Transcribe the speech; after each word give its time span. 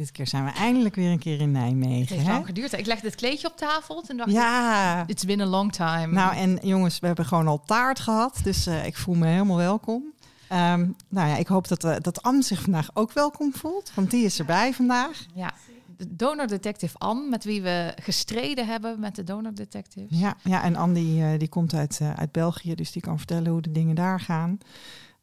Dit 0.00 0.12
keer 0.12 0.26
zijn 0.26 0.44
we 0.44 0.50
eindelijk 0.50 0.94
weer 0.94 1.10
een 1.10 1.18
keer 1.18 1.40
in 1.40 1.50
Nijmegen. 1.50 2.00
Het 2.00 2.08
heeft 2.08 2.26
hè? 2.26 2.32
lang 2.32 2.46
geduurd. 2.46 2.72
Ik 2.72 2.86
legde 2.86 3.06
het 3.06 3.16
kleedje 3.16 3.48
op 3.48 3.56
tafel. 3.56 4.02
Toen 4.02 4.16
dacht 4.16 4.28
ik, 4.28 4.34
Ja. 4.34 5.04
it's 5.06 5.24
been 5.24 5.40
a 5.40 5.46
long 5.46 5.72
time. 5.72 6.06
Nou, 6.06 6.34
en 6.36 6.58
jongens, 6.62 6.98
we 6.98 7.06
hebben 7.06 7.24
gewoon 7.24 7.46
al 7.48 7.62
taart 7.64 8.00
gehad. 8.00 8.40
Dus 8.42 8.66
eh, 8.66 8.86
ik 8.86 8.96
voel 8.96 9.14
me 9.14 9.26
helemaal 9.26 9.56
welkom. 9.56 10.04
Ehm, 10.48 10.88
nou 11.08 11.28
ja, 11.28 11.36
ik 11.36 11.46
hoop 11.46 11.68
dat, 11.68 11.84
eh, 11.84 11.96
dat 12.00 12.22
Anne 12.22 12.42
zich 12.42 12.60
vandaag 12.62 12.90
ook 12.94 13.12
welkom 13.12 13.52
voelt. 13.54 13.92
Want 13.94 14.10
die 14.10 14.24
is 14.24 14.38
erbij 14.38 14.72
vandaag. 14.74 15.26
ja, 15.34 15.52
de 15.96 16.16
donor 16.16 16.46
detective 16.46 16.98
Anne, 16.98 17.28
met 17.28 17.44
wie 17.44 17.62
we 17.62 17.94
gestreden 18.02 18.66
hebben 18.66 19.00
met 19.00 19.14
de 19.16 19.24
donor 19.24 19.54
detectives. 19.54 20.18
Ja, 20.18 20.34
ja 20.42 20.62
en 20.62 20.76
Anne 20.76 20.94
die, 20.94 21.22
eh, 21.24 21.38
die 21.38 21.48
komt 21.48 21.74
uit, 21.74 22.00
uit 22.16 22.32
België. 22.32 22.74
Dus 22.74 22.92
die 22.92 23.02
kan 23.02 23.18
vertellen 23.18 23.52
hoe 23.52 23.62
de 23.62 23.72
dingen 23.72 23.94
daar 23.94 24.20
gaan. 24.20 24.58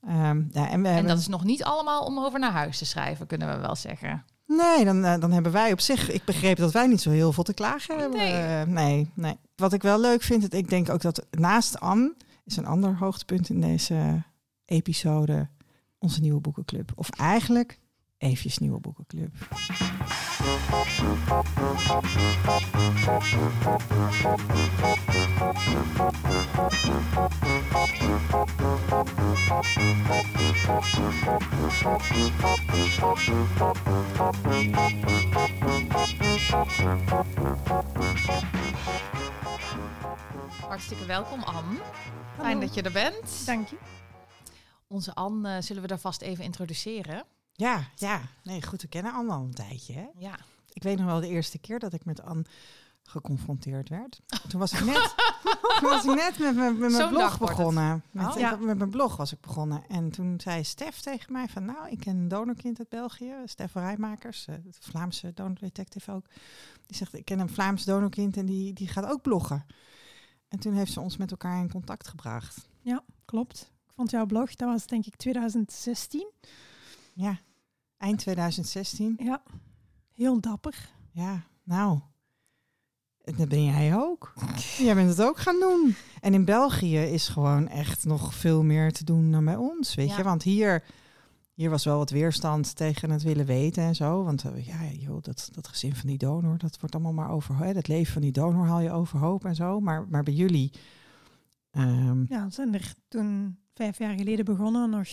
Ehm, 0.07 0.43
ja, 0.51 0.69
en 0.69 0.81
we 0.81 0.87
En 0.87 0.93
hebben... 0.93 1.07
dat 1.07 1.19
is 1.19 1.27
nog 1.27 1.43
niet 1.43 1.63
allemaal 1.63 2.03
om 2.03 2.19
over 2.19 2.39
naar 2.39 2.51
huis 2.51 2.77
te 2.77 2.85
schrijven, 2.85 3.27
kunnen 3.27 3.47
we 3.49 3.57
wel 3.57 3.75
zeggen. 3.75 4.23
Nee, 4.47 4.85
dan, 4.85 5.03
eh, 5.03 5.19
dan 5.19 5.31
hebben 5.31 5.51
wij 5.51 5.71
op 5.71 5.79
zich... 5.79 6.11
Ik 6.11 6.23
begreep 6.23 6.57
dat 6.57 6.71
wij 6.71 6.87
niet 6.87 7.01
zo 7.01 7.09
heel 7.09 7.33
veel 7.33 7.43
te 7.43 7.53
klagen 7.53 7.99
hebben. 7.99 8.19
Nee. 8.19 8.33
Eh, 8.33 8.61
nee, 8.61 9.11
nee. 9.13 9.37
Wat 9.55 9.73
ik 9.73 9.81
wel 9.81 9.99
leuk 9.99 10.21
vind, 10.21 10.53
ik 10.53 10.69
denk 10.69 10.89
ook 10.89 11.01
dat 11.01 11.25
naast 11.31 11.79
Anne... 11.79 12.13
is 12.45 12.57
een 12.57 12.65
ander 12.65 12.97
hoogtepunt 12.97 13.49
in 13.49 13.61
deze 13.61 14.23
episode 14.65 15.49
onze 15.99 16.21
nieuwe 16.21 16.39
boekenclub. 16.39 16.91
Of 16.95 17.09
eigenlijk 17.09 17.79
Eefjes 18.17 18.57
nieuwe 18.57 18.79
boekenclub. 18.79 19.35
Hartstikke 40.61 41.05
welkom, 41.05 41.43
Anne. 41.43 41.81
Fijn 42.37 42.59
dat 42.59 42.73
je 42.73 42.81
er 42.81 42.91
bent. 42.91 43.45
Dank 43.45 43.67
je. 43.67 43.77
Onze 44.87 45.15
Anne 45.15 45.55
eh, 45.55 45.61
zullen 45.61 45.81
we 45.81 45.87
daar 45.87 45.99
vast 45.99 46.21
even 46.21 46.43
introduceren. 46.43 47.25
Ja, 47.57 47.87
ja. 47.95 48.21
Nee, 48.43 48.63
goed, 48.63 48.81
we 48.81 48.87
kennen 48.87 49.13
Anne 49.13 49.33
al 49.33 49.43
een 49.43 49.53
tijdje. 49.53 49.93
Hè? 49.93 50.05
Ja. 50.17 50.39
Ik 50.73 50.83
weet 50.83 50.97
nog 50.97 51.05
wel 51.05 51.19
de 51.19 51.27
eerste 51.27 51.57
keer 51.57 51.79
dat 51.79 51.93
ik 51.93 52.05
met 52.05 52.21
Anne 52.21 52.45
geconfronteerd 53.03 53.89
werd. 53.89 54.21
Toen 54.49 54.59
was 54.59 54.73
ik 54.73 54.85
net, 54.85 55.15
toen 55.79 55.89
was 55.89 56.05
ik 56.05 56.15
net 56.15 56.39
met, 56.39 56.55
mijn- 56.55 56.71
met 56.71 56.79
mijn 56.79 56.91
Zo'n 56.91 57.09
blog 57.09 57.39
begonnen. 57.39 58.03
Met, 58.11 58.25
Oh. 58.27 58.37
Ja. 58.37 58.55
met 58.55 58.77
mijn 58.77 58.89
blog 58.89 59.15
was 59.17 59.31
ik 59.31 59.41
begonnen. 59.41 59.83
En 59.87 60.11
toen 60.11 60.39
zei 60.41 60.63
Stef 60.63 60.99
tegen 60.99 61.31
mij 61.33 61.47
van... 61.47 61.65
nou, 61.65 61.89
ik 61.89 61.99
ken 61.99 62.17
een 62.17 62.27
donorkind 62.27 62.79
uit 62.79 62.89
België. 62.89 63.33
Stef 63.45 63.73
Rijmakers, 63.73 64.47
eh, 64.47 64.55
het 64.65 64.77
Vlaamse 64.79 65.31
donordetective 65.33 66.11
ook. 66.11 66.25
Die 66.85 66.97
zegt, 66.97 67.13
ik 67.13 67.25
ken 67.25 67.39
een 67.39 67.49
Vlaams 67.49 67.83
donorkind 67.85 68.37
en 68.37 68.45
die, 68.45 68.73
die 68.73 68.87
gaat 68.87 69.05
ook 69.05 69.21
bloggen. 69.21 69.65
En 70.47 70.59
toen 70.59 70.73
heeft 70.73 70.91
ze 70.91 70.99
ons 70.99 71.17
met 71.17 71.31
elkaar 71.31 71.59
in 71.59 71.71
contact 71.71 72.07
gebracht. 72.07 72.67
Ja, 72.81 73.03
klopt. 73.25 73.71
Ik 73.87 73.93
vond 73.93 74.11
jouw 74.11 74.25
blog, 74.25 74.55
dat 74.55 74.69
was 74.69 74.87
denk 74.87 75.05
ik 75.05 75.15
2016. 75.15 76.31
Ja, 77.13 77.39
eind 77.97 78.19
2016. 78.19 79.15
Ja, 79.23 79.41
heel 80.13 80.41
dapper. 80.41 80.89
Ja, 81.11 81.41
nou, 81.63 81.99
dat 83.23 83.49
ben 83.49 83.63
jij 83.65 83.95
ook. 83.95 84.33
Jij 84.77 84.95
bent 84.95 85.09
het 85.09 85.21
ook 85.21 85.37
gaan 85.37 85.59
doen. 85.59 85.95
En 86.21 86.33
in 86.33 86.45
België 86.45 86.97
is 86.97 87.27
gewoon 87.27 87.67
echt 87.67 88.05
nog 88.05 88.33
veel 88.33 88.63
meer 88.63 88.91
te 88.93 89.03
doen 89.03 89.31
dan 89.31 89.45
bij 89.45 89.55
ons, 89.55 89.95
weet 89.95 90.09
Ja. 90.09 90.17
je. 90.17 90.23
Want 90.23 90.43
hier, 90.43 90.83
hier 91.53 91.69
was 91.69 91.83
wel 91.85 91.97
wat 91.97 92.09
weerstand 92.09 92.75
tegen 92.75 93.09
het 93.09 93.23
willen 93.23 93.45
weten 93.45 93.83
en 93.83 93.95
zo. 93.95 94.23
Want 94.23 94.43
eh, 94.43 94.65
ja, 94.67 94.83
joh, 94.91 95.21
dat, 95.21 95.49
dat 95.51 95.67
gezin 95.67 95.95
van 95.95 96.07
die 96.09 96.17
donor, 96.17 96.57
dat 96.57 96.79
wordt 96.79 96.95
allemaal 96.95 97.13
maar 97.13 97.29
over... 97.31 97.57
Hè, 97.57 97.73
dat 97.73 97.87
leven 97.87 98.13
van 98.13 98.21
die 98.21 98.31
donor 98.31 98.65
haal 98.65 98.79
je 98.79 98.91
overhoop 98.91 99.45
en 99.45 99.55
zo. 99.55 99.79
Maar, 99.79 100.07
maar 100.07 100.23
bij 100.23 100.33
jullie... 100.33 100.71
ehm, 101.71 102.23
Ja, 102.27 102.49
zijn 102.49 102.73
er 102.73 102.93
toen 103.07 103.57
vijf 103.73 103.97
jaar 103.97 104.17
geleden 104.17 104.45
begonnen. 104.45 104.89
Nog 104.89 105.07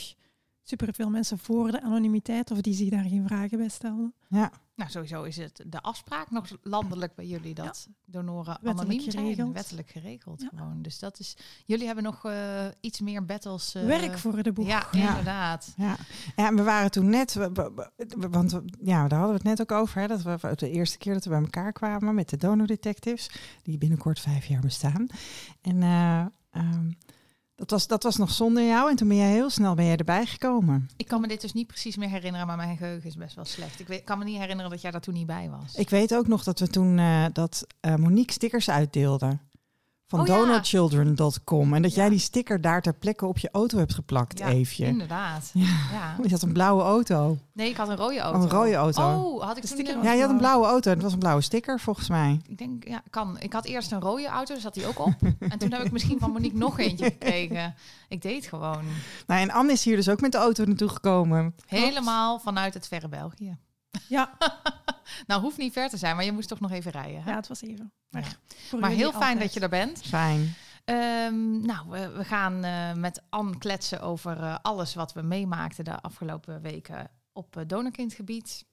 superveel 0.65 1.11
mensen 1.11 1.39
voor 1.39 1.71
de 1.71 1.83
anonimiteit 1.83 2.51
of 2.51 2.61
die 2.61 2.75
zich 2.75 2.89
daar 2.91 3.05
geen 3.05 3.27
vragen 3.27 3.59
bij 3.59 3.69
stelden. 3.69 4.15
ja, 4.29 4.51
Nou, 4.77 4.91
sowieso 4.91 5.23
is 5.23 5.37
het 5.37 5.65
de 5.67 5.81
afspraak 5.81 6.31
nog 6.31 6.47
landelijk 6.63 7.15
bij 7.15 7.27
jullie 7.27 7.55
dat 7.55 7.89
donoren 8.05 8.45
Wettelijk 8.53 8.79
anoniem 8.81 9.01
zijn. 9.11 9.25
geregeld. 9.25 9.53
Wettelijk 9.53 9.91
geregeld 9.91 10.41
Ja. 10.43 10.49
gewoon. 10.55 10.83
Dus 10.83 10.99
dat 10.99 11.19
is. 11.19 11.37
Jullie 11.67 11.87
hebben 11.87 12.05
nog 12.05 12.25
eh, 12.25 12.65
iets 12.81 13.01
meer 13.01 13.25
battles. 13.25 13.75
eh, 13.75 13.85
Werk 13.85 14.19
voor 14.19 14.43
de 14.43 14.53
boeg. 14.53 14.67
Ja, 14.67 14.87
Ja. 14.93 15.09
inderdaad. 15.09 15.73
Ja, 15.77 15.97
ja 16.37 16.47
en 16.49 16.57
we 16.57 16.63
waren 16.63 16.91
toen 16.91 17.11
net, 17.11 17.35
we- 17.35 17.53
we- 17.53 17.91
we- 17.97 18.29
want 18.29 18.53
we- 18.53 18.65
ja, 18.83 19.09
daar 19.09 19.19
hadden 19.19 19.37
we 19.43 19.49
het 19.49 19.59
net 19.59 19.61
ook 19.61 19.79
over, 19.81 20.01
hè, 20.01 20.07
dat 20.07 20.23
we 20.23 20.53
de 20.57 20.71
eerste 20.71 20.99
keer 20.99 21.13
dat 21.13 21.25
we 21.25 21.31
bij 21.31 21.41
elkaar 21.41 21.73
kwamen 21.73 22.15
met 22.15 22.29
de 22.29 22.37
donor 22.37 22.67
detectives, 22.67 23.31
die 23.63 23.79
binnenkort 23.79 24.21
vijf 24.21 24.47
jaar 24.47 24.61
bestaan. 24.61 25.07
En 25.63 25.83
eh, 25.83 26.27
ehm, 26.51 26.91
dat, 27.65 27.79
was, 27.79 27.87
dat 27.87 28.03
was 28.03 28.17
nog 28.17 28.31
zonder 28.31 28.67
jou 28.67 28.91
en 28.91 28.97
toen 28.97 29.09
ben 29.09 29.17
jij 29.17 29.31
heel 29.31 29.51
snel 29.51 29.75
ben 29.75 29.85
jij 29.85 29.97
erbij 29.97 30.27
gekomen. 30.27 30.91
Ik 30.97 31.07
kan 31.07 31.21
me 31.21 31.29
dit 31.29 31.41
dus 31.41 31.53
niet 31.53 31.67
precies 31.67 31.97
meer 31.97 32.09
herinneren, 32.09 32.47
maar 32.47 32.57
mijn 32.57 32.77
geheugen 32.77 33.09
is 33.09 33.17
best 33.17 33.35
wel 33.35 33.45
slecht. 33.45 33.81
Ik 33.81 33.87
weet, 33.87 34.05
kan 34.05 34.19
me 34.19 34.25
niet 34.25 34.39
herinneren 34.39 34.71
dat 34.71 34.81
jij 34.81 34.91
daar 34.91 35.01
toen 35.01 35.15
niet 35.15 35.27
bij 35.27 35.51
was. 35.51 35.75
Ik 35.75 35.91
weet 35.91 36.15
ook 36.15 36.27
nog 36.27 36.45
dat 36.45 36.59
we 36.59 36.69
toen 36.69 36.99
eh, 36.99 37.25
dat 37.33 37.67
eh, 37.81 37.95
Monique 37.95 38.33
stickers 38.33 38.71
uitdeelde 38.71 39.39
van 40.17 40.21
Oh 40.21 40.27
ja. 40.27 40.37
donorchildren.com 40.37 41.75
en 41.75 41.83
dat 41.83 41.95
Ja. 41.95 42.01
jij 42.01 42.11
die 42.11 42.19
sticker 42.19 42.61
daar 42.61 42.83
ter 42.83 42.95
plekke 42.95 43.27
op 43.27 43.39
je 43.39 43.49
auto 43.53 43.79
hebt 43.79 43.95
geplakt, 43.95 44.39
Ja, 44.39 44.49
Eefje. 44.49 44.87
Inderdaad. 44.87 45.51
Ja. 45.55 45.65
Ja. 45.93 46.17
Je 46.23 46.31
had 46.31 46.43
een 46.43 46.53
blauwe 46.53 46.83
auto. 46.83 47.39
Nee, 47.53 47.69
ik 47.71 47.77
had 47.77 47.89
een 47.89 47.97
rode 47.97 48.19
auto. 48.21 48.41
een 48.41 48.51
rode 48.51 48.75
auto. 48.75 49.03
Oh, 49.03 49.43
had 49.43 49.57
ik 49.57 49.63
De 49.63 49.69
sticker 49.69 50.03
Ja, 50.03 50.13
je 50.13 50.21
had 50.21 50.31
een 50.31 50.37
blauw. 50.37 50.39
blauwe 50.39 50.67
auto. 50.67 50.91
Het 50.91 51.03
was 51.03 51.13
een 51.13 51.19
blauwe 51.19 51.41
sticker 51.43 51.81
volgens 51.81 52.09
mij. 52.09 52.41
Ik 52.49 52.59
denk, 52.59 52.89
ja, 52.89 53.03
kan. 53.11 53.37
Ik 53.41 53.53
had 53.53 53.65
eerst 53.65 53.93
een 53.93 54.01
rode 54.01 54.27
auto, 54.29 54.59
zat 54.59 54.75
die 54.75 54.87
ook 54.87 54.99
op. 54.99 55.15
en 55.53 55.59
toen 55.59 55.73
heb 55.73 55.83
ik 55.83 55.93
misschien 55.93 56.19
van 56.19 56.31
Monique 56.31 56.59
nog 56.59 56.79
eentje 56.79 57.05
gekregen. 57.05 57.75
Ik 58.09 58.23
deed 58.23 58.47
gewoon. 58.47 58.83
Nou, 59.27 59.41
en 59.41 59.51
Anne 59.51 59.73
is 59.73 59.85
hier 59.85 59.97
dus 59.97 60.09
ook 60.09 60.21
met 60.21 60.33
de 60.33 60.39
auto 60.39 60.65
naartoe 60.65 60.89
gekomen. 60.89 61.55
Helemaal 61.67 62.39
vanuit 62.41 62.75
het 62.75 62.89
verre 62.89 63.09
België. 63.09 63.57
Ja, 64.09 64.31
Nou, 65.27 65.41
hoeft 65.41 65.59
niet 65.59 65.73
ver 65.73 65.89
te 65.89 65.97
zijn, 65.97 66.17
maar 66.17 66.25
je 66.25 66.33
moest 66.33 66.49
toch 66.49 66.61
nog 66.61 66.71
even 66.71 66.91
rijden. 66.91 67.23
Hè? 67.23 67.31
ja, 67.31 67.37
het 67.37 67.49
was 67.49 67.63
even. 67.63 67.93
Ja. 68.11 68.21
Maar 68.21 68.91
jullie 68.91 68.97
heel 68.97 69.11
fijn 69.11 69.23
altijd. 69.23 69.39
dat 69.39 69.55
je 69.55 69.61
er 69.61 69.69
bent. 69.69 70.03
Fijn. 70.03 70.55
Ehm, 70.85 71.61
nou, 71.67 71.89
we, 71.89 72.09
we 72.09 72.25
gaan 72.25 72.65
eh, 72.65 72.93
met 72.93 73.23
Anne 73.29 73.59
kletsen 73.59 74.01
over 74.01 74.43
eh, 74.43 74.57
alles 74.63 74.95
wat 74.95 75.13
we 75.13 75.23
meemaakten 75.23 75.85
de 75.85 76.01
afgelopen 76.01 76.61
weken 76.63 77.11
op 77.33 77.57
uh, 77.57 77.63
donorkindgebied. 77.67 78.65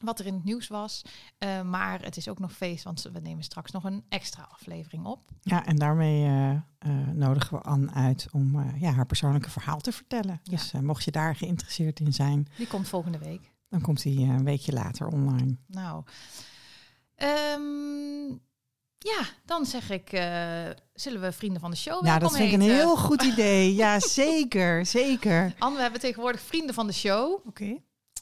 Wat 0.00 0.18
er 0.18 0.26
in 0.26 0.34
het 0.34 0.44
nieuws 0.44 0.68
was. 0.68 1.02
Eh, 1.38 1.62
maar 1.62 2.02
het 2.02 2.16
is 2.16 2.28
ook 2.28 2.38
nog 2.38 2.52
feest, 2.52 2.84
want 2.84 3.02
we 3.12 3.20
nemen 3.20 3.44
straks 3.44 3.70
nog 3.70 3.84
een 3.84 4.04
extra 4.08 4.48
aflevering 4.50 5.04
op. 5.04 5.30
Ja, 5.42 5.66
en 5.66 5.76
daarmee 5.76 6.24
eh, 6.24 6.50
eh, 6.50 6.60
nodigen 7.12 7.56
we 7.56 7.62
Anne 7.62 7.92
uit 7.92 8.26
om 8.32 8.60
eh, 8.60 8.80
ja, 8.80 8.90
haar 8.92 9.06
persoonlijke 9.06 9.50
verhaal 9.50 9.80
te 9.80 9.92
vertellen. 9.92 10.40
Ja. 10.42 10.50
Dus 10.50 10.72
mocht 10.72 11.04
je 11.04 11.10
daar 11.10 11.36
geïnteresseerd 11.36 12.00
in 12.00 12.12
zijn, 12.12 12.48
Die 12.56 12.66
komt 12.66 12.88
volgende 12.88 13.18
week. 13.18 13.52
Dan 13.74 13.82
komt 13.82 14.02
hij 14.02 14.12
eh, 14.12 14.18
een 14.20 14.44
weekje 14.44 14.72
later 14.72 15.06
online. 15.06 15.56
Nou, 15.66 16.04
ehm, 17.16 18.28
ja, 18.98 19.22
dan 19.44 19.66
zeg 19.66 19.90
ik, 19.90 20.12
eh, 20.12 20.64
zullen 20.94 21.20
we 21.20 21.32
vrienden 21.32 21.60
van 21.60 21.70
de 21.70 21.76
show 21.76 21.94
Ja, 21.94 22.02
welkom 22.02 22.28
dat 22.28 22.36
vind 22.36 22.48
ik 22.52 22.54
een 22.54 22.74
heel 22.74 22.96
goed 22.96 23.22
idee. 23.32 23.74
Ja, 23.74 24.00
zeker, 24.00 24.86
zeker. 24.86 25.54
Anne, 25.58 25.76
we 25.76 25.82
hebben 25.82 26.00
tegenwoordig 26.00 26.40
vrienden 26.40 26.74
van 26.74 26.86
de 26.86 26.92
show. 26.92 27.46
Oké. 27.46 27.76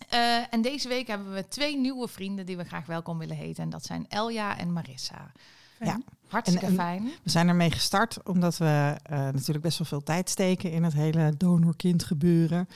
Eh, 0.08 0.36
en 0.50 0.62
deze 0.62 0.88
week 0.88 1.06
hebben 1.06 1.32
we 1.34 1.48
twee 1.48 1.76
nieuwe 1.76 2.08
vrienden 2.08 2.46
die 2.46 2.56
we 2.56 2.64
graag 2.64 2.86
welkom 2.86 3.18
willen 3.18 3.36
heten. 3.36 3.62
En 3.62 3.70
dat 3.70 3.84
zijn 3.84 4.06
Elja 4.08 4.58
en 4.58 4.72
Marissa. 4.72 5.32
Ja. 5.80 6.00
Hartstikke 6.28 6.66
En- 6.66 6.74
fijn. 6.74 7.04
We 7.22 7.30
zijn 7.30 7.48
ermee 7.48 7.70
gestart 7.70 8.22
omdat 8.22 8.56
we 8.56 8.96
natuurlijk 9.08 9.60
best 9.64 9.78
wel 9.78 9.86
veel 9.86 10.02
tijd 10.02 10.30
steken 10.30 10.70
in 10.72 10.82
het 10.82 10.92
hele 10.92 11.34
donorkind 11.36 12.04
gebeuren. 12.04 12.68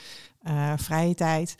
Vrije 0.75 1.15
tijd. 1.15 1.55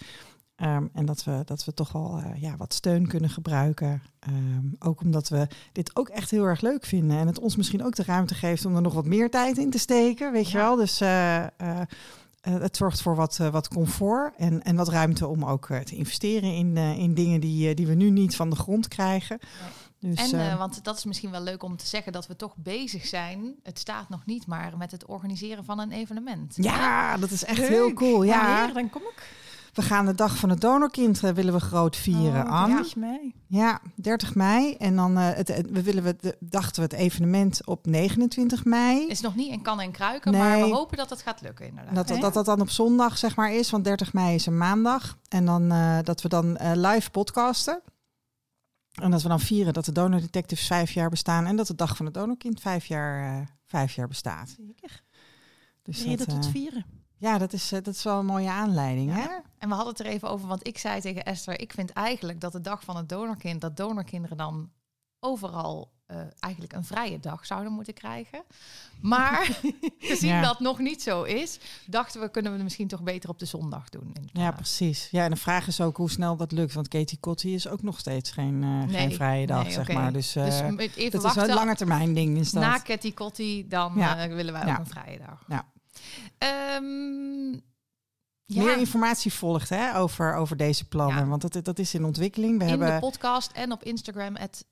Ehm, 0.57 0.85
en 0.93 1.05
dat 1.05 1.23
we, 1.23 1.41
dat 1.45 1.65
we 1.65 1.73
toch 1.73 1.91
wel 1.91 2.17
eh, 2.23 2.41
ja, 2.41 2.55
wat 2.57 2.73
steun 2.73 3.07
kunnen 3.07 3.29
gebruiken. 3.29 4.01
Ehm, 4.19 4.65
ook 4.79 5.01
omdat 5.01 5.29
we 5.29 5.47
dit 5.71 5.95
ook 5.95 6.09
echt 6.09 6.31
heel 6.31 6.43
erg 6.43 6.61
leuk 6.61 6.85
vinden. 6.85 7.17
En 7.17 7.27
het 7.27 7.39
ons 7.39 7.55
misschien 7.55 7.85
ook 7.85 7.95
de 7.95 8.03
ruimte 8.03 8.35
geeft 8.35 8.65
om 8.65 8.75
er 8.75 8.81
nog 8.81 8.93
wat 8.93 9.05
meer 9.05 9.29
tijd 9.29 9.57
in 9.57 9.69
te 9.69 9.77
steken. 9.79 10.31
Weet 10.31 10.51
je 10.51 10.57
Ja. 10.57 10.63
wel? 10.63 10.75
Dus 10.75 11.01
eh, 11.01 11.43
eh, 11.43 11.47
het 12.41 12.77
zorgt 12.77 13.01
voor 13.01 13.15
wat, 13.15 13.37
wat 13.37 13.67
comfort 13.67 14.33
en, 14.37 14.63
en 14.63 14.75
wat 14.75 14.87
ruimte 14.89 15.27
om 15.27 15.45
ook 15.45 15.67
te 15.83 15.95
investeren 15.95 16.53
in, 16.53 16.77
in 16.77 17.13
dingen 17.13 17.41
die, 17.41 17.73
die 17.75 17.87
we 17.87 17.93
nu 17.93 18.09
niet 18.09 18.35
van 18.35 18.49
de 18.49 18.55
grond 18.55 18.87
krijgen. 18.87 19.39
Dus, 19.99 20.31
en, 20.31 20.57
want 20.57 20.83
dat 20.83 20.97
is 20.97 21.05
misschien 21.05 21.31
wel 21.31 21.41
leuk 21.41 21.63
om 21.63 21.77
te 21.77 21.85
zeggen 21.87 22.11
dat 22.11 22.27
we 22.27 22.35
toch 22.35 22.55
bezig 22.57 23.05
zijn. 23.05 23.55
Het 23.63 23.79
staat 23.79 24.09
nog 24.09 24.25
niet, 24.25 24.47
maar 24.47 24.77
met 24.77 24.91
het 24.91 25.05
organiseren 25.05 25.65
van 25.65 25.79
een 25.79 25.91
evenement. 25.91 26.53
ja, 26.55 27.17
dat 27.17 27.31
is 27.31 27.43
echt 27.43 27.57
Leuk. 27.57 27.69
heel 27.69 27.93
cool. 27.93 28.23
Ja. 28.23 28.55
Wanneer? 28.57 28.73
Dan 28.73 28.89
kom 28.89 29.01
ik. 29.01 29.45
We 29.77 29.83
gaan 29.83 30.05
de 30.05 30.15
dag 30.15 30.37
van 30.37 30.49
het 30.49 30.61
donorkind 30.61 31.23
eh, 31.23 31.31
willen 31.31 31.53
we 31.53 31.59
groot 31.59 31.95
vieren, 31.95 32.45
Oh, 32.45 32.51
Anne. 32.51 32.75
30 32.75 32.95
mei. 32.95 33.35
Ja, 33.47 33.81
30 33.95 34.35
mei. 34.35 34.73
En 34.75 34.95
dan 34.95 35.17
eh, 35.17 35.29
het, 35.33 35.61
we 35.71 35.83
willen 35.83 36.03
we, 36.03 36.15
de- 36.19 36.37
dachten 36.39 36.75
we 36.75 36.81
het 36.81 36.93
evenement 36.93 37.65
op 37.65 37.85
29 37.85 38.65
mei. 38.65 39.07
Is 39.07 39.21
nog 39.21 39.35
niet 39.35 39.51
in 39.51 39.61
kan 39.61 39.79
en 39.79 39.91
kruiken, 39.91 40.31
Nee. 40.31 40.41
maar 40.41 40.57
we 40.59 40.73
hopen 40.75 40.97
dat 40.97 41.09
het 41.09 41.21
gaat 41.21 41.41
lukken 41.41 41.67
inderdaad. 41.67 41.95
Dat, 41.95 42.07
dat, 42.07 42.21
dat 42.21 42.33
dat 42.33 42.45
dan 42.45 42.61
op 42.61 42.69
zondag 42.69 43.17
zeg 43.17 43.35
maar 43.35 43.53
is, 43.53 43.69
want 43.69 43.83
30 43.83 44.13
mei 44.13 44.35
is 44.35 44.45
een 44.45 44.57
maandag. 44.57 45.17
En 45.29 45.45
dan 45.45 45.71
eh, 45.71 45.97
dat 46.03 46.21
we 46.21 46.29
dan 46.29 46.57
live 46.73 47.09
podcasten. 47.09 47.81
En 49.01 49.11
dat 49.11 49.21
we 49.21 49.27
dan 49.27 49.39
vieren 49.39 49.73
dat 49.73 49.85
de 49.85 49.91
Donor 49.91 50.19
Detectives 50.19 50.67
vijf 50.67 50.91
jaar 50.91 51.09
bestaan. 51.09 51.45
En 51.45 51.55
dat 51.55 51.67
de 51.67 51.75
dag 51.75 51.97
van 51.97 52.05
het 52.05 52.13
donorkind 52.13 52.59
vijf 52.61 52.85
jaar, 52.85 53.47
vijf 53.65 53.93
jaar 53.93 54.07
bestaat. 54.07 54.55
Zeker. 54.57 55.03
Dus 55.83 56.03
Reden 56.03 56.17
dat, 56.27 56.29
tot 56.41 56.47
vieren. 56.47 56.85
Ja, 57.17 57.37
dat 57.37 57.53
is, 57.53 57.71
eh, 57.71 57.81
dat 57.83 57.93
is 57.95 58.03
wel 58.03 58.19
een 58.19 58.25
mooie 58.25 58.49
aanleiding. 58.49 59.13
Hè? 59.13 59.27
En 59.57 59.69
we 59.69 59.75
hadden 59.75 59.93
het 59.93 59.99
er 59.99 60.11
even 60.11 60.29
over, 60.29 60.47
want 60.47 60.67
ik 60.67 60.77
zei 60.77 61.01
tegen 61.01 61.23
Esther, 61.25 61.59
ik 61.59 61.73
vind 61.73 61.91
eigenlijk 61.91 62.41
dat 62.41 62.51
de 62.51 62.61
dag 62.61 62.83
van 62.83 62.97
het 62.97 63.09
donorkind, 63.09 63.61
dat 63.61 63.77
donorkinderen 63.77 64.37
dan 64.37 64.69
overal 65.19 65.95
eh, 66.05 66.17
eigenlijk 66.39 66.73
een 66.73 66.83
vrije 66.85 67.19
dag 67.19 67.45
zouden 67.45 67.71
moeten 67.73 67.93
krijgen. 67.93 68.43
Maar 69.01 69.59
gezien 69.99 70.29
Ja. 70.29 70.41
dat 70.41 70.59
nog 70.59 70.79
niet 70.79 71.01
zo 71.01 71.23
is, 71.23 71.59
dachten 71.85 72.21
we, 72.21 72.29
kunnen 72.31 72.51
we 72.51 72.55
het 72.57 72.65
misschien 72.65 72.87
toch 72.87 73.03
beter 73.03 73.29
op 73.29 73.39
de 73.39 73.45
zondag 73.45 73.89
doen. 73.89 74.15
Ja, 74.33 74.51
precies. 74.51 75.07
Ja, 75.11 75.23
en 75.23 75.29
de 75.31 75.35
vraag 75.35 75.67
is 75.67 75.81
ook 75.81 75.97
hoe 75.97 76.09
snel 76.09 76.35
dat 76.35 76.51
lukt. 76.51 76.73
Want 76.73 76.87
Katie 76.87 77.19
Cotty 77.19 77.47
is 77.47 77.67
ook 77.67 77.81
nog 77.81 77.99
steeds 77.99 78.31
geen, 78.31 78.63
eh, 78.63 78.69
Nee, 78.69 78.87
geen 78.97 79.11
vrije 79.13 79.45
dag, 79.47 79.63
nee, 79.63 79.71
zeg 79.73 79.91
maar. 79.91 80.13
Dus, 80.13 80.35
eh 80.35 80.43
dus 80.45 80.55
dat 80.55 80.77
is 80.97 81.11
wel 81.11 81.21
wachten. 81.21 81.49
een 81.49 81.53
lange 81.55 81.75
termijn 81.75 82.13
ding. 82.13 82.37
Is 82.37 82.51
dat. 82.51 82.63
Na 82.63 82.79
Catty 82.83 83.13
Cotty, 83.13 83.67
dan 83.67 83.93
Ja. 83.95 84.27
willen 84.27 84.53
wij 84.53 84.65
Ja. 84.65 84.71
ook 84.71 84.79
een 84.79 84.87
vrije 84.87 85.17
dag. 85.17 85.43
Ja. 85.47 85.65
Ehm, 86.37 87.51
ja, 88.45 88.63
Meer 88.63 88.77
informatie 88.77 89.33
volgt 89.33 89.69
hè, 89.69 89.97
over, 89.97 90.35
over 90.35 90.57
deze 90.57 90.87
plannen. 90.87 91.23
Ja. 91.23 91.27
Want 91.27 91.53
dat, 91.53 91.65
dat 91.65 91.79
is 91.79 91.93
in 91.93 92.03
ontwikkeling. 92.05 92.57
We 92.57 92.63
in 92.63 92.69
hebben 92.69 92.93
de 92.93 92.99
podcast 92.99 93.51
en 93.51 93.71
op 93.71 93.83
Instagram, 93.83 94.35
at 94.35 94.65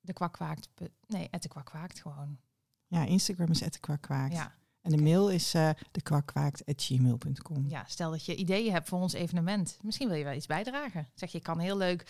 de 0.00 0.12
kwakwaakt. 0.12 0.68
Nee, 1.06 1.28
at 1.30 1.42
de 1.42 1.48
kwakwaakt 1.48 2.00
gewoon. 2.00 2.38
ja, 2.86 3.04
Instagram 3.04 3.50
is 3.50 3.62
@kwakwaakt. 3.80 4.34
Ja. 4.34 4.54
En 4.80 4.90
de 4.90 5.02
mail 5.02 5.30
is 5.30 5.54
uh, 5.54 5.70
dekwakkwaakt@gmail.com. 5.90 7.68
ja, 7.68 7.84
stel 7.86 8.10
dat 8.10 8.24
je 8.24 8.34
ideeën 8.34 8.72
hebt 8.72 8.88
voor 8.88 9.00
ons 9.00 9.12
evenement. 9.12 9.78
Misschien 9.82 10.08
wil 10.08 10.16
je 10.16 10.24
wel 10.24 10.34
iets 10.34 10.46
bijdragen. 10.46 11.08
Zeg 11.14 11.32
je 11.32 11.40
kan 11.40 11.58
heel 11.58 11.76
leuk 11.76 12.06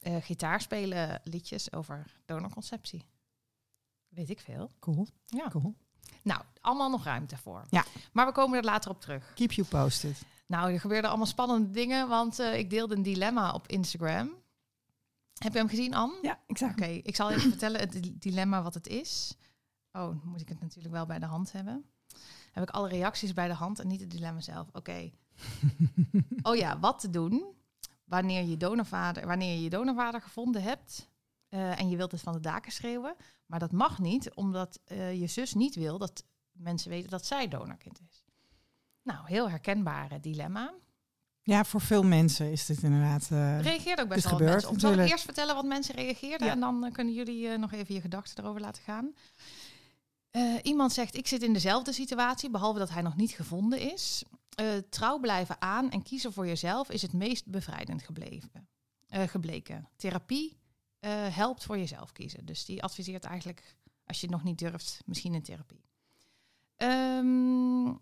eh, 0.00 0.16
gitaar 0.20 0.60
spelen, 0.60 1.20
liedjes 1.24 1.72
over 1.72 2.06
donorconceptie. 2.24 3.04
Weet 4.08 4.30
ik 4.30 4.40
veel. 4.40 4.70
Cool. 4.78 5.06
Ja. 5.26 5.48
cool. 5.48 5.74
Nou, 6.22 6.42
allemaal 6.60 6.90
nog 6.90 7.04
ruimte 7.04 7.36
voor. 7.36 7.64
Ja. 7.70 7.84
Maar 8.12 8.26
we 8.26 8.32
komen 8.32 8.58
er 8.58 8.64
later 8.64 8.90
op 8.90 9.00
terug. 9.00 9.32
Keep 9.34 9.52
you 9.52 9.68
posted. 9.68 10.22
Nou, 10.46 10.72
er 10.72 10.80
gebeurden 10.80 11.08
allemaal 11.10 11.26
spannende 11.26 11.70
dingen, 11.70 12.08
want 12.08 12.38
eh, 12.38 12.58
ik 12.58 12.70
deelde 12.70 12.94
een 12.94 13.02
dilemma 13.02 13.52
op 13.52 13.68
Instagram. 13.68 14.34
Heb 15.38 15.52
je 15.52 15.58
hem 15.58 15.68
gezien, 15.68 15.94
Anne? 15.94 16.18
Ja, 16.22 16.38
ik 16.46 16.58
zag 16.58 16.70
Oké, 16.70 16.84
ik 16.84 17.16
zal 17.16 17.30
even 17.30 17.50
vertellen 17.50 17.80
het 17.80 17.92
di- 17.92 18.18
dilemma 18.18 18.62
wat 18.62 18.74
het 18.74 18.86
is. 18.86 19.36
Oh, 19.92 20.24
moet 20.24 20.40
ik 20.40 20.48
het 20.48 20.60
natuurlijk 20.60 20.94
wel 20.94 21.06
bij 21.06 21.18
de 21.18 21.26
hand 21.26 21.52
hebben. 21.52 21.84
Heb 22.52 22.62
ik 22.62 22.70
alle 22.70 22.88
reacties 22.88 23.32
bij 23.32 23.48
de 23.48 23.54
hand 23.54 23.78
en 23.78 23.86
niet 23.86 24.00
het 24.00 24.10
dilemma 24.10 24.40
zelf. 24.40 24.68
Oké. 24.72 25.10
oh 26.42 26.56
ja, 26.56 26.78
wat 26.78 26.98
te 26.98 27.10
doen 27.10 27.44
wanneer 28.04 28.44
je 28.44 28.56
donorvader, 28.56 29.26
wanneer 29.26 29.54
je 29.54 29.62
je 29.62 29.70
donorvader 29.70 30.22
gevonden 30.22 30.62
hebt 30.62 31.09
eh, 31.50 31.80
en 31.80 31.88
je 31.88 31.96
wilt 31.96 32.12
het 32.12 32.20
van 32.20 32.32
de 32.32 32.40
daken 32.40 32.72
schreeuwen, 32.72 33.14
maar 33.46 33.58
dat 33.58 33.72
mag 33.72 33.98
niet, 33.98 34.34
omdat 34.34 34.80
eh, 34.84 35.20
je 35.20 35.26
zus 35.26 35.54
niet 35.54 35.74
wil 35.74 35.98
dat 35.98 36.24
mensen 36.52 36.90
weten 36.90 37.10
dat 37.10 37.26
zij 37.26 37.48
donorkind 37.48 38.00
is. 38.10 38.24
Nou, 39.02 39.18
heel 39.26 39.50
herkenbare 39.50 40.20
dilemma. 40.20 40.74
Ja, 41.42 41.64
voor 41.64 41.80
veel 41.80 42.02
mensen 42.02 42.50
is 42.50 42.66
dit 42.66 42.82
inderdaad. 42.82 43.28
eh, 43.30 43.60
Reageert 43.60 44.00
ook 44.00 44.08
best 44.08 44.24
wel 44.24 44.32
wat 44.32 44.40
gebeurt 44.40 44.52
mensen 44.52 44.70
op. 44.70 44.78
Zal 44.80 44.92
ik 45.04 45.10
eerst 45.10 45.24
vertellen 45.24 45.54
wat 45.54 45.64
mensen 45.64 45.94
reageerden 45.94 46.46
Ja. 46.46 46.52
en 46.52 46.60
dan 46.60 46.90
kunnen 46.92 47.14
jullie 47.14 47.58
nog 47.58 47.72
even 47.72 47.94
je 47.94 48.00
gedachten 48.00 48.44
erover 48.44 48.60
laten 48.60 48.82
gaan. 48.82 49.14
Iemand 50.62 50.92
zegt, 50.92 51.16
ik 51.16 51.26
zit 51.26 51.42
in 51.42 51.52
dezelfde 51.52 51.92
situatie, 51.92 52.50
behalve 52.50 52.78
dat 52.78 52.90
hij 52.90 53.02
nog 53.02 53.16
niet 53.16 53.30
gevonden 53.30 53.78
is. 53.92 54.24
Trouw 54.88 55.18
blijven 55.18 55.60
aan 55.60 55.90
en 55.90 56.02
kiezen 56.02 56.32
voor 56.32 56.46
jezelf 56.46 56.90
is 56.90 57.02
het 57.02 57.12
meest 57.12 57.46
bevrijdend 57.46 58.02
gebleven, 58.02 58.68
gebleken. 59.08 59.88
Therapie 59.96 60.59
eh, 61.00 61.36
helpt 61.36 61.64
voor 61.64 61.78
jezelf 61.78 62.12
kiezen. 62.12 62.46
Dus 62.46 62.64
die 62.64 62.82
adviseert 62.82 63.24
eigenlijk, 63.24 63.76
als 64.04 64.20
je 64.20 64.26
het 64.26 64.34
nog 64.34 64.44
niet 64.44 64.58
durft, 64.58 65.02
misschien 65.06 65.34
een 65.34 65.42
therapie. 65.42 65.84
Ehm, 66.76 67.92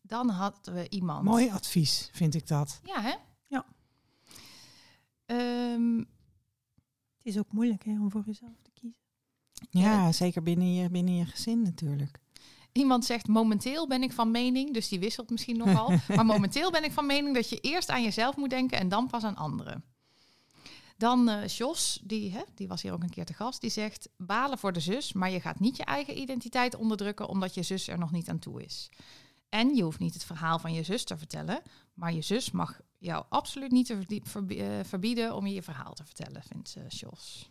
dan 0.00 0.28
hadden 0.28 0.74
we 0.74 0.88
iemand... 0.88 1.24
mooi 1.24 1.50
advies, 1.50 2.08
vind 2.12 2.34
ik 2.34 2.46
dat. 2.46 2.80
Ja, 2.84 3.00
hè? 3.02 3.14
Ja. 3.46 3.66
Ehm, 5.26 5.98
Het 7.18 7.26
is 7.36 7.38
ook 7.38 7.52
moeilijk 7.52 7.84
hè, 7.84 7.90
om 8.00 8.10
voor 8.10 8.22
jezelf 8.26 8.60
te 8.62 8.70
kiezen. 8.74 9.00
Ja, 9.70 10.12
zeker 10.12 10.42
binnen 10.42 10.74
je, 10.74 10.90
binnen 10.90 11.14
je 11.14 11.26
gezin 11.26 11.62
natuurlijk. 11.62 12.20
Iemand 12.72 13.04
zegt 13.04 13.28
momenteel 13.28 13.86
ben 13.86 14.02
ik 14.02 14.12
van 14.12 14.30
mening, 14.30 14.74
dus 14.74 14.88
die 14.88 14.98
wisselt 14.98 15.30
misschien 15.30 15.56
nogal. 15.56 15.92
maar 16.16 16.26
momenteel 16.26 16.70
ben 16.70 16.84
ik 16.84 16.92
van 16.92 17.06
mening 17.06 17.34
dat 17.34 17.48
je 17.48 17.60
eerst 17.60 17.88
aan 17.88 18.02
jezelf 18.02 18.36
moet 18.36 18.50
denken 18.50 18.78
en 18.78 18.88
dan 18.88 19.06
pas 19.06 19.24
aan 19.24 19.36
anderen. 19.36 19.84
Dan 20.98 21.28
eh 21.28 21.48
Jos, 21.48 22.00
die, 22.02 22.32
hè, 22.32 22.42
die 22.54 22.68
was 22.68 22.82
hier 22.82 22.92
ook 22.92 23.02
een 23.02 23.10
keer 23.10 23.24
te 23.24 23.34
gast, 23.34 23.60
die 23.60 23.70
zegt 23.70 24.08
balen 24.16 24.58
voor 24.58 24.72
de 24.72 24.80
zus, 24.80 25.12
maar 25.12 25.30
je 25.30 25.40
gaat 25.40 25.60
niet 25.60 25.76
je 25.76 25.84
eigen 25.84 26.18
identiteit 26.18 26.76
onderdrukken 26.76 27.28
omdat 27.28 27.54
je 27.54 27.62
zus 27.62 27.88
er 27.88 27.98
nog 27.98 28.10
niet 28.10 28.28
aan 28.28 28.38
toe 28.38 28.62
is. 28.62 28.90
En 29.48 29.74
je 29.74 29.82
hoeft 29.82 29.98
niet 29.98 30.14
het 30.14 30.24
verhaal 30.24 30.58
van 30.58 30.72
je 30.72 30.82
zus 30.82 31.04
te 31.04 31.18
vertellen, 31.18 31.62
maar 31.94 32.12
je 32.12 32.22
zus 32.22 32.50
mag 32.50 32.80
jou 32.98 33.24
absoluut 33.28 33.70
niet 33.70 33.90
eh, 33.90 34.80
verbieden 34.82 35.34
om 35.34 35.46
je 35.46 35.54
je 35.54 35.62
verhaal 35.62 35.94
te 35.94 36.04
vertellen, 36.04 36.42
vindt 36.42 36.74
eh, 36.76 36.88
Jos. 36.88 37.50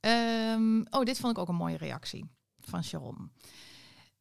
Ehm, 0.00 0.80
oh, 0.90 1.04
dit 1.04 1.18
vond 1.18 1.32
ik 1.32 1.38
ook 1.38 1.48
een 1.48 1.54
mooie 1.54 1.76
reactie 1.76 2.26
van 2.58 2.84
Sharon. 2.84 3.32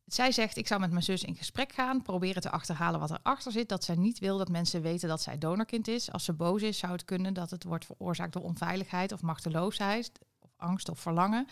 Zij 0.06 0.32
zegt, 0.32 0.58
ik 0.58 0.68
zou 0.68 0.80
met 0.80 0.92
mijn 0.92 1.04
zus 1.04 1.24
in 1.24 1.36
gesprek 1.36 1.72
gaan, 1.72 2.02
proberen 2.02 2.42
te 2.42 2.50
achterhalen 2.52 3.00
wat 3.00 3.12
erachter 3.12 3.52
zit, 3.52 3.70
dat 3.70 3.84
zij 3.84 3.96
niet 3.96 4.20
wil 4.20 4.38
dat 4.38 4.50
mensen 4.50 4.82
weten 4.82 5.10
dat 5.10 5.22
zij 5.22 5.38
donorkind 5.38 5.88
is. 5.88 6.12
Als 6.12 6.24
ze 6.24 6.34
boos 6.34 6.62
is, 6.62 6.78
zou 6.78 6.92
het 6.92 7.06
kunnen 7.06 7.34
dat 7.34 7.52
het 7.52 7.64
wordt 7.64 7.86
veroorzaakt 7.86 8.34
door 8.34 8.44
onveiligheid 8.44 9.12
of 9.12 9.22
machteloosheid, 9.22 10.12
of 10.40 10.50
angst 10.58 10.90
of 10.90 11.00
verlangen. 11.00 11.48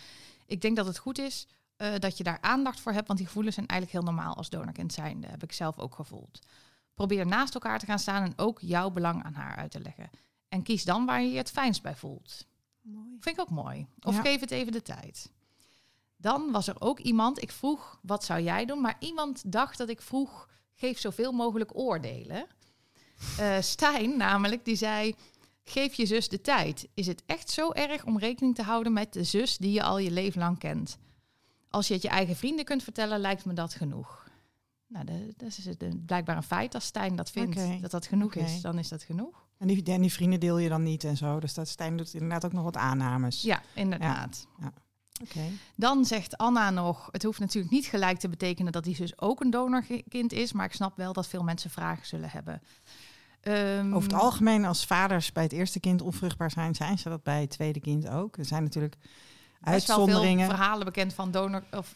Ik 0.46 0.62
denk 0.62 0.76
dat 0.76 0.86
het 0.86 0.98
goed 0.98 1.18
is 1.18 1.48
eh, 1.76 1.94
dat 2.00 2.18
je 2.18 2.24
daar 2.24 2.38
aandacht 2.42 2.80
voor 2.80 2.92
hebt, 2.92 3.08
want 3.08 3.20
die 3.20 3.28
gevoelens 3.28 3.56
zijn 3.56 3.68
eigenlijk 3.68 4.00
heel 4.00 4.14
normaal 4.14 4.36
als 4.36 4.50
donorkind 4.50 4.94
zijnde, 4.94 5.28
heb 5.28 5.44
ik 5.44 5.52
zelf 5.52 5.80
ook 5.80 5.96
gevoeld. 5.96 6.40
Probeer 6.94 7.26
naast 7.28 7.54
elkaar 7.54 7.80
te 7.80 7.86
gaan 7.86 8.00
staan 8.00 8.24
en 8.24 8.34
ook 8.36 8.60
jouw 8.62 8.90
belang 8.90 9.24
aan 9.24 9.34
haar 9.34 9.56
uit 9.56 9.72
te 9.72 9.80
leggen. 9.80 10.10
En 10.50 10.64
kies 10.64 10.84
dan 10.84 11.06
waar 11.06 11.22
je 11.22 11.32
je 11.32 11.38
het 11.38 11.52
fijnst 11.52 11.82
bij 11.82 11.96
voelt. 11.96 12.46
Mooi. 12.82 13.18
Vind 13.20 13.36
ik 13.38 13.42
ook 13.42 13.50
mooi. 13.50 13.88
Of 14.00 14.16
Ja. 14.16 14.22
geef 14.22 14.40
het 14.40 14.52
even 14.52 14.72
de 14.72 14.82
tijd. 14.82 15.32
Dan 16.24 16.52
was 16.52 16.68
er 16.68 16.76
ook 16.80 17.00
iemand, 17.00 17.42
ik 17.42 17.52
vroeg, 17.52 18.00
wat 18.02 18.24
zou 18.24 18.42
jij 18.42 18.66
doen? 18.66 18.82
Maar 18.82 18.96
iemand 19.00 19.52
dacht 19.52 19.78
dat 19.78 19.90
ik 19.90 20.02
vroeg, 20.02 20.50
geef 20.76 21.00
zoveel 21.00 21.32
mogelijk 21.32 21.78
oordelen. 21.78 22.46
Eh 23.38 23.58
Stijn 23.60 24.18
namelijk, 24.18 24.66
die 24.66 24.76
zei, 24.76 25.16
geef 25.64 25.94
je 25.94 26.06
zus 26.06 26.30
de 26.30 26.42
tijd. 26.42 26.88
Is 26.94 27.08
het 27.08 27.24
echt 27.26 27.50
zo 27.50 27.72
erg 27.72 28.06
om 28.06 28.20
rekening 28.20 28.56
te 28.56 28.64
houden 28.64 28.94
met 28.94 29.14
de 29.14 29.24
zus 29.24 29.58
die 29.58 29.72
je 29.72 29.84
al 29.84 29.98
je 29.98 30.12
leven 30.12 30.40
lang 30.40 30.58
kent? 30.60 30.98
Als 31.70 31.88
je 31.88 31.94
het 31.94 32.04
je 32.04 32.10
eigen 32.10 32.36
vrienden 32.36 32.66
kunt 32.66 32.84
vertellen, 32.84 33.20
lijkt 33.20 33.46
me 33.46 33.54
dat 33.54 33.74
genoeg. 33.74 34.28
Nou, 34.88 35.06
dat 35.38 35.48
is 35.48 35.66
het, 35.66 36.06
blijkbaar 36.06 36.38
een 36.38 36.44
feit. 36.44 36.76
Als 36.76 36.86
Stijn 36.86 37.16
dat 37.16 37.32
vindt, 37.32 37.82
dat 37.82 37.92
dat 37.92 38.06
genoeg 38.06 38.36
is, 38.36 38.62
dan 38.62 38.80
is 38.80 38.90
dat 38.90 39.04
genoeg. 39.04 39.48
En 39.58 39.68
die, 39.68 39.84
en 39.84 40.02
die 40.02 40.14
vrienden 40.14 40.40
deel 40.40 40.58
je 40.58 40.70
dan 40.70 40.84
niet 40.84 41.04
en 41.04 41.18
zo. 41.18 41.40
Dus 41.40 41.54
dat 41.54 41.68
Stijn 41.68 41.98
doet 41.98 42.14
inderdaad 42.14 42.46
ook 42.46 42.54
nog 42.54 42.64
wat 42.64 42.78
aannames. 42.78 43.42
Ja, 43.42 43.62
inderdaad. 43.76 44.48
Dan 45.76 46.06
zegt 46.06 46.38
Anna 46.38 46.70
nog, 46.70 47.08
het 47.12 47.24
hoeft 47.24 47.40
natuurlijk 47.40 47.74
niet 47.74 47.86
gelijk 47.86 48.20
te 48.20 48.30
betekenen 48.30 48.72
dat 48.72 48.84
die 48.84 48.96
zus 48.96 49.20
ook 49.20 49.42
een 49.42 49.50
donorkind 49.50 50.32
is, 50.32 50.54
maar 50.54 50.66
ik 50.66 50.74
snap 50.74 50.98
wel 50.98 51.14
dat 51.14 51.28
veel 51.28 51.44
mensen 51.44 51.70
vragen 51.70 52.06
zullen 52.06 52.30
hebben. 52.30 52.62
Ehm, 53.42 53.94
Over 53.94 54.12
het 54.12 54.22
algemeen, 54.22 54.66
als 54.66 54.86
vaders 54.86 55.32
bij 55.32 55.44
het 55.44 55.52
eerste 55.52 55.80
kind 55.80 56.02
onvruchtbaar 56.02 56.52
zijn, 56.52 56.76
zijn 56.76 56.98
ze 56.98 57.10
dat 57.10 57.24
bij 57.24 57.42
het 57.42 57.50
tweede 57.50 57.80
kind 57.80 58.08
ook. 58.08 58.38
Er 58.38 58.46
zijn 58.46 58.64
natuurlijk 58.64 58.96
best 58.96 59.08
wel 59.62 59.72
veel 59.96 60.06
uitzonderingen. 60.06 60.50
verhalen 60.50 60.86
bekend 60.86 61.14
van 61.14 61.32
donor 61.32 61.64
of 61.72 61.96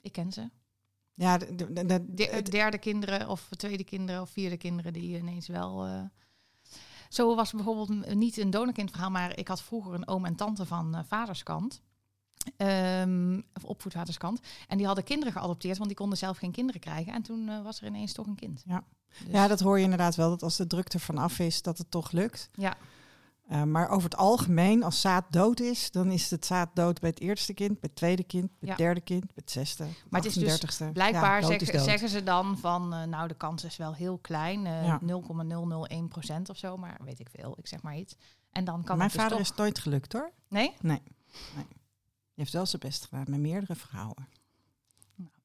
ik 0.00 0.12
ken 0.12 0.32
ze. 0.32 0.50
Ja, 1.14 1.38
de, 1.38 1.54
de, 1.54 1.72
de- 1.86 2.04
De, 2.14 2.24
het- 2.24 2.50
derde 2.50 2.78
kinderen 2.78 3.28
of 3.28 3.48
tweede 3.56 3.84
kinderen 3.84 4.20
of 4.22 4.30
vierde 4.30 4.56
kinderen 4.56 4.92
die 4.92 5.18
ineens 5.18 5.48
wel. 5.48 5.84
eh, 5.86 6.00
Zo 7.08 7.34
was 7.34 7.52
bijvoorbeeld 7.52 8.14
niet 8.14 8.36
een 8.36 8.50
donorkind 8.50 8.90
verhaal, 8.90 9.10
maar 9.10 9.38
ik 9.38 9.48
had 9.48 9.62
vroeger 9.62 9.94
een 9.94 10.08
oom 10.08 10.24
en 10.24 10.34
tante 10.34 10.66
van 10.66 10.94
eh, 10.94 11.00
vaderskant. 11.06 11.80
Ehm, 12.56 13.40
of 13.54 13.64
opvoedvaderskant. 13.64 14.40
En 14.68 14.76
die 14.76 14.86
hadden 14.86 15.04
kinderen 15.04 15.32
geadopteerd, 15.32 15.76
want 15.76 15.88
die 15.88 15.98
konden 15.98 16.18
zelf 16.18 16.38
geen 16.38 16.52
kinderen 16.52 16.80
krijgen. 16.80 17.12
En 17.12 17.22
toen 17.22 17.48
eh, 17.48 17.62
was 17.62 17.80
er 17.80 17.86
ineens 17.86 18.12
toch 18.12 18.26
een 18.26 18.34
kind. 18.34 18.62
Ja. 18.66 18.84
Dus- 19.08 19.32
ja, 19.32 19.48
dat 19.48 19.60
hoor 19.60 19.76
je 19.78 19.84
inderdaad 19.84 20.14
wel. 20.14 20.28
Dat 20.28 20.42
als 20.42 20.56
de 20.56 20.66
druk 20.66 20.92
er 20.92 21.00
vanaf 21.00 21.38
is, 21.38 21.62
dat 21.62 21.78
het 21.78 21.90
toch 21.90 22.12
lukt. 22.12 22.50
Ja. 22.52 22.76
Uh, 23.52 23.62
maar 23.62 23.88
over 23.88 24.10
het 24.10 24.18
algemeen, 24.18 24.82
als 24.82 25.00
zaad 25.00 25.24
dood 25.30 25.60
is, 25.60 25.90
dan 25.90 26.10
is 26.10 26.30
het 26.30 26.46
zaad 26.46 26.68
dood 26.74 27.00
bij 27.00 27.08
het 27.10 27.20
eerste 27.20 27.54
kind, 27.54 27.70
bij 27.70 27.78
het 27.82 27.94
tweede 27.94 28.24
kind, 28.24 28.46
bij 28.46 28.68
het 28.68 28.68
Ja. 28.68 28.76
derde 28.84 29.00
kind, 29.00 29.20
bij 29.20 29.32
het 29.34 29.50
zesde. 29.50 29.84
Maar 30.10 30.20
het 30.22 30.30
is 30.30 30.34
dus 30.34 30.60
38ste. 30.60 30.92
Blijkbaar 30.92 31.40
Ja, 31.40 31.82
zeggen, 31.82 32.08
ze 32.08 32.22
dan 32.22 32.58
van, 32.58 32.94
eh, 32.94 33.02
nou 33.02 33.28
de 33.28 33.34
kans 33.34 33.64
is 33.64 33.76
wel 33.76 33.94
heel 33.94 34.18
klein, 34.18 34.66
eh, 34.66 34.84
Ja. 34.84 34.98
0,001 35.02 36.08
procent 36.08 36.48
of 36.48 36.56
zo, 36.56 36.76
maar 36.76 37.00
weet 37.04 37.20
ik 37.20 37.28
veel, 37.34 37.54
ik 37.58 37.66
zeg 37.66 37.82
maar 37.82 37.96
iets. 37.96 38.16
En 38.52 38.64
dan 38.64 38.84
kan 38.84 38.96
Mijn 38.96 39.10
het 39.10 39.18
dus 39.18 39.22
vader 39.28 39.44
toch... 39.44 39.52
is 39.52 39.58
nooit 39.58 39.78
gelukt 39.78 40.12
hoor. 40.12 40.32
Nee? 40.48 40.74
Die 40.80 40.92
heeft 42.34 42.52
wel 42.52 42.66
zijn 42.66 42.82
best 42.82 43.04
gedaan 43.04 43.24
met 43.28 43.40
meerdere 43.40 43.74
vrouwen. 43.74 44.28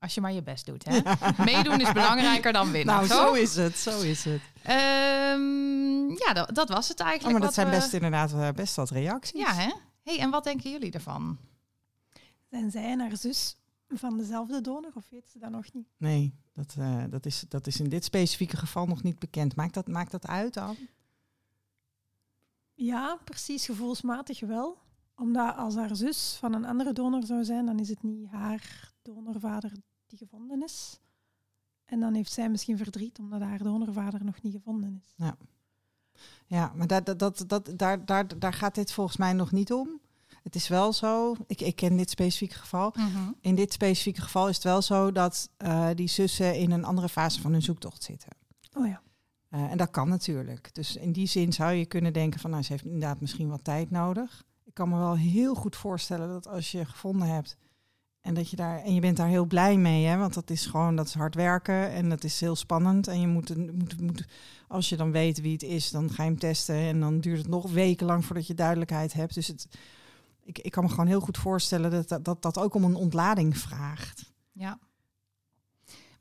Als 0.03 0.13
je 0.13 0.22
maar 0.22 0.31
je 0.33 0.43
best 0.43 0.65
doet, 0.65 0.86
hè? 0.86 1.00
Meedoen 1.43 1.81
is 1.81 1.91
belangrijker 1.91 2.53
dan 2.53 2.72
winnen, 2.72 2.95
nou, 2.95 3.07
toch? 3.07 3.17
zo 3.17 3.33
is 3.33 3.55
het, 3.55 3.77
zo 3.77 4.01
is 4.01 4.24
het. 4.25 4.41
Ehm, 4.63 6.10
ja, 6.10 6.33
dat, 6.33 6.55
dat 6.55 6.69
was 6.69 6.88
het 6.88 7.00
Oh, 7.00 7.07
eigenlijk. 7.07 7.39
maar 7.39 7.48
dat 7.48 7.55
wat 7.55 7.65
zijn 7.65 7.69
we- 7.69 7.75
best 7.75 7.93
inderdaad 7.93 8.33
eh, 8.33 8.50
best 8.51 8.75
wat 8.75 8.89
reacties. 8.89 9.39
Ja, 9.39 9.53
hè? 9.53 9.72
hey, 10.03 10.19
en 10.19 10.29
wat 10.29 10.43
denken 10.43 10.72
jullie 10.72 10.91
ervan? 10.91 11.38
Zijn 12.50 12.72
zij 12.72 12.83
en 12.91 13.00
haar 13.00 13.17
zus 13.17 13.55
van 13.88 14.17
dezelfde 14.17 14.62
donor 14.62 14.91
of 14.93 15.05
weet 15.10 15.29
ze 15.29 15.39
dat 15.39 15.50
nog 15.50 15.74
niet? 15.74 15.88
Nee, 15.98 16.36
dat, 16.53 16.75
eh, 16.79 17.03
dat, 17.10 17.25
is, 17.25 17.45
dat 17.50 17.67
is 17.67 17.79
in 17.79 17.89
dit 17.89 18.03
specifieke 18.03 18.57
geval 18.57 18.86
nog 18.86 19.03
niet 19.03 19.19
bekend. 19.19 19.55
Maakt 19.55 19.74
dat, 19.74 19.88
maakt 19.88 20.12
dat 20.12 20.27
uit 20.27 20.53
dan? 20.53 20.75
Ja, 22.74 23.17
precies 23.24 23.65
gevoelsmatig 23.65 24.39
wel. 24.39 24.77
Omdat 25.15 25.55
als 25.57 25.75
haar 25.75 25.95
zus 25.95 26.36
van 26.39 26.53
een 26.53 26.65
andere 26.65 26.93
donor 26.93 27.25
zou 27.25 27.43
zijn, 27.43 27.65
dan 27.65 27.79
is 27.79 27.89
het 27.89 28.03
niet 28.03 28.27
haar 28.29 28.91
donorvader 29.01 29.72
die 30.17 30.27
gevonden 30.27 30.63
is. 30.63 31.00
En 31.86 32.00
dan 32.00 32.13
heeft 32.13 32.32
zij 32.32 32.50
misschien 32.50 32.77
verdriet 32.77 33.20
omdat 33.20 33.41
haar 33.41 33.58
donorvader 33.58 34.25
nog 34.25 34.41
niet 34.41 34.53
gevonden 34.53 35.01
is. 35.03 35.25
Ja, 36.46 36.72
maar 36.75 36.88
dat, 36.88 37.05
dat, 37.05 37.20
dat, 37.20 37.43
dat, 37.48 37.74
daar, 37.75 38.05
daar, 38.05 38.39
daar 38.39 38.53
gaat 38.53 38.75
dit 38.75 38.91
volgens 38.91 39.17
mij 39.17 39.34
nog 39.34 39.51
niet 39.51 39.74
om. 39.74 40.00
Het 40.43 40.55
is 40.55 40.67
wel 40.67 40.93
zo, 40.93 41.36
ik, 41.48 41.62
ik 41.62 41.75
ken 41.75 41.98
dit 41.98 42.10
specifieke 42.10 42.55
geval. 42.55 42.93
In 43.41 43.55
dit 43.55 43.74
specifieke 43.74 44.22
geval 44.22 44.50
is 44.50 44.55
het 44.55 44.63
wel 44.63 44.82
zo 44.82 45.12
dat 45.12 45.50
eh, 45.58 45.89
die 45.96 46.08
zussen 46.08 46.55
in 46.55 46.72
een 46.72 46.86
andere 46.86 47.10
fase 47.10 47.41
van 47.41 47.51
hun 47.51 47.62
zoektocht 47.62 48.03
zitten. 48.03 48.32
Oh 48.74 48.88
ja. 48.88 49.01
Eh, 49.50 49.72
en 49.72 49.77
dat 49.77 49.91
kan 49.91 50.10
natuurlijk. 50.10 50.70
Dus 50.74 50.96
in 50.96 51.12
die 51.12 51.27
zin 51.27 51.53
zou 51.53 51.74
je 51.74 51.86
kunnen 51.86 52.13
denken 52.13 52.39
van, 52.39 52.50
nou, 52.50 52.63
ze 52.63 52.72
heeft 52.72 52.86
inderdaad 52.86 53.22
misschien 53.22 53.50
wat 53.50 53.63
tijd 53.63 53.91
nodig. 53.91 54.46
Ik 54.63 54.74
kan 54.74 54.89
me 54.89 54.98
wel 54.98 55.17
heel 55.17 55.55
goed 55.55 55.75
voorstellen 55.75 56.27
dat 56.27 56.48
als 56.48 56.72
je 56.72 56.86
gevonden 56.86 57.27
hebt 57.27 57.58
en 58.23 58.33
dat 58.33 58.49
je 58.49 58.55
daar 58.55 58.83
en 58.83 58.93
je 58.93 59.01
bent 59.01 59.17
daar 59.17 59.27
heel 59.27 59.45
blij 59.45 59.77
mee, 59.77 60.05
hè, 60.05 60.17
want 60.17 60.33
dat 60.33 60.49
is 60.49 60.65
gewoon 60.65 60.95
dat 60.95 61.07
is 61.07 61.13
hard 61.13 61.35
werken 61.35 61.91
en 61.91 62.09
dat 62.09 62.23
is 62.23 62.39
heel 62.39 62.55
spannend 62.55 63.07
en 63.07 63.19
je 63.19 63.27
moet, 63.27 63.55
moet, 63.55 63.99
moet 64.01 64.25
als 64.67 64.89
je 64.89 64.97
dan 64.97 65.11
weet 65.11 65.41
wie 65.41 65.53
het 65.53 65.63
is, 65.63 65.89
dan 65.89 66.09
ga 66.09 66.23
je 66.23 66.29
hem 66.29 66.39
testen 66.39 66.75
en 66.75 66.99
dan 66.99 67.19
duurt 67.19 67.37
het 67.37 67.47
nog 67.47 67.71
wekenlang 67.71 68.25
voordat 68.25 68.47
je 68.47 68.53
duidelijkheid 68.53 69.13
hebt. 69.13 69.33
Dus 69.33 69.47
het, 69.47 69.67
ik, 70.43 70.59
ik 70.59 70.71
kan 70.71 70.83
me 70.83 70.89
gewoon 70.89 71.07
heel 71.07 71.19
goed 71.19 71.37
voorstellen 71.37 71.91
dat 71.91 72.07
dat, 72.07 72.25
dat, 72.25 72.41
dat 72.41 72.57
ook 72.57 72.73
om 72.73 72.83
een 72.83 72.95
ontlading 72.95 73.57
vraagt. 73.57 74.31
Ja. 74.51 74.79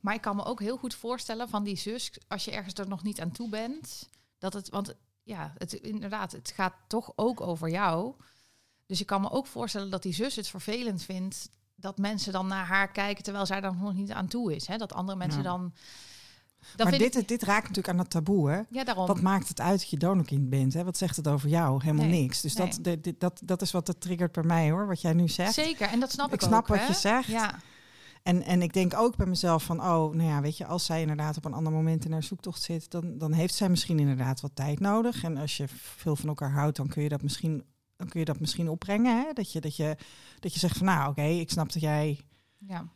Maar 0.01 0.15
ik 0.15 0.21
kan 0.21 0.37
me 0.37 0.45
ook 0.45 0.61
heel 0.61 0.77
goed 0.77 0.95
voorstellen 0.95 1.49
van 1.49 1.65
die 1.65 1.77
zus, 1.77 2.13
als 2.29 2.45
je 2.45 2.51
ergens 2.51 2.75
er 2.75 2.89
nog 2.89 3.03
niet 3.03 3.21
aan 3.21 3.33
toe 3.33 3.49
bent, 3.49 4.09
dat 4.39 4.53
het, 4.53 4.69
want 4.69 4.95
ja, 5.23 5.53
het, 5.59 5.73
inderdaad, 5.73 6.33
het 6.33 6.53
gaat 6.55 6.75
toch 6.87 7.13
ook 7.15 7.41
over 7.41 7.71
jou. 7.71 8.15
Dus 8.87 9.01
ik 9.01 9.07
kan 9.07 9.21
me 9.21 9.31
ook 9.31 9.47
voorstellen 9.47 9.91
dat 9.91 10.03
die 10.03 10.15
zus 10.15 10.37
het 10.37 10.49
vervelend 10.49 11.03
vindt 11.03 11.51
dat 11.83 11.99
mensen 11.99 12.33
dan 12.33 12.47
naar 12.47 12.67
haar 12.67 12.89
kijken 12.91 13.23
terwijl 13.25 13.47
zij 13.47 13.61
er 13.63 13.77
nog 13.77 13.95
niet 13.95 14.11
aan 14.13 14.27
toe 14.27 14.55
is. 14.55 14.67
Hè? 14.67 14.77
Dat 14.77 14.93
andere 14.93 15.19
mensen 15.19 15.43
Ja. 15.43 15.49
dan. 15.49 15.73
Dan 16.77 16.89
maar 16.91 16.99
dit, 16.99 17.17
ik, 17.17 17.29
dit 17.29 17.43
raakt 17.43 17.63
natuurlijk 17.69 17.89
aan 17.89 17.99
het 17.99 18.11
taboe, 18.11 18.51
hè? 18.51 18.61
ja, 18.71 18.85
daarom. 18.85 19.07
Wat 19.07 19.21
maakt 19.21 19.49
het 19.49 19.61
uit 19.61 19.79
dat 19.81 19.91
je 19.91 19.97
donorkind 19.97 20.51
bent? 20.51 20.75
Hè? 20.75 20.85
Wat 20.85 20.97
zegt 20.97 21.17
het 21.17 21.29
over 21.29 21.49
jou? 21.49 21.83
Helemaal 21.83 22.07
Nee, 22.07 22.21
niks. 22.23 22.41
Dus 22.41 22.55
nee. 22.55 22.67
dat, 22.69 22.79
dit- 22.85 23.05
dit- 23.05 23.21
dat, 23.21 23.41
dat 23.45 23.63
is 23.63 23.71
wat 23.71 23.87
het 23.87 24.01
triggert 24.01 24.33
bij 24.33 24.43
mij 24.43 24.71
hoor, 24.71 24.87
wat 24.87 25.01
jij 25.01 25.13
nu 25.13 25.29
zegt. 25.29 25.55
Zeker, 25.55 25.89
en 25.89 26.01
dat 26.01 26.11
snap 26.13 26.27
ik, 26.27 26.33
Ik 26.35 26.41
snap 26.41 26.67
wat 26.67 26.79
hè? 26.79 26.87
je 26.87 26.93
zegt. 26.93 27.27
Ja, 27.29 27.55
En, 28.23 28.43
en 28.43 28.63
ik 28.63 28.73
denk 28.73 28.95
ook 28.97 29.17
bij 29.17 29.27
mezelf 29.27 29.63
van, 29.65 29.81
oh, 29.81 30.15
nou 30.15 30.23
ja, 30.23 30.41
weet 30.41 30.57
je, 30.57 30.67
als 30.67 30.85
zij 30.85 31.01
inderdaad 31.01 31.37
op 31.37 31.45
een 31.45 31.53
ander 31.55 31.73
moment 31.73 32.05
in 32.05 32.13
haar 32.13 32.23
zoektocht 32.23 32.63
zit, 32.63 32.91
dan, 32.91 33.19
dan 33.19 33.33
heeft 33.33 33.55
zij 33.55 33.69
misschien 33.69 33.99
inderdaad 33.99 34.41
wat 34.41 34.51
tijd 34.55 34.81
nodig. 34.81 35.25
En 35.25 35.37
als 35.37 35.57
je 35.57 35.65
veel 35.69 36.17
van 36.17 36.29
elkaar 36.29 36.53
houdt, 36.53 36.77
dan 36.77 36.89
kun 36.89 37.03
je 37.03 37.09
dat 37.09 37.23
misschien, 37.23 37.65
dan 38.03 38.11
kun 38.11 38.21
je 38.21 38.27
dat 38.27 38.41
misschien 38.41 38.69
opbrengen. 38.69 39.17
Hè? 39.17 39.33
Dat, 39.33 39.53
je, 39.53 39.61
dat, 39.61 39.77
je, 39.77 39.97
dat 40.41 40.53
je 40.53 40.59
zegt 40.59 40.77
van, 40.77 40.87
nou 40.87 41.11
oké, 41.11 41.23
ik 41.23 41.51
snap 41.51 41.73
dat 41.73 41.83
jij, 41.83 42.21
ja. 42.59 42.89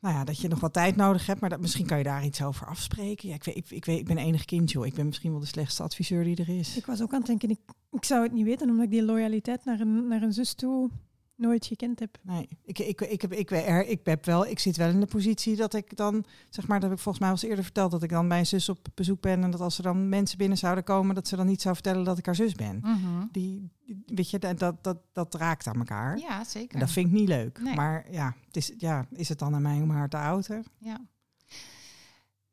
nou 0.00 0.14
ja, 0.14 0.24
dat 0.24 0.40
je 0.40 0.48
nog 0.48 0.60
wat 0.60 0.72
tijd 0.72 0.96
nodig 0.96 1.26
hebt, 1.26 1.40
maar 1.40 1.50
dat, 1.50 1.60
misschien 1.60 1.86
kan 1.86 1.98
je 1.98 2.04
daar 2.04 2.24
iets 2.24 2.42
over 2.42 2.66
afspreken. 2.66 3.28
Ja, 3.28 3.34
ik, 3.34 3.44
weet, 3.44 3.56
ik, 3.56 3.70
ik, 3.70 3.84
weet, 3.84 3.98
ik 3.98 4.06
ben 4.06 4.18
enig 4.18 4.44
kind, 4.44 4.70
joh. 4.70 4.86
Ik 4.86 4.94
ben 4.94 5.06
misschien 5.06 5.30
wel 5.30 5.40
de 5.40 5.46
slechtste 5.46 5.82
adviseur 5.82 6.24
die 6.24 6.36
er 6.36 6.48
is. 6.48 6.76
Ik 6.76 6.86
was 6.86 7.02
ook 7.02 7.12
aan 7.12 7.18
het 7.18 7.26
denken, 7.26 7.50
ik, 7.50 7.60
ik 7.90 8.04
zou 8.04 8.22
het 8.22 8.32
niet 8.32 8.44
weten 8.44 8.68
omdat 8.70 8.84
ik 8.84 8.90
die 8.90 9.04
loyaliteit 9.04 9.64
naar 9.64 9.80
een, 9.80 10.08
naar 10.08 10.22
een 10.22 10.32
zus 10.32 10.54
toe 10.54 10.90
nooit 11.38 11.66
gekend 11.66 11.98
heb. 12.00 12.18
Nee, 12.22 12.48
ik, 12.64 12.78
ik, 12.78 13.00
ik, 13.00 13.22
heb, 13.22 13.32
ik, 13.32 13.50
er, 13.50 13.86
ik 13.86 14.00
heb 14.04 14.24
wel, 14.24 14.46
ik 14.46 14.58
zit 14.58 14.76
wel 14.76 14.88
in 14.88 15.00
de 15.00 15.06
positie 15.06 15.56
dat 15.56 15.74
ik 15.74 15.96
dan, 15.96 16.24
zeg 16.50 16.66
maar, 16.66 16.80
dat 16.80 16.88
heb 16.88 16.98
ik 16.98 17.04
volgens 17.04 17.24
mij 17.24 17.32
al 17.32 17.40
eens 17.40 17.48
eerder 17.50 17.64
verteld, 17.64 17.90
dat 17.90 18.02
ik 18.02 18.10
dan 18.10 18.28
bij 18.28 18.38
een 18.38 18.46
zus 18.46 18.68
op 18.68 18.86
bezoek 18.94 19.20
ben 19.20 19.42
en 19.42 19.50
dat 19.50 19.60
als 19.60 19.76
er 19.76 19.82
dan 19.82 20.08
mensen 20.08 20.38
binnen 20.38 20.58
zouden 20.58 20.84
komen, 20.84 21.14
dat 21.14 21.28
ze 21.28 21.36
dan 21.36 21.46
niet 21.46 21.62
zou 21.62 21.74
vertellen 21.74 22.04
dat 22.04 22.18
ik 22.18 22.26
haar 22.26 22.34
zus 22.34 22.54
ben. 22.54 22.78
Mhm. 22.82 23.26
Die, 23.32 23.70
die- 23.84 24.02
weet 24.06 24.30
je, 24.30 24.38
dat, 24.38 24.58
dat, 24.58 24.84
dat, 24.84 24.98
dat 25.12 25.34
raakt 25.34 25.66
aan 25.66 25.78
elkaar. 25.78 26.18
ja 26.18 26.44
zeker. 26.44 26.74
En 26.74 26.80
dat 26.80 26.90
vind 26.90 27.06
ik 27.06 27.12
niet 27.12 27.28
leuk. 27.28 27.60
Nee. 27.60 27.74
Maar 27.74 28.06
ja, 28.10 28.34
het 28.46 28.56
is, 28.56 28.72
ja, 28.76 29.06
is 29.12 29.28
het 29.28 29.38
dan 29.38 29.54
aan 29.54 29.62
mij 29.62 29.80
om 29.80 29.90
haar 29.90 30.08
te 30.08 30.16
outen? 30.16 30.64
Ja. 30.78 31.00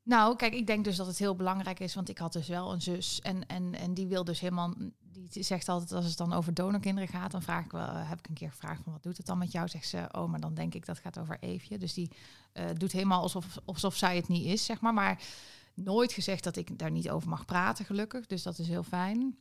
Nou, 0.06 0.36
kijk, 0.36 0.54
ik 0.54 0.68
denk 0.68 0.84
dus 0.84 0.96
dat 0.96 1.08
het 1.08 1.18
heel 1.18 1.36
belangrijk 1.36 1.80
is, 1.80 1.94
want 1.94 2.10
ik 2.10 2.18
had 2.18 2.34
dus 2.34 2.48
wel 2.48 2.74
een 2.74 2.82
zus 2.82 3.22
en, 3.22 3.48
en, 3.48 3.76
en 3.76 3.94
die 3.94 4.08
wil 4.08 4.24
dus 4.24 4.40
helemaal, 4.40 4.74
die 5.12 5.44
zegt 5.44 5.70
altijd 5.70 5.92
als 5.92 6.06
het 6.06 6.18
dan 6.18 6.34
over 6.34 6.54
donorkinderen 6.54 7.10
gaat, 7.10 7.32
dan 7.32 7.42
vraag 7.42 7.66
ik 7.66 7.72
wel, 7.72 7.88
eh, 7.88 8.10
heb 8.10 8.20
ik 8.20 8.28
een 8.28 8.34
keer 8.34 8.52
gevraagd 8.52 8.84
van 8.84 8.94
wat 8.94 9.04
doet 9.04 9.18
het 9.18 9.26
dan 9.26 9.38
met 9.38 9.52
jou? 9.52 9.68
Zegt 9.68 9.88
ze, 9.88 10.10
oh, 10.12 10.30
maar 10.30 10.40
dan 10.40 10.54
denk 10.54 10.74
ik 10.74 10.86
dat 10.86 11.00
gaat 11.00 11.20
over 11.20 11.38
Eefje. 11.40 11.78
Dus 11.78 11.94
die 11.94 12.12
eh, 12.52 12.66
doet 12.74 12.92
helemaal 12.92 13.22
alsof, 13.22 13.58
alsof 13.66 13.96
zij 13.96 14.16
het 14.16 14.28
niet 14.28 14.46
is, 14.46 14.66
zeg 14.66 14.82
maar, 14.82 14.94
maar 14.94 15.22
nooit 15.74 16.14
gezegd 16.14 16.44
dat 16.44 16.56
ik 16.56 16.80
daar 16.80 16.92
niet 16.92 17.10
over 17.10 17.30
mag 17.30 17.46
praten, 17.46 17.86
gelukkig. 17.86 18.26
Dus 18.26 18.44
dat 18.44 18.60
is 18.60 18.68
heel 18.68 18.84
fijn. 18.84 19.38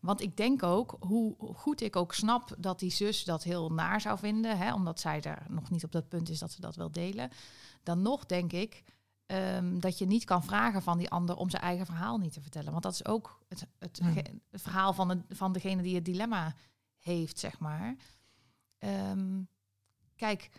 Want 0.00 0.20
ik 0.20 0.36
denk 0.36 0.62
ook, 0.62 0.96
hoe 1.00 1.36
goed 1.38 1.80
ik 1.80 1.96
ook 1.96 2.14
snap 2.14 2.54
dat 2.58 2.78
die 2.78 2.90
zus 2.90 3.24
dat 3.24 3.42
heel 3.42 3.70
naar 3.70 4.00
zou 4.00 4.18
vinden, 4.18 4.58
hè, 4.58 4.74
omdat 4.74 5.00
zij 5.00 5.20
daar 5.20 5.46
nog 5.48 5.70
niet 5.70 5.84
op 5.84 5.92
dat 5.92 6.08
punt 6.08 6.28
is 6.28 6.38
dat 6.38 6.52
ze 6.52 6.60
dat 6.60 6.76
wil 6.76 6.90
delen, 6.90 7.30
dan 7.82 8.02
nog 8.02 8.26
denk 8.26 8.52
ik 8.52 8.82
ehm, 9.34 9.78
dat 9.78 9.98
je 9.98 10.06
niet 10.06 10.24
kan 10.24 10.42
vragen 10.44 10.82
van 10.82 10.98
die 10.98 11.10
ander 11.10 11.36
om 11.36 11.50
zijn 11.50 11.62
eigen 11.62 11.86
verhaal 11.86 12.18
niet 12.18 12.32
te 12.32 12.40
vertellen. 12.40 12.70
Want 12.70 12.82
dat 12.82 12.92
is 12.92 13.06
ook 13.06 13.38
het, 13.48 13.66
het, 13.78 14.00
Ja. 14.02 14.22
het 14.50 14.62
verhaal 14.62 14.92
van, 14.92 15.08
de, 15.08 15.34
van 15.34 15.52
degene 15.52 15.82
die 15.82 15.94
het 15.94 16.04
dilemma 16.04 16.54
heeft, 16.98 17.38
zeg 17.38 17.58
maar. 17.58 17.96
Ehm, 18.78 19.42
kijk, 20.16 20.50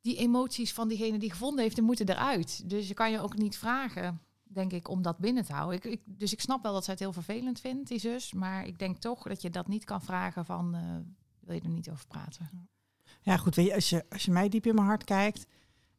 die 0.00 0.16
emoties 0.16 0.72
van 0.72 0.88
diegene 0.88 1.18
die 1.18 1.30
gevonden 1.30 1.62
heeft, 1.62 1.74
die 1.74 1.84
moeten 1.84 2.08
eruit. 2.08 2.70
Dus 2.70 2.88
je 2.88 2.94
kan 2.94 3.10
je 3.10 3.20
ook 3.20 3.36
niet 3.36 3.58
vragen, 3.58 4.20
denk 4.42 4.72
ik, 4.72 4.88
om 4.88 5.02
dat 5.02 5.18
binnen 5.18 5.44
te 5.44 5.52
houden. 5.52 5.76
Ik, 5.76 5.84
ik, 5.84 6.00
dus 6.04 6.32
ik 6.32 6.40
snap 6.40 6.62
wel 6.62 6.72
dat 6.72 6.84
zij 6.84 6.92
het 6.92 7.02
heel 7.02 7.12
vervelend 7.12 7.60
vindt, 7.60 7.88
die 7.88 7.98
zus. 7.98 8.32
Maar 8.32 8.66
ik 8.66 8.78
denk 8.78 8.96
toch 8.96 9.22
dat 9.22 9.42
je 9.42 9.50
dat 9.50 9.68
niet 9.68 9.84
kan 9.84 10.02
vragen 10.02 10.44
van, 10.44 10.74
eh, 10.74 10.82
wil 11.40 11.54
je 11.54 11.60
er 11.60 11.68
niet 11.68 11.90
over 11.90 12.06
praten? 12.06 12.68
Ja, 13.20 13.36
goed, 13.36 13.54
weet 13.54 13.66
je, 13.66 13.74
als 13.74 13.88
je, 13.88 14.04
als 14.08 14.24
je 14.24 14.30
mij 14.30 14.48
diep 14.48 14.66
in 14.66 14.74
mijn 14.74 14.86
hart 14.86 15.04
kijkt, 15.04 15.46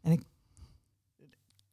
en 0.02 0.12
ik, 0.12 0.22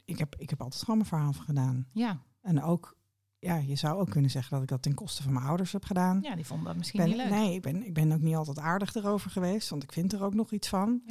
ik, 0.07 0.19
heb, 0.19 0.35
ik 0.39 0.51
heb 0.51 0.63
altijd 0.63 0.81
gewoon 0.83 0.97
mijn 0.97 1.09
verhaal 1.09 1.33
gedaan. 1.33 1.87
Ja, 1.93 2.19
En 2.41 2.63
ook, 2.63 2.97
ja, 3.39 3.57
je 3.57 3.77
zou 3.77 4.01
ook 4.01 4.11
kunnen 4.11 4.31
zeggen 4.31 4.53
dat 4.53 4.63
ik 4.63 4.69
dat 4.69 4.83
ten 4.83 4.95
koste 4.95 5.23
van 5.23 5.33
mijn 5.33 5.45
ouders 5.47 5.73
heb 5.73 5.85
gedaan. 5.85 6.19
ja 6.23 6.35
die 6.35 6.47
vonden 6.47 6.67
dat 6.67 6.77
misschien 6.77 7.01
ben, 7.01 7.09
niet 7.09 7.17
leuk. 7.17 7.31
Nee, 7.31 7.55
ik 7.55 7.63
ben, 7.63 7.87
ik 7.87 7.95
ben 7.95 8.13
ook 8.13 8.21
niet 8.21 8.35
altijd 8.37 8.59
aardig 8.59 8.95
erover 8.95 9.31
geweest, 9.31 9.69
want 9.69 9.83
ik 9.83 9.93
vind 9.93 10.13
er 10.13 10.23
ook 10.25 10.35
nog 10.35 10.53
iets 10.53 10.69
van. 10.69 11.03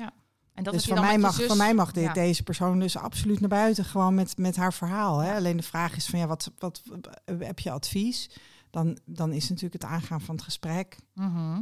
En 0.53 0.63
dat 0.63 0.73
dus 0.73 0.83
dan 0.83 0.99
mij, 0.99 1.17
mag, 1.17 1.33
zus- 1.33 1.47
van 1.47 1.57
mij 1.57 1.73
mag 1.73 1.91
dit, 1.91 2.03
Ja. 2.03 2.13
deze 2.13 2.43
persoon 2.43 2.79
dus 2.79 2.97
absoluut 2.97 3.39
naar 3.39 3.49
buiten, 3.49 3.85
gewoon 3.85 4.15
met, 4.15 4.37
met 4.37 4.55
haar 4.55 4.73
verhaal. 4.73 5.19
Hè? 5.19 5.29
Ja. 5.29 5.35
Alleen 5.35 5.57
de 5.57 5.63
vraag 5.63 5.95
is 5.95 6.05
van, 6.05 6.19
ja, 6.19 6.27
wat, 6.27 6.51
wat, 6.57 6.81
heb 7.25 7.59
je 7.59 7.71
advies? 7.71 8.29
Dan, 8.69 8.97
dan 9.05 9.31
is 9.31 9.49
natuurlijk 9.49 9.81
het 9.83 9.91
aangaan 9.91 10.21
van 10.21 10.35
het 10.35 10.43
gesprek 10.43 10.97
Mhm. 11.13 11.61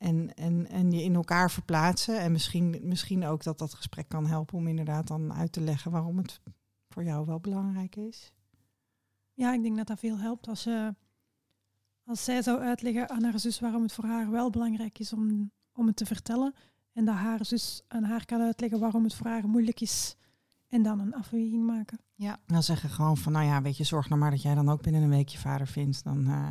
En, 0.00 0.34
en, 0.34 0.68
en 0.68 0.90
je 0.90 1.02
in 1.02 1.14
elkaar 1.14 1.50
verplaatsen. 1.50 2.20
En 2.20 2.32
misschien, 2.32 2.80
misschien 2.82 3.24
ook 3.24 3.42
dat 3.42 3.58
dat 3.58 3.74
gesprek 3.74 4.08
kan 4.08 4.26
helpen 4.26 4.58
om 4.58 4.66
inderdaad 4.66 5.06
dan 5.06 5.32
uit 5.32 5.52
te 5.52 5.60
leggen 5.60 5.90
waarom 5.90 6.18
het 6.18 6.40
voor 6.88 7.04
jou 7.04 7.26
wel 7.26 7.40
belangrijk 7.40 7.96
is. 7.96 8.32
Ja, 9.34 9.52
ik 9.52 9.62
denk 9.62 9.76
dat 9.76 9.86
dat 9.86 9.98
veel 9.98 10.18
helpt 10.18 10.48
als, 10.48 10.64
je, 10.64 10.94
als 12.04 12.24
zij 12.24 12.42
zou 12.42 12.60
uitleggen 12.60 13.10
aan 13.10 13.22
haar 13.22 13.38
zus 13.38 13.60
waarom 13.60 13.82
het 13.82 13.92
voor 13.92 14.04
haar 14.04 14.30
wel 14.30 14.50
belangrijk 14.50 14.98
is 14.98 15.12
om, 15.12 15.50
om 15.72 15.86
het 15.86 15.96
te 15.96 16.06
vertellen. 16.06 16.54
En 16.92 17.04
dat 17.04 17.14
haar 17.14 17.44
zus 17.44 17.82
aan 17.88 18.04
haar 18.04 18.24
kan 18.24 18.40
uitleggen 18.40 18.80
waarom 18.80 19.04
het 19.04 19.14
voor 19.14 19.26
haar 19.26 19.48
moeilijk 19.48 19.80
is. 19.80 20.16
En 20.68 20.82
dan 20.82 21.00
een 21.00 21.14
afweging 21.14 21.66
maken. 21.66 21.98
Ja, 22.14 22.38
Dan 22.46 22.62
zeggen 22.62 22.90
gewoon 22.90 23.16
van, 23.16 23.32
nou 23.32 23.46
ja, 23.46 23.62
weet 23.62 23.76
je, 23.76 23.84
zorg 23.84 24.08
nou 24.08 24.20
maar 24.20 24.30
dat 24.30 24.42
jij 24.42 24.54
dan 24.54 24.68
ook 24.68 24.82
binnen 24.82 25.02
een 25.02 25.08
week 25.08 25.28
je 25.28 25.38
vader 25.38 25.66
vindt. 25.66 26.04
Dan, 26.04 26.26
eh, 26.26 26.48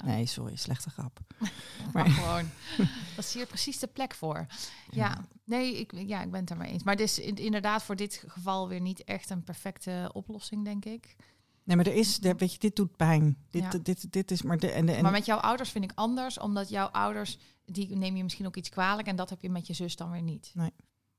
ja. 0.00 0.04
nee, 0.04 0.26
sorry, 0.26 0.56
slechte 0.56 0.90
grap. 0.90 1.20
Maar 1.92 2.06
gewoon, 2.08 2.50
dat 3.16 3.24
is 3.24 3.34
hier 3.34 3.46
precies 3.46 3.78
de 3.78 3.86
plek 3.86 4.14
voor. 4.14 4.46
Ja, 4.90 5.24
nee, 5.44 5.78
ik, 5.80 5.92
ja, 6.06 6.22
ik 6.22 6.30
ben 6.30 6.40
het 6.40 6.50
er 6.50 6.56
mee 6.56 6.72
eens. 6.72 6.82
Maar 6.82 6.94
het 6.94 7.02
is 7.02 7.18
in- 7.18 7.36
inderdaad 7.36 7.82
voor 7.82 7.96
dit 7.96 8.24
geval 8.26 8.68
weer 8.68 8.80
niet 8.80 9.04
echt 9.04 9.30
een 9.30 9.44
perfecte 9.44 10.10
oplossing, 10.12 10.64
denk 10.64 10.84
ik. 10.84 11.16
Nee, 11.64 11.76
maar 11.76 11.86
er 11.86 11.94
is, 11.94 12.24
er- 12.24 12.36
weet 12.36 12.52
je, 12.52 12.58
dit 12.58 12.76
doet 12.76 12.96
pijn. 12.96 13.36
Dit, 13.50 13.62
Ja. 13.62 13.78
dit, 13.82 14.12
dit, 14.12 14.30
is 14.30 14.42
maar 14.42 14.58
de 14.58 14.70
en, 14.70 14.86
de- 14.86 14.92
en 14.92 15.02
Maar 15.02 15.12
met 15.12 15.26
jouw 15.26 15.38
ouders 15.38 15.70
vind 15.70 15.84
ik 15.84 15.92
anders, 15.94 16.38
omdat 16.38 16.68
jouw 16.68 16.86
ouders, 16.86 17.38
die 17.64 17.96
neem 17.96 18.16
je 18.16 18.22
misschien 18.22 18.46
ook 18.46 18.56
iets 18.56 18.68
kwalijk 18.68 19.08
en 19.08 19.16
dat 19.16 19.30
heb 19.30 19.40
je 19.42 19.50
met 19.50 19.66
je 19.66 19.72
zus 19.72 19.96
dan 19.96 20.10
weer 20.10 20.22
niet. 20.22 20.50
Nee. 20.54 20.70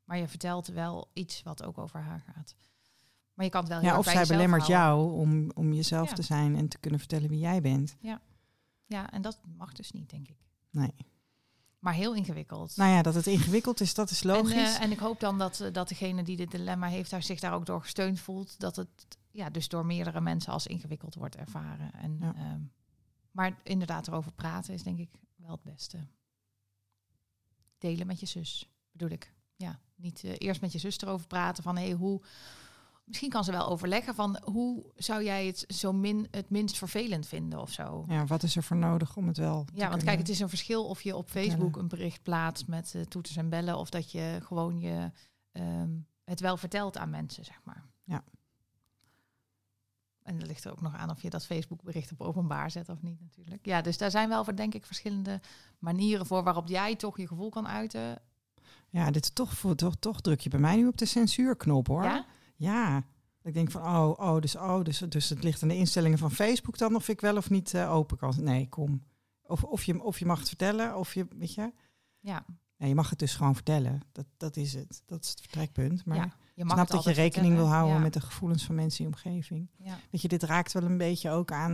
Maar 0.04 0.18
je 0.18 0.28
vertelt 0.28 0.68
wel 0.68 1.10
iets 1.14 1.44
wat 1.44 1.64
ook 1.64 1.78
over 1.78 2.00
haar 2.00 2.24
gaat. 2.34 2.56
Maar 3.34 3.46
je 3.46 3.52
kan 3.52 3.62
het 3.62 3.70
wel 3.70 3.80
heel 3.80 3.90
ja, 3.90 3.98
of 3.98 4.06
zij 4.06 4.26
belemmert 4.26 4.68
houden. 4.68 5.12
jou 5.12 5.20
om, 5.22 5.52
om 5.54 5.74
jezelf 5.74 6.10
Ja. 6.10 6.16
te 6.16 6.22
zijn 6.22 6.56
en 6.56 6.68
te 6.68 6.78
kunnen 6.78 7.00
vertellen 7.00 7.30
wie 7.30 7.40
jij 7.40 7.62
bent. 7.62 7.96
Ja, 8.00 8.22
en 9.02 9.22
dat 9.22 9.40
mag 9.58 9.74
dus 9.74 9.92
niet, 9.92 10.10
denk 10.10 10.28
ik. 10.28 10.38
Nee. 10.70 10.94
Maar 11.80 11.94
heel 11.94 12.16
ingewikkeld. 12.16 12.76
Nou 12.78 12.92
ja, 12.92 13.02
dat 13.02 13.14
het 13.16 13.28
ingewikkeld 13.28 13.82
is, 13.82 13.94
dat 13.94 14.10
is 14.10 14.22
en, 14.22 14.28
logisch. 14.28 14.54
eh, 14.78 14.82
en 14.82 14.92
ik 14.92 15.00
hoop 15.00 15.20
dan 15.20 15.38
dat, 15.38 15.60
eh, 15.60 15.74
dat 15.74 15.88
degene 15.88 16.24
die 16.24 16.38
dit 16.38 16.52
dilemma 16.52 16.88
heeft, 16.88 17.10
daar 17.10 17.24
zich 17.24 17.40
daar 17.40 17.54
ook 17.54 17.66
door 17.66 17.82
gesteund 17.82 18.20
voelt. 18.20 18.60
Dat 18.60 18.76
het 18.76 18.90
ja, 19.32 19.50
dus 19.50 19.68
door 19.68 19.86
meerdere 19.86 20.22
mensen 20.22 20.54
als 20.54 20.68
ingewikkeld 20.68 21.16
wordt 21.16 21.36
ervaren. 21.36 21.94
En, 21.94 22.18
Ja. 22.20 22.36
ehm, 22.36 22.62
maar 23.32 23.60
inderdaad 23.64 24.08
erover 24.08 24.32
praten 24.32 24.74
is 24.74 24.84
denk 24.84 25.00
ik 25.00 25.10
wel 25.36 25.52
het 25.52 25.64
beste. 25.64 26.08
Delen 27.78 28.08
met 28.08 28.20
je 28.20 28.26
zus, 28.26 28.70
bedoel 28.92 29.10
ik. 29.10 29.34
Ja, 29.56 29.80
niet 29.96 30.24
eh, 30.24 30.34
eerst 30.38 30.62
met 30.62 30.72
je 30.72 30.80
zus 30.80 30.98
erover 31.02 31.28
praten 31.28 31.64
van 31.64 31.78
hé, 31.78 31.84
hey, 31.84 31.94
hoe. 31.94 32.22
Misschien 33.04 33.30
kan 33.30 33.44
ze 33.44 33.52
wel 33.52 33.68
overleggen 33.68 34.16
van 34.16 34.40
hoe 34.44 34.92
zou 34.96 35.24
jij 35.24 35.46
het 35.48 35.64
zo 35.68 35.94
min 35.94 36.28
het 36.32 36.50
minst 36.50 36.78
vervelend 36.78 37.28
vinden 37.28 37.60
of 37.62 37.72
zo. 37.72 38.06
ja, 38.08 38.26
wat 38.26 38.44
is 38.44 38.56
er 38.56 38.64
voor 38.64 38.78
nodig 38.78 39.18
om 39.18 39.28
het 39.28 39.38
wel 39.38 39.66
Ja, 39.74 39.90
want 39.90 40.04
kijk, 40.04 40.18
het 40.18 40.30
is 40.30 40.40
een 40.40 40.50
verschil 40.50 40.86
of 40.86 41.02
je 41.02 41.16
op 41.16 41.30
Facebook 41.30 41.76
een 41.76 41.88
bericht 41.88 42.24
plaatst 42.24 42.68
met 42.68 42.96
eh, 42.96 43.02
toeters 43.02 43.36
en 43.38 43.50
bellen, 43.50 43.78
of 43.78 43.90
dat 43.90 44.12
je 44.12 44.40
gewoon 44.44 44.80
je, 44.80 45.12
ehm, 45.52 45.90
het 46.24 46.40
wel 46.40 46.58
vertelt 46.58 46.98
aan 46.98 47.10
mensen, 47.10 47.46
zeg 47.46 47.60
maar. 47.64 47.86
Ja. 48.04 48.24
En 50.24 50.40
er 50.40 50.48
ligt 50.48 50.64
er 50.64 50.72
ook 50.72 50.82
nog 50.82 50.96
aan 50.96 51.10
of 51.10 51.22
je 51.22 51.30
dat 51.30 51.46
Facebook 51.46 51.82
bericht 51.82 52.12
op 52.12 52.22
openbaar 52.22 52.72
zet 52.72 52.90
of 52.90 53.02
niet 53.02 53.20
natuurlijk. 53.22 53.66
Ja, 53.66 53.82
dus 53.82 53.98
daar 53.98 54.12
zijn 54.12 54.30
wel, 54.30 54.56
denk 54.56 54.74
ik, 54.74 54.86
verschillende 54.86 55.42
manieren 55.80 56.26
voor 56.26 56.44
waarop 56.44 56.68
jij 56.68 56.96
toch 56.96 57.18
je 57.18 57.28
gevoel 57.28 57.50
kan 57.50 57.68
uiten. 57.68 58.22
Ja, 58.90 59.12
dit 59.12 59.24
is 59.24 59.34
toch, 59.34 59.54
voor- 59.54 59.76
toch, 59.76 59.96
toch 59.96 60.22
druk 60.22 60.40
je 60.40 60.50
bij 60.50 60.60
mij 60.60 60.76
nu 60.76 60.88
op 60.88 60.98
de 60.98 61.06
censuurknop 61.06 61.88
hoor. 61.88 62.04
Ja? 62.04 62.26
Ja. 62.64 63.04
Ik 63.44 63.54
denk 63.54 63.72
van, 63.72 63.82
oh, 63.82 64.20
oh, 64.20 64.42
dus, 64.42 64.56
oh 64.56 64.84
dus, 64.84 64.98
dus 65.10 65.30
het 65.30 65.44
ligt 65.44 65.64
aan 65.64 65.70
de 65.70 65.78
instellingen 65.78 66.18
van 66.18 66.32
Facebook 66.32 66.78
dan 66.78 66.96
of 66.96 67.10
ik 67.10 67.22
wel 67.22 67.38
of 67.38 67.50
niet 67.50 67.74
eh, 67.74 67.94
open 67.94 68.18
kan. 68.18 68.36
Nee, 68.40 68.70
kom. 68.70 69.04
Of, 69.46 69.64
of, 69.64 69.84
je, 69.84 70.04
of 70.04 70.20
je 70.20 70.26
mag 70.26 70.40
het 70.40 70.48
vertellen, 70.48 70.98
of 70.98 71.14
je, 71.14 71.28
weet 71.38 71.54
je. 71.54 71.72
Ja, 72.20 72.46
Ja, 72.78 72.86
je 72.86 72.96
mag 72.96 73.10
het 73.10 73.20
dus 73.20 73.36
gewoon 73.36 73.56
vertellen. 73.56 74.02
Dat, 74.12 74.26
dat 74.38 74.58
is 74.58 74.74
het. 74.74 75.02
Dat 75.06 75.24
is 75.24 75.30
het 75.30 75.40
vertrekpunt. 75.40 76.06
Maar 76.06 76.18
ja. 76.18 76.34
Je 76.56 76.66
mag 76.66 76.74
snap 76.74 76.90
dat 76.90 77.04
je 77.04 77.12
rekening 77.12 77.56
wil 77.56 77.68
houden 77.68 77.96
Ja. 77.96 78.02
met 78.02 78.14
de 78.14 78.22
gevoelens 78.22 78.64
van 78.64 78.76
mensen 78.76 79.06
in 79.06 79.10
je 79.10 79.16
omgeving. 79.16 79.70
Weet 80.10 80.22
je, 80.22 80.28
dit 80.28 80.44
raakt 80.44 80.72
wel 80.72 80.84
een 80.84 80.98
beetje 80.98 81.30
ook 81.30 81.52
aan. 81.52 81.72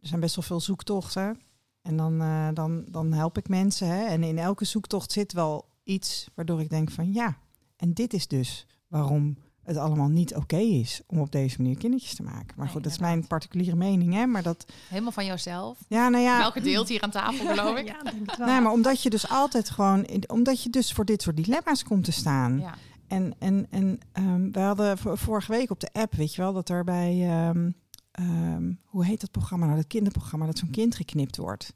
Er 0.00 0.08
zijn 0.08 0.20
best 0.20 0.34
wel 0.34 0.44
veel 0.44 0.60
zoektochten. 0.60 1.40
En 1.82 1.96
dan, 1.96 2.20
eh, 2.20 2.48
dan, 2.52 2.84
dan 2.88 3.12
help 3.12 3.38
ik 3.38 3.48
mensen. 3.48 3.88
Hè? 3.88 4.04
En 4.04 4.22
in 4.22 4.38
elke 4.38 4.64
zoektocht 4.64 5.12
zit 5.12 5.32
wel 5.32 5.68
iets 5.82 6.28
waardoor 6.34 6.60
ik 6.60 6.68
denk 6.70 6.90
van 6.90 7.12
ja, 7.12 7.38
en 7.76 7.92
dit 7.94 8.12
is 8.12 8.28
dus 8.28 8.66
waarom 8.98 9.36
het 9.62 9.76
allemaal 9.76 10.08
niet 10.08 10.34
oké 10.34 10.56
is 10.56 11.00
om 11.06 11.18
op 11.18 11.32
deze 11.32 11.62
manier 11.62 11.76
kindertjes 11.78 12.14
te 12.14 12.22
maken. 12.22 12.46
Maar 12.56 12.64
Nee, 12.64 12.74
goed, 12.74 12.82
dat 12.82 12.92
is 12.92 12.98
mijn 12.98 13.26
particuliere 13.26 13.76
mening, 13.76 14.12
hè? 14.14 14.26
Maar 14.26 14.42
dat, 14.42 14.64
Helemaal 14.88 15.12
van 15.12 15.24
jouzelf. 15.24 15.78
ja, 15.88 16.08
nou 16.08 16.24
ja. 16.24 16.38
Welke 16.38 16.60
deelt 16.60 16.88
hier 16.88 17.00
aan 17.00 17.10
tafel, 17.10 17.46
geloof 17.54 17.78
ik? 17.78 17.86
Ja, 17.86 18.02
denk 18.02 18.30
het 18.30 18.36
wel. 18.38 18.46
Nee, 18.46 18.60
maar 18.60 18.72
omdat 18.72 19.02
je 19.02 19.10
dus 19.10 19.28
altijd 19.28 19.70
gewoon, 19.70 20.04
in- 20.04 20.30
omdat 20.30 20.62
je 20.62 20.70
dus 20.70 20.92
voor 20.92 21.04
dit 21.04 21.22
soort 21.22 21.36
dilemma's 21.36 21.82
komt 21.84 22.04
te 22.04 22.12
staan. 22.12 22.58
Ja. 22.58 22.74
En, 23.06 23.34
en, 23.38 23.66
en 23.70 23.98
ehm, 24.12 24.50
we 24.50 24.60
hadden 24.60 24.98
vorige 24.98 25.52
week 25.52 25.70
op 25.70 25.80
de 25.80 25.88
app, 25.92 26.14
weet 26.14 26.34
je 26.34 26.42
wel, 26.42 26.52
dat 26.52 26.68
er 26.68 26.84
bij, 26.84 27.22
ehm, 27.30 27.70
ehm, 28.10 28.72
hoe 28.84 29.04
heet 29.04 29.20
dat 29.20 29.30
programma 29.30 29.64
nou, 29.66 29.76
dat 29.78 29.86
kinderprogramma, 29.86 30.46
dat 30.46 30.58
zo'n 30.58 30.70
kind 30.70 30.94
geknipt 30.94 31.36
wordt. 31.36 31.74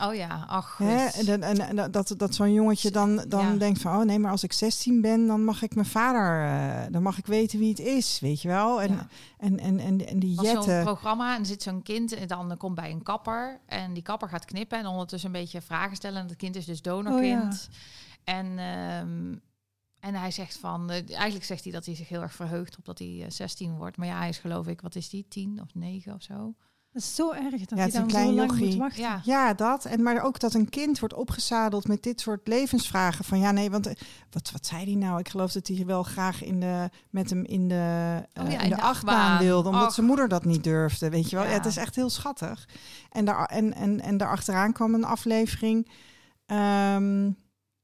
Oh 0.00 0.14
ja, 0.14 0.44
ach. 0.48 0.78
Hè? 0.78 1.04
dus- 1.04 1.26
En, 1.26 1.42
en, 1.42 1.60
en 1.78 1.90
dat, 1.90 2.14
dat 2.16 2.34
zo'n 2.34 2.52
jongetje 2.52 2.90
dan, 2.90 3.24
dan 3.28 3.52
Ja. 3.52 3.54
denkt 3.58 3.80
van, 3.80 3.96
oh 3.98 4.04
nee, 4.04 4.18
maar 4.18 4.30
als 4.30 4.42
ik 4.42 4.52
16 4.52 5.00
ben, 5.00 5.26
dan 5.26 5.44
mag 5.44 5.62
ik 5.62 5.74
mijn 5.74 5.86
vader, 5.86 6.44
eh, 6.44 6.92
dan 6.92 7.02
mag 7.02 7.18
ik 7.18 7.26
weten 7.26 7.58
wie 7.58 7.68
het 7.68 7.78
is, 7.78 8.20
weet 8.20 8.42
je 8.42 8.48
wel. 8.48 8.82
En, 8.82 8.92
ja. 8.92 9.06
en, 9.38 9.58
en, 9.58 9.78
en, 9.78 10.06
en 10.06 10.18
die 10.18 10.36
was 10.36 10.46
zo'n 10.46 10.54
Jette, 10.54 10.80
programma 10.84 11.36
en 11.36 11.46
zit 11.46 11.62
zo'n 11.62 11.82
kind 11.82 12.12
en 12.14 12.28
dan 12.28 12.56
komt 12.56 12.74
bij 12.74 12.90
een 12.90 13.02
kapper 13.02 13.60
en 13.66 13.92
die 13.92 14.02
kapper 14.02 14.28
gaat 14.28 14.44
knippen 14.44 14.78
en 14.78 14.86
ondertussen 14.86 15.34
een 15.34 15.40
beetje 15.40 15.60
vragen 15.60 15.96
stellen. 15.96 16.20
En 16.20 16.26
het 16.28 16.36
kind 16.36 16.56
is 16.56 16.64
dus 16.64 16.82
donorkind. 16.82 17.68
En, 18.24 18.58
ehm, 18.58 19.34
en 20.00 20.14
hij 20.14 20.30
zegt 20.30 20.56
van, 20.58 20.90
eh, 20.90 21.14
eigenlijk 21.14 21.44
zegt 21.44 21.64
hij 21.64 21.72
dat 21.72 21.86
hij 21.86 21.94
zich 21.94 22.08
heel 22.08 22.22
erg 22.22 22.34
verheugt 22.34 22.76
op 22.78 22.84
dat 22.84 22.98
hij 22.98 23.20
eh, 23.24 23.30
16 23.30 23.76
wordt. 23.76 23.96
Maar 23.96 24.06
ja, 24.06 24.18
hij 24.18 24.28
is 24.28 24.38
geloof 24.38 24.66
ik, 24.66 24.80
wat 24.80 24.94
is 24.94 25.08
die, 25.08 25.26
10 25.28 25.60
of 25.62 25.74
9 25.74 26.14
of 26.14 26.22
zo. 26.22 26.54
Dat 26.94 27.02
is 27.02 27.14
zo 27.14 27.32
erg 27.32 27.50
dat 27.50 27.50
Ja, 27.50 27.76
je 27.76 27.80
het 27.80 27.88
is 27.88 27.94
een 27.94 28.00
dan 28.00 28.08
klein 28.08 28.26
zo 28.28 28.34
lang 28.34 28.50
jochie. 28.50 28.66
moet 28.68 28.76
wachten. 28.76 29.02
Ja, 29.02 29.20
Ja, 29.24 29.54
dat. 29.54 29.84
En 29.84 30.02
maar 30.02 30.22
ook 30.22 30.38
dat 30.40 30.54
een 30.54 30.68
kind 30.68 30.98
wordt 30.98 31.14
opgezadeld 31.14 31.88
met 31.88 32.02
dit 32.02 32.20
soort 32.20 32.48
levensvragen. 32.48 33.24
Van 33.24 33.38
ja, 33.38 33.50
nee, 33.50 33.70
want 33.70 33.86
eh, 33.86 33.94
wat, 34.30 34.50
wat 34.52 34.66
zei 34.66 34.84
hij 34.84 34.94
nou? 34.94 35.18
Ik 35.18 35.28
geloof 35.28 35.52
dat 35.52 35.66
hij 35.66 35.86
wel 35.86 36.02
graag 36.02 36.42
in 36.44 36.60
de, 36.60 36.90
met 37.10 37.30
hem 37.30 37.44
in 37.44 37.68
de, 37.68 37.74
eh, 38.32 38.44
Oh 38.44 38.50
ja, 38.50 38.60
in 38.60 38.68
de 38.70 38.74
de 38.76 38.82
achtbaan 38.82 39.14
achtbaan. 39.20 39.38
wilde. 39.38 39.68
Omdat 39.68 39.86
Och. 39.86 39.94
zijn 39.94 40.06
moeder 40.06 40.28
dat 40.28 40.44
niet 40.44 40.64
durfde. 40.64 41.10
Weet 41.10 41.30
je 41.30 41.36
wel? 41.36 41.44
Ja. 41.44 41.50
Ja. 41.50 41.56
het 41.56 41.66
is 41.66 41.76
echt 41.76 41.94
heel 41.94 42.10
schattig. 42.10 42.68
En, 43.10 43.24
daar, 43.24 43.44
en, 43.44 43.74
en, 43.74 44.00
en 44.00 44.16
daarachteraan 44.16 44.72
kwam 44.72 44.94
een 44.94 45.04
aflevering. 45.04 45.88
Ehm, 46.46 47.30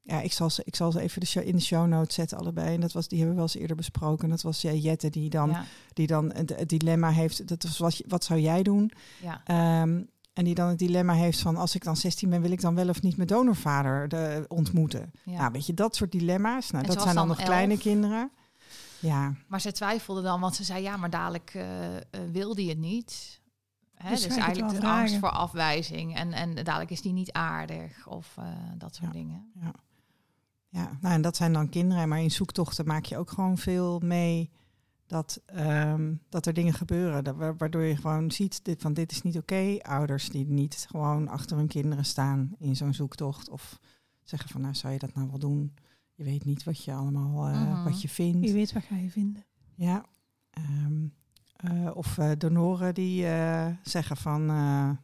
ja, 0.02 0.20
ik 0.20 0.32
zal, 0.32 0.50
ze, 0.50 0.62
ik 0.64 0.76
zal 0.76 0.92
ze 0.92 1.00
even 1.00 1.20
de 1.20 1.26
show, 1.26 1.46
in 1.46 1.56
de 1.56 1.62
show 1.62 1.86
notes 1.86 2.14
zetten 2.14 2.38
allebei. 2.38 2.74
En 2.74 2.80
dat 2.80 2.92
was, 2.92 3.08
die 3.08 3.18
hebben 3.18 3.36
we 3.36 3.42
wel 3.42 3.50
eens 3.52 3.60
eerder 3.62 3.76
besproken. 3.76 4.28
Dat 4.28 4.42
was 4.42 4.60
Jette 4.60 5.10
die 5.10 5.30
dan, 5.30 5.50
ja, 5.50 5.64
die 5.92 6.06
dan 6.06 6.32
het, 6.34 6.56
het 6.56 6.68
dilemma 6.68 7.10
heeft. 7.10 7.48
Dat 7.48 7.62
was 7.62 7.78
wat, 7.78 8.02
wat 8.08 8.24
zou 8.24 8.40
jij 8.40 8.62
doen? 8.62 8.90
ja. 9.22 9.40
Ehm, 9.44 10.02
en 10.32 10.44
die 10.44 10.54
dan 10.54 10.68
het 10.68 10.78
dilemma 10.78 11.12
heeft 11.14 11.40
van 11.40 11.56
als 11.56 11.74
ik 11.74 11.84
dan 11.84 11.96
16 11.96 12.30
ben, 12.30 12.40
wil 12.42 12.50
ik 12.50 12.60
dan 12.60 12.74
wel 12.74 12.88
of 12.88 13.02
niet 13.02 13.16
mijn 13.16 13.28
donorvader 13.28 14.08
de, 14.08 14.44
ontmoeten. 14.48 15.10
ja. 15.24 15.38
Nou, 15.38 15.52
weet 15.52 15.66
je, 15.66 15.74
dat 15.74 15.96
soort 15.96 16.12
dilemma's. 16.12 16.70
Nou, 16.70 16.84
En 16.84 16.90
dat 16.94 17.02
zijn 17.02 17.14
dan 17.14 17.28
nog 17.28 17.42
kleine 17.42 17.78
kinderen. 17.78 18.30
Ja, 18.98 19.34
Maar 19.48 19.60
ze 19.60 19.72
twijfelde 19.72 20.22
dan, 20.22 20.40
want 20.40 20.54
ze 20.54 20.64
zei 20.64 20.82
ja, 20.82 20.96
maar 20.96 21.10
dadelijk 21.10 21.50
eh 21.54 21.96
eh, 21.96 22.02
wil 22.32 22.54
die 22.54 22.68
het 22.68 22.78
niet. 22.78 23.40
Hè, 23.94 24.10
Dus 24.10 24.22
dus 24.22 24.36
eigenlijk 24.36 24.80
de 24.80 24.86
angst 24.86 25.16
voor 25.18 25.30
afwijzing 25.30 26.16
en, 26.16 26.32
en 26.32 26.54
dadelijk 26.54 26.90
is 26.90 27.00
die 27.02 27.12
niet 27.12 27.32
aardig 27.32 28.06
of 28.06 28.34
eh, 28.38 28.44
dat 28.76 28.94
soort 28.94 29.06
Ja. 29.12 29.18
dingen. 29.18 29.50
ja. 29.60 29.72
Nou, 30.70 30.88
en 31.14 31.22
dat 31.22 31.37
zijn 31.37 31.52
dan 31.52 31.68
kinderen. 31.68 32.09
Maar 32.09 32.20
in 32.22 32.30
zoektochten 32.30 32.87
maak 32.87 33.04
je 33.04 33.16
ook 33.18 33.30
gewoon 33.30 33.59
veel 33.59 34.00
mee 34.04 34.50
dat, 35.06 35.42
ehm, 35.46 36.14
dat 36.28 36.46
er 36.46 36.52
dingen 36.52 36.74
gebeuren. 36.74 37.56
Waardoor 37.59 37.83
je 37.83 37.96
gewoon 37.96 38.30
ziet 38.30 38.64
dit, 38.64 38.80
van 38.80 38.92
dit 38.94 39.12
is 39.12 39.22
niet 39.22 39.37
oké. 39.38 39.76
Ouders 39.83 40.28
die 40.28 40.46
niet 40.46 40.87
gewoon 40.90 41.28
achter 41.28 41.56
hun 41.56 41.66
kinderen 41.68 42.04
staan 42.04 42.52
in 42.59 42.76
zo'n 42.76 42.94
zoektocht. 42.94 43.48
Of 43.48 43.78
zeggen 44.22 44.50
van 44.50 44.61
nou, 44.61 44.74
zou 44.74 44.92
je 44.92 44.98
dat 44.98 45.14
nou 45.14 45.28
wel 45.28 45.38
doen? 45.38 45.74
Je 46.14 46.24
weet 46.24 46.44
niet 46.44 46.64
wat 46.64 46.85
je 46.85 46.92
allemaal, 46.92 47.48
eh, 47.48 47.70
Mhm. 47.70 47.85
wat 47.85 48.02
je 48.02 48.09
vindt. 48.09 48.38
Wie 48.38 48.52
weet 48.52 48.72
wat 48.72 48.83
ga 48.85 48.96
je 48.96 49.11
vinden. 49.11 49.44
Ja. 49.74 50.04
Ehm, 50.50 51.06
eh, 51.56 51.90
of 51.96 52.18
eh, 52.18 52.30
donoren 52.38 52.94
die 52.94 53.26
zeggen 53.83 54.16
van, 54.16 54.46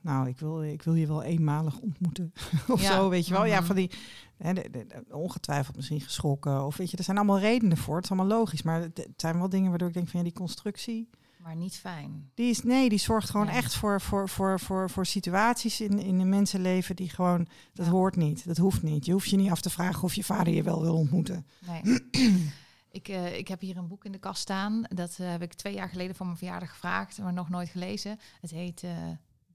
nou, 0.02 0.28
ik 0.28 0.38
wil, 0.38 0.62
ik 0.62 0.82
wil 0.82 0.94
je 0.94 1.06
wel 1.06 1.22
eenmalig 1.22 1.78
ontmoeten. 1.78 2.32
of 2.68 2.80
Ja. 2.82 2.94
zo, 2.96 3.08
weet 3.08 3.26
je 3.26 3.32
wel. 3.32 3.44
Ja, 3.44 3.56
Mhm. 3.56 3.66
van 3.66 3.76
die, 3.76 3.90
de- 4.38 4.68
de- 4.70 5.04
ongetwijfeld 5.10 5.76
misschien 5.76 6.00
geschrokken. 6.00 6.64
Of 6.66 6.76
weet 6.76 6.90
je, 6.90 6.96
er 6.96 7.04
zijn 7.04 7.16
allemaal 7.16 7.38
redenen 7.38 7.76
voor. 7.76 7.94
Het 7.94 8.04
is 8.04 8.10
allemaal 8.10 8.38
logisch. 8.38 8.62
Maar 8.62 8.80
het, 8.80 8.96
het 8.96 9.08
zijn 9.20 9.38
wel 9.38 9.48
dingen 9.48 9.68
waardoor 9.70 9.88
ik 9.88 9.94
denk 9.94 10.08
van, 10.08 10.18
ja, 10.18 10.24
die 10.24 10.34
constructie, 10.34 11.08
Maar 11.42 11.56
niet 11.56 11.74
fijn. 11.76 12.30
die 12.34 12.50
is, 12.50 12.62
nee, 12.62 12.88
die 12.88 12.98
zorgt 12.98 13.30
gewoon 13.30 13.48
echt 13.48 13.74
voor, 13.74 14.00
voor, 14.00 14.28
voor, 14.28 14.60
voor, 14.60 14.90
voor 14.90 15.06
situaties 15.06 15.80
in, 15.80 15.98
in 15.98 16.20
een 16.20 16.28
mensenleven 16.28 16.96
die 16.96 17.08
gewoon, 17.08 17.46
dat 17.72 17.86
Ja. 17.86 17.92
hoort 17.92 18.16
niet. 18.16 18.46
Dat 18.46 18.56
hoeft 18.56 18.82
niet. 18.82 19.04
Je 19.06 19.12
hoeft 19.12 19.30
je 19.30 19.36
niet 19.36 19.50
af 19.50 19.60
te 19.60 19.70
vragen 19.70 20.02
of 20.02 20.14
je 20.14 20.24
vader 20.24 20.52
je 20.54 20.62
wel 20.62 20.80
wil 20.82 20.96
ontmoeten. 20.96 21.46
Nee. 21.66 22.00
ik, 22.90 23.08
eh, 23.08 23.38
ik 23.38 23.48
heb 23.48 23.60
hier 23.60 23.76
een 23.76 23.88
boek 23.88 24.04
in 24.04 24.12
de 24.12 24.18
kast 24.18 24.40
staan. 24.40 24.82
Dat 24.88 25.16
eh, 25.20 25.30
heb 25.30 25.42
ik 25.42 25.52
twee 25.54 25.74
jaar 25.74 25.88
geleden 25.88 26.16
voor 26.16 26.26
mijn 26.26 26.38
verjaardag 26.38 26.70
gevraagd, 26.70 27.18
maar 27.18 27.32
nog 27.32 27.48
nooit 27.48 27.68
gelezen. 27.68 28.18
Het 28.40 28.50
heet 28.50 28.82
eh, 28.82 28.90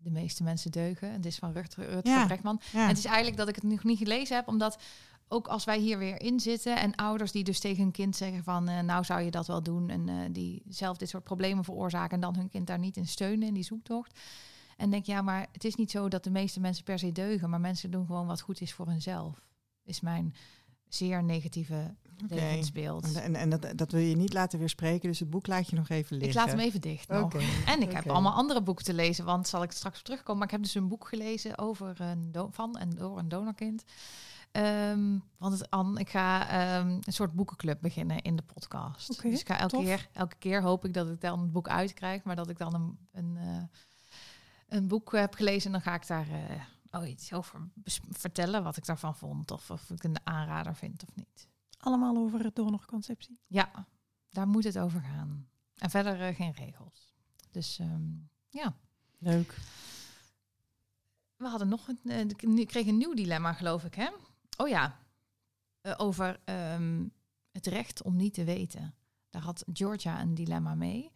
De 0.03 0.11
meeste 0.11 0.43
mensen 0.43 0.71
deugen. 0.71 1.11
Het 1.11 1.25
is 1.25 1.37
van 1.37 1.51
Rutger, 1.51 1.89
Rutger 1.89 2.13
Ja. 2.13 2.25
Brechtman. 2.25 2.61
Ja. 2.71 2.81
En 2.81 2.87
het 2.87 2.97
is 2.97 3.05
eigenlijk 3.05 3.37
dat 3.37 3.47
ik 3.47 3.55
het 3.55 3.63
nog 3.63 3.83
niet 3.83 3.97
gelezen 3.97 4.35
heb, 4.35 4.47
omdat 4.47 4.77
ook 5.27 5.47
als 5.47 5.63
wij 5.63 5.79
hier 5.79 5.97
weer 5.97 6.21
in 6.21 6.39
zitten 6.39 6.77
en 6.77 6.95
ouders 6.95 7.31
die 7.31 7.43
dus 7.43 7.59
tegen 7.59 7.83
hun 7.83 7.91
kind 7.91 8.15
zeggen 8.15 8.43
van 8.43 8.67
eh, 8.67 8.79
nou 8.79 9.03
zou 9.03 9.21
je 9.21 9.31
dat 9.31 9.47
wel 9.47 9.63
doen 9.63 9.89
en 9.89 10.09
eh, 10.09 10.15
die 10.31 10.63
zelf 10.69 10.97
dit 10.97 11.09
soort 11.09 11.23
problemen 11.23 11.63
veroorzaken 11.63 12.15
en 12.15 12.21
dan 12.21 12.35
hun 12.35 12.49
kind 12.49 12.67
daar 12.67 12.79
niet 12.79 12.97
in 12.97 13.07
steunen 13.07 13.47
in 13.47 13.53
die 13.53 13.63
zoektocht. 13.63 14.19
En 14.77 14.89
denk 14.89 15.05
ja, 15.05 15.21
maar 15.21 15.47
het 15.51 15.63
is 15.63 15.75
niet 15.75 15.91
zo 15.91 16.07
dat 16.07 16.23
de 16.23 16.29
meeste 16.29 16.59
mensen 16.59 16.83
per 16.83 16.99
se 16.99 17.11
deugen, 17.11 17.49
maar 17.49 17.59
mensen 17.59 17.91
doen 17.91 18.05
gewoon 18.05 18.27
wat 18.27 18.41
goed 18.41 18.61
is 18.61 18.73
voor 18.73 18.87
hunzelf. 18.87 19.41
Is 19.83 20.01
mijn 20.01 20.35
zeer 20.87 21.23
negatieve 21.23 21.95
Levensbeeld. 22.29 23.13
En, 23.13 23.35
en 23.35 23.49
dat, 23.49 23.67
dat 23.75 23.91
wil 23.91 24.01
je 24.01 24.15
niet 24.15 24.33
laten 24.33 24.59
weerspreken, 24.59 25.09
dus 25.09 25.19
het 25.19 25.29
boek 25.29 25.47
laat 25.47 25.69
je 25.69 25.75
nog 25.75 25.89
even 25.89 26.17
liggen. 26.17 26.41
Ik 26.41 26.45
laat 26.45 26.57
hem 26.57 26.65
even 26.67 26.81
dicht 26.81 27.07
nog. 27.07 27.23
Oké. 27.23 27.39
En 27.65 27.81
ik 27.81 27.91
heb 27.91 28.09
allemaal 28.09 28.33
andere 28.33 28.61
boeken 28.61 28.85
te 28.85 28.93
lezen, 28.93 29.25
want 29.25 29.47
zal 29.47 29.63
ik 29.63 29.71
straks 29.71 29.97
op 29.97 30.05
terugkomen. 30.05 30.37
Maar 30.37 30.47
ik 30.47 30.53
heb 30.53 30.63
dus 30.63 30.75
een 30.75 30.87
boek 30.87 31.07
gelezen 31.07 31.57
over 31.57 32.01
een 32.01 32.31
van 32.51 32.77
en 32.77 32.89
door 32.89 33.17
een 33.17 33.29
donorkind. 33.29 33.83
Ehm, 34.51 35.17
want 35.37 35.59
het, 35.59 35.69
Anne, 35.69 35.99
ik 35.99 36.09
ga 36.09 36.49
ehm, 36.49 36.87
een 36.87 37.13
soort 37.13 37.33
boekenclub 37.33 37.81
beginnen 37.81 38.21
in 38.21 38.35
de 38.35 38.43
podcast. 38.43 39.21
Dus 39.21 39.39
ik 39.39 39.47
ga 39.47 39.57
elke 39.59 39.75
tof. 39.75 39.83
keer, 39.83 40.09
elke 40.11 40.35
keer 40.35 40.61
hoop 40.61 40.85
ik 40.85 40.93
dat 40.93 41.09
ik 41.09 41.21
dan 41.21 41.39
een 41.39 41.51
boek 41.51 41.69
uitkrijg, 41.69 42.23
maar 42.23 42.35
dat 42.35 42.49
ik 42.49 42.57
dan 42.57 42.73
een, 42.73 42.97
een, 43.11 43.37
eh, 43.37 43.63
een 44.67 44.87
boek 44.87 45.11
heb 45.11 45.33
gelezen 45.33 45.65
en 45.65 45.71
dan 45.71 45.81
ga 45.81 45.95
ik 45.95 46.07
daar 46.07 46.27
eh, 46.29 47.01
oh, 47.01 47.09
iets 47.09 47.33
over 47.33 47.59
vertellen, 48.09 48.63
wat 48.63 48.77
ik 48.77 48.85
daarvan 48.85 49.15
vond, 49.15 49.51
of 49.51 49.71
of 49.71 49.89
ik 49.89 50.03
een 50.03 50.17
aanrader 50.23 50.75
vind 50.75 51.03
of 51.03 51.15
niet. 51.15 51.47
Allemaal 51.81 52.17
over 52.17 52.53
donorconceptie. 52.53 53.39
Ja, 53.47 53.87
daar 54.29 54.47
moet 54.47 54.63
het 54.63 54.77
over 54.79 55.01
gaan. 55.01 55.47
En 55.77 55.89
verder 55.89 56.21
eh, 56.21 56.35
geen 56.35 56.51
regels. 56.53 57.13
Dus 57.51 57.79
ehm, 57.79 58.01
ja. 58.49 58.75
Leuk. 59.17 59.57
We 61.35 61.47
hadden 61.47 61.67
nog 61.67 61.87
een, 61.87 61.99
eh, 62.03 62.59
ik 62.59 62.67
kreeg 62.67 62.87
een 62.87 62.97
nieuw 62.97 63.13
dilemma, 63.13 63.53
geloof 63.53 63.83
ik, 63.83 63.95
hè? 63.95 64.09
Oh 64.57 64.67
ja, 64.67 64.99
Eh, 65.81 65.93
over 65.97 66.39
ehm, 66.45 67.05
het 67.51 67.67
recht 67.67 68.01
om 68.01 68.15
niet 68.15 68.33
te 68.33 68.43
weten. 68.43 68.93
Daar 69.29 69.41
had 69.41 69.63
Georgia 69.73 70.21
een 70.21 70.35
dilemma 70.35 70.75
mee. 70.75 71.11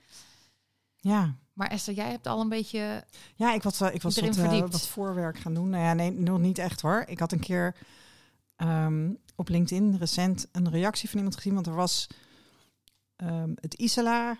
Ja. 0.95 1.35
Maar 1.53 1.67
Esther, 1.67 1.93
jij 1.93 2.09
hebt 2.09 2.27
al 2.27 2.41
een 2.41 2.49
beetje... 2.49 3.03
Ja, 3.35 3.53
ik 3.53 3.63
was, 3.63 3.81
ik 3.81 4.01
was 4.01 4.15
Erin 4.15 4.29
wat, 4.29 4.39
verdiept. 4.39 4.71
wat 4.71 4.87
voorwerk 4.87 5.37
gaan 5.39 5.53
doen. 5.53 5.69
Nou 5.69 5.83
ja, 5.83 5.93
nee, 5.93 6.11
nog 6.11 6.39
niet 6.39 6.57
echt 6.57 6.81
hoor. 6.81 7.03
Ik 7.07 7.19
had 7.19 7.31
een 7.31 7.39
keer 7.39 7.75
ehm, 8.55 9.13
op 9.35 9.49
LinkedIn 9.49 9.97
recent 9.97 10.47
een 10.51 10.69
reactie 10.69 11.09
van 11.09 11.17
iemand 11.17 11.35
gezien. 11.35 11.53
Want 11.53 11.67
er 11.67 11.75
was 11.75 12.07
ehm, 13.15 13.51
het 13.55 13.73
Isala 13.73 14.37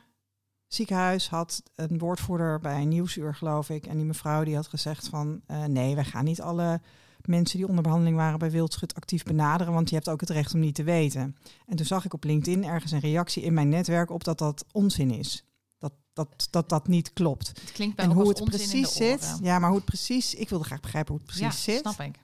ziekenhuis 0.68 1.30
had 1.30 1.64
een 1.76 1.98
woordvoerder 1.98 2.60
bij 2.60 2.86
Nieuwsuur, 2.86 3.36
geloof 3.36 3.70
ik. 3.70 3.86
En 3.86 3.96
die 3.96 4.06
mevrouw 4.06 4.44
die 4.44 4.56
had 4.56 4.68
gezegd 4.68 5.08
van... 5.08 5.42
eh, 5.46 5.64
nee, 5.64 5.96
wij 5.96 6.06
gaan 6.06 6.24
niet 6.24 6.42
alle 6.42 6.82
mensen 7.22 7.58
die 7.58 7.68
onder 7.68 7.84
behandeling 7.84 8.18
waren 8.18 8.40
bij 8.40 8.52
Wildschut 8.52 8.96
actief 8.96 9.24
benaderen. 9.24 9.74
Want 9.74 9.90
je 9.90 9.96
hebt 9.96 10.10
ook 10.10 10.20
het 10.20 10.30
recht 10.30 10.54
om 10.54 10.60
niet 10.60 10.76
te 10.76 10.84
weten. 10.84 11.36
En 11.66 11.76
toen 11.76 11.86
zag 11.86 12.06
ik 12.06 12.14
op 12.14 12.24
LinkedIn 12.24 12.64
ergens 12.64 12.92
een 12.92 13.00
reactie 13.00 13.44
in 13.44 13.54
mijn 13.54 13.70
netwerk 13.70 14.10
op 14.10 14.24
dat 14.24 14.38
dat 14.38 14.66
onzin 14.72 15.12
is. 15.12 15.46
Dat 15.78 15.94
dat, 16.14 16.48
dat, 16.50 16.70
dat 16.70 16.88
niet 16.88 17.14
klopt. 17.14 17.48
Het 17.48 17.72
klinkt 17.72 17.96
bij 17.96 18.06
En 18.06 18.12
hoe 18.12 18.28
het 18.28 18.44
precies 18.44 18.94
zit. 18.94 19.38
Ja, 19.42 19.60
maar 19.60 19.70
hoe 19.70 19.78
het 19.78 19.88
precies. 19.88 20.34
Ik 20.36 20.50
wilde 20.50 20.66
graag 20.66 20.80
begrijpen 20.80 21.14
hoe 21.14 21.22
het 21.26 21.38
ja, 21.38 21.48
precies 21.48 21.64
zit. 21.64 21.80
snap 21.80 22.00
ik. 22.00 22.20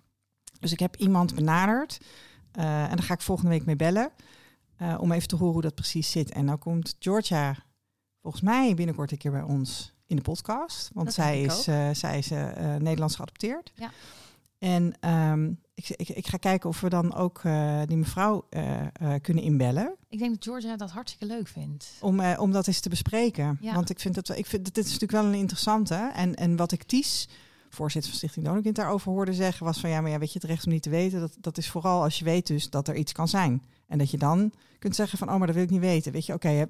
Dus 0.62 0.72
ik 0.72 0.80
heb 0.80 0.96
iemand 0.96 1.36
benaderd. 1.36 1.98
eh, 2.52 2.84
en 2.84 2.90
daar 2.96 3.04
ga 3.06 3.14
ik 3.14 3.22
volgende 3.22 3.50
week 3.52 3.66
mee 3.66 3.76
bellen. 3.76 4.12
eh, 4.78 4.98
om 5.00 5.12
even 5.12 5.28
te 5.28 5.36
horen 5.36 5.54
hoe 5.54 5.62
dat 5.62 5.76
precies 5.76 6.12
zit. 6.12 6.32
En 6.32 6.46
nou 6.46 6.58
komt 6.58 6.96
Georgia 7.00 7.56
volgens 8.22 8.44
mij 8.44 8.74
binnenkort 8.76 9.12
een 9.12 9.18
keer 9.18 9.32
bij 9.32 9.42
ons 9.42 9.94
in 10.08 10.16
de 10.16 10.22
podcast. 10.22 10.90
Want 10.94 11.06
Dat 11.06 11.16
zij 11.16 11.42
is, 11.42 11.68
eh, 11.68 11.90
zij 11.94 12.18
is 12.18 12.32
eh, 12.32 12.74
eh, 12.76 12.82
Nederlands 12.82 13.16
geadopteerd. 13.16 13.72
Ja. 13.76 13.92
En 14.58 14.94
ehm, 15.00 15.52
ik, 15.74 15.90
ik, 15.90 16.10
ik 16.10 16.28
ga 16.28 16.38
kijken 16.38 16.70
of 16.70 16.82
we 16.82 16.90
dan 16.90 17.14
ook 17.16 17.40
eh, 17.44 17.82
die 17.86 17.98
mevrouw 17.98 18.46
eh, 18.50 18.80
eh, 18.82 19.22
kunnen 19.22 19.44
inbellen. 19.44 19.96
Ik 20.10 20.20
denk 20.20 20.34
dat 20.34 20.44
Georgia 20.44 20.78
dat 20.78 20.92
hartstikke 20.92 21.34
leuk 21.34 21.48
vindt. 21.48 21.92
Om, 22.00 22.20
eh, 22.20 22.40
om 22.42 22.52
dat 22.52 22.68
eens 22.68 22.80
te 22.80 22.90
bespreken. 22.90 23.58
Ja. 23.62 23.74
Want 23.74 23.90
ik 23.90 24.00
vind 24.00 24.16
dat 24.16 24.30
ik 24.38 24.46
vind 24.46 24.66
dat 24.66 24.74
dit 24.74 24.86
is 24.86 24.92
natuurlijk 24.92 25.22
wel 25.24 25.32
een 25.32 25.40
interessante. 25.40 26.12
En, 26.14 26.36
en 26.36 26.56
wat 26.56 26.72
ik 26.72 26.84
Ties, 26.84 27.28
voorzitter 27.76 28.10
van 28.10 28.20
Stichting 28.20 28.46
Donorkind, 28.46 28.76
daarover 28.76 29.12
hoorde 29.12 29.34
zeggen, 29.34 29.66
was 29.66 29.80
van 29.80 29.90
ja, 29.90 30.02
maar 30.02 30.12
ja, 30.12 30.20
weet 30.20 30.34
je, 30.34 30.40
het 30.40 30.48
recht 30.50 30.66
om 30.66 30.72
niet 30.72 30.84
te 30.84 30.90
weten, 30.90 31.20
dat, 31.20 31.38
dat 31.40 31.58
is 31.58 31.70
vooral 31.70 32.04
als 32.04 32.20
je 32.20 32.26
weet 32.26 32.48
dus 32.48 32.70
dat 32.70 32.88
er 32.88 32.96
iets 32.96 33.12
kan 33.12 33.28
zijn. 33.28 33.62
En 33.88 33.98
dat 33.98 34.12
je 34.12 34.18
dan 34.18 34.52
kunt 34.80 34.96
zeggen 34.96 35.18
van, 35.18 35.30
oh, 35.30 35.38
maar 35.38 35.48
dat 35.48 35.56
wil 35.56 35.64
ik 35.66 35.70
niet 35.70 35.80
weten. 35.80 36.12
Weet 36.12 36.26
je, 36.26 36.34
oké, 36.34 36.50
Ja, 36.50 36.66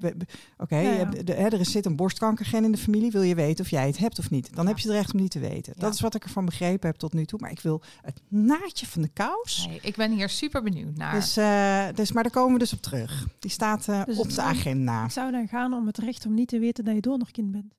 ja. 0.68 1.08
hè, 1.24 1.48
er 1.48 1.66
zit 1.66 1.86
een 1.86 1.96
borstkankergen 1.96 2.64
in 2.64 2.72
de 2.72 2.78
familie, 2.78 3.10
wil 3.10 3.22
je 3.22 3.34
weten 3.34 3.64
of 3.64 3.70
jij 3.70 3.86
het 3.86 3.98
hebt 3.98 4.18
of 4.18 4.30
niet. 4.30 4.54
Dan 4.54 4.64
Ja. 4.64 4.70
heb 4.70 4.78
je 4.78 4.88
het 4.88 4.96
recht 4.96 5.12
om 5.14 5.20
niet 5.20 5.30
te 5.30 5.38
weten. 5.38 5.72
Ja. 5.76 5.80
Dat 5.80 5.94
is 5.94 6.00
wat 6.00 6.14
ik 6.14 6.24
ervan 6.24 6.44
begrepen 6.44 6.88
heb 6.88 6.98
tot 6.98 7.12
nu 7.12 7.24
toe. 7.24 7.38
Maar 7.40 7.50
ik 7.50 7.60
wil 7.60 7.82
het 8.02 8.20
naadje 8.28 8.86
van 8.86 9.02
de 9.02 9.08
kous. 9.08 9.66
Nee, 9.68 9.78
ik 9.82 9.96
ben 9.96 10.12
hier 10.12 10.28
super 10.28 10.62
benieuwd 10.62 10.96
naar. 10.96 11.14
Dus, 11.14 11.36
eh, 11.36 11.84
dus, 11.94 12.12
maar 12.12 12.22
daar 12.22 12.32
komen 12.32 12.52
we 12.52 12.58
dus 12.58 12.72
op 12.72 12.82
terug. 12.82 13.26
Die 13.38 13.50
staat 13.50 13.88
eh, 13.88 14.04
Dus 14.04 14.18
op 14.18 14.30
de 14.34 14.42
agenda. 14.42 15.02
Het 15.02 15.12
zou 15.12 15.30
dan 15.32 15.48
gaan 15.48 15.72
om 15.72 15.86
het 15.86 15.98
recht 15.98 16.26
om 16.26 16.34
niet 16.34 16.48
te 16.48 16.58
weten 16.58 16.84
dat 16.84 16.94
je 16.94 17.00
donorkind 17.00 17.50
bent. 17.52 17.74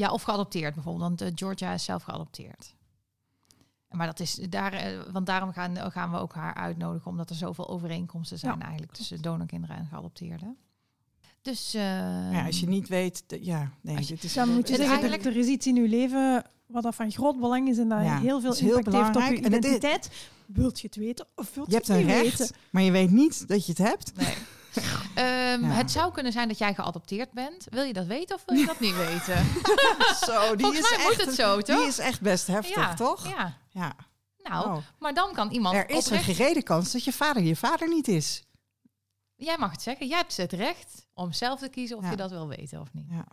Ja, 0.00 0.10
of 0.10 0.22
geadopteerd 0.22 0.74
bijvoorbeeld, 0.74 1.08
want 1.08 1.20
eh, 1.20 1.28
Georgia 1.34 1.72
is 1.72 1.84
zelf 1.84 2.02
geadopteerd. 2.02 2.74
Maar 3.90 4.06
dat 4.06 4.20
is 4.20 4.34
daar, 4.34 4.72
eh, 4.72 4.98
want 5.12 5.26
daarom 5.26 5.52
gaan, 5.52 5.90
gaan 5.92 6.10
we 6.10 6.18
ook 6.18 6.34
haar 6.34 6.54
uitnodigen, 6.54 7.10
omdat 7.10 7.30
er 7.30 7.36
zoveel 7.36 7.68
overeenkomsten 7.68 8.38
zijn 8.38 8.54
Ja, 8.58 8.62
eigenlijk 8.64 8.92
tussen 8.92 9.22
donorkinderen 9.22 9.76
en 9.76 9.86
geadopteerden. 9.86 10.56
Dus 11.42 11.74
eh, 11.74 11.82
Ja, 12.32 12.46
als 12.46 12.60
je 12.60 12.66
niet 12.68 12.88
weet, 12.88 13.24
ja, 13.40 13.70
nee, 13.80 13.96
Als 13.96 14.08
je- 14.08 14.14
dit 14.14 14.24
is 14.24 14.32
Dan 14.34 14.48
moet 14.48 14.68
je 14.68 14.74
zeggen, 14.74 14.92
eigenlijk- 14.92 15.24
er 15.24 15.36
is 15.36 15.46
iets 15.46 15.66
in 15.66 15.74
je 15.74 15.88
leven 15.88 16.44
wat 16.66 16.82
dat 16.82 16.94
van 16.94 17.10
groot 17.12 17.40
belang 17.40 17.68
is 17.68 17.78
en 17.78 17.88
dat 17.88 18.02
Ja, 18.02 18.18
heel 18.18 18.40
veel 18.40 18.54
heel 18.54 18.76
impact 18.76 18.96
heeft 18.96 19.16
op 19.16 19.22
je 19.22 19.36
identiteit. 19.46 20.10
Wilt 20.46 20.80
je 20.80 20.86
het 20.86 20.96
weten 20.96 21.26
of 21.34 21.54
wilt 21.54 21.66
Je 21.66 21.72
je, 21.72 21.76
hebt 21.78 21.88
het 21.88 21.96
een 21.98 22.06
niet 22.06 22.14
recht, 22.22 22.38
weten? 22.38 22.56
maar 22.70 22.82
je 22.82 22.90
weet 22.90 23.10
niet 23.10 23.48
dat 23.48 23.66
je 23.66 23.72
het 23.72 23.80
hebt. 23.80 24.16
nee. 24.16 24.34
Ehm, 25.14 25.62
Ja. 25.64 25.68
Het 25.68 25.90
zou 25.90 26.12
kunnen 26.12 26.32
zijn 26.32 26.48
dat 26.48 26.58
jij 26.58 26.74
geadopteerd 26.74 27.32
bent. 27.32 27.66
Wil 27.70 27.82
je 27.84 27.92
dat 27.92 28.06
weten 28.06 28.36
of 28.36 28.42
wil 28.46 28.56
je 28.56 28.66
dat 28.66 28.80
niet 28.80 28.96
weten? 28.96 29.44
Zo, 30.26 30.56
die 30.56 30.64
Volgens 30.66 30.90
mij 30.96 31.04
moet 31.06 31.24
het 31.24 31.34
zo, 31.34 31.60
toch? 31.60 31.76
Die 31.78 31.86
is 31.86 31.98
echt 31.98 32.20
best 32.20 32.46
heftig, 32.46 32.74
ja, 32.74 32.94
toch? 32.94 33.28
Ja. 33.28 33.56
Ja. 33.70 33.92
Nou, 34.42 34.66
Oh. 34.66 34.76
maar 34.98 35.14
dan 35.14 35.32
kan 35.32 35.50
iemand 35.50 35.76
Er 35.76 35.90
is 35.90 36.04
oprecht... 36.04 36.28
een 36.28 36.34
gereden 36.34 36.62
kans 36.62 36.92
dat 36.92 37.04
je 37.04 37.12
vader 37.12 37.42
je 37.42 37.56
vader 37.56 37.88
niet 37.88 38.08
is. 38.08 38.44
Jij 39.36 39.56
mag 39.58 39.70
het 39.70 39.82
zeggen. 39.82 40.06
Jij 40.06 40.16
hebt 40.18 40.36
het 40.36 40.52
recht 40.52 41.06
om 41.14 41.32
zelf 41.32 41.60
te 41.60 41.68
kiezen 41.68 41.96
of 41.96 42.10
je 42.10 42.16
dat 42.16 42.30
wil 42.30 42.48
weten 42.48 42.80
of 42.80 42.88
niet. 42.92 43.06
Ja. 43.10 43.24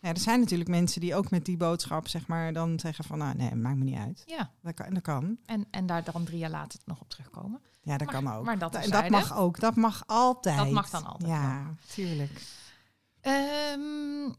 Ja, 0.00 0.08
er 0.08 0.18
zijn 0.18 0.40
natuurlijk 0.40 0.70
mensen 0.70 1.00
die 1.00 1.14
ook 1.14 1.30
met 1.30 1.44
die 1.44 1.56
boodschap 1.56 2.08
zeg 2.08 2.26
maar 2.26 2.52
dan 2.52 2.78
zeggen 2.78 3.04
van, 3.04 3.18
nou 3.18 3.36
nee, 3.36 3.54
maakt 3.54 3.76
me 3.76 3.84
niet 3.84 3.98
uit. 3.98 4.22
Ja, 4.26 4.50
Dat 4.62 4.74
kan, 4.74 4.94
dat 4.94 5.02
kan. 5.02 5.38
en, 5.46 5.66
en 5.70 5.86
daar 5.86 6.04
dan 6.12 6.24
drie 6.24 6.38
jaar 6.38 6.50
later 6.50 6.80
nog 6.84 7.00
op 7.00 7.08
terugkomen. 7.08 7.60
Ja, 7.82 7.96
dat 7.96 8.06
Maar- 8.12 8.22
kan 8.22 8.32
ook. 8.34 8.44
maar 8.44 8.58
dat 8.58 8.72
Da- 8.72 8.80
dat 8.86 9.08
mag 9.08 9.36
ook. 9.36 9.60
Dat 9.60 9.76
mag 9.76 10.02
altijd. 10.06 10.56
Dat 10.58 10.70
mag 10.70 10.90
dan 10.90 11.04
altijd 11.06 11.30
Ja, 11.30 11.74
tuurlijk. 11.94 12.42
Ehm, 13.20 14.32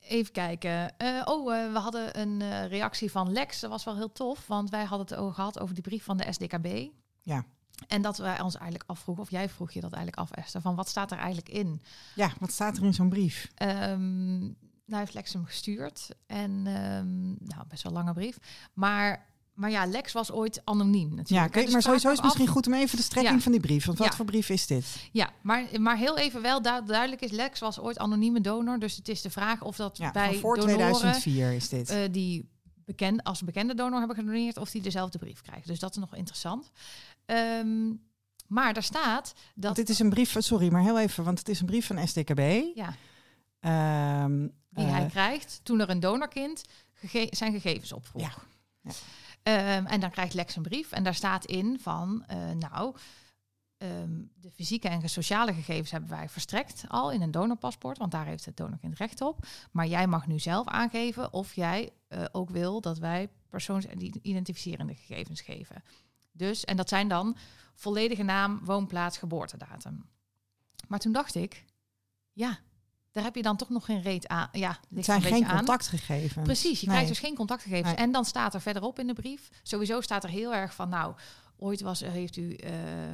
even 0.00 0.32
kijken. 0.32 0.98
Eh, 0.98 1.22
oh, 1.24 1.56
eh, 1.56 1.72
we 1.72 1.78
hadden 1.78 2.20
een 2.20 2.42
eh, 2.42 2.66
reactie 2.66 3.10
van 3.10 3.32
Lex. 3.32 3.60
Dat 3.60 3.70
was 3.70 3.84
wel 3.84 3.96
heel 3.96 4.12
tof, 4.12 4.46
want 4.46 4.70
wij 4.70 4.84
hadden 4.84 5.06
het 5.06 5.16
over 5.16 5.34
gehad 5.34 5.58
over 5.58 5.74
die 5.74 5.82
brief 5.82 6.04
van 6.04 6.16
de 6.16 6.32
SDKB. 6.32 6.88
Ja. 7.22 7.44
En 7.86 8.02
dat 8.02 8.16
wij 8.18 8.40
ons 8.40 8.54
eigenlijk 8.54 8.90
afvroegen, 8.90 9.24
of 9.24 9.30
jij 9.30 9.48
vroeg 9.48 9.72
je 9.72 9.80
dat 9.80 9.92
eigenlijk 9.92 10.22
af, 10.30 10.36
Esther, 10.38 10.60
van 10.60 10.74
wat 10.74 10.88
staat 10.88 11.10
er 11.10 11.18
eigenlijk 11.18 11.48
in? 11.48 11.82
Ja, 12.14 12.30
wat 12.40 12.52
staat 12.52 12.76
er 12.76 12.84
in 12.84 12.94
zo'n 12.94 13.08
brief? 13.08 13.50
Ehm 13.54 14.40
nou 14.86 15.00
heeft 15.00 15.14
Lex 15.14 15.32
hem 15.32 15.44
gestuurd. 15.44 16.08
En 16.26 16.50
ehm, 16.66 17.26
nou, 17.26 17.62
best 17.68 17.82
wel 17.82 17.92
een 17.92 17.98
lange 17.98 18.12
brief. 18.12 18.38
Maar, 18.74 19.26
maar 19.54 19.70
ja, 19.70 19.86
Lex 19.86 20.12
was 20.12 20.30
ooit 20.32 20.60
anoniem 20.64 21.08
natuurlijk. 21.08 21.28
Ja, 21.28 21.46
kijk, 21.48 21.64
Dus 21.64 21.72
maar 21.72 21.82
sowieso 21.82 22.10
is 22.10 22.20
misschien 22.22 22.46
goed 22.46 22.66
om 22.66 22.74
even 22.74 22.96
de 22.96 23.02
strekking 23.02 23.36
Ja. 23.36 23.42
van 23.42 23.52
die 23.52 23.60
brief. 23.60 23.84
Want 23.86 23.98
wat 23.98 24.06
Ja. 24.06 24.12
voor 24.14 24.24
brief 24.24 24.48
is 24.48 24.66
dit? 24.66 25.08
Ja, 25.12 25.30
maar, 25.42 25.64
maar 25.80 25.96
heel 25.96 26.18
even 26.18 26.42
wel 26.42 26.62
du- 26.62 26.84
duidelijk 26.86 27.20
is, 27.22 27.30
Lex 27.30 27.60
was 27.60 27.78
ooit 27.80 27.98
anonieme 27.98 28.40
donor. 28.40 28.78
Dus 28.78 28.96
het 28.96 29.08
is 29.08 29.20
de 29.22 29.30
vraag 29.30 29.62
of 29.62 29.76
dat 29.76 29.96
Ja, 29.98 30.10
bij 30.10 30.34
voor 30.38 30.56
donoren 30.56 30.76
2004 30.76 31.52
is 31.52 31.68
dit. 31.68 31.90
eh, 31.90 31.98
die 32.10 32.48
bekend, 32.84 33.22
als 33.24 33.42
bekende 33.42 33.74
donor 33.74 33.98
hebben 33.98 34.16
gedoneerd, 34.16 34.56
of 34.56 34.70
die 34.70 34.82
dezelfde 34.82 35.18
brief 35.18 35.40
krijgen. 35.42 35.66
Dus 35.66 35.78
dat 35.78 35.90
is 35.90 35.96
nog 35.96 36.14
interessant. 36.14 36.70
Ehm, 37.26 37.92
maar 38.46 38.74
daar 38.74 38.82
staat 38.82 39.32
Want 39.34 39.52
dat. 39.54 39.76
dit 39.76 39.88
is 39.88 39.98
een 39.98 40.10
brief, 40.10 40.36
sorry, 40.38 40.72
maar 40.72 40.82
heel 40.82 40.98
even, 40.98 41.24
want 41.24 41.38
het 41.38 41.48
is 41.48 41.60
een 41.60 41.66
brief 41.66 41.86
van 41.86 42.08
SDKB. 42.08 42.40
Ja, 42.74 42.94
Ehm, 43.60 44.38
die 44.70 44.84
eh, 44.86 44.92
hij 44.92 45.06
krijgt 45.06 45.60
toen 45.62 45.80
er 45.80 45.90
een 45.90 46.00
donorkind 46.00 46.64
gege- 46.92 47.28
zijn 47.36 47.52
gegevens 47.52 47.92
opvroeg. 47.92 48.22
Ja, 48.22 48.32
ja. 48.80 48.90
Ehm, 49.42 49.86
en 49.86 50.00
dan 50.00 50.10
krijgt 50.10 50.34
Lex 50.34 50.56
een 50.56 50.62
brief 50.62 50.92
en 50.92 51.02
daar 51.04 51.14
staat 51.14 51.44
in 51.44 51.78
van, 51.80 52.24
eh, 52.26 52.50
nou, 52.50 52.96
de 54.34 54.50
fysieke 54.54 54.88
en 54.88 55.08
sociale 55.08 55.54
gegevens 55.54 55.90
hebben 55.90 56.10
wij 56.10 56.28
verstrekt 56.28 56.84
al 56.88 57.12
in 57.12 57.22
een 57.22 57.30
donorpaspoort, 57.30 57.98
want 57.98 58.10
daar 58.12 58.26
heeft 58.26 58.44
het 58.44 58.56
donorkind 58.56 58.96
recht 58.98 59.20
op. 59.20 59.46
Maar 59.70 59.86
jij 59.86 60.06
mag 60.06 60.26
nu 60.26 60.38
zelf 60.38 60.66
aangeven 60.66 61.32
of 61.32 61.54
jij 61.54 61.90
eh, 62.08 62.24
ook 62.32 62.50
wil 62.50 62.80
dat 62.80 62.98
wij 62.98 63.28
persoonsidentificerende 63.48 64.94
gegevens 64.94 65.40
geven. 65.40 65.82
Dus, 66.36 66.64
en 66.64 66.76
dat 66.76 66.88
zijn 66.88 67.08
dan 67.08 67.36
volledige 67.74 68.22
naam, 68.22 68.60
woonplaats, 68.64 69.18
geboortedatum. 69.18 70.04
Maar 70.88 70.98
toen 70.98 71.12
dacht 71.12 71.34
ik, 71.34 71.64
ja, 72.32 72.58
daar 73.12 73.24
heb 73.24 73.34
je 73.34 73.42
dan 73.42 73.56
toch 73.56 73.68
nog 73.68 73.84
geen 73.84 74.02
reet 74.02 74.28
aan. 74.28 74.48
Ja, 74.52 74.78
het 74.94 75.04
zijn 75.04 75.22
geen 75.22 75.46
aan. 75.46 75.56
contactgegevens. 75.56 76.44
Precies, 76.44 76.80
je 76.80 76.86
Nee. 76.86 76.94
krijgt 76.94 77.08
dus 77.08 77.18
geen 77.28 77.34
contactgegevens. 77.36 77.88
Nee. 77.88 77.96
En 77.96 78.12
dan 78.12 78.24
staat 78.24 78.54
er 78.54 78.60
verderop 78.60 78.98
in 78.98 79.06
de 79.06 79.12
brief, 79.12 79.48
sowieso 79.62 80.00
staat 80.00 80.24
er 80.24 80.30
heel 80.30 80.54
erg 80.54 80.74
van, 80.74 80.88
nou, 80.88 81.14
ooit 81.58 81.80
was, 81.80 82.00
heeft 82.00 82.36
u 82.36 82.54
eh, 82.54 82.72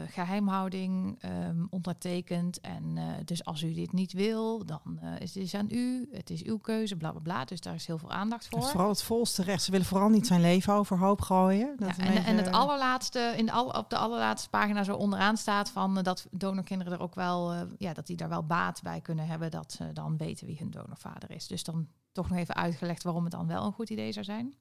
geheimhouding 0.08 1.16
ehm, 1.20 1.64
ondertekend. 1.70 2.60
En 2.60 2.92
eh, 2.96 3.04
dus 3.24 3.44
als 3.44 3.62
u 3.62 3.74
dit 3.74 3.92
niet 3.92 4.12
wil, 4.12 4.66
dan 4.66 4.98
eh, 5.00 5.20
is 5.20 5.34
het 5.34 5.54
aan 5.54 5.68
u. 5.70 6.08
Het 6.12 6.30
is 6.30 6.42
uw 6.42 6.58
keuze, 6.58 6.96
bla 6.96 7.10
bla 7.10 7.20
bla. 7.20 7.44
Dus 7.44 7.60
daar 7.60 7.74
is 7.74 7.86
heel 7.86 7.98
veel 7.98 8.10
aandacht 8.10 8.48
voor. 8.48 8.62
vooral 8.62 8.88
het 8.88 9.02
volste 9.02 9.42
recht. 9.42 9.62
Ze 9.62 9.70
willen 9.70 9.86
vooral 9.86 10.08
niet 10.08 10.26
zijn 10.26 10.40
leven 10.40 10.74
overhoop 10.74 11.20
gooien. 11.20 11.76
Dat 11.76 11.96
Ja, 11.96 12.04
en, 12.04 12.12
beetje- 12.14 12.28
en 12.28 12.36
het 12.36 12.50
allerlaatste, 12.50 13.34
in 13.36 13.46
de 13.46 13.52
al, 13.52 13.66
op 13.66 13.90
de 13.90 13.96
allerlaatste 13.96 14.48
pagina 14.48 14.84
zo 14.84 14.94
onderaan 14.94 15.36
staat 15.36 15.70
van 15.70 15.98
eh, 15.98 16.04
dat 16.04 16.26
donorkinderen 16.30 16.92
er 16.92 17.00
ook 17.00 17.14
wel, 17.14 17.52
eh, 17.52 17.60
ja, 17.78 17.92
dat 17.92 18.06
die 18.06 18.16
daar 18.16 18.28
wel 18.28 18.46
baat 18.46 18.82
bij 18.82 19.00
kunnen 19.00 19.26
hebben 19.26 19.50
dat 19.50 19.72
ze 19.72 19.92
dan 19.92 20.16
weten 20.16 20.46
wie 20.46 20.58
hun 20.58 20.70
donorvader 20.70 21.30
is. 21.30 21.46
Dus 21.46 21.64
dan 21.64 21.88
toch 22.12 22.28
nog 22.28 22.38
even 22.38 22.54
uitgelegd 22.54 23.02
waarom 23.02 23.22
het 23.22 23.32
dan 23.32 23.46
wel 23.46 23.64
een 23.64 23.72
goed 23.72 23.90
idee 23.90 24.12
zou 24.12 24.24
zijn. 24.24 24.54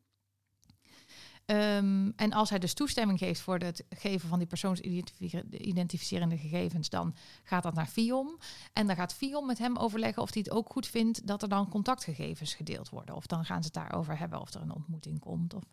Ehm, 1.52 2.12
en 2.16 2.34
als 2.34 2.50
hij 2.50 2.60
dus 2.60 2.74
toestemming 2.74 3.20
geeft 3.20 3.42
voor 3.42 3.58
het 3.58 3.84
geven 3.90 4.30
van 4.30 4.40
die 4.40 4.48
persoonsidentificerende 4.48 6.38
gegevens, 6.38 6.90
dan 6.90 7.16
gaat 7.44 7.64
dat 7.64 7.74
naar 7.74 7.88
FIOM. 7.88 8.38
En 8.74 8.88
dan 8.88 8.96
gaat 8.96 9.14
FIOM 9.14 9.46
met 9.46 9.58
hem 9.58 9.78
overleggen 9.78 10.22
of 10.22 10.34
hij 10.34 10.42
het 10.46 10.54
ook 10.54 10.72
goed 10.72 10.88
vindt 10.88 11.28
dat 11.28 11.42
er 11.42 11.50
dan 11.50 11.70
contactgegevens 11.70 12.54
gedeeld 12.54 12.90
worden. 12.90 13.16
Of 13.16 13.26
dan 13.26 13.46
gaan 13.46 13.64
ze 13.64 13.66
het 13.66 13.74
daarover 13.74 14.18
hebben 14.18 14.42
of 14.42 14.54
er 14.54 14.62
een 14.62 14.74
ontmoeting 14.74 15.20
komt. 15.20 15.54
Of... 15.54 15.64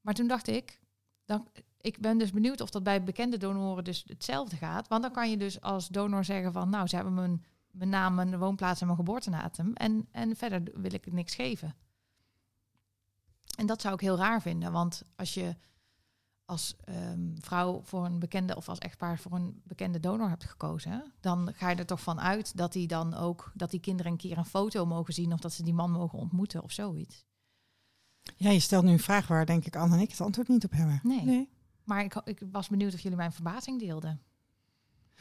Maar 0.00 0.14
toen 0.14 0.26
dacht 0.26 0.48
ik, 0.48 0.80
dan, 1.24 1.48
ik 1.80 1.98
ben 2.00 2.18
dus 2.18 2.32
benieuwd 2.32 2.60
of 2.60 2.70
dat 2.70 2.82
bij 2.82 3.02
bekende 3.02 3.36
donoren 3.36 3.84
dus 3.84 4.04
hetzelfde 4.06 4.56
gaat. 4.56 4.88
Want 4.88 5.02
dan 5.02 5.12
kan 5.12 5.30
je 5.30 5.36
dus 5.36 5.60
als 5.60 5.88
donor 5.88 6.24
zeggen 6.24 6.52
van, 6.52 6.70
nou, 6.70 6.86
ze 6.86 6.94
hebben 6.94 7.14
mijn, 7.14 7.44
mijn 7.70 7.90
naam, 7.90 8.14
mijn 8.14 8.38
woonplaats 8.38 8.80
en 8.80 8.86
mijn 8.86 8.98
geboortedatum. 8.98 9.72
En, 9.72 10.08
en 10.10 10.36
verder 10.36 10.62
wil 10.74 10.92
ik 10.94 11.12
niks 11.12 11.34
geven. 11.34 11.74
En 13.56 13.66
dat 13.66 13.80
zou 13.80 13.94
ik 13.94 14.00
heel 14.00 14.16
raar 14.16 14.42
vinden, 14.42 14.72
want 14.72 15.02
als 15.16 15.34
je 15.34 15.56
als 16.44 16.76
ehm, 16.84 17.30
vrouw 17.34 17.80
voor 17.84 18.04
een 18.04 18.18
bekende 18.18 18.56
of 18.56 18.68
als 18.68 18.78
echtpaar 18.78 19.18
voor 19.18 19.32
een 19.32 19.60
bekende 19.64 20.00
donor 20.00 20.28
hebt 20.28 20.44
gekozen, 20.44 21.12
dan 21.20 21.52
ga 21.54 21.70
je 21.70 21.76
er 21.76 21.86
toch 21.86 22.02
van 22.02 22.20
uit 22.20 22.56
dat 22.56 22.72
die 22.72 22.86
dan 22.86 23.14
ook 23.14 23.52
dat 23.54 23.70
die 23.70 23.80
kinderen 23.80 24.12
een 24.12 24.18
keer 24.18 24.38
een 24.38 24.44
foto 24.44 24.86
mogen 24.86 25.14
zien 25.14 25.32
of 25.32 25.40
dat 25.40 25.52
ze 25.52 25.62
die 25.62 25.74
man 25.74 25.90
mogen 25.90 26.18
ontmoeten 26.18 26.62
of 26.62 26.72
zoiets. 26.72 27.24
Ja, 28.36 28.50
je 28.50 28.60
stelt 28.60 28.84
nu 28.84 28.90
een 28.90 28.98
vraag 28.98 29.26
waar 29.26 29.46
denk 29.46 29.66
ik 29.66 29.76
Anne 29.76 29.94
en 29.94 30.00
ik 30.00 30.10
het 30.10 30.20
antwoord 30.20 30.48
niet 30.48 30.64
op 30.64 30.72
hebben. 30.72 31.00
Nee. 31.02 31.24
Nee. 31.24 31.48
Maar 31.84 32.04
ik, 32.04 32.14
ik 32.24 32.42
was 32.52 32.68
benieuwd 32.68 32.94
of 32.94 33.00
jullie 33.00 33.16
mijn 33.16 33.32
verbazing 33.32 33.80
deelden. 33.80 34.20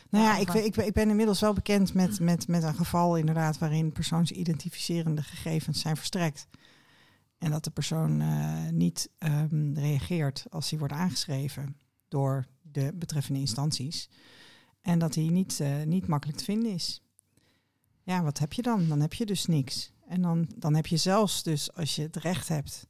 Nou 0.10 0.26
ja, 0.26 0.38
ik, 0.38 0.54
ik, 0.54 0.76
ik 0.76 0.94
ben 0.94 1.10
inmiddels 1.10 1.40
wel 1.40 1.54
bekend 1.54 1.94
met, 1.94 2.20
met, 2.20 2.48
met 2.48 2.64
een 2.64 2.76
geval 2.76 3.18
inderdaad 3.18 3.58
waarin 3.58 3.92
persoonsidentificerende 3.92 5.22
gegevens 5.22 5.80
zijn 5.80 5.98
verstrekt. 5.98 6.48
En 7.42 7.52
dat 7.52 7.64
de 7.64 7.72
persoon 7.72 8.22
eh, 8.22 8.70
niet 8.72 9.10
ehm, 9.18 9.74
reageert 9.74 10.46
als 10.50 10.70
hij 10.70 10.80
wordt 10.80 10.94
aangeschreven 10.94 11.78
door 12.08 12.46
de 12.62 12.92
betreffende 12.96 13.40
instanties. 13.40 14.10
En 14.82 15.00
dat 15.00 15.16
hij 15.16 15.28
niet, 15.28 15.60
eh, 15.60 15.84
niet 15.84 16.08
makkelijk 16.08 16.38
te 16.38 16.44
vinden 16.44 16.72
is. 16.72 17.02
Ja, 18.04 18.24
wat 18.24 18.40
heb 18.40 18.54
je 18.54 18.62
dan? 18.62 18.88
Dan 18.88 19.00
heb 19.00 19.14
je 19.14 19.26
dus 19.26 19.46
niks. 19.46 19.92
En 20.08 20.22
dan, 20.22 20.50
dan 20.56 20.76
heb 20.76 20.88
je 20.88 20.98
zelfs 20.98 21.44
dus 21.44 21.74
als 21.74 21.96
je 21.96 22.02
het 22.02 22.16
recht 22.16 22.48
hebt. 22.48 22.88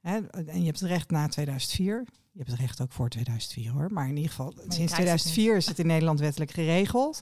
Hè, 0.00 0.26
en 0.26 0.58
je 0.58 0.66
hebt 0.66 0.80
het 0.80 0.88
recht 0.88 1.10
na 1.10 1.28
2004. 1.28 2.06
Je 2.40 2.46
hebt 2.46 2.58
het 2.58 2.66
recht 2.68 2.80
ook 2.80 2.92
voor 2.92 3.08
2004 3.08 3.70
hoor. 3.72 3.92
Maar 3.92 4.08
in 4.08 4.16
ieder 4.16 4.30
geval, 4.30 4.52
sinds 4.56 4.76
het 4.76 4.90
2004 4.90 5.56
is 5.56 5.66
het 5.66 5.78
in 5.78 5.86
Nederland 5.86 6.20
wettelijk 6.20 6.50
geregeld. 6.50 7.20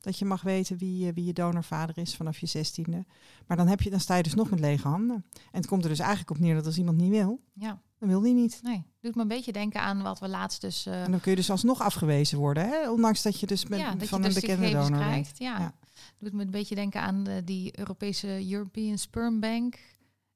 Dat 0.00 0.18
je 0.18 0.24
mag 0.24 0.42
weten 0.42 0.78
wie, 0.78 1.08
eh, 1.08 1.14
wie 1.14 1.24
je 1.24 1.32
donorvader 1.32 1.98
is 1.98 2.16
vanaf 2.16 2.38
je 2.38 2.46
zestiende. 2.46 3.04
Maar 3.46 3.56
dan, 3.56 3.66
heb 3.66 3.80
je, 3.80 3.90
dan 3.90 4.00
sta 4.00 4.16
je 4.16 4.22
dus 4.22 4.34
nog 4.34 4.50
met 4.50 4.60
lege 4.60 4.88
handen. 4.88 5.24
En 5.32 5.42
het 5.60 5.66
komt 5.66 5.82
er 5.82 5.88
dus 5.88 5.98
eigenlijk 5.98 6.30
op 6.30 6.38
neer 6.38 6.54
dat 6.54 6.66
als 6.66 6.78
iemand 6.78 6.96
niet 6.96 7.10
wil, 7.10 7.40
Ja, 7.52 7.80
dan 7.98 8.08
wil 8.08 8.20
die 8.20 8.34
niet. 8.34 8.60
nee. 8.62 8.84
Doet 9.00 9.14
me 9.14 9.22
een 9.22 9.28
beetje 9.28 9.52
denken 9.52 9.80
aan 9.80 10.02
wat 10.02 10.18
we 10.18 10.28
laatst 10.28 10.60
dus... 10.60 10.86
eh, 10.86 11.02
En 11.04 11.10
dan 11.10 11.20
kun 11.20 11.30
je 11.30 11.36
dus 11.36 11.50
alsnog 11.50 11.80
afgewezen 11.80 12.38
worden. 12.38 12.68
Hè? 12.68 12.90
Ondanks 12.90 13.22
dat 13.22 13.40
je 13.40 13.46
dus 13.46 13.66
met, 13.66 13.78
ja, 13.78 13.90
van 13.90 13.98
je 14.08 14.14
een 14.14 14.22
dus 14.22 14.34
bekende 14.34 14.70
donor 14.70 14.98
krijgt. 15.00 15.38
Ja. 15.38 15.58
Ja. 15.58 15.74
Doet 16.18 16.32
me 16.32 16.42
een 16.42 16.50
beetje 16.50 16.74
denken 16.74 17.00
aan 17.00 17.26
eh, 17.26 17.34
die 17.44 17.78
Europese 17.78 18.50
European 18.50 18.98
Sperm 18.98 19.40
Bank. 19.40 19.78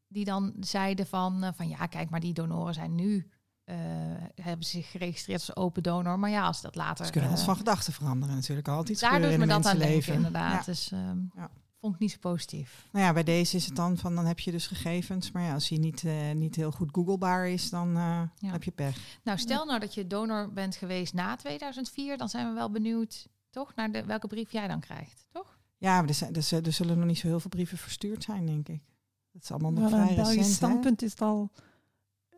Die 0.09 0.25
dan 0.25 0.53
zeiden 0.61 1.07
van, 1.07 1.53
van 1.57 1.69
ja, 1.69 1.87
kijk, 1.87 2.11
maar 2.11 2.21
die 2.21 2.33
donoren 2.33 2.75
zijn 2.75 2.95
nu... 2.95 3.27
eh, 3.73 4.45
hebben 4.45 4.67
zich 4.67 4.91
geregistreerd 4.91 5.41
als 5.41 5.57
open 5.57 5.83
donor. 5.83 6.19
Maar 6.19 6.31
ja, 6.31 6.43
als 6.47 6.61
dat 6.61 6.75
later... 6.75 7.05
Ze 7.07 7.13
kunnen 7.13 7.31
ons 7.31 7.41
eh, 7.41 7.47
van 7.47 7.57
gedachten 7.57 7.93
veranderen 7.93 8.35
natuurlijk. 8.35 8.69
Altijd 8.69 9.01
daar 9.01 9.21
doet 9.21 9.31
in 9.31 9.39
me 9.41 9.47
dat 9.47 9.55
aan 9.55 9.63
denken, 9.63 9.79
mensenleven. 9.79 10.15
inderdaad. 10.15 10.53
Ja. 10.53 10.63
Dus 10.73 10.93
ehm, 10.93 11.19
Ja. 11.37 11.51
vond 11.81 11.95
ik 11.95 12.01
niet 12.01 12.11
zo 12.11 12.19
positief. 12.21 12.87
Nou 12.93 13.05
ja, 13.07 13.13
bij 13.13 13.23
deze 13.23 13.57
is 13.57 13.67
het 13.67 13.77
dan 13.77 13.97
van, 13.99 14.15
dan 14.15 14.27
heb 14.27 14.39
je 14.39 14.51
dus 14.51 14.67
gegevens. 14.67 15.31
Maar 15.31 15.43
ja, 15.43 15.53
als 15.55 15.69
die 15.69 15.79
niet, 15.79 16.05
eh, 16.05 16.31
niet 16.35 16.57
heel 16.57 16.71
goed 16.71 16.89
googlebaar 16.93 17.49
is, 17.49 17.71
dan 17.71 17.89
eh, 17.97 18.23
Ja. 18.37 18.51
heb 18.51 18.63
je 18.63 18.71
pech. 18.71 19.19
Nou, 19.25 19.39
stel 19.39 19.65
nou 19.65 19.81
dat 19.81 19.95
je 19.95 20.07
donor 20.07 20.53
bent 20.53 20.77
geweest 20.77 21.15
na 21.15 21.37
2004, 21.37 22.19
dan 22.19 22.29
zijn 22.29 22.49
we 22.49 22.55
wel 22.55 22.71
benieuwd, 22.71 23.29
toch, 23.51 23.75
naar 23.75 23.93
de, 23.93 24.05
welke 24.05 24.27
brief 24.27 24.53
jij 24.53 24.69
dan 24.69 24.81
krijgt, 24.81 25.27
toch? 25.31 25.59
Ja, 25.79 26.01
maar 26.01 26.09
er, 26.09 26.15
zijn, 26.15 26.35
er, 26.35 26.67
er 26.67 26.73
zullen 26.73 26.99
nog 26.99 27.07
niet 27.07 27.19
zo 27.19 27.27
heel 27.27 27.41
veel 27.41 27.51
brieven 27.51 27.79
verstuurd 27.79 28.23
zijn, 28.25 28.47
denk 28.47 28.69
ik. 28.69 28.83
Dat 29.33 29.43
is 29.43 29.51
allemaal 29.51 29.73
nog 29.73 29.89
vrij 29.91 30.01
een 30.09 30.15
Belgisch 30.15 30.35
recent. 30.35 30.47
hè? 30.49 30.53
standpunt 30.67 31.03
is 31.03 31.11
het 31.11 31.21
al 31.21 31.51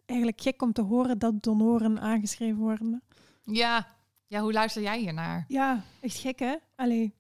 eigenlijk 0.06 0.40
gek 0.40 0.62
om 0.62 0.72
te 0.72 0.82
horen 0.82 1.18
dat 1.18 1.42
donoren 1.42 2.00
aangeschreven 2.00 2.58
worden. 2.60 3.02
Ja. 3.44 3.86
Ja, 4.26 4.40
hoe 4.40 4.52
luister 4.52 4.82
jij 4.82 4.98
hiernaar? 4.98 5.44
Ja, 5.48 5.82
echt 6.00 6.16
gek 6.18 6.38
hè? 6.38 6.54
Allee, 6.76 7.14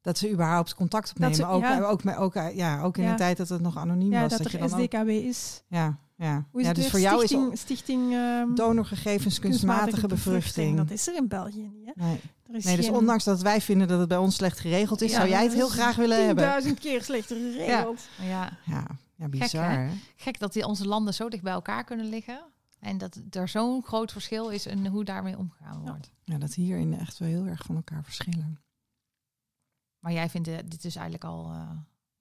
Dat 0.00 0.18
ze 0.18 0.30
überhaupt 0.30 0.74
contact 0.74 1.10
opnemen. 1.10 1.34
ze- 1.36 1.46
ook, 1.46 1.62
ja. 1.62 1.80
ook, 2.16 2.34
eh, 2.34 2.56
ja, 2.56 2.82
ook 2.82 2.96
in 2.96 3.04
Ja. 3.04 3.10
een 3.10 3.16
tijd 3.16 3.36
dat 3.36 3.48
het 3.48 3.60
nog 3.60 3.76
anoniem 3.76 4.12
ja, 4.12 4.20
was. 4.20 4.30
dat, 4.30 4.42
Dat, 4.42 4.50
je 4.52 4.58
er 4.58 4.68
dan 4.68 4.78
ook, 4.80 4.84
SDKW 4.84 5.08
is. 5.08 5.62
ja, 5.68 5.98
ja. 6.16 6.46
Hoe 6.50 6.60
is 6.60 6.66
ja, 6.66 6.72
het 6.72 6.82
dus 6.82 6.90
voor 6.90 7.00
jou 7.00 7.22
is 7.22 7.28
stichting, 7.28 7.58
stichting 7.58 8.12
ehm, 8.14 8.54
donorgegevens 8.54 9.38
kunstmatige 9.38 10.06
bevruchting. 10.06 10.76
Dat 10.76 10.90
is 10.90 11.06
er 11.08 11.14
in 11.16 11.28
België 11.28 11.70
niet. 11.74 11.86
Hè? 11.94 12.04
Nee. 12.04 12.20
Er 12.48 12.54
is 12.54 12.64
nee, 12.64 12.76
dus 12.76 12.86
geen 12.86 12.94
ondanks 12.94 13.24
dat 13.24 13.42
wij 13.42 13.60
vinden 13.60 13.88
dat 13.88 13.98
het 13.98 14.08
bij 14.08 14.18
ons 14.18 14.34
slecht 14.34 14.58
geregeld 14.60 15.00
is, 15.02 15.10
Ja, 15.10 15.16
zou 15.16 15.28
jij 15.28 15.42
het 15.42 15.52
heel 15.54 15.68
graag 15.68 15.96
willen 15.96 16.26
hebben. 16.26 16.44
duizend 16.44 16.78
keer 16.78 17.02
slechter 17.02 17.36
geregeld. 17.36 18.00
Ja, 18.20 18.26
Ja, 18.28 18.50
ja 18.64 18.86
bizar. 19.28 19.70
hè? 19.70 19.76
hè? 19.76 19.94
gek 20.16 20.38
dat 20.38 20.52
die 20.52 20.66
onze 20.66 20.86
landen 20.86 21.14
zo 21.14 21.28
dicht 21.28 21.42
bij 21.42 21.52
elkaar 21.52 21.84
kunnen 21.84 22.06
liggen. 22.06 22.44
En 22.80 22.98
dat 22.98 23.20
er 23.30 23.48
zo'n 23.48 23.82
groot 23.82 24.12
verschil 24.12 24.48
is 24.48 24.66
in 24.66 24.86
hoe 24.86 25.04
daarmee 25.04 25.38
omgegaan 25.38 25.82
Ja. 25.84 25.90
wordt. 25.90 26.12
Ja, 26.24 26.38
dat 26.38 26.54
hierin 26.54 26.98
echt 26.98 27.18
wel 27.18 27.28
heel 27.28 27.46
erg 27.46 27.62
van 27.62 27.76
elkaar 27.76 28.04
verschillen. 28.04 28.60
Maar 29.98 30.12
jij 30.12 30.28
vindt 30.28 30.48
eh, 30.48 30.56
dit 30.64 30.84
is 30.84 30.94
eigenlijk 30.96 31.24
al, 31.24 31.50
eh, 31.52 31.70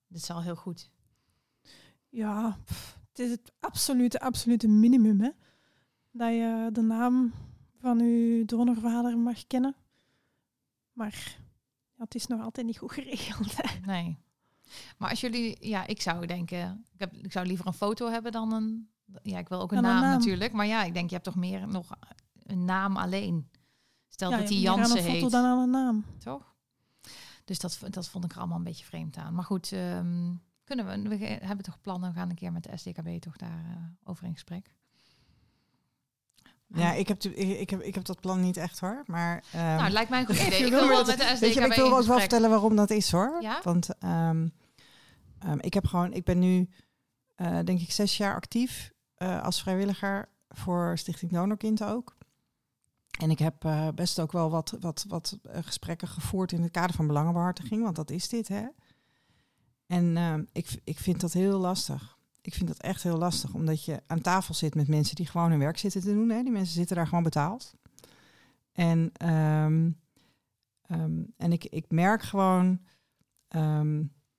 dit 0.07 0.21
is 0.21 0.29
al 0.29 0.41
heel 0.41 0.55
goed. 0.55 0.89
Ja, 2.09 2.57
pff, 2.65 2.99
het 3.09 3.19
is 3.19 3.29
het 3.31 3.51
absolute, 3.59 4.19
absolute 4.19 4.67
minimum. 4.67 5.21
Hè? 5.21 5.29
Dat 6.11 6.29
je 6.33 6.69
de 6.73 6.81
naam 6.81 7.33
van 7.79 7.99
je 7.99 8.45
donorvader 8.45 9.17
mag 9.17 9.47
kennen. 9.47 9.75
Maar 10.93 11.37
ja, 11.95 12.03
het 12.03 12.15
is 12.15 12.27
nog 12.27 12.41
altijd 12.41 12.65
niet 12.65 12.77
goed 12.77 12.91
geregeld. 12.91 13.53
Hè? 13.57 13.79
Nee. 13.85 14.17
Maar 14.97 15.09
als 15.09 15.21
jullie, 15.21 15.57
ja, 15.59 15.87
ik 15.87 16.01
zou 16.01 16.25
denken, 16.25 16.85
ik, 16.93 16.99
heb, 16.99 17.13
ik 17.13 17.31
zou 17.31 17.45
liever 17.45 17.67
een 17.67 17.73
foto 17.73 18.09
hebben 18.09 18.31
dan 18.31 18.53
een, 18.53 18.89
ja, 19.23 19.37
ik 19.37 19.49
wil 19.49 19.61
ook 19.61 19.71
een 19.71 19.81
naam, 19.81 20.01
natuurlijk. 20.01 20.53
Maar 20.53 20.67
ja, 20.67 20.83
ik 20.83 20.93
denk, 20.93 21.07
je 21.07 21.15
hebt 21.15 21.25
toch 21.25 21.35
meer 21.35 21.67
nog 21.67 21.89
een 22.43 22.65
naam 22.65 22.97
alleen. 22.97 23.49
Stel 24.09 24.31
ja, 24.31 24.37
dat 24.37 24.47
die 24.47 24.59
Jansen 24.59 24.83
aan 24.83 24.97
een 24.97 25.03
foto 25.03 25.19
heet, 25.19 25.31
dan 25.31 25.45
aan 25.45 25.59
een 25.59 25.69
naam. 25.69 26.05
toch? 26.23 26.53
Dus 27.45 27.59
dat, 27.59 27.79
dat 27.89 28.09
vond 28.09 28.25
ik 28.25 28.31
er 28.31 28.37
allemaal 28.37 28.57
een 28.57 28.63
beetje 28.63 28.85
vreemd 28.85 29.17
aan. 29.17 29.33
Maar 29.33 29.43
goed, 29.43 29.71
ehm, 29.71 30.33
kunnen 30.63 30.85
we, 30.85 31.17
we 31.17 31.25
hebben 31.25 31.65
toch 31.65 31.81
plannen, 31.81 32.09
we 32.09 32.15
gaan 32.15 32.29
een 32.29 32.35
keer 32.35 32.51
met 32.51 32.63
de 32.63 32.77
SDKB 32.77 33.19
toch 33.19 33.37
daar 33.37 33.65
eh, 33.67 34.09
over 34.09 34.25
in 34.25 34.33
gesprek. 34.33 34.71
Ja, 36.73 36.93
ik 36.93 37.07
heb, 37.07 37.23
ik, 37.23 37.69
heb, 37.69 37.81
ik 37.81 37.95
heb 37.95 38.05
dat 38.05 38.19
plan 38.19 38.41
niet 38.41 38.57
echt 38.57 38.79
hoor. 38.79 39.03
Maar 39.05 39.43
ehm, 39.51 39.65
nou, 39.65 39.83
het 39.83 39.91
lijkt 39.91 40.09
mij 40.09 40.19
een 40.19 40.25
goed 40.25 40.39
idee. 40.47 40.65
Ik 40.65 40.71
wil 40.71 40.87
wel 40.87 41.05
met 41.05 41.17
de 41.17 41.23
SDKB 41.23 41.39
weet 41.39 41.53
je, 41.53 41.61
ik 41.61 41.73
wil 41.73 41.97
ook 41.97 42.05
wel 42.05 42.19
vertellen 42.19 42.49
waarom 42.49 42.75
dat 42.75 42.89
is 42.89 43.11
hoor. 43.11 43.41
Ja? 43.41 43.59
Want 43.63 43.89
ehm, 43.99 44.47
ehm, 45.43 45.57
ik 45.59 45.73
heb 45.73 45.85
gewoon, 45.85 46.13
ik 46.13 46.23
ben 46.23 46.39
nu 46.39 46.69
eh, 47.41 47.59
denk 47.63 47.79
ik 47.79 47.91
zes 47.91 48.17
jaar 48.17 48.35
actief 48.35 48.91
eh, 49.15 49.43
als 49.43 49.61
vrijwilliger 49.61 50.29
voor 50.49 50.97
Stichting 50.97 51.31
Donorkind 51.31 51.83
ook. 51.83 52.17
En 53.19 53.29
ik 53.29 53.39
heb 53.39 53.65
eh, 53.65 53.87
best 53.95 54.19
ook 54.19 54.31
wel 54.31 54.49
wat, 54.49 54.77
wat, 54.79 55.05
wat 55.07 55.37
gesprekken 55.43 56.07
gevoerd 56.07 56.51
in 56.51 56.61
het 56.61 56.71
kader 56.71 56.95
van 56.95 57.07
belangenbehartiging, 57.07 57.83
want 57.83 57.95
dat 57.95 58.09
is 58.09 58.29
dit 58.29 58.47
hè. 58.47 58.65
En 59.87 60.17
ehm, 60.17 60.43
ik, 60.51 60.81
ik 60.83 60.99
vind 60.99 61.21
dat 61.21 61.33
heel 61.33 61.59
lastig. 61.59 62.17
Ik 62.41 62.53
vind 62.53 62.67
dat 62.67 62.81
echt 62.81 63.03
heel 63.03 63.17
lastig, 63.17 63.53
omdat 63.53 63.85
je 63.85 64.01
aan 64.07 64.21
tafel 64.21 64.53
zit 64.53 64.75
met 64.75 64.87
mensen 64.87 65.15
die 65.15 65.27
gewoon 65.27 65.49
hun 65.49 65.59
werk 65.59 65.77
zitten 65.77 66.01
te 66.01 66.13
doen. 66.13 66.29
Hè. 66.29 66.43
Die 66.43 66.51
mensen 66.51 66.73
zitten 66.73 66.95
daar 66.95 67.07
gewoon 67.07 67.23
betaald. 67.23 67.73
En, 68.71 69.11
ehm, 69.13 69.91
en 71.37 71.51
ik, 71.51 71.65
ik 71.65 71.85
merk 71.91 72.21
gewoon 72.21 72.79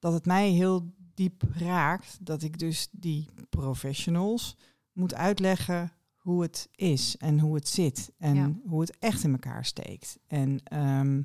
dat 0.02 0.12
het 0.12 0.26
mij 0.26 0.50
heel 0.50 0.92
diep 1.14 1.42
raakt 1.54 2.18
dat 2.20 2.42
ik 2.42 2.58
dus 2.58 2.88
die 2.90 3.28
professionals 3.50 4.56
moet 4.92 5.14
uitleggen 5.14 5.92
hoe 6.16 6.42
het 6.42 6.68
is 6.74 7.16
en 7.16 7.38
hoe 7.40 7.54
het 7.54 7.68
zit 7.68 8.12
en 8.18 8.34
Ja. 8.34 8.52
hoe 8.66 8.80
het 8.80 8.98
echt 8.98 9.24
in 9.24 9.32
elkaar 9.32 9.64
steekt. 9.64 10.18
En 10.26 10.60
ehm, 10.64 11.22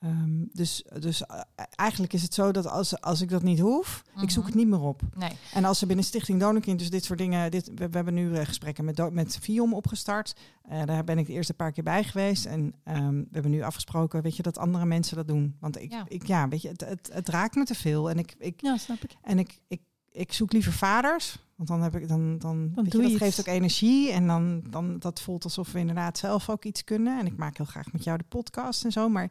ehm, 0.00 0.44
dus, 0.52 0.84
dus 0.98 1.26
eh, 1.26 1.40
eigenlijk 1.74 2.12
is 2.12 2.22
het 2.22 2.34
zo 2.34 2.50
dat 2.52 2.66
als, 2.66 3.00
als 3.00 3.20
ik 3.20 3.28
dat 3.28 3.42
niet 3.42 3.58
hoef, 3.58 4.02
ik 4.20 4.30
zoek 4.30 4.42
Mhm. 4.42 4.46
het 4.52 4.54
niet 4.54 4.68
meer 4.68 4.80
op. 4.80 5.02
Nee, 5.16 5.30
En 5.54 5.64
als 5.64 5.80
er 5.80 5.86
binnen 5.86 6.04
Stichting 6.04 6.40
Donorkind 6.40 6.78
dus 6.78 6.90
dit 6.90 7.04
soort 7.04 7.18
dingen... 7.18 7.50
Dit, 7.50 7.68
we, 7.68 7.74
we 7.88 7.96
hebben 7.96 8.14
nu 8.14 8.34
eh, 8.34 8.46
gesprekken 8.46 8.84
met, 8.84 9.10
met 9.12 9.48
opgestart. 9.72 10.34
Eh, 10.62 10.84
daar 10.84 11.04
ben 11.04 11.18
ik 11.18 11.26
de 11.26 11.32
eerste 11.32 11.54
paar 11.54 11.72
keer 11.72 11.84
bij 11.84 12.04
geweest. 12.04 12.44
En 12.46 12.74
ehm, 12.84 13.14
we 13.14 13.26
hebben 13.30 13.50
nu 13.50 13.62
afgesproken, 13.62 14.22
weet 14.22 14.36
je, 14.36 14.42
dat 14.42 14.58
andere 14.58 14.84
mensen 14.84 15.16
dat 15.16 15.28
doen. 15.28 15.56
Want 15.60 15.80
ik, 15.80 15.90
Ja. 15.90 16.04
ik, 16.08 16.26
ja 16.26 16.48
weet 16.48 16.62
je, 16.62 16.68
het, 16.68 16.80
het, 16.80 17.10
het 17.12 17.28
raakt 17.28 17.54
me 17.54 17.64
te 17.64 17.74
veel. 17.74 18.10
En 18.10 18.18
ik, 18.18 18.34
ik, 18.38 18.60
Ja, 18.60 18.76
snap 18.76 18.98
ik. 19.02 19.16
en 19.22 19.38
ik, 19.38 19.60
ik, 19.68 19.80
ik 20.12 20.32
zoek 20.32 20.52
liever 20.52 20.72
vaders. 20.72 21.38
Want 21.56 21.68
dan 21.68 21.82
heb 21.82 21.94
ik 21.96 22.08
dan, 22.08 22.38
dan, 22.38 22.72
weet 22.74 22.92
je, 22.92 22.98
dat 22.98 23.10
iets. 23.10 23.18
geeft 23.18 23.40
ook 23.40 23.46
energie. 23.46 24.10
En 24.12 24.26
dan, 24.26 24.62
dan 24.70 24.98
dat 24.98 25.20
voelt 25.20 25.44
alsof 25.44 25.72
we 25.72 25.78
inderdaad 25.78 26.18
zelf 26.18 26.48
ook 26.50 26.64
iets 26.64 26.84
kunnen. 26.84 27.18
En 27.20 27.26
ik 27.26 27.36
maak 27.36 27.56
heel 27.56 27.66
graag 27.66 27.92
met 27.92 28.04
jou 28.04 28.18
de 28.18 28.24
podcast 28.28 28.84
en 28.84 28.92
zo. 28.92 29.08
Maar 29.08 29.30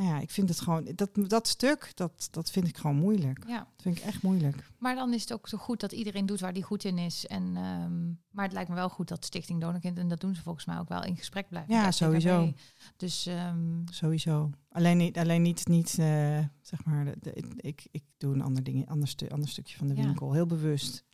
nou 0.00 0.12
ja, 0.14 0.20
ik 0.20 0.30
vind 0.30 0.48
het 0.48 0.60
gewoon, 0.60 0.88
dat, 0.94 1.10
dat 1.14 1.48
stuk, 1.48 1.92
dat, 1.94 2.28
dat 2.30 2.50
vind 2.50 2.68
ik 2.68 2.76
gewoon 2.76 2.96
moeilijk. 2.96 3.44
Ja. 3.46 3.58
Dat 3.58 3.82
vind 3.82 3.96
ik 3.98 4.02
echt 4.04 4.22
moeilijk. 4.22 4.70
Maar 4.78 4.94
dan 4.94 5.12
is 5.14 5.20
het 5.20 5.32
ook 5.32 5.48
zo 5.48 5.58
goed 5.58 5.80
dat 5.80 5.92
iedereen 5.92 6.26
doet 6.26 6.40
waar 6.40 6.52
die 6.52 6.62
goed 6.62 6.84
in 6.84 6.98
is. 6.98 7.26
En, 7.26 7.42
ehm, 7.56 8.06
maar 8.30 8.44
het 8.44 8.52
lijkt 8.52 8.68
me 8.68 8.74
wel 8.74 8.88
goed 8.88 9.08
dat 9.08 9.24
Stichting 9.24 9.60
Donorkind, 9.60 9.98
en 9.98 10.08
dat 10.08 10.20
doen 10.20 10.34
ze 10.34 10.42
volgens 10.42 10.64
mij 10.64 10.78
ook 10.78 10.88
wel, 10.88 11.04
in 11.04 11.16
gesprek 11.16 11.48
blijven. 11.48 11.74
Ja, 11.74 11.90
sowieso. 11.90 12.52
Dus 12.96 13.26
ehm, 13.26 13.58
Sowieso. 13.90 14.50
Alleen 14.72 14.96
niet, 14.96 15.18
alleen 15.18 15.42
niet, 15.42 15.68
niet 15.68 15.98
eh, 15.98 16.38
zeg 16.60 16.84
maar, 16.84 17.04
de, 17.04 17.16
de- 17.20 17.52
ik, 17.56 17.86
ik 17.90 18.02
doe 18.18 18.34
een 18.34 18.42
ander, 18.42 18.62
ding, 18.62 18.88
ander, 18.88 19.08
stu, 19.08 19.28
ander 19.28 19.48
stukje 19.48 19.76
van 19.76 19.88
de 19.88 19.94
Ja. 19.96 20.02
winkel, 20.04 20.32
heel 20.32 20.46
bewust. 20.46 21.04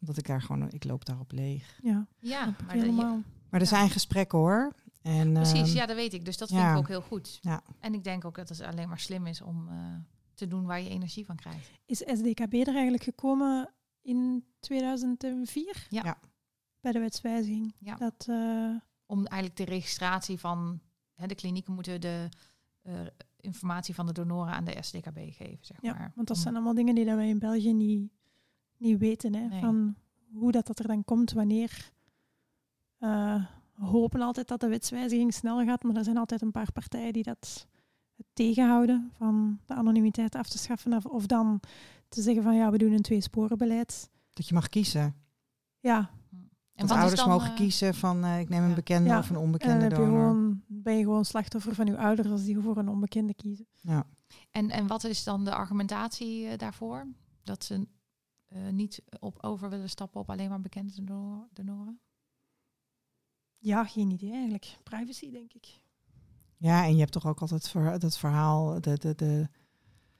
Omdat 0.00 0.16
ik 0.18 0.26
daar 0.26 0.42
gewoon, 0.42 0.70
ik 0.70 0.84
loop 0.84 1.04
daarop 1.04 1.32
leeg. 1.32 1.78
Ja, 1.82 2.06
ja, 2.20 2.54
maar 2.66 2.74
helemaal. 2.74 3.22
Maar 3.50 3.60
er 3.60 3.66
Ja. 3.66 3.76
zijn 3.76 3.90
gesprekken 3.90 4.38
hoor. 4.38 4.72
En, 5.02 5.32
precies, 5.32 5.68
ehm, 5.68 5.76
ja, 5.76 5.86
dat 5.86 5.96
weet 5.96 6.12
ik. 6.12 6.24
Dus 6.24 6.36
dat 6.36 6.48
vind 6.48 6.60
ja. 6.60 6.72
ik 6.72 6.78
ook 6.78 6.88
heel 6.88 7.00
goed. 7.02 7.38
Ja. 7.40 7.62
En 7.80 7.94
ik 7.94 8.04
denk 8.04 8.24
ook 8.24 8.34
dat 8.34 8.48
het 8.48 8.60
alleen 8.62 8.88
maar 8.88 8.98
slim 9.00 9.26
is 9.26 9.40
om 9.40 9.68
eh, 9.68 9.94
te 10.34 10.46
doen 10.46 10.64
waar 10.66 10.80
je 10.80 10.88
energie 10.88 11.24
van 11.24 11.36
krijgt. 11.36 11.70
Is 11.86 11.98
SDKB 11.98 12.52
er 12.52 12.66
eigenlijk 12.74 13.02
gekomen 13.02 13.74
in 14.02 14.44
2004? 14.60 15.86
Ja. 15.90 16.02
Ja. 16.04 16.18
Bij 16.80 16.92
de 16.92 16.98
wetswijziging. 16.98 17.74
Ja. 17.78 17.94
Dat, 17.94 18.26
eh, 18.28 18.74
Om 19.06 19.26
eigenlijk 19.26 19.56
de 19.56 19.64
registratie 19.74 20.38
van 20.38 20.80
hè, 21.14 21.26
de 21.26 21.34
klinieken 21.34 21.74
moeten 21.74 22.00
de 22.00 22.28
eh, 22.82 22.94
informatie 23.40 23.94
van 23.94 24.06
de 24.06 24.12
donoren 24.12 24.52
aan 24.52 24.64
de 24.64 24.76
SDKB 24.80 25.18
geven, 25.18 25.58
zeg 25.66 25.76
ja, 25.80 25.92
maar. 25.92 26.12
want 26.14 26.28
dat 26.28 26.36
Om- 26.36 26.42
zijn 26.42 26.54
allemaal 26.54 26.74
dingen 26.74 26.94
die 26.94 27.04
dat 27.04 27.16
wij 27.16 27.28
in 27.28 27.38
België 27.38 27.72
niet, 27.72 28.10
niet 28.76 28.98
weten. 28.98 29.34
Hè, 29.34 29.46
Nee. 29.46 29.60
Van 29.60 29.96
hoe 30.32 30.52
dat, 30.52 30.66
dat 30.66 30.78
er 30.78 30.86
dan 30.86 31.04
komt, 31.04 31.32
wanneer. 31.32 31.90
Eh, 32.98 33.44
hopen 33.78 34.20
altijd 34.20 34.48
dat 34.48 34.60
de 34.60 34.68
wetswijziging 34.68 35.34
snel 35.34 35.64
gaat, 35.64 35.82
maar 35.82 35.96
er 35.96 36.04
zijn 36.04 36.16
altijd 36.16 36.42
een 36.42 36.50
paar 36.50 36.72
partijen 36.72 37.12
die 37.12 37.22
dat 37.22 37.66
tegenhouden 38.32 39.10
van 39.16 39.60
de 39.66 39.74
anonimiteit 39.74 40.34
af 40.34 40.48
te 40.48 40.58
schaffen. 40.58 40.92
Of, 40.92 41.06
of 41.06 41.26
dan 41.26 41.60
te 42.08 42.22
zeggen 42.22 42.42
van 42.42 42.56
ja, 42.56 42.70
we 42.70 42.78
doen 42.78 42.92
een 42.92 43.02
tweesporenbeleid. 43.02 44.10
dat 44.32 44.48
je 44.48 44.54
mag 44.54 44.68
kiezen. 44.68 45.14
Ja, 45.80 45.98
En 45.98 46.08
dat 46.74 46.88
wat 46.88 46.90
is 46.90 46.96
ouders 47.02 47.20
dan, 47.20 47.28
mogen 47.30 47.50
eh, 47.50 47.56
kiezen 47.56 47.94
van 47.94 48.24
eh, 48.24 48.40
ik 48.40 48.48
neem 48.48 48.62
een 48.62 48.74
bekende 48.74 49.08
Ja. 49.08 49.18
of 49.18 49.22
een 49.22 49.28
en 49.28 49.34
dan 49.34 49.42
onbekende 49.44 49.82
heb 49.82 49.90
je 49.90 49.96
donor. 49.96 50.10
gewoon, 50.30 50.62
ben 50.66 50.96
je 50.96 51.02
gewoon 51.02 51.24
slachtoffer 51.24 51.74
van 51.74 51.86
je 51.86 51.96
ouders 51.98 52.28
als 52.28 52.44
die 52.44 52.58
voor 52.58 52.76
een 52.76 52.88
onbekende 52.88 53.34
kiezen. 53.34 53.66
Ja. 53.80 54.06
En, 54.50 54.70
en 54.70 54.86
wat 54.86 55.04
is 55.04 55.24
dan 55.24 55.44
de 55.44 55.54
argumentatie 55.54 56.46
eh, 56.48 56.58
daarvoor? 56.58 57.06
Dat 57.42 57.64
ze 57.64 57.86
eh, 58.48 58.68
niet 58.70 59.02
op 59.18 59.38
over 59.44 59.70
willen 59.70 59.88
stappen 59.88 60.20
op 60.20 60.30
alleen 60.30 60.48
maar 60.48 60.60
bekende 60.60 60.92
donor- 61.04 61.48
donoren? 61.52 62.00
Ja, 63.58 63.84
geen 63.84 64.10
idee 64.10 64.32
eigenlijk. 64.32 64.76
Privacy, 64.82 65.30
denk 65.30 65.52
ik. 65.52 65.80
ja, 66.56 66.84
en 66.84 66.92
je 66.92 66.98
hebt 67.00 67.12
toch 67.12 67.26
ook 67.26 67.40
altijd 67.40 67.68
ver, 67.68 67.98
dat 67.98 68.18
verhaal, 68.18 68.80
de, 68.80 68.98
de, 68.98 69.14
de, 69.14 69.48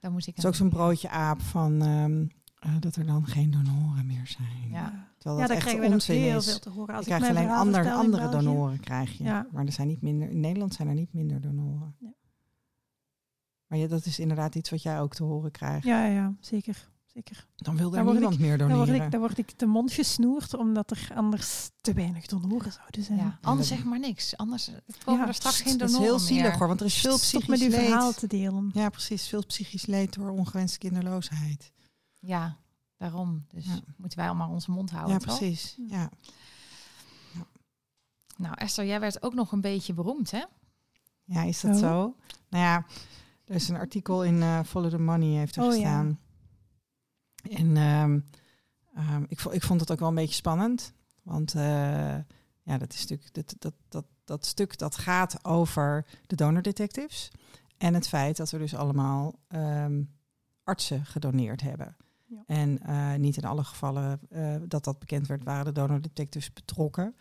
Daar 0.00 0.12
moest 0.12 0.26
ik 0.26 0.34
het 0.34 0.44
is 0.44 0.50
ook 0.50 0.56
zo'n 0.56 0.68
broodje 0.68 1.08
aap 1.08 1.40
van 1.40 1.82
ehm, 1.82 2.26
eh, 2.58 2.80
dat 2.80 2.96
er 2.96 3.06
dan 3.06 3.26
geen 3.26 3.50
donoren 3.50 4.06
meer 4.06 4.26
zijn. 4.26 4.68
Ja. 4.70 5.06
Terwijl 5.18 5.40
Ja, 5.40 5.46
dat 5.46 5.56
echt 5.56 5.60
krijgen 5.60 5.80
we 5.80 5.86
nog 5.86 5.94
onzin 5.94 6.20
heel 6.20 6.38
is. 6.38 6.44
veel 6.50 6.58
te 6.58 6.70
horen. 6.70 6.94
Als 6.94 7.04
je 7.06 7.10
ik 7.10 7.16
krijgt 7.16 7.34
mijn 7.34 7.48
alleen 7.48 7.60
ander, 7.60 7.92
andere 7.92 8.28
donoren 8.28 8.80
krijg 8.80 9.18
je. 9.18 9.24
Ja. 9.24 9.46
Maar 9.52 9.66
er 9.66 9.72
zijn 9.72 9.88
niet 9.88 10.02
minder, 10.02 10.30
in 10.30 10.40
Nederland 10.40 10.74
zijn 10.74 10.88
er 10.88 10.94
niet 10.94 11.12
minder 11.12 11.40
donoren. 11.40 11.94
Ja. 11.98 12.12
Maar 13.66 13.78
ja, 13.78 13.86
dat 13.86 14.06
is 14.06 14.18
inderdaad 14.18 14.54
iets 14.54 14.70
wat 14.70 14.82
jij 14.82 15.00
ook 15.00 15.14
te 15.14 15.24
horen 15.24 15.50
krijgt. 15.50 15.86
Ja, 15.86 16.04
ja, 16.04 16.12
ja, 16.12 16.34
zeker. 16.40 16.88
Zeker. 17.12 17.46
Dan 17.56 17.76
wil 17.76 17.90
Dan 17.90 17.98
er 17.98 18.04
word 18.04 18.16
niemand 18.18 18.38
meer 18.38 18.58
Dan 18.58 18.68
doneren. 18.68 18.92
word, 18.94 19.04
ik, 19.04 19.10
dan 19.10 19.20
word 19.20 19.38
ik 19.38 19.58
de 19.58 19.66
mond 19.66 19.92
gesnoerd 19.92 20.54
omdat 20.54 20.90
er 20.90 21.08
anders 21.14 21.70
te 21.80 21.92
weinig 21.92 22.26
donoren 22.26 22.72
zouden 22.72 23.02
zijn. 23.02 23.18
Ja, 23.18 23.38
anders 23.42 23.68
zeg 23.68 23.84
maar 23.84 23.98
niks. 23.98 24.36
Anders 24.36 24.70
komen 25.04 25.20
Ja, 25.20 25.28
er 25.28 25.34
straks 25.34 25.60
geen 25.60 25.78
dat 25.78 25.88
is 25.88 25.94
donoren 25.94 26.14
heel 26.16 26.26
zielig 26.26 26.42
meer. 26.42 26.58
hoor, 26.58 26.66
want 26.68 26.80
er 26.80 26.86
is 26.86 27.00
veel 27.00 27.18
Stop 27.18 27.40
psychisch 27.40 27.48
met 27.48 27.60
uw 27.60 27.70
verhaal 27.70 28.06
leed. 28.06 28.18
te 28.18 28.26
delen. 28.26 28.70
Ja, 28.74 28.88
precies. 28.88 29.28
Veel 29.28 29.46
psychisch 29.46 29.86
leed 29.86 30.12
door 30.14 30.30
ongewenste 30.30 30.78
kinderloosheid. 30.78 31.72
Ja, 32.18 32.56
daarom. 32.96 33.44
Dus 33.48 33.64
Ja. 33.66 33.80
moeten 33.96 34.18
wij 34.18 34.28
allemaal 34.28 34.50
onze 34.50 34.70
mond 34.70 34.90
houden, 34.90 35.12
ja, 35.12 35.18
toch? 35.18 35.38
precies. 35.38 35.74
Ja. 35.88 36.10
Nou, 38.36 38.54
Esther, 38.58 38.86
jij 38.86 39.00
werd 39.00 39.22
ook 39.22 39.34
nog 39.34 39.52
een 39.52 39.60
beetje 39.60 39.94
beroemd, 39.94 40.30
hè? 40.30 40.42
ja, 41.24 41.42
is 41.42 41.60
dat 41.60 41.74
Zo? 41.76 41.80
zo? 41.80 42.16
Nou 42.48 42.64
ja, 42.64 42.86
er 43.44 43.54
is 43.54 43.68
een 43.68 43.76
artikel 43.76 44.24
in 44.24 44.42
eh, 44.42 44.60
Follow 44.64 44.90
the 44.90 44.98
Money 44.98 45.28
heeft 45.38 45.56
er 45.56 45.62
Oh, 45.62 45.68
ja. 45.68 45.72
gestaan. 45.74 46.18
En 47.42 47.76
ehm, 47.76 48.20
ehm, 48.94 49.24
ik, 49.28 49.40
ik 49.40 49.62
vond 49.62 49.80
het 49.80 49.92
ook 49.92 49.98
wel 49.98 50.08
een 50.08 50.14
beetje 50.14 50.34
spannend. 50.34 50.92
Want 51.22 51.54
eh, 51.54 52.16
ja, 52.62 52.78
dat, 52.78 52.92
is 52.92 53.00
natuurlijk, 53.00 53.34
dat, 53.34 53.54
dat, 53.58 53.74
dat, 53.88 54.04
dat 54.24 54.46
stuk 54.46 54.78
dat 54.78 54.96
gaat 54.96 55.44
over 55.44 56.06
de 56.26 56.36
donordetectives. 56.36 57.30
En 57.78 57.94
het 57.94 58.08
feit 58.08 58.36
dat 58.36 58.50
er 58.50 58.58
dus 58.58 58.74
allemaal 58.74 59.38
ehm, 59.48 60.02
artsen 60.64 61.04
gedoneerd 61.04 61.60
hebben. 61.60 61.96
Ja. 62.26 62.42
En 62.46 62.78
eh, 62.78 63.14
niet 63.14 63.36
in 63.36 63.44
alle 63.44 63.64
gevallen 63.64 64.20
eh, 64.28 64.54
dat 64.66 64.84
dat 64.84 64.98
bekend 64.98 65.26
werd, 65.26 65.44
waren 65.44 65.64
de 65.64 65.72
donordetectives 65.72 66.52
betrokken. 66.52 67.16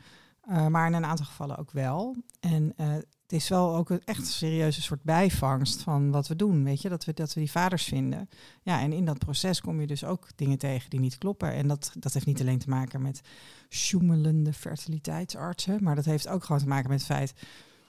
Maar 0.70 0.88
in 0.88 0.94
een 0.94 1.06
aantal 1.06 1.26
gevallen 1.26 1.58
ook 1.58 1.72
wel. 1.72 2.16
En 2.40 2.76
het 3.28 3.40
is 3.42 3.50
wel 3.50 3.76
ook 3.76 3.90
een 3.90 4.02
echt 4.06 4.28
serieuze 4.28 4.82
soort 4.82 5.04
bijvangst 5.04 5.82
van 5.82 6.12
wat 6.12 6.28
we 6.28 6.36
doen. 6.36 6.64
Weet 6.64 6.82
je, 6.82 6.90
dat 6.90 7.06
we, 7.06 7.14
dat 7.14 7.34
we 7.34 7.40
die 7.40 7.52
vaders 7.52 7.84
vinden. 7.84 8.30
Ja, 8.62 8.82
en 8.82 8.94
in 8.94 9.06
dat 9.06 9.18
proces 9.18 9.62
kom 9.62 9.82
je 9.82 9.88
dus 9.88 10.04
ook 10.04 10.28
dingen 10.36 10.58
tegen 10.58 10.90
die 10.90 11.00
niet 11.00 11.18
kloppen. 11.18 11.54
En 11.54 11.68
dat, 11.68 11.92
dat 12.00 12.14
heeft 12.14 12.26
niet 12.26 12.42
alleen 12.42 12.60
te 12.60 12.70
maken 12.70 13.02
met 13.02 13.22
sjoemelende 13.70 14.54
fertiliteitsartsen. 14.54 15.84
Maar 15.84 15.96
dat 15.96 16.06
heeft 16.06 16.28
ook 16.28 16.44
gewoon 16.44 16.62
te 16.62 16.68
maken 16.68 16.90
met 16.90 16.98
het 16.98 17.08
feit. 17.08 17.34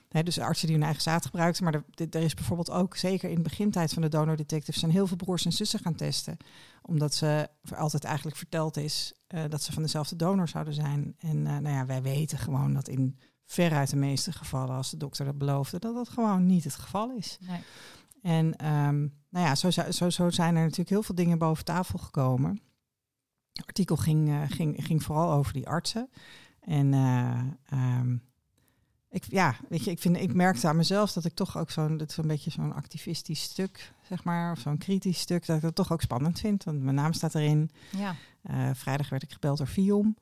Hè, 0.08 0.22
dus 0.22 0.38
artsen 0.38 0.66
die 0.66 0.76
hun 0.76 0.84
eigen 0.84 1.02
zaad 1.02 1.24
gebruikten. 1.24 1.64
Maar 1.64 1.74
er, 1.74 2.06
er 2.10 2.22
is 2.22 2.34
bijvoorbeeld 2.34 2.70
ook, 2.70 2.96
zeker 2.96 3.28
in 3.28 3.36
de 3.36 3.42
begintijd 3.42 3.92
van 3.92 4.02
de 4.02 4.08
donordetectives, 4.08 4.80
zijn 4.80 4.92
heel 4.92 5.06
veel 5.06 5.16
broers 5.16 5.44
en 5.44 5.52
zussen 5.52 5.80
gaan 5.80 5.94
testen. 5.94 6.36
Omdat 6.82 7.14
ze 7.14 7.48
altijd 7.76 8.04
eigenlijk 8.04 8.36
verteld 8.36 8.76
is 8.76 9.12
eh, 9.26 9.44
dat 9.48 9.62
ze 9.62 9.72
van 9.72 9.82
dezelfde 9.82 10.16
donor 10.16 10.48
zouden 10.48 10.74
zijn. 10.74 11.14
En 11.18 11.46
eh, 11.46 11.58
nou 11.58 11.68
ja, 11.74 11.86
wij 11.86 12.02
weten 12.02 12.38
gewoon 12.38 12.74
dat 12.74 12.88
in 12.88 13.18
veruit 13.48 13.90
de 13.90 13.96
meeste 13.96 14.32
gevallen, 14.32 14.76
als 14.76 14.90
de 14.90 14.96
dokter 14.96 15.24
dat 15.24 15.38
beloofde, 15.38 15.78
dat 15.78 15.94
dat 15.94 16.08
gewoon 16.08 16.46
niet 16.46 16.64
het 16.64 16.74
geval 16.74 17.10
is. 17.10 17.38
Nee. 17.40 17.60
En 18.22 18.56
ehm, 18.56 18.98
nou 19.28 19.46
ja, 19.46 19.54
zo, 19.54 19.70
zo, 19.70 20.10
zo 20.10 20.30
zijn 20.30 20.56
er 20.56 20.62
natuurlijk 20.62 20.88
heel 20.88 21.02
veel 21.02 21.14
dingen 21.14 21.38
boven 21.38 21.64
tafel 21.64 21.98
gekomen. 21.98 22.60
Het 23.52 23.66
artikel 23.66 23.96
ging, 23.96 24.28
eh, 24.28 24.42
ging, 24.46 24.84
ging 24.84 25.02
vooral 25.02 25.32
over 25.32 25.52
die 25.52 25.68
artsen. 25.68 26.10
En 26.60 26.94
eh, 26.94 27.40
ehm, 27.64 28.16
ik, 29.10 29.24
ja, 29.30 29.56
weet 29.68 29.84
je, 29.84 29.90
ik, 29.90 29.98
vind, 29.98 30.16
ik 30.16 30.34
merkte 30.34 30.68
aan 30.68 30.76
mezelf 30.76 31.12
dat 31.12 31.24
ik 31.24 31.34
toch 31.34 31.58
ook 31.58 31.70
zo'n 31.70 32.02
een 32.16 32.26
beetje 32.26 32.50
zo'n 32.50 32.74
activistisch 32.74 33.42
stuk, 33.42 33.92
zeg 34.02 34.24
maar, 34.24 34.52
of 34.52 34.58
zo'n 34.58 34.78
kritisch 34.78 35.18
stuk, 35.18 35.46
dat 35.46 35.56
ik 35.56 35.62
dat 35.62 35.74
toch 35.74 35.92
ook 35.92 36.02
spannend 36.02 36.40
vind. 36.40 36.64
Want 36.64 36.82
mijn 36.82 36.94
naam 36.94 37.12
staat 37.12 37.34
erin. 37.34 37.70
Ja. 37.96 38.14
Eh, 38.42 38.70
vrijdag 38.74 39.08
werd 39.08 39.22
ik 39.22 39.32
gebeld 39.32 39.58
door 39.58 39.66
Viom. 39.66 40.16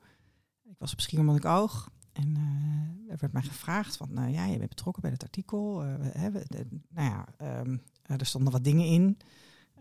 Ik 0.63 0.75
was 0.77 0.91
op 0.91 0.99
Schiermonnikoog. 0.99 1.89
En 2.17 2.35
eh, 2.35 3.11
er 3.11 3.17
werd 3.19 3.33
mij 3.33 3.41
gevraagd 3.41 3.97
van, 3.97 4.13
nou 4.13 4.31
ja, 4.31 4.45
je 4.45 4.57
bent 4.57 4.69
betrokken 4.69 5.01
bij 5.01 5.11
het 5.11 5.23
artikel. 5.23 5.77
We 5.77 6.09
hebben, 6.13 6.43
de- 6.47 6.79
nou 6.89 7.09
ja, 7.09 7.25
ehm, 7.37 7.77
eh, 8.03 8.19
er 8.19 8.25
stonden 8.25 8.51
wat 8.51 8.63
dingen 8.63 8.85
in 8.85 9.17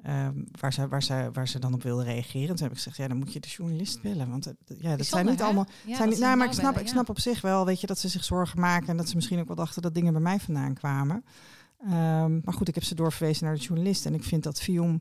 ehm, 0.03 0.42
waar, 0.61 0.72
ze, 0.72 0.88
waar, 0.88 1.03
ze, 1.03 1.31
waar 1.33 1.49
ze 1.49 1.59
dan 1.59 1.75
op 1.75 1.83
wilden 1.83 2.05
reageren. 2.05 2.55
Toen 2.55 2.62
heb 2.62 2.70
ik 2.70 2.77
gezegd, 2.77 2.96
ja, 2.96 3.09
dan 3.09 3.16
moet 3.16 3.33
je 3.33 3.40
de 3.40 3.49
journalist 3.49 4.03
bellen. 4.03 4.31
Want 4.31 4.53
ja, 4.79 4.96
dat 4.96 5.07
zijn 5.07 5.27
niet 5.27 5.38
hè? 5.38 5.44
allemaal... 5.44 5.66
Ja, 5.87 5.96
zijn 5.96 6.09
niet, 6.09 6.18
nou, 6.18 6.37
maar 6.37 6.46
ik 6.46 6.53
snap, 6.53 6.64
bellen, 6.64 6.81
ik 6.81 6.87
ja. 6.87 6.92
snap 6.92 7.09
op 7.09 7.20
zich 7.20 7.40
wel, 7.40 7.64
weet 7.64 7.81
je, 7.81 7.87
dat 7.87 7.99
ze 7.99 8.09
zich 8.09 8.25
zorgen 8.25 8.61
maken. 8.61 8.88
En 8.88 8.96
dat 8.96 9.09
ze 9.09 9.14
misschien 9.14 9.38
ook 9.38 9.46
wel 9.46 9.57
dachten 9.57 9.83
dat 9.83 9.94
dingen 9.94 10.12
bij 10.12 10.22
mij 10.22 10.40
vandaan 10.40 10.75
kwamen. 10.75 11.25
Ehm, 11.79 12.40
maar 12.44 12.55
goed, 12.55 12.68
ik 12.68 12.75
heb 12.75 12.85
ze 12.85 12.94
doorverwezen 12.94 13.44
naar 13.44 13.55
de 13.55 13.61
journalist. 13.61 14.07
En 14.07 14.14
ik 14.14 14.25
vind 14.25 14.42
dat 14.42 14.61
Vium, 14.61 15.01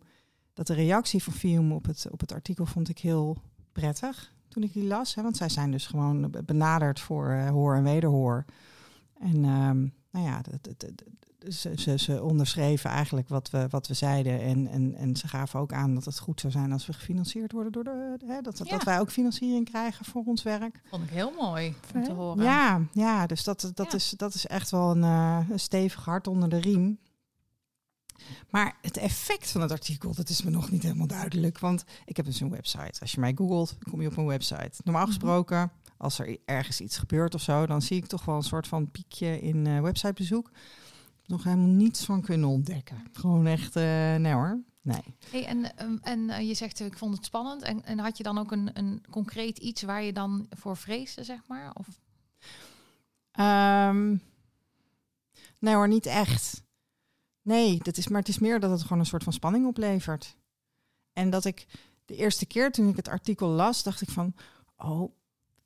dat 0.54 0.68
de 0.68 0.74
reactie 0.74 1.24
van 1.24 1.34
Vium 1.34 1.72
op 1.72 1.86
het, 1.86 2.08
op 2.12 2.20
het 2.20 2.32
artikel 2.32 2.66
vond 2.66 2.90
ik 2.90 3.00
heel 3.00 3.38
prettig 3.72 4.35
toen 4.56 4.64
ik 4.64 4.74
die 4.74 4.88
las. 4.88 5.16
Hè, 5.16 5.22
want 5.22 5.38
zij 5.38 5.50
zijn 5.50 5.72
dus 5.72 5.88
gewoon 5.88 6.32
be- 6.32 6.44
benaderd 6.44 7.00
voor 7.00 7.30
eh, 7.30 7.50
hoor 7.50 7.76
en 7.76 7.84
wederhoor. 7.84 8.46
En 9.20 9.36
ehm, 9.46 9.80
nou 10.12 10.26
ja, 10.26 10.42
dat- 10.42 10.64
dat- 10.64 10.80
dat- 10.80 11.54
ze, 11.54 11.72
ze, 11.76 11.98
ze 11.98 12.24
onderschreven 12.24 12.90
eigenlijk 12.90 13.28
wat 13.30 13.50
we, 13.50 13.68
wat 13.70 13.88
we 13.88 13.94
zeiden. 13.94 14.42
En, 14.42 14.68
en, 14.68 14.96
en 14.96 15.16
ze 15.16 15.28
gaven 15.28 15.60
ook 15.60 15.74
aan 15.74 15.94
dat 15.96 16.06
het 16.06 16.20
goed 16.20 16.40
zou 16.40 16.54
zijn 16.54 16.72
als 16.72 16.86
we 16.86 16.94
gefinancierd 16.94 17.52
worden 17.52 17.72
door 17.72 17.84
de. 17.84 18.18
Hè, 18.26 18.42
dat, 18.42 18.58
Ja. 18.58 18.64
dat 18.72 18.84
wij 18.84 19.00
ook 19.00 19.12
financiering 19.12 19.70
krijgen 19.70 20.06
voor 20.06 20.24
ons 20.26 20.44
werk. 20.44 20.82
Vond 20.90 21.04
ik 21.04 21.10
heel 21.10 21.32
mooi 21.40 21.76
om 21.96 22.04
te 22.04 22.12
horen. 22.12 22.44
Ja, 22.44 22.82
ja 22.94 23.26
dus 23.26 23.44
dat, 23.44 23.72
dat, 23.74 23.92
Ja. 23.92 23.98
Is, 23.98 24.10
dat 24.18 24.34
is 24.34 24.48
echt 24.48 24.70
wel 24.72 24.92
een, 24.92 25.04
eh, 25.04 25.40
een 25.50 25.60
stevig 25.60 26.06
hart 26.06 26.28
onder 26.28 26.50
de 26.50 26.58
riem. 26.60 26.98
Maar 28.50 28.78
het 28.82 28.98
effect 28.98 29.52
van 29.52 29.62
het 29.62 29.72
artikel, 29.72 30.14
dat 30.16 30.30
is 30.30 30.42
me 30.44 30.50
nog 30.50 30.72
niet 30.72 30.84
helemaal 30.84 31.08
duidelijk. 31.08 31.60
Want 31.60 31.84
ik 32.06 32.18
heb 32.18 32.26
dus 32.26 32.40
een 32.40 32.50
website. 32.50 33.00
Als 33.02 33.12
je 33.12 33.20
mij 33.20 33.34
googelt, 33.36 33.78
kom 33.90 34.02
je 34.02 34.08
op 34.08 34.18
een 34.18 34.26
website. 34.26 34.72
Normaal 34.84 35.04
Mhm. 35.04 35.12
gesproken, 35.14 35.72
als 35.98 36.20
er 36.20 36.38
ergens 36.46 36.82
iets 36.82 36.98
gebeurt 36.98 37.36
of 37.36 37.42
zo, 37.42 37.66
dan 37.66 37.82
zie 37.82 37.98
ik 37.98 38.06
toch 38.06 38.26
wel 38.26 38.36
een 38.36 38.44
soort 38.44 38.68
van 38.68 38.92
piekje 38.92 39.42
in 39.42 39.68
eh, 39.68 39.82
websitebezoek. 39.82 40.52
Nog 41.26 41.44
helemaal 41.44 41.68
niets 41.68 42.06
van 42.06 42.22
kunnen 42.22 42.50
ontdekken. 42.50 43.04
Gewoon 43.12 43.48
echt, 43.48 43.76
eh, 43.76 44.16
nee 44.16 44.34
hoor. 44.34 44.60
Nee. 44.82 45.02
Hey, 45.30 45.46
en 45.46 45.78
ehm, 45.78 45.98
en 46.02 46.30
eh, 46.30 46.48
je 46.48 46.54
zegt, 46.54 46.80
ik 46.80 46.98
vond 46.98 47.16
het 47.16 47.26
spannend. 47.26 47.62
En, 47.62 47.86
en 47.86 48.00
had 48.00 48.18
je 48.18 48.24
dan 48.24 48.38
ook 48.38 48.52
een, 48.52 48.70
een 48.74 49.04
concreet 49.10 49.58
iets 49.58 49.82
waar 49.82 50.04
je 50.04 50.14
dan 50.14 50.48
voor 50.50 50.78
vreesde, 50.78 51.24
zeg 51.24 51.40
maar? 51.48 51.72
Of, 51.74 51.88
Ehm, 53.32 54.16
nee 55.60 55.74
hoor, 55.76 55.88
niet 55.88 56.06
echt. 56.06 56.64
Nee, 57.46 57.80
dat 57.84 57.98
is, 57.98 58.08
maar 58.08 58.20
het 58.20 58.30
is 58.30 58.40
meer 58.40 58.60
dat 58.60 58.72
het 58.72 58.82
gewoon 58.82 59.00
een 59.00 59.06
soort 59.06 59.24
van 59.24 59.34
spanning 59.34 59.68
oplevert. 59.68 60.36
En 61.14 61.30
dat 61.30 61.46
ik 61.46 61.68
de 62.06 62.16
eerste 62.16 62.46
keer 62.46 62.72
toen 62.72 62.90
ik 62.90 62.96
het 62.96 63.08
artikel 63.08 63.48
las, 63.48 63.84
dacht 63.84 64.02
ik 64.02 64.10
van, 64.10 64.34
oh, 64.78 65.12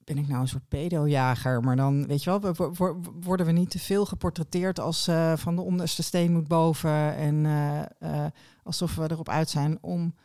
ben 0.03 0.17
ik 0.17 0.27
nou 0.27 0.41
een 0.41 0.47
soort 0.47 0.67
pedojager? 0.67 1.61
Maar 1.63 1.75
dan, 1.75 2.07
weet 2.07 2.23
je 2.23 2.39
wel, 2.39 2.53
wo- 2.53 2.73
wo- 2.73 2.99
worden 3.19 3.45
we 3.45 3.51
niet 3.51 3.69
te 3.69 3.79
veel 3.79 4.05
geportretteerd 4.05 4.79
als 4.79 5.07
eh, 5.07 5.37
van 5.37 5.55
de 5.55 5.61
onderste 5.61 6.03
steen 6.03 6.31
moet 6.31 6.47
boven. 6.47 7.15
En 7.15 7.45
eh, 7.45 8.25
eh, 8.25 8.31
alsof 8.63 8.95
we 8.95 9.11
erop 9.11 9.29
uit 9.29 9.49
zijn 9.49 9.77
om 9.81 10.15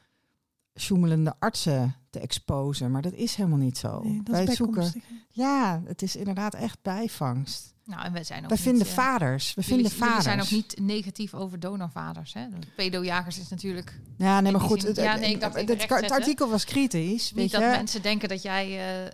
sjoemelende 0.78 1.34
artsen 1.38 1.94
te 2.10 2.20
exposen. 2.20 2.90
Maar 2.90 3.02
dat 3.02 3.12
is 3.12 3.34
helemaal 3.34 3.58
niet 3.58 3.78
zo. 3.78 4.00
Nee, 4.02 4.20
dat 4.22 4.34
Wij 4.34 4.44
is 4.44 4.56
zoeken, 4.56 4.92
ja, 5.28 5.82
het 5.86 6.02
is 6.02 6.16
inderdaad 6.16 6.54
echt 6.54 6.78
bijvangst. 6.82 7.72
Nou, 7.84 8.04
en 8.04 8.12
we 8.12 8.22
zijn 8.24 8.44
ook 8.44 8.50
niet, 8.50 8.60
vinden 8.60 8.86
eh, 8.86 8.92
vaders. 8.92 9.54
We 9.54 9.60
jullie- 9.62 9.74
vinden 9.88 9.98
vaders. 9.98 10.24
Jullie 10.24 10.40
zijn 10.40 10.40
ook 10.40 10.50
niet 10.50 10.78
negatief 10.86 11.34
over 11.34 11.60
donorvaders. 11.60 12.32
Hè? 12.32 12.48
De 12.48 12.66
pedojagers 12.76 13.38
is 13.38 13.48
natuurlijk 13.48 14.00
Ja, 14.16 14.40
nee, 14.40 14.52
maar 14.52 14.60
goed. 14.60 14.80
zin- 14.80 14.88
Het, 14.88 14.96
ja, 14.98 15.12
het- 15.12 15.20
nee, 15.20 15.30
ik 15.34 15.40
dacht 15.40 15.54
het, 15.54 15.68
het, 15.68 15.78
rechtzetten. 15.78 16.10
artikel 16.16 16.48
was 16.50 16.64
kritisch. 16.64 17.30
Weet 17.32 17.42
niet 17.42 17.52
dat 17.52 17.60
je? 17.60 17.66
mensen 17.68 18.02
denken 18.02 18.28
dat 18.28 18.42
jij 18.42 18.78
eh, 19.04 19.10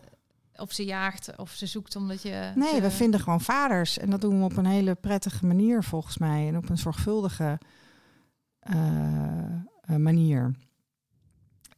of 0.63 0.73
ze 0.73 0.85
jaagt 0.85 1.37
of 1.37 1.51
ze 1.51 1.67
zoekt 1.67 1.97
omdat 1.97 2.23
je... 2.23 2.53
Nee, 2.55 2.75
ze- 2.75 2.81
we 2.81 2.91
vinden 2.91 3.21
gewoon 3.21 3.41
vaders. 3.41 3.99
En 3.99 4.11
dat 4.11 4.21
doen 4.21 4.39
we 4.39 4.45
op 4.45 4.57
een 4.57 4.67
hele 4.67 4.95
prettige 4.95 5.47
manier 5.47 5.85
volgens 5.85 6.19
mij. 6.19 6.49
En 6.49 6.57
op 6.57 6.69
een 6.71 6.79
zorgvuldige 6.79 7.59
eh, 8.61 9.43
eh, 9.83 9.97
manier. 9.97 10.55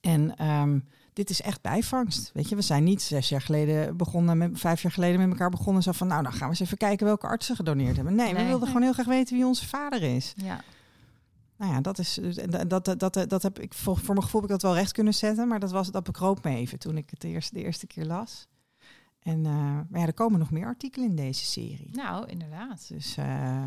En 0.02 0.36
ehm, 0.36 0.78
dit 1.12 1.30
is 1.30 1.42
echt 1.42 1.60
bijvangst. 1.60 2.30
Weet 2.34 2.48
je, 2.48 2.56
we 2.56 2.62
zijn 2.62 2.84
niet 2.84 3.02
zes 3.02 3.28
jaar 3.28 3.40
geleden 3.40 3.96
begonnen, 3.96 4.38
met, 4.38 4.50
vijf 4.60 4.82
jaar 4.82 4.92
geleden 4.92 5.20
met 5.20 5.28
elkaar 5.28 5.50
begonnen. 5.50 5.82
Zo 5.82 5.92
van, 5.92 6.06
nou, 6.06 6.22
dan 6.22 6.32
gaan 6.32 6.40
we 6.40 6.48
eens 6.48 6.60
even 6.60 6.76
kijken 6.76 7.06
welke 7.06 7.26
artsen 7.26 7.56
gedoneerd 7.56 7.96
hebben. 7.96 8.14
Nee, 8.14 8.34
we 8.34 8.44
wilden 8.44 8.66
gewoon 8.66 8.82
heel 8.82 8.92
graag 8.92 9.06
weten 9.06 9.36
wie 9.36 9.46
onze 9.46 9.68
vader 9.68 10.02
is. 10.02 10.32
Ja. 10.36 10.60
Nou 11.56 11.72
ja, 11.72 11.80
dat 11.80 11.98
is. 11.98 12.18
en 12.18 12.68
Dat, 12.68 12.84
dat, 12.84 12.98
dat, 12.98 13.24
dat 13.28 13.42
heb 13.42 13.58
ik 13.58 13.74
voor, 13.74 13.96
voor 13.96 14.14
mijn 14.14 14.22
gevoel 14.22 14.40
heb 14.40 14.50
ik 14.50 14.56
dat 14.56 14.70
wel 14.70 14.80
recht 14.80 14.92
kunnen 14.92 15.14
zetten. 15.14 15.48
Maar 15.48 15.60
dat, 15.60 15.70
was, 15.70 15.90
dat 15.90 16.04
bekroop 16.04 16.44
me 16.44 16.56
even 16.56 16.78
toen 16.78 16.96
ik 16.96 17.10
het 17.10 17.20
de 17.20 17.28
eerste, 17.28 17.54
de 17.54 17.64
eerste 17.64 17.86
keer 17.86 18.04
las. 18.04 18.48
En 19.22 19.46
eh, 19.46 19.52
maar 19.88 20.00
ja, 20.00 20.06
er 20.06 20.14
komen 20.14 20.38
nog 20.38 20.50
meer 20.50 20.66
artikelen 20.66 21.08
in 21.08 21.16
deze 21.16 21.44
serie. 21.44 21.90
Nou, 21.92 22.26
inderdaad. 22.26 22.88
Dus 22.88 23.16
eh, 23.16 23.62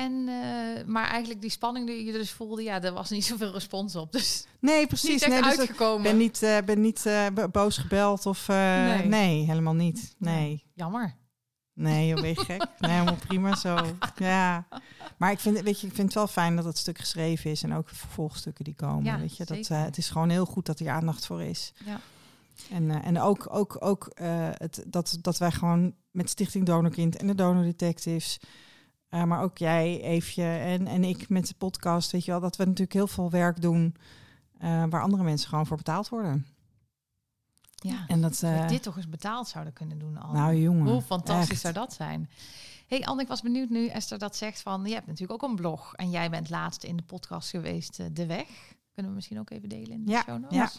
En, 0.00 0.28
eh, 0.28 0.84
maar 0.86 1.08
eigenlijk 1.08 1.40
die 1.40 1.50
spanning 1.50 1.86
die 1.86 2.04
je 2.04 2.12
dus 2.12 2.30
voelde, 2.30 2.62
ja, 2.62 2.82
er 2.82 2.92
was 2.92 3.10
niet 3.10 3.24
zoveel 3.24 3.52
respons 3.52 3.96
op. 3.96 4.12
Dus 4.12 4.46
nee, 4.60 4.86
precies. 4.86 5.26
Nee, 5.26 5.42
dus 5.42 5.58
uitgekomen. 5.58 6.02
ben 6.02 6.16
niet, 6.16 6.42
eh, 6.42 6.58
ben 6.64 6.80
niet 6.80 7.06
eh, 7.06 7.26
bo- 7.34 7.48
boos 7.48 7.78
gebeld 7.78 8.26
of. 8.26 8.48
Nee. 8.48 9.06
nee. 9.06 9.44
helemaal 9.44 9.74
niet. 9.74 10.14
Nee. 10.18 10.64
Jammer. 10.74 11.14
Nee, 11.74 12.08
joh, 12.08 12.20
ben 12.20 12.28
je 12.28 12.36
gek? 12.36 12.66
Nee, 12.78 12.90
helemaal 12.90 13.16
prima 13.26 13.56
zo. 13.56 13.78
Ja. 14.16 14.66
Maar 15.16 15.30
ik 15.30 15.38
vind, 15.38 15.60
weet 15.60 15.80
je, 15.80 15.86
ik 15.86 15.94
vind 15.94 16.06
het 16.06 16.16
wel 16.16 16.26
fijn 16.26 16.56
dat 16.56 16.64
het 16.64 16.78
stuk 16.78 16.98
geschreven 16.98 17.50
is 17.50 17.62
en 17.62 17.74
ook 17.74 17.88
vervolgstukken 17.88 18.64
die 18.64 18.74
komen. 18.74 19.04
Ja, 19.04 19.18
weet 19.18 19.36
je, 19.36 19.44
dat, 19.44 19.68
het 19.68 19.98
is 19.98 20.10
gewoon 20.10 20.28
heel 20.28 20.46
goed 20.46 20.66
dat 20.66 20.78
hier 20.78 20.90
aandacht 20.90 21.26
voor 21.26 21.42
is. 21.42 21.72
Ja. 21.84 22.00
En, 22.70 23.02
en 23.02 23.20
ook, 23.20 23.46
ook, 23.50 23.76
ook 23.80 24.10
het, 24.58 24.84
dat, 24.86 25.18
dat 25.20 25.38
wij 25.38 25.50
gewoon 25.50 25.94
met 26.10 26.30
Stichting 26.30 26.66
Donorkind 26.66 27.16
en 27.16 27.26
de 27.26 27.34
Donor 27.34 27.62
Detectives, 27.64 28.40
eh, 29.10 29.24
maar 29.24 29.42
ook 29.42 29.58
jij, 29.58 30.00
Eefje 30.02 30.42
en, 30.44 30.86
en 30.86 31.04
ik 31.04 31.28
met 31.28 31.46
de 31.48 31.54
podcast, 31.58 32.10
weet 32.10 32.24
je 32.24 32.30
wel, 32.30 32.40
dat 32.40 32.56
we 32.56 32.64
natuurlijk 32.64 32.92
heel 32.92 33.06
veel 33.06 33.30
werk 33.30 33.60
doen 33.62 33.96
eh, 34.58 34.84
waar 34.88 35.02
andere 35.02 35.22
mensen 35.22 35.48
gewoon 35.48 35.66
voor 35.66 35.76
betaald 35.76 36.08
worden. 36.08 36.46
Ja. 37.74 38.04
En 38.06 38.20
dat, 38.20 38.42
eh, 38.42 38.68
dit 38.68 38.82
toch 38.82 38.96
eens 38.96 39.08
betaald 39.08 39.48
zouden 39.48 39.72
kunnen 39.72 39.98
doen 39.98 40.18
al. 40.18 40.32
nou 40.32 40.54
jongen, 40.54 40.92
Hoe 40.92 41.02
fantastisch 41.02 41.50
echt. 41.50 41.60
zou 41.60 41.74
dat 41.74 41.92
zijn? 41.92 42.30
hey 42.86 43.00
Anne, 43.04 43.22
ik 43.22 43.28
was 43.28 43.40
benieuwd 43.42 43.68
nu 43.68 43.86
Esther 43.86 44.18
dat 44.18 44.36
zegt 44.36 44.60
van... 44.60 44.84
je 44.84 44.94
hebt 44.94 45.06
natuurlijk 45.06 45.42
ook 45.42 45.50
een 45.50 45.56
blog 45.56 45.94
en 45.94 46.10
jij 46.10 46.30
bent 46.30 46.50
laatst 46.50 46.84
in 46.84 46.96
de 46.96 47.02
podcast 47.02 47.50
geweest, 47.50 48.16
De 48.16 48.26
Weg. 48.26 48.48
Kunnen 48.92 49.10
we 49.10 49.16
misschien 49.16 49.38
ook 49.38 49.50
even 49.50 49.68
delen 49.68 49.90
in 49.90 50.04
de 50.04 50.10
Ja, 50.10 50.22
show 50.22 50.40
notes? 50.40 50.56
ja. 50.58 50.70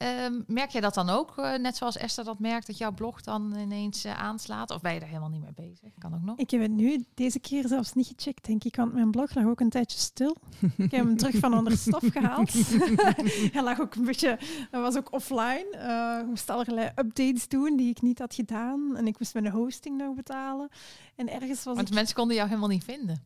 Ehm, 0.00 0.40
merk 0.46 0.70
jij 0.70 0.80
dat 0.80 0.94
dan 0.94 1.08
ook, 1.08 1.38
eh, 1.38 1.54
net 1.54 1.76
zoals 1.76 1.96
Esther 1.96 2.24
dat 2.24 2.38
merkt, 2.38 2.66
dat 2.66 2.78
jouw 2.78 2.92
blog 2.92 3.20
dan 3.20 3.56
ineens 3.56 4.04
eh, 4.04 4.18
aanslaat? 4.18 4.70
Of 4.70 4.80
ben 4.80 4.94
je 4.94 5.00
er 5.00 5.06
helemaal 5.06 5.28
niet 5.28 5.42
mee 5.42 5.68
bezig? 5.68 5.90
Kan 5.98 6.14
ook 6.14 6.22
nog. 6.22 6.38
Ik 6.38 6.50
heb 6.50 6.60
het 6.60 6.70
nu 6.70 7.04
deze 7.14 7.38
keer 7.38 7.68
zelfs 7.68 7.92
niet 7.92 8.06
gecheckt, 8.16 8.46
denk 8.46 8.64
ik, 8.64 8.76
want 8.76 8.92
mijn 8.92 9.10
blog 9.10 9.34
lag 9.34 9.44
ook 9.44 9.60
een 9.60 9.70
tijdje 9.70 9.98
stil. 9.98 10.36
Ik 10.76 10.90
heb 10.90 11.04
hem 11.04 11.16
terug 11.16 11.36
van 11.36 11.54
onder 11.54 11.78
stof 11.78 12.02
gehaald. 12.12 12.52
Hij 13.52 13.62
lag 13.62 13.80
ook 13.80 13.94
een 13.94 14.04
beetje, 14.04 14.38
hij 14.70 14.80
was 14.80 14.96
ook 14.96 15.12
offline. 15.12 15.66
Eh, 15.70 16.20
ik 16.20 16.26
moest 16.26 16.50
allerlei 16.50 16.90
updates 16.96 17.48
doen 17.48 17.76
die 17.76 17.90
ik 17.90 18.02
niet 18.02 18.18
had 18.18 18.34
gedaan. 18.34 18.96
En 18.96 19.06
ik 19.06 19.18
moest 19.18 19.34
mijn 19.34 19.50
hosting 19.50 19.96
nog 19.96 20.14
betalen. 20.14 20.68
En 21.16 21.28
ergens 21.28 21.64
was 21.64 21.76
Want 21.76 21.88
ik, 21.88 21.94
mensen 21.94 22.14
konden 22.14 22.36
jou 22.36 22.48
helemaal 22.48 22.68
niet 22.68 22.84
vinden. 22.84 23.22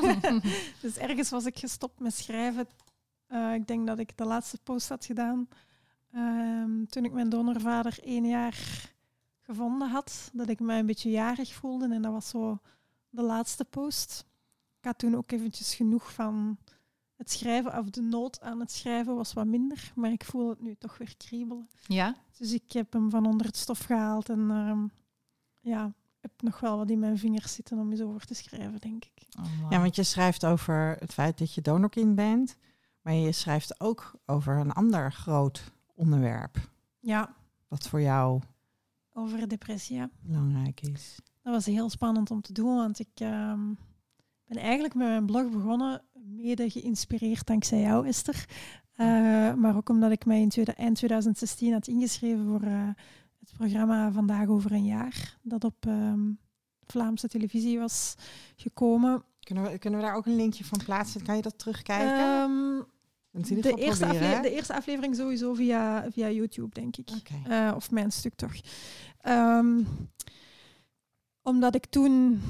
dus 0.82 0.96
ergens 0.96 1.30
was 1.30 1.44
ik 1.44 1.58
gestopt 1.58 2.00
met 2.00 2.14
schrijven. 2.14 2.66
Ik 3.54 3.66
denk 3.66 3.86
dat 3.86 3.98
ik 3.98 4.16
de 4.16 4.24
laatste 4.24 4.58
post 4.62 4.88
had 4.88 5.04
gedaan 5.04 5.48
ehm, 6.12 6.84
toen 6.84 7.04
ik 7.04 7.12
mijn 7.12 7.28
donorvader 7.28 7.98
één 8.02 8.26
jaar 8.26 8.90
gevonden 9.40 9.88
had. 9.88 10.30
Dat 10.32 10.48
ik 10.48 10.60
me 10.60 10.74
een 10.74 10.86
beetje 10.86 11.10
jarig 11.10 11.54
voelde. 11.54 11.94
En 11.94 12.02
dat 12.02 12.12
was 12.12 12.28
zo 12.28 12.58
de 13.08 13.22
laatste 13.22 13.64
post. 13.64 14.24
Ik 14.78 14.84
had 14.84 14.98
toen 14.98 15.16
ook 15.16 15.30
eventjes 15.30 15.74
genoeg 15.74 16.12
van 16.12 16.58
het 17.16 17.30
schrijven, 17.30 17.78
of 17.78 17.90
de 17.90 18.02
nood 18.02 18.40
aan 18.40 18.60
het 18.60 18.72
schrijven 18.72 19.14
was 19.14 19.32
wat 19.32 19.46
minder. 19.46 19.92
Maar 19.94 20.12
ik 20.12 20.24
voel 20.24 20.48
het 20.48 20.60
nu 20.60 20.74
toch 20.74 20.98
weer 20.98 21.16
kriebelen. 21.16 21.68
Ja? 21.86 22.16
Dus 22.38 22.52
ik 22.52 22.72
heb 22.72 22.92
hem 22.92 23.10
van 23.10 23.26
onder 23.26 23.46
het 23.46 23.56
stof 23.56 23.78
gehaald 23.78 24.28
en 24.28 24.50
ehm, 24.50 24.86
ja, 25.60 25.92
heb 26.20 26.32
nog 26.42 26.60
wel 26.60 26.76
wat 26.76 26.90
in 26.90 26.98
mijn 26.98 27.18
vingers 27.18 27.54
zitten 27.54 27.78
om 27.78 27.90
eens 27.90 28.00
over 28.00 28.26
te 28.26 28.34
schrijven, 28.34 28.80
denk 28.80 29.04
ik. 29.04 29.26
Oh, 29.38 29.70
Ja, 29.70 29.80
want 29.80 29.96
je 29.96 30.02
schrijft 30.02 30.46
over 30.46 30.96
het 30.98 31.12
feit 31.12 31.38
dat 31.38 31.54
je 31.54 31.60
donorkind 31.60 32.14
bent, 32.14 32.56
maar 33.00 33.14
je 33.14 33.32
schrijft 33.32 33.80
ook 33.80 34.12
over 34.26 34.56
een 34.56 34.72
ander 34.72 35.12
groot 35.12 35.72
onderwerp 36.02 36.70
Ja, 37.00 37.34
dat 37.68 37.88
voor 37.88 38.00
jou 38.00 38.40
over 39.12 39.48
depressie, 39.48 39.96
ja. 39.96 40.10
belangrijk 40.20 40.80
is. 40.80 41.18
Dat 41.42 41.52
was 41.52 41.66
heel 41.66 41.90
spannend 41.90 42.30
om 42.30 42.40
te 42.40 42.52
doen, 42.52 42.74
want 42.76 42.98
ik 42.98 43.08
ehm, 43.14 43.60
ben 44.44 44.56
eigenlijk 44.56 44.94
met 44.94 45.06
mijn 45.06 45.26
blog 45.26 45.50
begonnen, 45.50 46.02
mede 46.14 46.70
geïnspireerd 46.70 47.46
dankzij 47.46 47.80
jou, 47.80 48.06
Esther. 48.06 48.44
Eh, 48.92 49.06
maar 49.54 49.76
ook 49.76 49.88
omdat 49.88 50.10
ik 50.10 50.24
mij 50.24 50.40
in 50.40 50.48
tweede- 50.48 50.72
eind 50.72 50.96
2016 50.96 51.72
had 51.72 51.86
ingeschreven 51.86 52.46
voor 52.46 52.62
eh, 52.62 52.88
het 53.38 53.52
programma 53.56 54.12
Vandaag 54.12 54.48
over 54.48 54.72
een 54.72 54.84
jaar, 54.84 55.38
dat 55.42 55.64
op 55.64 55.86
ehm, 55.86 56.30
Vlaamse 56.86 57.28
televisie 57.28 57.78
was 57.78 58.14
gekomen. 58.56 59.22
Kunnen 59.40 59.64
we, 59.64 59.78
kunnen 59.78 60.00
we 60.00 60.06
daar 60.06 60.14
ook 60.14 60.26
een 60.26 60.36
linkje 60.36 60.64
van 60.64 60.78
plaatsen? 60.84 61.22
Kan 61.22 61.36
je 61.36 61.42
dat 61.42 61.58
terugkijken? 61.58 62.18
Ehm, 62.18 62.82
De, 63.32 63.74
eerste 63.74 64.06
proberen, 64.06 64.42
de 64.42 64.50
eerste 64.50 64.74
aflevering 64.74 65.16
sowieso 65.16 65.54
via, 65.54 66.10
via 66.10 66.30
YouTube, 66.30 66.74
denk 66.74 66.96
ik. 66.96 67.08
Eh, 67.48 67.72
of 67.74 67.90
mijn 67.90 68.10
stuk 68.10 68.34
toch. 68.34 68.52
Ehm, 69.20 69.82
omdat 71.42 71.74
ik 71.74 71.86
toen 71.86 72.40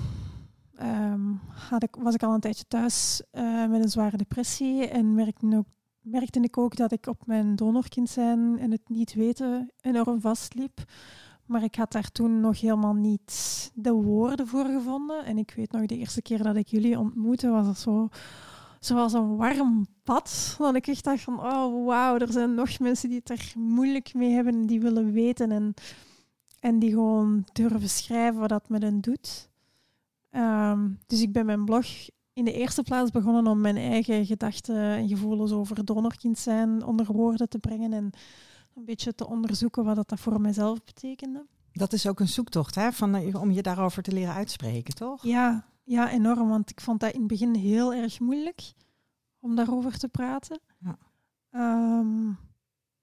ehm, 0.74 1.32
had 1.48 1.82
ik, 1.82 1.96
was 1.98 2.14
ik 2.14 2.22
al 2.22 2.34
een 2.34 2.40
tijdje 2.40 2.64
thuis 2.68 3.22
eh, 3.30 3.66
met 3.66 3.82
een 3.82 3.90
zware 3.90 4.16
depressie 4.16 4.88
en 4.88 5.14
merkte, 5.14 5.56
ook, 5.56 5.66
merkte 6.00 6.40
ik 6.40 6.58
ook 6.58 6.76
dat 6.76 6.92
ik 6.92 7.06
op 7.06 7.26
mijn 7.26 7.56
donorkind 7.56 8.10
zijn 8.10 8.58
en 8.58 8.70
het 8.70 8.88
niet 8.88 9.14
weten 9.14 9.72
enorm 9.80 10.20
vastliep. 10.20 10.84
Maar 11.46 11.62
ik 11.62 11.74
had 11.74 11.92
daar 11.92 12.10
toen 12.10 12.40
nog 12.40 12.60
helemaal 12.60 12.94
niet 12.94 13.70
de 13.74 13.92
woorden 13.92 14.46
voor 14.46 14.64
gevonden. 14.64 15.24
En 15.24 15.38
ik 15.38 15.52
weet 15.56 15.72
nog, 15.72 15.86
de 15.86 15.98
eerste 15.98 16.22
keer 16.22 16.42
dat 16.42 16.56
ik 16.56 16.66
jullie 16.66 16.98
ontmoette, 16.98 17.48
was 17.48 17.66
het 17.66 17.78
zo 17.78 18.08
zoals 18.84 19.12
een 19.12 19.36
warm 19.36 19.86
bad. 20.04 20.54
Dat 20.58 20.74
ik 20.74 20.86
echt 20.86 21.04
dacht 21.04 21.20
van, 21.20 21.40
oh 21.40 21.86
wauw, 21.86 22.18
er 22.18 22.32
zijn 22.32 22.54
nog 22.54 22.78
mensen 22.78 23.08
die 23.08 23.18
het 23.18 23.30
er 23.30 23.52
moeilijk 23.56 24.14
mee 24.14 24.32
hebben 24.32 24.54
en 24.54 24.66
die 24.66 24.80
willen 24.80 25.12
weten 25.12 25.50
en, 25.52 25.74
en 26.60 26.78
die 26.78 26.90
gewoon 26.90 27.44
durven 27.52 27.88
schrijven 27.88 28.40
wat 28.40 28.48
dat 28.48 28.68
met 28.68 28.82
hen 28.82 29.00
doet. 29.00 29.50
Ehm, 30.30 30.90
dus 31.06 31.20
ik 31.20 31.32
ben 31.32 31.46
mijn 31.46 31.64
blog 31.64 31.86
in 32.32 32.44
de 32.44 32.52
eerste 32.52 32.82
plaats 32.82 33.10
begonnen 33.10 33.46
om 33.46 33.60
mijn 33.60 33.76
eigen 33.76 34.26
gedachten 34.26 34.76
en 34.76 35.08
gevoelens 35.08 35.52
over 35.52 35.84
donorkind 35.84 36.38
zijn 36.38 36.84
onder 36.84 37.06
woorden 37.06 37.48
te 37.48 37.58
brengen 37.58 37.92
en 37.92 38.10
een 38.74 38.84
beetje 38.84 39.14
te 39.14 39.26
onderzoeken 39.26 39.84
wat 39.84 40.08
dat 40.08 40.20
voor 40.20 40.40
mijzelf 40.40 40.84
betekende. 40.84 41.46
Dat 41.72 41.92
is 41.92 42.06
ook 42.06 42.20
een 42.20 42.28
zoektocht, 42.28 42.74
hè? 42.74 42.92
Van, 42.92 43.14
eh, 43.14 43.40
om 43.40 43.50
je 43.50 43.62
daarover 43.62 44.02
te 44.02 44.12
leren 44.12 44.34
uitspreken, 44.34 44.94
toch? 44.94 45.22
Ja, 45.24 45.64
ja, 45.92 46.10
enorm. 46.10 46.48
Want 46.48 46.70
ik 46.70 46.80
vond 46.80 47.00
dat 47.00 47.12
in 47.12 47.18
het 47.18 47.28
begin 47.28 47.54
heel 47.54 47.94
erg 47.94 48.20
moeilijk 48.20 48.72
om 49.40 49.54
daarover 49.54 49.98
te 49.98 50.08
praten. 50.08 50.60
Ja. 50.78 50.98
Ehm, 51.50 52.30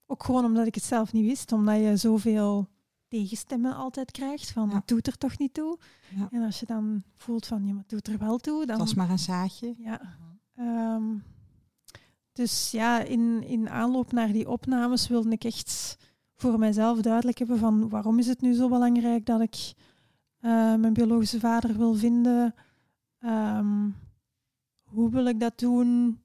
ook 0.06 0.24
gewoon 0.24 0.44
omdat 0.44 0.66
ik 0.66 0.74
het 0.74 0.84
zelf 0.84 1.12
niet 1.12 1.24
wist. 1.24 1.52
Omdat 1.52 1.76
je 1.80 1.96
zoveel 1.96 2.68
tegenstemmen 3.08 3.74
altijd 3.76 4.10
krijgt. 4.10 4.50
Van, 4.52 4.68
Ja. 4.68 4.74
het 4.74 4.88
doet 4.88 5.06
er 5.06 5.16
toch 5.18 5.38
niet 5.38 5.54
toe. 5.54 5.78
Ja. 6.16 6.28
En 6.30 6.42
als 6.42 6.60
je 6.60 6.66
dan 6.66 7.02
voelt 7.16 7.46
van, 7.46 7.64
ja, 7.66 7.72
maar 7.72 7.80
het 7.82 7.90
doet 7.90 8.08
er 8.08 8.18
wel 8.18 8.38
toe. 8.38 8.58
Het 8.58 8.68
Dan, 8.68 8.78
was 8.78 8.94
maar 8.94 9.10
een 9.10 9.18
zaadje. 9.18 9.74
ja. 9.78 10.00
Ehm, 10.54 11.04
dus 12.32 12.70
ja, 12.70 13.00
in, 13.00 13.42
in 13.42 13.68
aanloop 13.70 14.12
naar 14.12 14.32
die 14.32 14.48
opnames 14.48 15.08
wilde 15.08 15.30
ik 15.30 15.44
echt 15.44 15.96
voor 16.36 16.58
mijzelf 16.58 17.00
duidelijk 17.00 17.38
hebben 17.38 17.58
van 17.58 17.88
waarom 17.88 18.18
is 18.18 18.26
het 18.26 18.40
nu 18.40 18.52
zo 18.54 18.68
belangrijk 18.68 19.26
dat 19.26 19.40
ik 19.40 19.72
eh, 20.40 20.74
mijn 20.74 20.92
biologische 20.92 21.40
vader 21.40 21.76
wil 21.76 21.94
vinden. 21.94 22.54
Ehm, 23.20 23.90
hoe 24.84 25.10
wil 25.10 25.26
ik 25.26 25.40
dat 25.40 25.58
doen? 25.58 26.20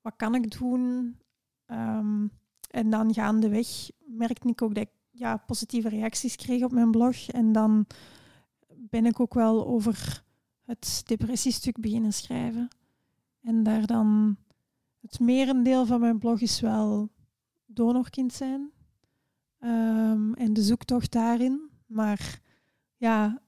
Wat 0.00 0.16
kan 0.16 0.34
ik 0.34 0.58
doen? 0.58 1.16
Ehm, 1.66 2.26
en 2.70 2.90
dan 2.90 3.14
gaandeweg 3.14 3.90
merkte 3.98 4.48
ik 4.48 4.62
ook 4.62 4.74
dat 4.74 4.84
ik 4.84 4.90
ja, 5.10 5.36
positieve 5.36 5.88
reacties 5.88 6.36
kreeg 6.36 6.62
op 6.62 6.72
mijn 6.72 6.90
blog. 6.90 7.28
En 7.28 7.52
dan 7.52 7.86
ben 8.68 9.06
ik 9.06 9.20
ook 9.20 9.34
wel 9.34 9.66
over 9.66 10.24
het 10.64 11.02
depressiestuk 11.06 11.80
beginnen 11.80 12.12
schrijven. 12.12 12.68
En 13.40 13.62
daar 13.62 13.86
dan 13.86 14.36
het 15.00 15.20
merendeel 15.20 15.86
van 15.86 16.00
mijn 16.00 16.18
blog 16.18 16.40
is 16.40 16.60
wel 16.60 17.10
donorkind 17.66 18.32
zijn. 18.32 18.70
Ehm, 19.58 20.32
en 20.32 20.52
de 20.52 20.62
zoektocht 20.62 21.12
daarin. 21.12 21.70
Maar 21.86 22.40
ja, 22.96 23.41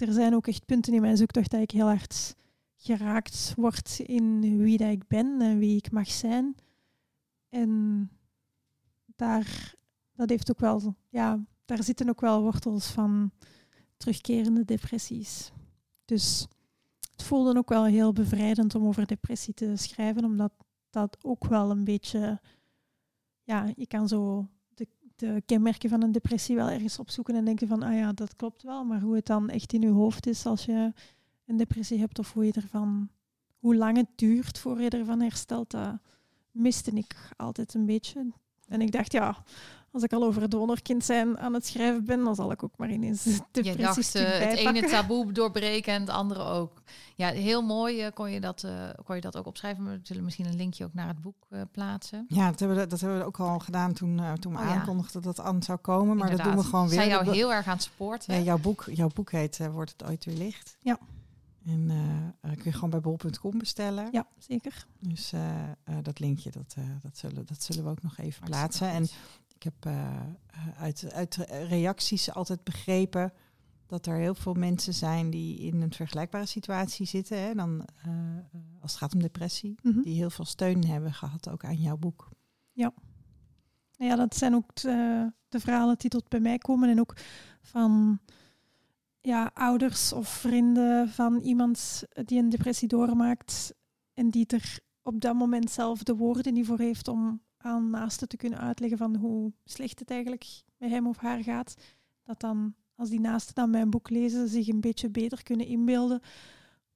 er 0.00 0.12
zijn 0.12 0.34
ook 0.34 0.46
echt 0.46 0.64
punten 0.64 0.94
in 0.94 1.00
mijn 1.00 1.16
zoektocht 1.16 1.50
dat 1.50 1.60
ik 1.60 1.70
heel 1.70 1.86
hard 1.86 2.36
geraakt 2.76 3.52
word 3.56 3.98
in 3.98 4.58
wie 4.58 4.78
dat 4.78 4.90
ik 4.90 5.06
ben 5.06 5.40
en 5.40 5.58
wie 5.58 5.76
ik 5.76 5.90
mag 5.90 6.10
zijn. 6.10 6.54
En 7.48 8.10
daar, 9.16 9.74
dat 10.12 10.28
heeft 10.28 10.50
ook 10.50 10.60
wel, 10.60 10.96
ja, 11.08 11.44
daar 11.64 11.82
zitten 11.82 12.08
ook 12.08 12.20
wel 12.20 12.42
wortels 12.42 12.86
van 12.86 13.30
terugkerende 13.96 14.64
depressies. 14.64 15.52
Dus 16.04 16.46
het 17.12 17.22
voelde 17.22 17.58
ook 17.58 17.68
wel 17.68 17.84
heel 17.84 18.12
bevrijdend 18.12 18.74
om 18.74 18.86
over 18.86 19.06
depressie 19.06 19.54
te 19.54 19.76
schrijven, 19.76 20.24
omdat 20.24 20.52
dat 20.90 21.18
ook 21.22 21.44
wel 21.46 21.70
een 21.70 21.84
beetje, 21.84 22.40
ja, 23.42 23.72
je 23.76 23.86
kan 23.86 24.08
zo 24.08 24.48
de, 25.18 25.34
de 25.34 25.42
kenmerken 25.46 25.90
van 25.90 26.02
een 26.02 26.12
depressie 26.12 26.56
wel 26.56 26.68
ergens 26.68 26.98
opzoeken 26.98 27.34
en 27.34 27.44
denken 27.44 27.68
van, 27.68 27.82
ah 27.82 27.94
ja, 27.94 28.12
dat 28.12 28.36
klopt 28.36 28.62
wel, 28.62 28.84
maar 28.84 29.00
hoe 29.00 29.14
het 29.14 29.26
dan 29.26 29.48
echt 29.48 29.72
in 29.72 29.80
je 29.80 29.88
hoofd 29.88 30.26
is 30.26 30.46
als 30.46 30.64
je 30.64 30.92
een 31.46 31.56
depressie 31.56 31.98
hebt 31.98 32.18
of 32.18 32.32
hoe 32.32 32.44
je 32.44 32.52
ervan, 32.52 33.08
hoe 33.58 33.76
lang 33.76 33.96
het 33.96 34.08
duurt 34.14 34.58
voor 34.58 34.80
je 34.80 34.90
ervan 34.90 35.20
herstelt, 35.20 35.70
dat 35.70 35.98
miste 36.50 36.90
ik 36.90 37.16
altijd 37.36 37.74
een 37.74 37.86
beetje. 37.86 38.26
En 38.68 38.80
ik 38.80 38.92
dacht, 38.92 39.12
ja, 39.12 39.44
als 39.92 40.02
ik 40.02 40.12
al 40.12 40.24
over 40.24 40.48
donorkind 40.48 41.04
zijn 41.04 41.38
aan 41.38 41.54
het 41.54 41.66
schrijven 41.66 42.04
ben, 42.04 42.24
dan 42.24 42.34
zal 42.34 42.50
ik 42.50 42.62
ook 42.62 42.76
maar 42.76 42.90
ineens 42.90 43.24
Je 43.24 43.40
depressie 43.52 43.84
dacht 43.84 44.14
eh, 44.14 44.48
het 44.48 44.58
ene 44.58 44.82
taboe 44.88 45.32
doorbreken 45.32 45.92
en 45.92 46.00
het 46.00 46.10
andere 46.10 46.42
ook. 46.42 46.82
Ja, 47.14 47.28
heel 47.28 47.62
mooi 47.62 48.02
eh, 48.02 48.12
kon, 48.14 48.30
je 48.30 48.40
dat, 48.40 48.64
eh, 48.64 48.88
kon 49.04 49.14
je 49.14 49.20
dat 49.20 49.36
ook 49.36 49.46
opschrijven. 49.46 49.84
We 49.84 50.00
zullen 50.02 50.24
misschien 50.24 50.46
een 50.46 50.56
linkje 50.56 50.84
ook 50.84 50.94
naar 50.94 51.08
het 51.08 51.20
boek 51.20 51.46
eh, 51.48 51.60
plaatsen. 51.72 52.24
Ja, 52.28 52.50
dat 52.50 52.58
hebben, 52.58 52.78
we, 52.78 52.86
dat 52.86 53.00
hebben 53.00 53.18
we 53.18 53.24
ook 53.24 53.40
al 53.40 53.58
gedaan 53.58 53.92
toen, 53.92 54.18
eh, 54.18 54.32
toen 54.32 54.52
we 54.52 54.58
Oh 54.58 54.64
ja. 54.64 54.74
aankondigden 54.74 55.22
dat 55.22 55.38
Anne 55.38 55.64
zou 55.64 55.78
komen. 55.78 56.16
Maar 56.16 56.30
dat 56.30 56.42
doen 56.42 56.56
we 56.56 56.62
gewoon 56.64 56.88
weer. 56.88 56.98
Zij 56.98 57.08
jou 57.08 57.30
heel 57.30 57.52
erg 57.52 57.66
aan 57.66 57.72
het 57.74 57.82
supporten. 57.82 58.34
Ja, 58.34 58.40
jouw, 58.40 58.58
boek, 58.58 58.84
jouw 58.90 59.08
boek 59.14 59.30
heet 59.30 59.58
Wordt 59.72 59.94
het 59.96 60.04
ooit 60.08 60.24
weer 60.24 60.36
licht? 60.36 60.76
Ja. 60.80 60.98
En 61.66 61.90
eh, 61.90 62.50
eh, 62.50 62.56
kun 62.56 62.64
je 62.64 62.72
gewoon 62.72 62.90
bij 62.90 63.00
bol.com 63.00 63.58
bestellen. 63.58 64.08
Ja, 64.12 64.26
zeker. 64.38 64.86
Dus 64.98 65.32
eh, 65.32 65.62
eh, 65.62 65.70
dat 66.02 66.18
linkje, 66.18 66.50
dat, 66.50 66.74
eh, 66.78 66.84
dat, 67.02 67.18
zullen, 67.18 67.46
dat 67.46 67.62
zullen 67.62 67.84
we 67.84 67.90
ook 67.90 68.02
nog 68.02 68.18
even 68.18 68.40
Hartstikke 68.50 68.86
plaatsen. 68.86 68.88
En. 68.88 69.08
Ik 69.58 69.64
heb 69.64 69.84
eh, 69.86 70.16
eh, 70.46 70.82
uit, 70.82 71.12
uit 71.12 71.34
reacties 71.68 72.32
altijd 72.32 72.64
begrepen 72.64 73.32
dat 73.86 74.06
er 74.06 74.16
heel 74.16 74.34
veel 74.34 74.54
mensen 74.54 74.94
zijn 74.94 75.30
die 75.30 75.58
in 75.58 75.82
een 75.82 75.92
vergelijkbare 75.92 76.46
situatie 76.46 77.06
zitten. 77.06 77.40
Hè, 77.42 77.54
dan, 77.54 77.84
eh, 78.02 78.10
als 78.80 78.90
het 78.90 79.00
gaat 79.00 79.14
om 79.14 79.20
depressie. 79.20 79.74
Mhm. 79.82 80.00
Die 80.00 80.14
heel 80.14 80.30
veel 80.30 80.44
steun 80.44 80.84
hebben 80.84 81.12
gehad 81.12 81.48
ook 81.48 81.64
aan 81.64 81.76
jouw 81.76 81.96
boek. 81.96 82.28
Nou 83.96 84.10
ja, 84.10 84.16
dat 84.16 84.36
zijn 84.36 84.54
ook 84.54 84.74
de, 84.74 85.32
de 85.48 85.60
verhalen 85.60 85.98
die 85.98 86.10
tot 86.10 86.28
bij 86.28 86.40
mij 86.40 86.58
komen. 86.58 86.88
En 86.88 87.00
ook 87.00 87.16
van 87.62 88.20
ja, 89.20 89.50
ouders 89.54 90.12
of 90.12 90.28
vrienden 90.28 91.08
van 91.08 91.40
iemand 91.40 92.02
die 92.24 92.38
een 92.38 92.48
depressie 92.48 92.88
doormaakt. 92.88 93.74
En 94.14 94.30
die 94.30 94.46
er 94.46 94.78
op 95.02 95.20
dat 95.20 95.34
moment 95.34 95.70
zelf 95.70 96.02
de 96.02 96.14
woorden 96.14 96.52
niet 96.52 96.66
voor 96.66 96.78
heeft 96.78 97.08
om 97.08 97.42
aan 97.58 97.90
naasten 97.90 98.28
te 98.28 98.36
kunnen 98.36 98.58
uitleggen 98.58 98.98
van 98.98 99.16
hoe 99.16 99.52
slecht 99.64 99.98
het 99.98 100.10
eigenlijk 100.10 100.62
met 100.76 100.90
hem 100.90 101.06
of 101.06 101.16
haar 101.16 101.42
gaat. 101.42 101.74
Dat 102.22 102.40
dan, 102.40 102.74
als 102.94 103.08
die 103.08 103.20
naasten 103.20 103.54
dan 103.54 103.70
mijn 103.70 103.90
boek 103.90 104.10
lezen, 104.10 104.48
zich 104.48 104.68
een 104.68 104.80
beetje 104.80 105.10
beter 105.10 105.42
kunnen 105.42 105.66
inbeelden 105.66 106.20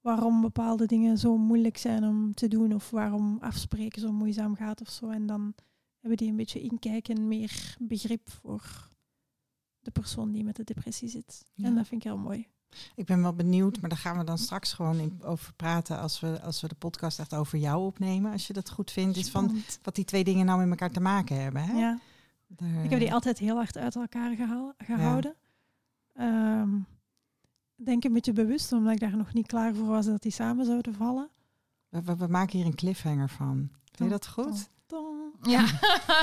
waarom 0.00 0.40
bepaalde 0.40 0.86
dingen 0.86 1.18
zo 1.18 1.36
moeilijk 1.36 1.76
zijn 1.76 2.04
om 2.04 2.34
te 2.34 2.48
doen 2.48 2.74
of 2.74 2.90
waarom 2.90 3.38
afspreken 3.40 4.00
zo 4.00 4.12
moeizaam 4.12 4.54
gaat 4.54 4.80
of 4.80 4.90
zo. 4.90 5.08
En 5.08 5.26
dan 5.26 5.54
hebben 5.98 6.18
die 6.18 6.28
een 6.28 6.36
beetje 6.36 6.60
inkijk 6.60 7.08
en 7.08 7.28
meer 7.28 7.76
begrip 7.78 8.30
voor 8.30 8.90
de 9.80 9.90
persoon 9.90 10.32
die 10.32 10.44
met 10.44 10.56
de 10.56 10.64
depressie 10.64 11.08
zit. 11.08 11.44
Ja. 11.54 11.66
En 11.66 11.74
dat 11.74 11.86
vind 11.86 12.04
ik 12.04 12.10
heel 12.10 12.18
mooi. 12.18 12.48
Ik 12.94 13.06
ben 13.06 13.22
wel 13.22 13.34
benieuwd, 13.34 13.80
maar 13.80 13.90
daar 13.90 13.98
gaan 13.98 14.18
we 14.18 14.24
dan 14.24 14.38
straks 14.38 14.72
gewoon 14.72 14.98
in, 14.98 15.20
over 15.24 15.52
praten 15.54 15.98
als 15.98 16.20
we, 16.20 16.40
als 16.42 16.60
we 16.60 16.68
de 16.68 16.74
podcast 16.74 17.18
echt 17.18 17.34
over 17.34 17.58
jou 17.58 17.84
opnemen. 17.86 18.32
Als 18.32 18.46
je 18.46 18.52
dat 18.52 18.70
goed 18.70 18.90
vindt. 18.90 19.16
Is 19.16 19.30
van 19.30 19.62
wat 19.82 19.94
die 19.94 20.04
twee 20.04 20.24
dingen 20.24 20.46
nou 20.46 20.58
met 20.60 20.68
elkaar 20.70 20.90
te 20.90 21.00
maken 21.00 21.42
hebben. 21.42 21.62
Hè? 21.62 21.72
Ja, 21.78 21.98
Daar, 22.46 22.84
ik 22.84 22.90
heb 22.90 22.98
die 22.98 23.08
eh, 23.08 23.14
altijd 23.14 23.38
heel 23.38 23.56
hard 23.56 23.76
uit 23.76 23.96
elkaar 23.96 24.34
gehaal- 24.36 24.72
gehouden. 24.78 25.34
Ehm, 26.14 26.76
ik 27.76 27.84
denk 27.84 28.04
een 28.04 28.12
beetje 28.12 28.32
bewust, 28.32 28.72
omdat 28.72 28.92
ik 28.92 29.00
daar 29.00 29.16
nog 29.16 29.32
niet 29.32 29.46
klaar 29.46 29.74
voor 29.74 29.86
was 29.86 30.06
dat 30.06 30.22
die 30.22 30.32
samen 30.32 30.64
zouden 30.66 30.94
vallen. 30.94 31.28
we, 31.88 32.02
we- 32.02 32.16
we 32.16 32.26
maken 32.26 32.56
hier 32.58 32.66
een 32.66 32.74
cliffhanger 32.74 33.28
van. 33.28 33.68
Vind 33.92 33.98
je 34.10 34.16
dat 34.16 34.26
goed? 34.28 34.70
Tom. 34.86 35.16
Ja. 35.42 35.66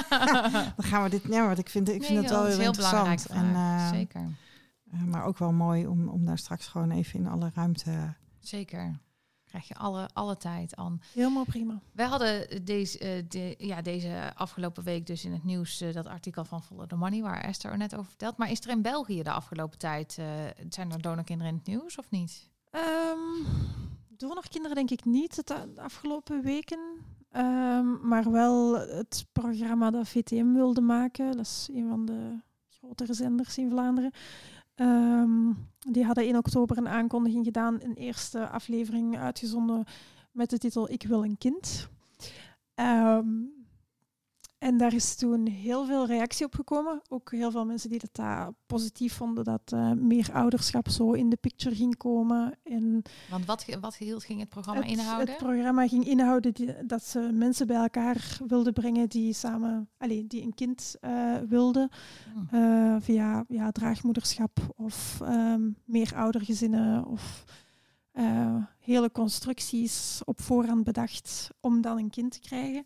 Dan 0.75 0.85
gaan 0.85 1.03
we 1.03 1.09
dit. 1.09 1.23
Ja, 1.29 1.45
want 1.45 1.57
ik 1.57 1.69
vind, 1.69 1.89
ik 1.89 2.03
vind 2.03 2.09
Nee, 2.13 2.17
het 2.21 2.29
wel 2.29 2.45
heel, 2.45 2.59
interessant. 2.59 2.91
belangrijke 3.03 3.23
vraag. 3.33 3.43
En, 3.43 3.53
eh, 3.55 3.89
Zeker. 3.89 4.27
Eh, 4.91 5.03
maar 5.03 5.23
ook 5.23 5.37
wel 5.37 5.51
mooi 5.51 5.87
om, 5.87 6.07
om 6.07 6.25
daar 6.25 6.37
straks 6.37 6.67
gewoon 6.67 6.91
even 6.91 7.19
in 7.19 7.27
alle 7.27 7.51
ruimte. 7.53 8.13
Zeker. 8.39 8.99
Krijg 9.49 9.67
je 9.67 9.75
alle, 9.75 10.09
alle 10.13 10.37
tijd 10.37 10.75
aan. 10.75 11.01
Helemaal 11.13 11.43
prima. 11.45 11.79
Wij 11.91 12.05
hadden 12.05 12.65
deze, 12.65 12.97
eh, 12.97 13.23
de, 13.27 13.55
ja, 13.57 13.81
deze 13.81 14.31
afgelopen 14.35 14.83
week 14.83 15.05
dus 15.05 15.25
in 15.25 15.31
het 15.31 15.43
nieuws 15.43 15.81
eh, 15.81 15.93
dat 15.93 16.05
artikel 16.05 16.45
van 16.45 16.63
Follow 16.63 16.87
the 16.87 16.95
Money, 16.95 17.21
waar 17.21 17.41
Esther 17.41 17.71
er 17.71 17.77
net 17.77 17.95
over 17.95 18.07
vertelt. 18.07 18.37
Maar 18.37 18.51
is 18.51 18.59
er 18.59 18.69
in 18.69 18.81
België 18.81 19.23
de 19.23 19.31
afgelopen 19.31 19.77
tijd, 19.77 20.17
eh, 20.17 20.25
zijn 20.69 20.91
er 20.91 21.01
donorkinderen 21.01 21.51
in 21.51 21.57
het 21.57 21.67
nieuws 21.67 21.97
of 21.97 22.09
niet? 22.09 22.49
Ehm 22.69 23.77
donorkinderen 24.19 24.75
denk 24.75 24.89
ik 24.89 25.05
niet 25.05 25.47
de 25.47 25.67
afgelopen 25.75 26.41
weken. 26.41 26.79
Ehm, 27.29 28.07
maar 28.07 28.31
wel 28.31 28.79
het 28.79 29.25
programma 29.31 29.89
dat 29.89 30.07
VTM 30.07 30.53
wilde 30.53 30.81
maken. 30.81 31.31
Dat 31.31 31.45
is 31.45 31.69
een 31.73 31.87
van 31.89 32.05
de 32.05 32.39
grotere 32.69 33.13
zenders 33.13 33.57
in 33.57 33.69
Vlaanderen. 33.69 34.11
Ehm, 34.79 35.51
die 35.79 36.05
hadden 36.05 36.27
in 36.27 36.37
oktober 36.37 36.77
een 36.77 36.87
aankondiging 36.87 37.45
gedaan. 37.45 37.81
Een 37.81 37.93
eerste 37.93 38.49
aflevering 38.49 39.17
uitgezonden 39.17 39.85
met 40.31 40.49
de 40.49 40.57
titel 40.57 40.91
Ik 40.91 41.03
wil 41.03 41.23
een 41.23 41.37
kind. 41.37 41.89
Ehm, 42.73 43.27
en 44.59 44.77
daar 44.77 44.93
is 44.93 45.15
toen 45.15 45.47
heel 45.47 45.85
veel 45.85 46.05
reactie 46.05 46.45
op 46.45 46.55
gekomen. 46.55 47.01
Ook 47.09 47.31
heel 47.31 47.51
veel 47.51 47.65
mensen 47.65 47.89
die 47.89 47.99
dat 47.99 48.15
daar 48.15 48.49
positief 48.65 49.13
vonden 49.13 49.43
dat 49.43 49.61
eh, 49.65 49.91
meer 49.91 50.29
ouderschap 50.33 50.89
zo 50.89 51.11
in 51.11 51.29
de 51.29 51.35
picture 51.35 51.75
ging 51.75 51.97
komen. 51.97 52.57
En 52.63 53.01
Want 53.29 53.45
wat, 53.45 53.65
wat 53.81 53.95
ging 53.95 54.39
het 54.39 54.49
programma 54.49 54.81
het, 54.81 54.89
inhouden? 54.89 55.27
het 55.27 55.37
programma 55.37 55.87
ging 55.87 56.05
inhouden 56.05 56.53
die, 56.53 56.85
dat 56.85 57.03
ze 57.03 57.29
mensen 57.33 57.67
bij 57.67 57.77
elkaar 57.77 58.37
wilden 58.47 58.73
brengen 58.73 59.09
die 59.09 59.33
samen, 59.33 59.89
allee, 59.97 60.27
die 60.27 60.41
een 60.41 60.53
kind 60.53 60.95
eh, 60.99 61.35
wilden. 61.47 61.89
Hm. 62.49 62.55
eh, 62.55 62.95
via 62.99 63.45
ja, 63.47 63.71
draagmoederschap 63.71 64.59
of 64.75 65.21
ehm, 65.21 65.69
meer 65.85 66.15
oudergezinnen 66.15 67.05
of 67.05 67.45
eh, 68.11 68.55
hele 68.79 69.11
constructies 69.11 70.21
op 70.25 70.41
voorhand 70.41 70.83
bedacht 70.83 71.49
om 71.59 71.81
dan 71.81 71.97
een 71.97 72.09
kind 72.09 72.31
te 72.31 72.39
krijgen. 72.39 72.85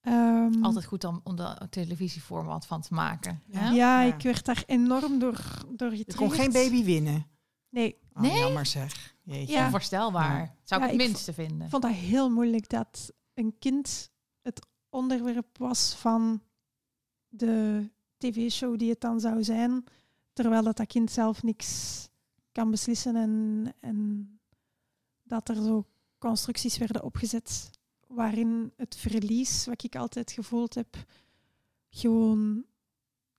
Ehm, 0.00 0.62
Altijd 0.64 0.84
goed 0.84 1.04
om, 1.04 1.20
om 1.24 1.36
de 1.36 1.66
televisieformat 1.70 2.66
van 2.66 2.80
te 2.80 2.94
maken. 2.94 3.42
Ja. 3.46 3.60
Ja? 3.60 3.70
ja, 3.70 4.02
Ja. 4.02 4.14
ik 4.14 4.22
werd 4.22 4.44
daar 4.44 4.62
enorm 4.66 5.18
door, 5.18 5.40
door 5.76 5.90
Er 5.90 5.96
getriggerd. 5.96 6.16
kon 6.16 6.30
geen 6.30 6.52
baby 6.52 6.84
winnen. 6.84 7.26
Nee, 7.68 7.96
Oh, 8.14 8.22
Nee? 8.22 8.38
Jammer 8.38 8.66
zeg. 8.66 9.16
Jeetje. 9.22 9.52
Ja. 9.54 9.64
Onvoorstelbaar. 9.64 10.38
Ja. 10.40 10.54
Zou 10.64 10.82
ik 10.84 10.90
het 10.90 11.00
ik 11.00 11.06
minste 11.06 11.32
vinden. 11.32 11.62
Ik 11.62 11.70
vond 11.70 11.82
dat 11.82 11.92
heel 11.92 12.30
moeilijk 12.30 12.68
dat 12.68 13.12
een 13.34 13.54
kind 13.58 14.10
het 14.42 14.66
onderwerp 14.88 15.58
was 15.58 15.94
van 15.94 16.42
de 17.28 17.88
tv-show 18.16 18.78
die 18.78 18.90
het 18.90 19.00
dan 19.00 19.20
zou 19.20 19.44
zijn, 19.44 19.84
terwijl 20.32 20.62
dat, 20.62 20.76
dat 20.76 20.86
kind 20.86 21.10
zelf 21.10 21.42
niks 21.42 21.98
kan 22.52 22.70
beslissen 22.70 23.16
en, 23.16 23.66
en 23.80 24.28
dat 25.22 25.48
er 25.48 25.54
zo 25.54 25.86
constructies 26.18 26.78
werden 26.78 27.04
opgezet 27.04 27.70
waarin 28.08 28.72
het 28.76 28.96
verlies, 28.96 29.66
wat 29.66 29.82
ik 29.82 29.96
altijd 29.96 30.32
gevoeld 30.32 30.74
heb, 30.74 30.96
gewoon 31.90 32.64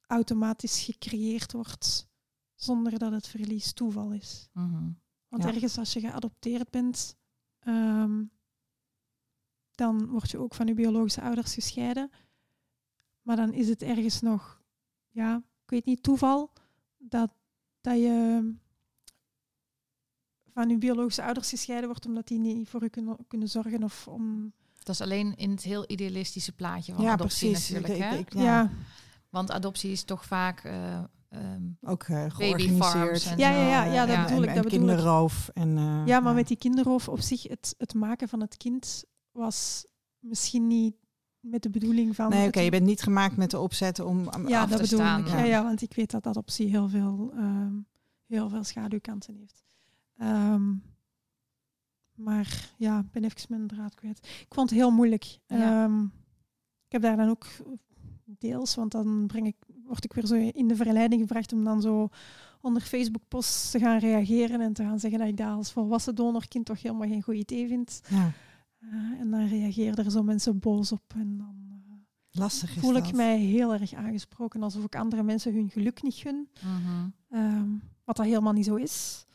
automatisch 0.08 0.84
gecreëerd 0.84 1.52
wordt 1.52 2.08
zonder 2.56 3.00
dat 3.00 3.12
het 3.12 3.28
verlies 3.28 3.74
toeval 3.74 4.12
is. 4.12 4.50
Mhm. 4.54 4.90
Want 5.28 5.44
Ja. 5.44 5.50
ergens 5.50 5.78
als 5.78 5.94
je 5.94 6.00
geadopteerd 6.00 6.70
bent, 6.70 7.16
ehm, 7.60 8.24
dan 9.72 10.06
word 10.08 10.32
je 10.32 10.38
ook 10.38 10.54
van 10.56 10.68
je 10.68 10.74
biologische 10.74 11.22
ouders 11.22 11.54
gescheiden. 11.54 12.12
Maar 13.22 13.36
dan 13.36 13.54
is 13.54 13.68
het 13.70 13.82
ergens 13.82 14.22
nog, 14.22 14.62
ja, 15.10 15.36
ik 15.64 15.70
weet 15.70 15.86
niet, 15.86 16.04
toeval 16.04 16.52
dat, 16.98 17.32
dat 17.82 17.98
je 17.98 18.54
van 20.54 20.70
uw 20.70 20.78
biologische 20.78 21.24
ouders 21.24 21.50
gescheiden 21.50 21.90
wordt 21.90 22.06
omdat 22.06 22.28
die 22.28 22.40
niet 22.40 22.70
voor 22.70 22.84
u 22.84 22.88
kunnen, 22.88 23.28
kunnen 23.28 23.50
zorgen 23.50 23.84
of 23.84 24.08
om... 24.08 24.54
Dat 24.90 25.00
is 25.00 25.06
alleen 25.06 25.36
in 25.36 25.50
het 25.52 25.64
heel 25.64 25.84
idealistische 25.88 26.52
plaatje 26.52 26.94
van 26.94 27.04
ja, 27.04 27.12
adoptie 27.12 27.50
precies. 27.50 27.70
natuurlijk. 27.70 28.00
Ik- 28.00 28.10
hè? 28.10 28.16
ik- 28.18 28.34
Ja, 28.34 28.42
ja, 28.42 28.62
ja, 28.62 28.70
Want 29.30 29.52
adoptie 29.52 29.92
is 29.92 30.04
toch 30.04 30.26
vaak 30.26 30.64
eh, 30.64 30.94
ehm, 31.30 31.62
ook 31.82 32.04
eh, 32.04 32.26
babyfarms 32.38 32.92
georganiseerd. 32.92 33.32
en 33.32 33.38
Ja, 33.38 33.50
ja, 33.50 33.68
ja, 33.68 33.84
ja, 33.94 34.06
dat 34.06 34.16
ja. 34.16 34.24
bedoel 34.26 34.44
ik, 34.44 34.50
en 34.50 34.56
dat 34.56 34.64
bedoel 34.64 34.80
ik. 34.80 34.86
kinderroof. 34.88 35.50
En, 35.54 35.78
eh, 35.78 36.20
maar 36.22 36.34
met 36.34 36.48
die 36.48 36.58
kinderroof 36.58 37.08
op 37.10 37.20
zich, 37.22 37.44
het, 37.44 37.76
het 37.78 37.94
maken 37.94 38.28
van 38.30 38.40
het 38.42 38.58
kind 38.58 39.04
was 39.32 39.86
misschien 40.20 40.68
niet 40.68 40.96
met 41.40 41.62
de 41.64 41.70
bedoeling 41.70 42.16
van... 42.16 42.30
Nee, 42.30 42.48
oké, 42.48 42.60
je 42.60 42.70
bent 42.72 42.86
niet 42.86 43.02
gemaakt 43.02 43.38
met 43.38 43.52
de 43.52 43.60
opzet 43.60 44.00
om 44.00 44.24
Ja, 44.48 44.62
af 44.62 44.70
dat 44.70 44.78
te 44.78 44.84
bedoel 44.84 45.00
staan, 45.00 45.20
ik. 45.20 45.28
ja. 45.28 45.38
Ja. 45.38 45.44
Ja, 45.46 45.64
want 45.64 45.82
ik 45.82 45.94
weet 45.94 46.12
dat 46.12 46.28
adoptie 46.28 46.70
heel 46.70 46.90
veel, 46.90 47.32
ehm, 47.36 47.74
heel 48.28 48.50
veel 48.50 48.64
schaduwkanten 48.64 49.36
heeft. 49.36 49.64
Ehm, 50.18 50.72
maar 52.20 52.70
ja, 52.78 53.00
ik 53.00 53.12
ben 53.12 53.24
even 53.24 53.46
mijn 53.50 53.68
draad 53.68 53.96
kwijt. 53.96 54.18
Ik 54.18 54.54
vond 54.54 54.70
het 54.70 54.80
heel 54.80 54.92
moeilijk. 54.92 55.40
Ja. 55.48 55.84
Ehm, 55.84 56.04
ik 56.86 56.92
heb 56.92 57.02
daar 57.02 57.18
dan 57.18 57.30
ook 57.30 57.46
deels, 58.26 58.76
want 58.76 58.92
dan 58.92 59.28
breng 59.28 59.48
ik, 59.48 59.56
word 59.86 60.04
ik 60.04 60.14
weer 60.14 60.26
zo 60.26 60.36
in 60.36 60.68
de 60.68 60.76
verleiding 60.76 61.22
gebracht 61.22 61.54
om 61.54 61.64
dan 61.64 61.82
zo 61.82 62.10
onder 62.62 62.82
Facebook-posts 62.82 63.72
te 63.72 63.80
gaan 63.80 64.00
reageren 64.00 64.62
en 64.62 64.74
te 64.74 64.84
gaan 64.84 65.00
zeggen 65.00 65.20
dat 65.20 65.28
ik 65.28 65.38
dat 65.38 65.48
als 65.48 65.72
volwassen 65.72 66.16
donorkind 66.16 66.66
toch 66.66 66.82
helemaal 66.82 67.08
geen 67.08 67.22
goed 67.22 67.36
idee 67.36 67.68
vind. 67.68 68.02
Ja, 68.10 68.32
Eh, 68.82 69.20
en 69.20 69.32
dan 69.32 69.48
reageren 69.48 69.96
er 70.06 70.12
zo 70.12 70.24
mensen 70.24 70.60
boos 70.60 70.92
op 70.92 71.14
en 71.16 71.38
dan... 71.38 71.56
eh, 71.70 72.40
lastig 72.40 72.74
voel 72.74 72.94
dat. 72.94 73.08
ik 73.08 73.14
mij 73.14 73.38
heel 73.40 73.74
erg 73.74 73.94
aangesproken, 73.94 74.64
alsof 74.64 74.84
ik 74.84 74.96
andere 74.96 75.24
mensen 75.24 75.54
hun 75.54 75.70
geluk 75.70 76.02
niet 76.04 76.14
gun. 76.14 76.50
Mhm. 76.64 77.10
Ehm, 77.30 77.70
wat 78.04 78.16
dat 78.16 78.26
helemaal 78.26 78.54
niet 78.54 78.66
zo 78.66 78.76
is. 78.76 79.26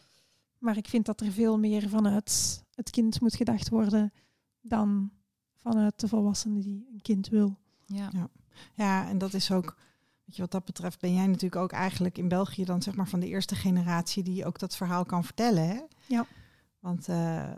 Maar 0.58 0.76
ik 0.76 0.88
vind 0.88 1.06
dat 1.06 1.20
er 1.20 1.32
veel 1.32 1.58
meer 1.58 1.88
vanuit 1.88 2.63
het 2.74 2.90
kind 2.90 3.20
moet 3.20 3.36
gedacht 3.36 3.68
worden 3.68 4.12
dan 4.60 5.10
vanuit 5.56 6.00
de 6.00 6.08
volwassene 6.08 6.60
die 6.60 6.88
een 6.92 7.02
kind 7.02 7.28
wil. 7.28 7.56
Ja. 7.86 8.10
Ja, 8.74 9.08
en 9.08 9.18
dat 9.18 9.34
is 9.34 9.50
ook, 9.50 9.76
weet 10.24 10.36
je, 10.36 10.42
wat 10.42 10.50
dat 10.50 10.64
betreft 10.64 11.00
ben 11.00 11.14
jij 11.14 11.26
natuurlijk 11.26 11.56
ook 11.62 11.72
eigenlijk 11.72 12.18
in 12.18 12.28
België 12.28 12.64
dan 12.64 12.82
zeg 12.82 12.94
maar 12.94 13.08
van 13.08 13.20
de 13.20 13.26
eerste 13.28 13.54
generatie 13.54 14.22
die 14.22 14.44
ook 14.46 14.58
dat 14.58 14.76
verhaal 14.76 15.04
kan 15.04 15.24
vertellen. 15.24 15.68
Hè? 15.68 15.80
Ja. 16.06 16.26
Want 16.80 17.08
eh, 17.08 17.50
eh, 17.50 17.56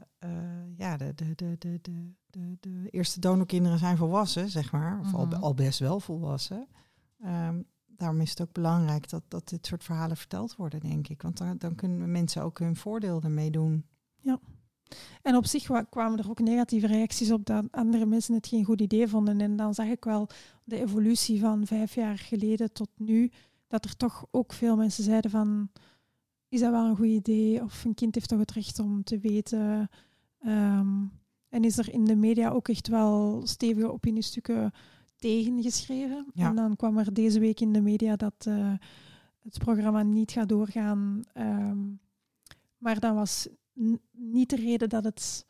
ja, 0.77 0.97
de, 0.97 1.15
de, 1.15 1.35
de, 1.35 1.57
de, 1.59 1.79
de, 1.83 2.13
de, 2.31 2.57
de 2.61 2.89
eerste 2.91 3.21
donorkinderen 3.21 3.79
zijn 3.79 3.97
volwassen, 3.97 4.49
zeg 4.49 4.73
maar. 4.73 5.01
Of 5.01 5.15
al, 5.15 5.27
Mhm. 5.27 5.43
al 5.43 5.55
best 5.55 5.79
wel 5.79 6.01
volwassen. 6.01 6.67
Ehm, 7.21 7.63
daarom 7.87 8.21
is 8.21 8.31
het 8.31 8.41
ook 8.41 8.53
belangrijk 8.53 9.09
dat, 9.09 9.23
dat 9.29 9.49
dit 9.49 9.67
soort 9.67 9.85
verhalen 9.85 10.17
verteld 10.17 10.57
worden, 10.57 10.81
denk 10.81 11.09
ik. 11.09 11.23
Want 11.23 11.39
dan, 11.39 11.59
dan 11.59 11.75
kunnen 11.75 12.11
mensen 12.11 12.43
ook 12.43 12.59
hun 12.59 12.77
voordeel 12.77 13.23
ermee 13.23 13.51
doen. 13.51 13.87
En 15.23 15.37
op 15.37 15.47
zich 15.47 15.69
wa- 15.69 15.83
kwamen 15.83 16.19
er 16.19 16.31
ook 16.31 16.41
negatieve 16.41 16.87
reacties 16.87 17.31
op 17.31 17.47
dat 17.47 17.65
andere 17.71 18.07
mensen 18.07 18.35
het 18.35 18.47
geen 18.47 18.65
goed 18.65 18.81
idee 18.81 19.09
vonden. 19.09 19.41
En 19.41 19.57
dan 19.57 19.75
zag 19.75 19.87
ik 19.87 20.05
wel 20.05 20.29
de 20.65 20.81
evolutie 20.81 21.41
van 21.41 21.67
vijf 21.67 21.95
jaar 21.95 22.19
geleden 22.19 22.73
tot 22.73 22.89
nu, 22.97 23.31
dat 23.69 23.85
er 23.85 23.97
toch 23.97 24.27
ook 24.31 24.53
veel 24.53 24.77
mensen 24.77 25.05
zeiden 25.05 25.31
van, 25.31 25.71
is 26.49 26.61
dat 26.61 26.71
wel 26.71 26.85
een 26.85 26.97
goed 26.97 27.07
idee? 27.07 27.63
Of 27.63 27.85
een 27.85 27.95
kind 27.95 28.15
heeft 28.15 28.29
toch 28.29 28.39
het 28.39 28.51
recht 28.53 28.79
om 28.79 29.03
te 29.05 29.19
weten? 29.19 29.89
Ehm, 30.39 31.05
en 31.49 31.65
is 31.65 31.79
er 31.79 31.93
in 31.93 32.05
de 32.05 32.17
media 32.17 32.51
ook 32.51 32.69
echt 32.69 32.89
wel 32.89 33.41
stevige 33.45 33.93
opiniestukken 33.93 34.73
tegen 35.17 35.63
geschreven? 35.63 36.27
Ja. 36.35 36.49
En 36.49 36.57
dan 36.57 36.77
kwam 36.77 36.99
er 36.99 37.13
deze 37.15 37.41
week 37.41 37.61
in 37.61 37.73
de 37.73 37.81
media 37.81 38.17
dat 38.17 38.35
eh, 38.39 38.73
het 39.43 39.59
programma 39.59 40.03
niet 40.03 40.33
gaat 40.33 40.49
doorgaan. 40.49 41.23
Ehm, 41.33 41.79
maar 42.79 43.01
dan 43.01 43.15
was 43.15 43.49
niet 44.11 44.51
de 44.51 44.57
reden 44.57 44.89
dat 44.89 45.05
het 45.05 45.47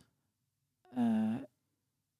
eh, 0.90 1.34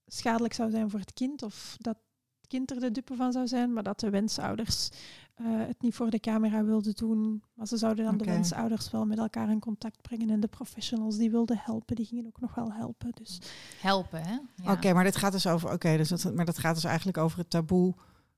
schadelijk 0.06 0.54
zou 0.54 0.70
zijn 0.70 0.90
voor 0.90 1.00
het 1.00 1.12
kind 1.12 1.42
of 1.42 1.76
dat 1.78 1.96
het 2.40 2.46
kind 2.48 2.70
er 2.70 2.80
de 2.80 2.90
dupe 2.90 3.14
van 3.14 3.32
zou 3.32 3.46
zijn, 3.46 3.72
maar 3.72 3.82
dat 3.82 4.00
de 4.00 4.10
wensouders 4.10 4.90
eh, 5.34 5.46
het 5.46 5.82
niet 5.82 5.94
voor 5.94 6.10
de 6.10 6.20
camera 6.20 6.64
wilden 6.64 6.94
doen. 6.94 7.42
Maar 7.54 7.66
ze 7.66 7.76
zouden 7.76 8.04
dan 8.04 8.16
de 8.16 8.24
wensouders 8.24 8.90
wel 8.90 9.06
met 9.06 9.18
elkaar 9.18 9.50
in 9.50 9.60
contact 9.60 10.02
brengen 10.02 10.30
en 10.30 10.40
de 10.40 10.48
professionals 10.48 11.16
die 11.16 11.30
wilden 11.30 11.58
helpen, 11.58 11.96
die 11.96 12.06
gingen 12.06 12.26
ook 12.26 12.40
nog 12.40 12.54
wel 12.54 12.72
helpen. 12.72 13.10
Dus 13.12 13.38
Helpen, 13.80 14.22
hè? 14.22 14.38
Ja. 14.54 14.72
Oké, 14.72 14.92
maar 14.92 15.04
dit 15.04 15.16
gaat 15.16 15.32
dus 15.32 15.46
over. 15.46 15.72
Oké, 15.72 15.96
dus 15.96 16.08
dat, 16.08 16.34
maar 16.34 16.44
dat 16.44 16.58
gaat 16.58 16.74
dus 16.74 16.84
eigenlijk 16.84 17.18
over 17.18 17.38
het 17.38 17.50
taboe 17.50 17.94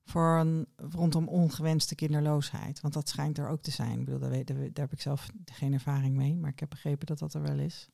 voor 0.09 0.37
een, 0.39 0.67
rondom 0.75 1.27
ongewenste 1.27 1.95
kinderloosheid. 1.95 2.79
Want 2.81 2.93
dat 2.93 3.09
schijnt 3.09 3.37
er 3.37 3.47
ook 3.49 3.61
te 3.61 3.71
zijn. 3.71 3.99
Ik 3.99 4.05
bedoel, 4.05 4.19
daar, 4.19 4.29
weet, 4.29 4.47
daar, 4.47 4.57
daar 4.57 4.69
heb 4.85 4.91
ik 4.91 5.01
zelf 5.01 5.27
geen 5.45 5.73
ervaring 5.73 6.15
mee, 6.15 6.35
maar 6.35 6.49
ik 6.49 6.59
heb 6.59 6.69
begrepen 6.69 7.05
dat 7.07 7.19
dat 7.19 7.33
er 7.33 7.41
wel 7.41 7.59
is. 7.59 7.89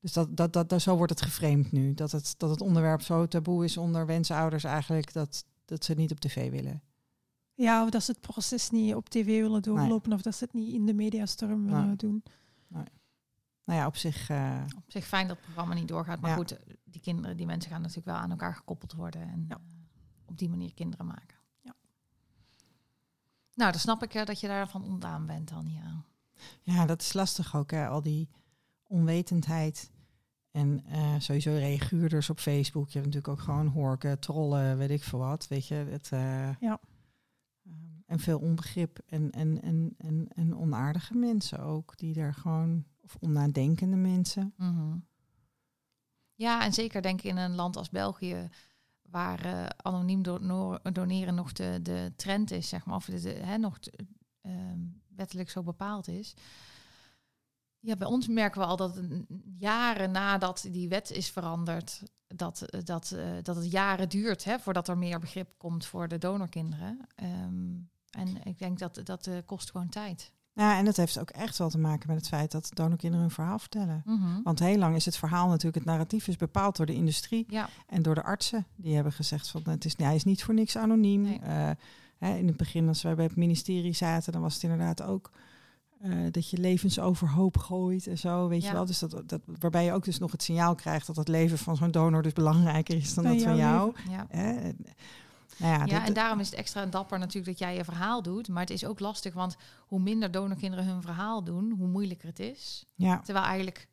Dus 0.00 0.12
dat, 0.12 0.36
dat, 0.36 0.52
dat, 0.52 0.68
dat, 0.68 0.82
zo 0.82 0.96
wordt 0.96 1.12
het 1.12 1.22
geframed 1.22 1.72
nu. 1.72 1.94
Dat 1.94 2.12
het, 2.12 2.34
dat 2.36 2.50
het 2.50 2.60
onderwerp 2.60 3.00
zo 3.02 3.26
taboe 3.26 3.64
is 3.64 3.76
onder 3.76 4.06
wensouders 4.06 4.64
eigenlijk 4.64 5.12
dat, 5.12 5.44
dat 5.64 5.84
ze 5.84 5.90
het 5.90 6.00
niet 6.00 6.10
op 6.10 6.20
tv 6.20 6.50
willen. 6.50 6.82
ja, 7.54 7.84
of 7.84 7.90
dat 7.90 8.02
ze 8.02 8.10
het 8.10 8.20
proces 8.20 8.70
niet 8.70 8.94
op 8.94 9.08
tv 9.08 9.24
willen 9.40 9.62
doorlopen 9.62 10.12
of 10.12 10.22
dat 10.22 10.34
ze 10.34 10.44
het 10.44 10.52
niet 10.52 10.72
in 10.74 10.86
de 10.86 10.94
mediastorm 10.94 11.64
willen 11.64 11.86
Nee. 11.86 11.96
doen. 11.96 12.22
Nou 13.64 13.78
ja, 13.80 13.86
op 13.86 13.96
zich. 13.96 14.28
eh, 14.30 14.62
Op 14.76 14.90
zich 14.90 15.06
fijn 15.06 15.26
dat 15.28 15.36
het 15.36 15.44
programma 15.44 15.74
niet 15.74 15.88
doorgaat. 15.88 16.20
Maar 16.20 16.30
Ja. 16.30 16.36
goed, 16.36 16.56
die 16.84 17.00
kinderen, 17.00 17.36
die 17.36 17.46
mensen 17.46 17.70
gaan 17.70 17.80
natuurlijk 17.80 18.06
wel 18.06 18.16
aan 18.16 18.30
elkaar 18.30 18.54
gekoppeld 18.54 18.92
worden. 18.92 19.22
En 19.22 19.44
Ja. 19.48 19.60
Op 20.26 20.38
die 20.38 20.48
manier 20.48 20.74
kinderen 20.74 21.06
maken. 21.06 21.36
Ja. 21.60 21.74
Nou, 23.54 23.70
dan 23.70 23.80
snap 23.80 24.02
ik 24.02 24.14
eh, 24.14 24.24
dat 24.24 24.40
je 24.40 24.46
daarvan 24.48 24.84
ontdaan 24.84 25.26
bent 25.26 25.48
dan, 25.48 25.70
ja. 25.70 26.04
Ja, 26.62 26.86
dat 26.86 27.00
is 27.00 27.12
lastig 27.12 27.56
ook, 27.56 27.70
hè? 27.70 27.88
al 27.88 28.02
die 28.02 28.28
onwetendheid. 28.86 29.90
En 30.50 30.84
eh, 30.86 31.14
sowieso 31.18 31.50
reaguurders 31.50 32.30
op 32.30 32.38
Facebook. 32.38 32.86
Je 32.90 32.98
hebt 32.98 33.04
natuurlijk 33.14 33.28
ook 33.38 33.44
gewoon 33.44 33.66
horken, 33.66 34.18
trollen, 34.18 34.78
weet 34.78 34.90
ik 34.90 35.02
veel 35.02 35.18
wat. 35.18 35.48
Weet 35.48 35.66
je, 35.66 35.74
het, 35.74 36.12
eh, 36.12 36.60
Ja. 36.60 36.80
ehm, 37.66 37.74
en 38.06 38.18
veel 38.18 38.38
onbegrip 38.38 38.98
en, 39.06 39.30
en, 39.30 39.62
en, 39.62 39.94
en, 39.98 40.28
en 40.34 40.56
onaardige 40.56 41.14
mensen 41.14 41.58
ook, 41.58 41.96
die 41.96 42.20
er 42.20 42.34
gewoon, 42.34 42.84
of 43.00 43.16
onnadenkende 43.20 43.96
mensen. 43.96 44.54
Mhm. 44.56 44.96
Ja, 46.34 46.64
en 46.64 46.72
zeker 46.72 47.02
denk 47.02 47.18
ik 47.18 47.30
in 47.30 47.36
een 47.36 47.54
land 47.54 47.76
als 47.76 47.90
België, 47.90 48.48
waar 49.12 49.44
eh, 49.44 49.66
anoniem 49.76 50.22
doneren 50.92 51.34
nog 51.34 51.52
de, 51.52 51.78
de 51.82 52.12
trend 52.16 52.50
is, 52.50 52.68
zeg 52.68 52.84
maar, 52.84 52.96
of 52.96 53.04
de- 53.04 53.30
hè, 53.30 53.58
nog 53.58 53.78
ehm, 54.40 54.80
wettelijk 55.16 55.50
zo 55.50 55.62
bepaald 55.62 56.08
is. 56.08 56.34
Ja, 57.78 57.96
bij 57.96 58.08
ons 58.08 58.28
merken 58.28 58.60
we 58.60 58.66
al 58.66 58.76
dat 58.76 59.00
jaren 59.58 60.10
nadat 60.10 60.66
die 60.70 60.88
wet 60.88 61.10
is 61.10 61.30
veranderd, 61.30 62.02
dat, 62.26 62.62
eh, 62.62 62.80
dat, 62.84 63.10
eh, 63.10 63.30
dat 63.42 63.56
het 63.56 63.70
jaren 63.70 64.08
duurt 64.08 64.44
hè, 64.44 64.58
voordat 64.58 64.88
er 64.88 64.98
meer 64.98 65.18
begrip 65.20 65.54
komt 65.58 65.86
voor 65.86 66.08
de 66.08 66.18
donorkinderen. 66.18 66.98
Ehm, 67.14 67.74
en 68.10 68.42
ik 68.44 68.58
denk 68.58 68.78
dat 68.78 69.00
dat 69.04 69.30
kost 69.44 69.70
gewoon 69.70 69.88
tijd. 69.88 70.32
Ja, 70.54 70.78
en 70.78 70.84
dat 70.84 70.96
heeft 70.96 71.18
ook 71.18 71.30
echt 71.30 71.58
wel 71.58 71.68
te 71.70 71.78
maken 71.78 72.08
met 72.08 72.16
het 72.16 72.28
feit 72.28 72.50
dat 72.50 72.70
donorkinderen 72.74 73.20
hun 73.26 73.34
verhaal 73.34 73.58
vertellen. 73.58 74.02
Mhm. 74.04 74.42
Want 74.42 74.58
heel 74.58 74.78
lang 74.78 74.94
is 74.94 75.04
het 75.04 75.16
verhaal 75.16 75.48
natuurlijk, 75.48 75.74
het 75.74 75.84
narratief 75.84 76.28
is 76.28 76.36
bepaald 76.36 76.76
door 76.76 76.86
de 76.86 76.94
industrie. 76.94 77.44
Ja, 77.48 77.68
En 77.86 78.02
door 78.02 78.14
de 78.14 78.22
artsen, 78.22 78.66
die 78.76 78.94
hebben 78.94 79.12
gezegd 79.12 79.48
van 79.48 79.62
het 79.64 79.84
is, 79.84 79.96
hij 79.96 80.14
is 80.14 80.24
niet 80.24 80.44
voor 80.44 80.54
niks 80.54 80.76
anoniem. 80.76 81.22
Nee. 81.22 81.38
Eh, 81.38 81.70
hè, 82.18 82.36
in 82.36 82.46
het 82.46 82.56
begin, 82.56 82.88
als 82.88 83.02
wij 83.02 83.14
bij 83.14 83.24
het 83.24 83.36
ministerie 83.36 83.92
zaten, 83.92 84.32
dan 84.32 84.42
was 84.42 84.54
het 84.54 84.62
inderdaad 84.62 85.02
ook 85.02 85.30
eh, 86.00 86.10
dat 86.30 86.50
je 86.50 86.58
levens 86.58 86.98
overhoop 86.98 87.56
gooit 87.58 88.06
en 88.06 88.18
zo, 88.18 88.48
weet 88.48 88.62
Ja. 88.62 88.68
je 88.68 88.74
wel. 88.74 88.84
Dus 88.86 88.98
dat, 88.98 89.22
dat, 89.26 89.40
waarbij 89.60 89.84
je 89.84 89.92
ook 89.92 90.04
dus 90.04 90.18
nog 90.18 90.32
het 90.32 90.42
signaal 90.42 90.74
krijgt 90.74 91.06
dat 91.06 91.16
het 91.16 91.28
leven 91.28 91.58
van 91.58 91.76
zo'n 91.76 91.90
donor 91.90 92.22
dus 92.22 92.32
belangrijker 92.32 92.96
is 92.96 93.14
dan 93.14 93.24
Dan 93.24 93.32
dat 93.32 93.42
van 93.42 93.56
jou. 93.56 93.92
ja. 94.10 94.26
Hè? 94.28 94.70
Nou 95.58 95.72
ja, 95.78 95.84
Ja, 95.84 96.06
en 96.06 96.12
daarom 96.12 96.40
is 96.40 96.46
het 96.50 96.58
extra 96.58 96.86
dapper 96.86 97.18
natuurlijk 97.18 97.46
dat 97.46 97.58
jij 97.58 97.76
je 97.76 97.84
verhaal 97.84 98.22
doet. 98.22 98.48
Maar 98.48 98.60
het 98.60 98.70
is 98.70 98.84
ook 98.84 99.00
lastig, 99.00 99.34
want 99.34 99.56
hoe 99.86 100.00
minder 100.00 100.30
donorkinderen 100.30 100.84
hun 100.86 101.02
verhaal 101.02 101.44
doen, 101.44 101.74
hoe 101.78 101.88
moeilijker 101.88 102.28
het 102.28 102.38
is. 102.40 102.84
ja. 102.94 103.20
Terwijl 103.24 103.44
eigenlijk 103.46 103.88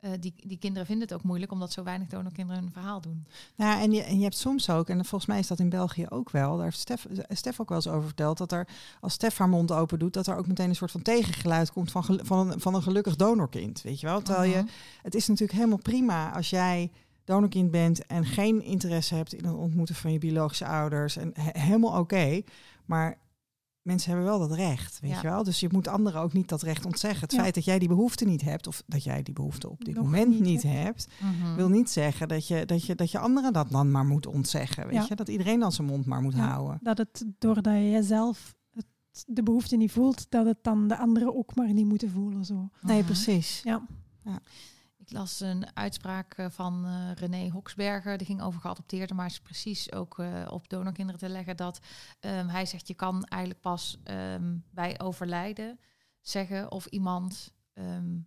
eh, 0.00 0.10
die, 0.20 0.34
die 0.46 0.58
kinderen 0.58 0.86
vinden 0.86 1.08
het 1.08 1.16
ook 1.16 1.22
moeilijk 1.22 1.52
omdat 1.52 1.72
zo 1.72 1.82
weinig 1.82 2.08
donorkinderen 2.08 2.62
hun 2.62 2.72
verhaal 2.72 3.00
doen. 3.00 3.26
Nou, 3.56 3.80
en 3.82 3.92
je, 3.92 4.02
en 4.02 4.16
je 4.16 4.22
hebt 4.22 4.36
soms 4.36 4.70
ook, 4.70 4.88
en 4.88 4.96
volgens 5.04 5.26
mij 5.26 5.38
is 5.38 5.46
dat 5.46 5.58
in 5.58 5.68
België 5.68 6.06
ook 6.08 6.30
wel, 6.30 6.54
daar 6.56 6.64
heeft 6.64 6.78
Stef, 6.78 7.06
Stef 7.28 7.60
ook 7.60 7.68
wel 7.68 7.78
eens 7.78 7.88
over 7.88 8.06
verteld, 8.06 8.38
dat 8.38 8.52
er, 8.52 8.68
als 9.00 9.12
Stef 9.12 9.38
haar 9.38 9.48
mond 9.48 9.72
open 9.72 9.98
doet, 9.98 10.12
dat 10.12 10.26
er 10.26 10.36
ook 10.36 10.46
meteen 10.46 10.68
een 10.68 10.74
soort 10.76 10.90
van 10.90 11.02
tegengeluid 11.02 11.72
komt 11.72 11.90
van, 11.90 12.04
van, 12.22 12.50
een, 12.50 12.60
van 12.60 12.74
een 12.74 12.82
gelukkig 12.82 13.16
donorkind, 13.16 13.82
weet 13.82 14.00
je 14.00 14.06
wel. 14.06 14.22
Terwijl 14.22 14.50
je, 14.50 14.56
Mhm. 14.56 14.66
het 15.02 15.14
is 15.14 15.26
natuurlijk 15.28 15.58
helemaal 15.58 15.78
prima 15.82 16.32
als 16.34 16.50
jij 16.50 16.90
donorkind 17.30 17.70
bent 17.70 18.06
en 18.06 18.24
geen 18.24 18.62
interesse 18.62 19.14
hebt 19.14 19.32
in 19.34 19.44
het 19.44 19.54
ontmoeten 19.54 19.94
van 19.94 20.12
je 20.12 20.18
biologische 20.18 20.66
ouders. 20.66 21.16
En 21.16 21.30
he- 21.34 21.60
helemaal 21.60 21.98
oké, 21.98 22.42
maar 22.86 23.18
mensen 23.82 24.10
hebben 24.10 24.28
wel 24.28 24.38
dat 24.38 24.52
recht, 24.52 25.00
weet 25.00 25.10
Ja. 25.10 25.16
je 25.20 25.28
wel. 25.28 25.42
Dus 25.44 25.60
je 25.60 25.68
moet 25.72 25.88
anderen 25.88 26.20
ook 26.20 26.32
niet 26.32 26.48
dat 26.48 26.62
recht 26.62 26.84
ontzeggen. 26.86 27.20
Het 27.20 27.32
Ja. 27.32 27.40
feit 27.40 27.54
dat 27.54 27.64
jij 27.64 27.78
die 27.78 27.88
behoefte 27.88 28.24
niet 28.24 28.42
hebt, 28.42 28.66
of 28.66 28.82
dat 28.86 29.04
jij 29.04 29.22
die 29.22 29.34
behoefte 29.34 29.70
op 29.70 29.84
dit 29.84 29.94
Nog 29.94 30.04
moment 30.04 30.40
niet, 30.40 30.62
hebt, 30.62 31.08
Mhm. 31.20 31.54
wil 31.54 31.68
niet 31.68 31.90
zeggen 31.90 32.28
dat 32.28 32.46
je, 32.48 32.66
dat, 32.66 32.84
je, 32.86 32.94
dat 32.94 33.10
je 33.10 33.18
anderen 33.18 33.52
dat 33.52 33.70
dan 33.70 33.90
maar 33.90 34.04
moet 34.06 34.26
ontzeggen. 34.26 34.84
Weet 34.86 34.94
Ja. 34.94 35.06
je? 35.08 35.14
Dat 35.14 35.28
iedereen 35.28 35.60
dan 35.60 35.72
zijn 35.72 35.86
mond 35.86 36.06
maar 36.06 36.20
moet 36.22 36.34
houden. 36.34 36.78
Dat 36.82 36.98
het 36.98 37.24
doordat 37.38 37.64
jij 37.74 38.02
zelf 38.02 38.54
het, 38.70 38.86
de 39.26 39.42
behoefte 39.42 39.76
niet 39.76 39.92
voelt, 39.92 40.26
dat 40.30 40.46
het 40.46 40.58
dan 40.62 40.88
de 40.88 40.96
anderen 40.98 41.36
ook 41.36 41.54
maar 41.54 41.72
niet 41.72 41.86
moeten 41.86 42.10
voelen. 42.10 42.44
Zo. 42.44 42.68
Nee, 42.82 42.96
Mhm. 42.96 43.06
precies. 43.06 43.60
Ja. 43.64 43.86
Las 45.12 45.40
een 45.40 45.76
uitspraak 45.76 46.34
eh, 46.34 46.46
van 46.50 46.86
eh, 46.86 47.12
René 47.14 47.48
Hoksberger, 47.48 48.18
die 48.18 48.26
ging 48.26 48.42
over 48.42 48.60
geadopteerden, 48.60 49.16
maar 49.16 49.26
is 49.26 49.40
precies 49.40 49.92
ook 49.92 50.18
eh, 50.18 50.46
op 50.50 50.68
donorkinderen 50.68 51.20
te 51.20 51.28
leggen 51.28 51.56
dat 51.56 51.80
ehm, 52.20 52.48
hij 52.48 52.66
zegt 52.66 52.88
je 52.88 52.94
kan 52.94 53.24
eigenlijk 53.24 53.62
pas 53.62 53.98
ehm, 54.04 54.56
bij 54.70 55.00
overlijden 55.00 55.80
zeggen 56.20 56.70
of 56.72 56.86
iemand 56.86 57.52
ehm, 57.72 58.18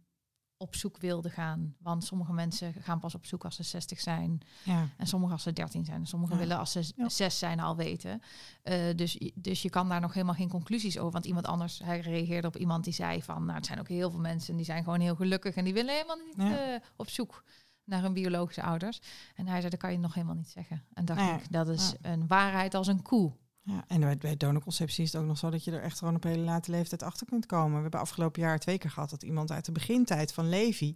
op 0.64 0.76
zoek 0.76 0.97
wilde 0.97 1.30
gaan. 1.30 1.76
Want 1.80 2.03
sommige 2.03 2.34
mensen 2.34 2.74
gaan 2.74 2.99
pas 2.99 3.16
op 3.16 3.26
zoek 3.26 3.43
als 3.43 3.55
ze 3.55 3.64
60 3.64 3.99
zijn 3.99 4.41
Ja. 4.64 4.88
en 4.97 5.07
sommige 5.07 5.32
als 5.34 5.43
ze 5.43 5.53
13 5.53 5.86
zijn. 5.86 5.99
En 5.99 6.05
sommigen 6.05 6.36
Ja. 6.36 6.41
willen 6.41 6.57
als 6.57 6.72
ze 6.72 6.91
Ja. 6.95 7.09
6 7.09 7.39
zijn 7.39 7.59
al 7.59 7.76
weten. 7.76 8.22
Eh, 8.64 8.95
dus, 8.95 9.32
dus 9.36 9.61
je 9.61 9.70
kan 9.70 9.89
daar 9.89 10.01
nog 10.01 10.14
helemaal 10.14 10.36
geen 10.36 10.49
conclusies 10.49 10.97
over. 10.97 11.11
Want 11.11 11.26
iemand 11.26 11.47
anders, 11.47 11.80
hij 11.84 11.99
reageerde 11.99 12.47
op 12.47 12.57
iemand 12.57 12.84
die 12.84 12.93
zei 12.93 13.24
van... 13.24 13.43
nou, 13.45 13.55
het 13.57 13.66
zijn 13.66 13.80
ook 13.80 13.88
heel 13.88 14.11
veel 14.11 14.20
mensen 14.20 14.55
die 14.55 14.66
zijn 14.66 14.84
gewoon 14.84 14.99
heel 14.99 15.16
gelukkig... 15.16 15.55
en 15.55 15.64
die 15.64 15.74
willen 15.74 15.93
helemaal 15.93 16.18
niet 16.26 16.38
eh, 16.38 16.76
op 16.95 17.09
zoek 17.09 17.43
naar 17.84 18.01
hun 18.01 18.14
biologische 18.14 18.64
ouders. 18.64 19.01
En 19.36 19.47
hij 19.47 19.57
zei, 19.59 19.70
dat 19.70 19.80
kan 19.80 19.91
je 19.91 19.97
nog 19.97 20.14
helemaal 20.14 20.36
niet 20.36 20.49
zeggen. 20.49 20.84
En 20.93 21.05
dacht 21.05 21.41
ik, 21.43 21.51
dat 21.51 21.68
is 21.68 21.93
een 22.01 22.28
waarheid 22.28 22.74
als 22.74 22.88
een 22.88 23.01
koe. 23.01 23.34
Ja, 23.66 23.84
en 23.88 23.99
bij, 23.99 24.18
bij 24.18 24.38
donorconceptie 24.38 25.03
is 25.03 25.11
het 25.14 25.22
ook 25.22 25.28
nog 25.28 25.38
zo 25.38 25.49
dat 25.49 25.64
je 25.64 25.72
er 25.72 25.82
echt 25.82 25.97
gewoon 25.97 26.16
op 26.16 26.24
hele 26.24 26.43
late 26.43 26.72
leeftijd 26.72 27.03
achter 27.03 27.26
kunt 27.28 27.45
komen. 27.45 27.76
We 27.76 27.82
hebben 27.82 27.99
afgelopen 27.99 28.41
jaar 28.41 28.59
twee 28.59 28.78
keer 28.78 28.89
gehad 28.91 29.09
dat 29.09 29.24
iemand 29.24 29.51
uit 29.51 29.66
de 29.66 29.72
begintijd 29.72 30.34
van 30.34 30.49
Levi 30.49 30.95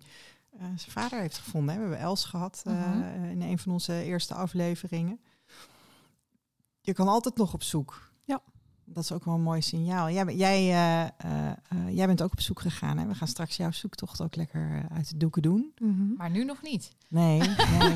eh, 0.52 0.60
zijn 0.60 0.92
vader 0.92 1.20
heeft 1.20 1.38
gevonden. 1.38 1.70
Hè. 1.76 1.76
We 1.82 1.88
hebben 1.88 2.06
Els 2.06 2.26
gehad 2.26 2.62
eh, 2.66 2.74
Mhm. 2.74 3.24
in 3.24 3.42
een 3.42 3.60
van 3.60 3.72
onze 3.72 4.04
eerste 4.04 4.34
afleveringen. 4.34 5.20
Je 6.82 6.94
kan 6.94 7.08
altijd 7.08 7.36
nog 7.38 7.54
op 7.54 7.64
zoek. 7.64 8.12
Ja. 8.24 8.42
Dat 8.90 9.04
is 9.04 9.12
ook 9.12 9.26
wel 9.26 9.34
een 9.34 9.42
mooi 9.42 9.62
signaal. 9.62 10.10
Jij, 10.10 10.36
jij, 10.36 10.58
eh, 10.58 11.04
eh, 11.04 11.50
eh, 11.50 11.96
jij 11.96 12.06
bent 12.08 12.22
ook 12.22 12.32
op 12.32 12.42
zoek 12.42 12.60
gegaan. 12.62 12.98
Hè? 12.98 13.08
We 13.08 13.16
gaan 13.16 13.28
straks 13.28 13.58
jouw 13.58 13.72
zoektocht 13.72 14.22
ook 14.22 14.36
lekker 14.36 14.86
uit 14.94 15.10
de 15.10 15.18
doeken 15.18 15.42
doen. 15.42 15.74
Mhm. 15.78 16.14
Maar 16.18 16.30
nu 16.30 16.44
nog 16.44 16.62
niet. 16.62 16.92
Nee, 17.10 17.40
nee. 17.40 17.48
nee. 17.80 17.96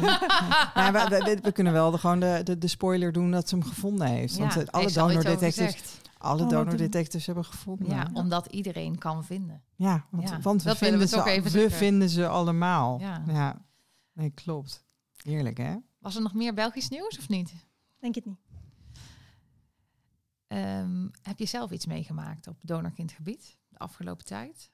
Maar 0.75 0.93
we, 0.93 1.23
we, 1.23 1.37
we 1.41 1.51
kunnen 1.51 1.73
wel 1.73 1.91
de, 1.91 1.97
gewoon 1.97 2.19
de, 2.19 2.41
de, 2.43 2.57
de 2.57 2.67
spoiler 2.67 3.11
doen 3.11 3.31
dat 3.31 3.49
ze 3.49 3.55
hem 3.55 3.63
gevonden 3.63 4.07
heeft. 4.07 4.37
Want 4.37 4.71
alle 4.71 4.91
donordetectives 4.91 5.99
alle 6.21 6.45
donordetectives 6.45 7.25
hebben 7.25 7.45
gevonden. 7.45 7.87
Ja, 7.87 8.09
omdat 8.13 8.45
iedereen 8.45 8.97
kan 8.97 9.25
vinden. 9.25 9.61
want, 10.09 10.29
Ja, 10.29 10.39
want 10.41 10.63
we, 10.63 10.67
dat 10.67 10.77
vinden 10.77 10.99
we 10.99 11.07
ze, 11.07 11.23
even 11.23 11.51
we 11.51 11.69
vinden 11.69 12.09
ze 12.09 12.27
allemaal. 12.27 12.99
Ja. 12.99 13.23
Ja. 13.27 13.65
Nee, 14.13 14.29
klopt. 14.29 14.85
Heerlijk, 15.23 15.57
hè? 15.57 15.75
Was 15.99 16.15
er 16.15 16.21
nog 16.21 16.33
meer 16.33 16.53
Belgisch 16.53 16.89
nieuws 16.89 17.17
of 17.17 17.29
niet? 17.29 17.53
Denk 17.99 18.15
het 18.15 18.25
niet. 18.25 18.50
Ehm, 20.51 21.07
heb 21.21 21.39
je 21.39 21.45
zelf 21.45 21.71
iets 21.71 21.85
meegemaakt 21.85 22.47
op 22.47 22.57
donorkindgebied 22.61 23.57
de 23.69 23.77
afgelopen 23.77 24.25
tijd? 24.25 24.71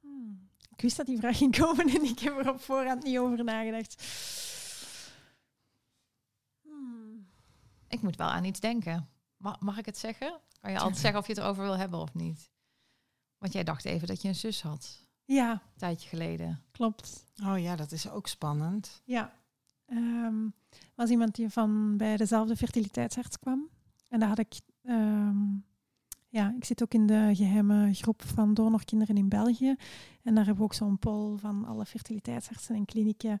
Hmm. 0.00 0.50
Ik 0.70 0.80
wist 0.80 0.96
dat 0.96 1.06
die 1.06 1.18
vraag 1.18 1.36
ging 1.36 1.56
komen 1.58 1.88
en 1.88 2.02
ik 2.04 2.18
heb 2.18 2.36
er 2.38 2.48
op 2.50 2.60
voorhand 2.60 3.02
niet 3.02 3.18
over 3.18 3.44
nagedacht. 3.44 4.02
Hmm. 6.62 7.28
Ik 7.88 8.02
moet 8.02 8.16
wel 8.16 8.28
aan 8.28 8.44
iets 8.44 8.60
denken. 8.60 9.08
Mag, 9.36 9.60
mag 9.60 9.78
ik 9.78 9.86
het 9.86 9.98
zeggen? 9.98 10.40
Kan 10.60 10.70
je 10.70 10.78
altijd 10.78 10.98
zeggen 10.98 11.20
of 11.20 11.26
je 11.26 11.32
het 11.32 11.42
erover 11.42 11.62
wil 11.62 11.76
hebben 11.78 12.00
of 12.00 12.14
niet? 12.14 12.50
Want 13.38 13.52
jij 13.52 13.64
dacht 13.64 13.84
even 13.84 14.08
dat 14.08 14.22
je 14.22 14.28
een 14.28 14.34
zus 14.34 14.62
had, 14.62 15.06
Ja, 15.24 15.50
een 15.52 15.60
tijdje 15.76 16.08
geleden. 16.08 16.64
klopt. 16.70 17.24
Oh 17.44 17.58
ja, 17.58 17.76
dat 17.76 17.92
is 17.92 18.08
ook 18.10 18.26
spannend. 18.28 19.02
Ja. 19.04 19.40
Ehm, 19.92 20.48
was 20.94 21.10
iemand 21.10 21.34
die 21.34 21.48
van 21.48 21.96
bij 21.96 22.16
dezelfde 22.16 22.56
fertiliteitsarts 22.56 23.38
kwam. 23.38 23.68
En 24.08 24.20
daar 24.20 24.28
had 24.28 24.38
ik... 24.38 24.60
ehm, 24.82 25.36
ja, 26.28 26.54
ik 26.56 26.64
zit 26.64 26.82
ook 26.82 26.94
in 26.94 27.06
de 27.06 27.30
geheime 27.32 27.94
groep 27.94 28.22
van 28.22 28.54
donorkinderen 28.54 29.16
in 29.16 29.28
België. 29.28 29.74
En 30.22 30.34
daar 30.34 30.44
hebben 30.44 30.56
we 30.56 30.62
ook 30.62 30.74
zo'n 30.74 30.98
poll 30.98 31.36
van 31.36 31.64
alle 31.64 31.86
fertiliteitsartsen 31.86 32.74
en 32.74 32.84
klinieken. 32.84 33.38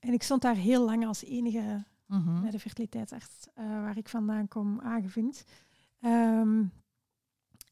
En 0.00 0.12
ik 0.12 0.22
stond 0.22 0.42
daar 0.42 0.56
heel 0.56 0.84
lang 0.84 1.06
als 1.06 1.24
enige 1.24 1.84
Mhm. 2.06 2.40
bij 2.40 2.50
de 2.50 2.58
fertiliteitsarts 2.58 3.46
eh, 3.54 3.64
waar 3.66 3.96
ik 3.96 4.08
vandaan 4.08 4.48
kom 4.48 4.80
aangevinkt. 4.80 5.44
Ehm, 6.00 6.64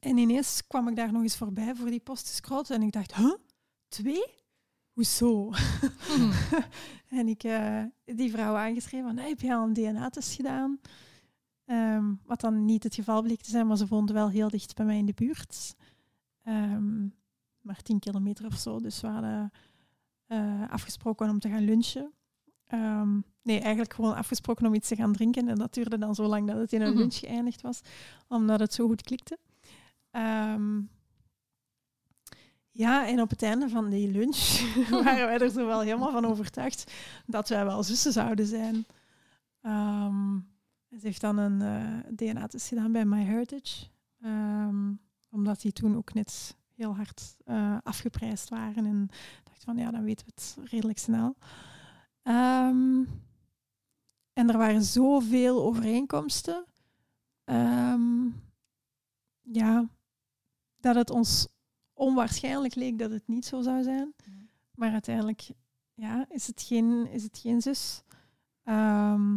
en 0.01 0.17
ineens 0.17 0.67
kwam 0.67 0.89
ik 0.89 0.97
daar 0.97 1.13
nog 1.13 1.23
eens 1.23 1.37
voorbij 1.37 1.75
voor 1.75 1.91
die 1.91 2.01
postgescroot 2.01 2.71
en 2.71 2.83
ik 2.83 2.93
dacht, 2.93 3.15
huh? 3.15 3.35
Twee? 3.89 4.25
Hoezo? 4.93 5.49
Mhm. 5.51 6.33
en 7.19 7.29
ik 7.29 7.43
eh, 7.45 7.83
die 8.05 8.31
vrouw 8.31 8.55
aangeschreven 8.55 9.07
van, 9.09 9.17
"Hey, 9.19 9.29
heb 9.29 9.41
je 9.41 9.55
al 9.55 9.63
een 9.67 9.73
DNA-test 9.73 10.35
gedaan? 10.35 10.81
Ehm, 11.65 12.15
wat 12.25 12.41
dan 12.41 12.65
niet 12.65 12.83
het 12.83 12.95
geval 12.95 13.23
bleek 13.23 13.41
te 13.43 13.51
zijn, 13.51 13.67
maar 13.67 13.77
ze 13.77 13.87
woonde 13.87 14.13
wel 14.13 14.29
heel 14.31 14.49
dicht 14.49 14.75
bij 14.75 14.87
mij 14.87 14.99
in 14.99 15.07
de 15.07 15.13
buurt. 15.15 15.75
Ehm, 16.43 17.03
maar 17.61 17.83
tien 17.83 17.99
kilometer 17.99 18.47
of 18.47 18.55
zo. 18.57 18.79
Dus 18.81 19.01
we 19.01 19.07
hadden 19.07 19.51
eh, 20.27 20.71
afgesproken 20.71 21.31
om 21.31 21.39
te 21.39 21.49
gaan 21.49 21.65
lunchen. 21.65 22.13
Ehm, 22.67 23.15
nee, 23.43 23.59
eigenlijk 23.61 23.95
gewoon 23.95 24.15
afgesproken 24.15 24.67
om 24.67 24.75
iets 24.75 24.89
te 24.89 24.97
gaan 24.97 25.13
drinken. 25.13 25.49
En 25.49 25.55
dat 25.55 25.75
duurde 25.75 25.99
dan 25.99 26.15
zo 26.15 26.27
lang 26.27 26.47
dat 26.47 26.57
het 26.57 26.73
in 26.73 26.81
een 26.81 26.89
Mhm. 26.91 26.99
lunch 26.99 27.15
geëindigd 27.19 27.61
was, 27.61 27.81
omdat 28.29 28.61
het 28.61 28.73
zo 28.75 28.87
goed 28.87 29.03
klikte. 29.03 29.39
Ja, 32.73 33.07
en 33.07 33.21
op 33.21 33.31
het 33.31 33.43
einde 33.43 33.69
van 33.69 33.91
die 33.91 34.11
lunch 34.11 34.61
waren 35.05 35.27
wij 35.27 35.39
er 35.39 35.51
zo 35.51 35.67
wel 35.67 35.81
helemaal 35.81 36.13
van 36.13 36.25
overtuigd 36.25 36.93
dat 37.27 37.49
wij 37.49 37.65
wel 37.65 37.83
zussen 37.83 38.13
zouden 38.13 38.47
zijn. 38.47 38.87
Ehm, 39.61 40.39
ze 40.91 41.07
heeft 41.07 41.21
dan 41.21 41.37
een 41.39 41.63
eh, 41.63 42.13
DNA-test 42.17 42.69
gedaan 42.69 42.93
bij 42.93 43.05
MyHeritage, 43.05 43.87
Ehm 44.21 44.93
omdat 45.31 45.61
die 45.61 45.73
toen 45.73 45.97
ook 45.97 46.15
net 46.15 46.57
heel 46.75 46.97
hard 46.97 47.37
eh, 47.45 47.77
afgeprijsd 47.83 48.49
waren. 48.49 48.87
En 48.87 49.09
dacht 49.45 49.65
van 49.65 49.77
ja, 49.77 49.91
dan 49.91 50.05
weten 50.05 50.27
we 50.27 50.33
het 50.35 50.71
redelijk 50.71 50.99
snel. 50.99 51.37
Ehm, 52.23 53.05
en 54.33 54.49
er 54.49 54.59
waren 54.59 54.83
zoveel 54.83 55.63
overeenkomsten. 55.63 56.65
Ja, 59.53 59.89
dat 60.81 60.95
het 60.95 61.11
ons 61.11 61.49
onwaarschijnlijk 62.03 62.75
leek 62.75 62.99
dat 62.99 63.11
het 63.11 63.29
niet 63.29 63.45
zo 63.45 63.63
zou 63.63 63.83
zijn. 63.83 64.15
Maar 64.75 64.93
uiteindelijk 64.93 65.49
ja, 65.95 66.27
is, 66.29 66.47
het 66.47 66.63
geen, 66.63 67.09
is 67.11 67.23
het 67.23 67.39
geen 67.39 67.61
zus. 67.61 68.03
Ehm, 68.65 69.37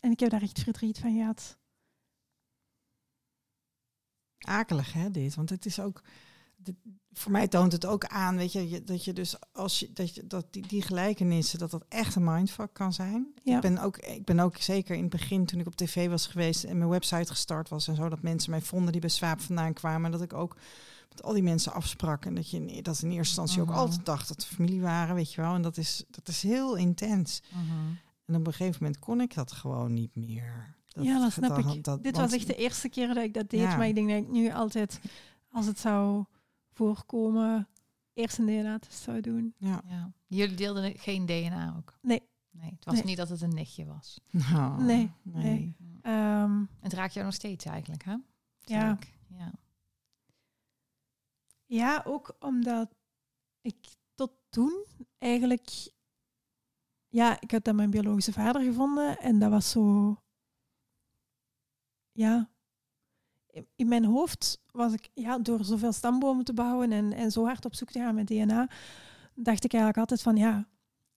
en 0.00 0.10
ik 0.10 0.20
heb 0.20 0.30
daar 0.30 0.42
echt 0.42 0.62
verdriet 0.62 0.98
van 0.98 1.14
gehad. 1.14 1.58
Akelig, 4.38 4.92
hè, 4.92 5.10
dit? 5.10 5.34
Want 5.34 5.50
het 5.50 5.66
is 5.66 5.80
ook... 5.80 6.02
voor 7.12 7.32
mij 7.32 7.48
toont 7.48 7.72
het 7.72 7.86
ook 7.86 8.04
aan, 8.04 8.36
weet 8.36 8.52
je, 8.52 8.84
dat 8.84 9.04
je 9.04 9.12
dus 9.12 9.36
als 9.52 9.78
je 9.78 9.92
dat, 9.92 10.14
je, 10.14 10.26
dat 10.26 10.52
die, 10.52 10.66
die 10.66 10.82
gelijkenissen, 10.82 11.58
dat 11.58 11.70
dat 11.70 11.84
echt 11.88 12.14
een 12.14 12.24
mindfuck 12.24 12.72
kan 12.72 12.92
zijn. 12.92 13.34
Ja. 13.42 13.54
Ik, 13.54 13.60
ben 13.60 13.78
ook, 13.78 13.96
ik 13.96 14.24
ben 14.24 14.40
ook 14.40 14.56
zeker 14.56 14.94
in 14.94 15.02
het 15.02 15.10
begin, 15.10 15.46
toen 15.46 15.60
ik 15.60 15.66
op 15.66 15.76
tv 15.76 16.08
was 16.08 16.26
geweest 16.26 16.64
en 16.64 16.78
mijn 16.78 16.90
website 16.90 17.30
gestart 17.30 17.68
was 17.68 17.88
en 17.88 17.94
zo, 17.94 18.08
dat 18.08 18.22
mensen 18.22 18.50
mij 18.50 18.62
vonden 18.62 18.92
die 18.92 19.00
bij 19.00 19.10
Swaap 19.10 19.40
vandaan 19.40 19.72
kwamen. 19.72 20.04
En 20.04 20.12
dat 20.12 20.22
ik 20.22 20.32
ook 20.32 20.56
met 21.14 21.22
al 21.22 21.32
die 21.32 21.42
mensen 21.42 21.72
afsprak. 21.72 22.24
En 22.24 22.34
dat 22.34 22.50
je 22.50 22.56
in, 22.66 22.82
dat 22.82 23.02
in 23.02 23.10
eerste 23.10 23.16
instantie 23.42 23.60
Mhm. 23.60 23.70
ook 23.70 23.76
altijd 23.76 24.04
dacht 24.06 24.28
dat 24.28 24.42
ze 24.42 24.54
familie 24.54 24.80
waren, 24.80 25.14
weet 25.14 25.32
je 25.32 25.40
wel. 25.40 25.54
En 25.54 25.62
dat 25.62 25.76
is, 25.76 26.04
dat 26.10 26.28
is 26.28 26.42
heel 26.42 26.76
intens. 26.76 27.42
Mhm. 27.52 27.72
En 28.26 28.34
op 28.34 28.46
een 28.46 28.52
gegeven 28.52 28.76
moment 28.82 28.98
kon 29.00 29.20
ik 29.20 29.34
dat 29.34 29.52
gewoon 29.52 29.92
niet 29.94 30.14
meer. 30.16 30.74
ja, 30.86 31.18
dat 31.18 31.32
snap 31.32 31.58
ik. 31.58 31.84
dat- 31.84 32.02
Dit 32.02 32.16
want- 32.16 32.30
was 32.30 32.38
echt 32.38 32.46
de 32.46 32.56
eerste 32.56 32.88
keer 32.88 33.06
dat 33.06 33.16
ik 33.24 33.34
dat 33.34 33.50
deed. 33.50 33.60
Ja. 33.60 33.76
Maar 33.76 33.86
ik 33.86 33.94
denk 33.94 34.08
dat 34.08 34.18
ik 34.18 34.28
nu 34.30 34.52
altijd, 34.52 35.00
als 35.50 35.66
het 35.66 35.78
zou 35.78 36.24
voorkomen, 36.72 37.68
eerst 38.14 38.38
een 38.38 38.46
DNA-test 38.46 38.98
zou 39.02 39.20
doen. 39.20 39.54
Ja. 39.58 39.82
Ja. 39.88 40.12
Jullie 40.26 40.56
deelden 40.56 40.98
geen 40.98 41.26
DNA 41.26 41.74
ook? 41.76 41.98
Nee. 42.02 42.22
Nee, 42.50 42.70
het 42.70 42.84
was 42.84 42.94
Nee. 42.94 43.04
niet 43.04 43.16
dat 43.16 43.28
het 43.28 43.40
een 43.40 43.54
nichtje 43.54 43.84
was. 43.86 44.20
Nou, 44.30 44.82
Nee, 44.82 45.10
nee. 45.22 45.44
nee. 45.44 45.76
Ehm, 46.02 46.62
Het 46.80 46.92
raakt 46.92 47.12
jou 47.14 47.24
nog 47.26 47.34
steeds 47.34 47.64
eigenlijk, 47.64 48.04
hè? 48.04 48.14
Ja. 48.60 48.98
Ja. 49.28 49.52
Ja, 51.66 52.02
ook 52.06 52.36
omdat 52.38 52.94
ik 53.60 53.76
tot 54.14 54.30
toen 54.48 54.84
eigenlijk... 55.18 55.92
Ja, 57.08 57.40
ik 57.40 57.50
had 57.50 57.64
dan 57.64 57.76
mijn 57.76 57.90
biologische 57.90 58.32
vader 58.32 58.62
gevonden 58.62 59.18
en 59.18 59.38
dat 59.38 59.50
was 59.50 59.70
zo... 59.70 60.16
Ja, 62.12 62.50
in- 63.76 63.88
mijn 63.88 64.04
hoofd 64.04 64.62
was 64.70 64.92
ik, 64.92 65.10
ja, 65.14 65.38
door 65.38 65.64
zoveel 65.64 65.92
stambomen 65.92 66.44
te 66.44 66.52
bouwen 66.52 66.92
en, 66.92 67.12
en 67.12 67.30
zo 67.30 67.44
hard 67.44 67.64
op 67.64 67.74
zoek 67.74 67.90
te 67.90 67.98
gaan 67.98 68.14
met 68.14 68.26
DNA, 68.26 68.68
dacht 69.34 69.64
ik 69.64 69.72
eigenlijk 69.72 69.98
altijd 69.98 70.22
van, 70.22 70.36
ja, 70.36 70.68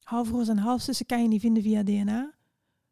halfbroers 0.03 0.47
en 0.47 0.57
halfzussen 0.57 1.05
kan 1.05 1.21
je 1.21 1.27
niet 1.27 1.41
vinden 1.41 1.63
via 1.63 1.83
DNA. 1.83 2.33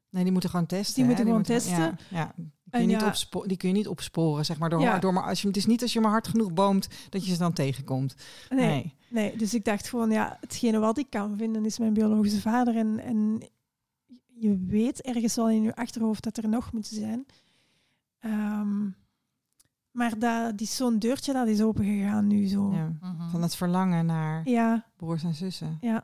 Nee, 0.09 0.23
die 0.23 0.31
moeten 0.31 0.49
gewoon 0.49 0.65
testen. 0.65 0.93
Die 0.95 1.03
hè? 1.03 1.09
moeten 1.09 1.25
gewoon 1.25 1.43
testen. 1.43 1.97
ja. 2.09 2.35
Kun 2.79 2.87
niet 2.87 3.03
opspo- 3.03 3.45
die 3.45 3.57
kun 3.57 3.67
je 3.69 3.75
niet 3.75 3.87
opsporen, 3.87 4.45
zeg 4.45 4.57
maar. 4.59 4.69
Door, 4.69 4.81
Ja. 4.81 4.99
door 4.99 5.13
maar 5.13 5.23
als 5.23 5.41
je, 5.41 5.47
het 5.47 5.57
is 5.57 5.65
niet 5.65 5.81
als 5.81 5.93
je 5.93 5.99
maar 5.99 6.11
hard 6.11 6.27
genoeg 6.27 6.53
boomt 6.53 6.87
dat 7.09 7.25
je 7.25 7.31
ze 7.33 7.37
dan 7.39 7.53
tegenkomt. 7.53 8.15
Nee, 8.49 8.65
Nee. 8.67 8.93
nee. 9.09 9.37
dus 9.37 9.53
ik 9.53 9.65
dacht 9.65 9.89
gewoon, 9.89 10.11
ja, 10.11 10.37
hetgene 10.41 10.79
wat 10.79 10.97
ik 10.97 11.09
kan 11.09 11.37
vinden 11.37 11.65
is 11.65 11.79
mijn 11.79 11.93
biologische 11.93 12.41
vader. 12.41 12.75
En, 12.75 12.99
en 12.99 13.41
je 14.39 14.57
weet 14.67 15.01
ergens 15.01 15.35
wel 15.35 15.49
in 15.49 15.61
je 15.61 15.75
achterhoofd 15.75 16.23
dat 16.23 16.37
er 16.37 16.49
nog 16.49 16.71
moeten 16.73 16.95
zijn. 16.95 17.25
Ehm, 18.19 18.87
Maar 19.91 20.19
dat, 20.19 20.57
die 20.57 20.67
zo'n 20.67 20.99
deurtje 20.99 21.33
dat 21.33 21.47
is 21.47 21.61
opengegaan 21.61 22.27
nu 22.27 22.47
zo. 22.47 22.71
Ja. 22.73 22.95
Mhm. 23.01 23.29
Van 23.29 23.41
het 23.41 23.55
verlangen 23.55 24.05
naar 24.05 24.49
ja, 24.49 24.85
broers 24.95 25.23
en 25.23 25.33
zussen. 25.33 25.77
ja. 25.81 26.03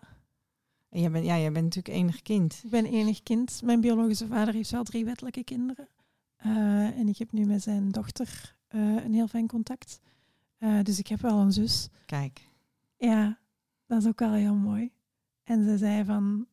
En 0.90 1.00
jij 1.02 1.12
bent, 1.12 1.26
ja, 1.26 1.38
jij 1.38 1.52
bent 1.52 1.66
natuurlijk 1.66 1.96
enig 1.96 2.22
kind. 2.22 2.62
Ik 2.64 2.70
ben 2.70 2.86
enig 2.86 3.24
kind. 3.24 3.62
Mijn 3.64 3.82
biologische 3.82 4.28
vader 4.28 4.54
heeft 4.54 4.70
wel 4.72 4.84
drie 4.84 5.06
wettelijke 5.06 5.44
kinderen. 5.44 5.88
Eh, 6.42 6.98
en 6.98 7.08
ik 7.08 7.18
heb 7.18 7.32
nu 7.32 7.46
met 7.46 7.62
zijn 7.64 7.90
dochter 7.90 8.56
eh, 8.68 9.04
een 9.04 9.14
heel 9.14 9.28
fijn 9.28 9.48
contact. 9.48 10.00
Eh, 10.58 10.82
dus 10.84 11.00
ik 11.00 11.08
heb 11.08 11.22
wel 11.22 11.40
een 11.40 11.52
zus. 11.52 11.90
Kijk. 12.06 12.50
Ja, 12.98 13.40
dat 13.86 14.02
is 14.02 14.08
ook 14.08 14.20
wel 14.20 14.34
heel 14.34 14.56
mooi. 14.56 14.92
En 15.44 15.64
ze 15.64 15.78
zei 15.78 16.06
van... 16.06 16.48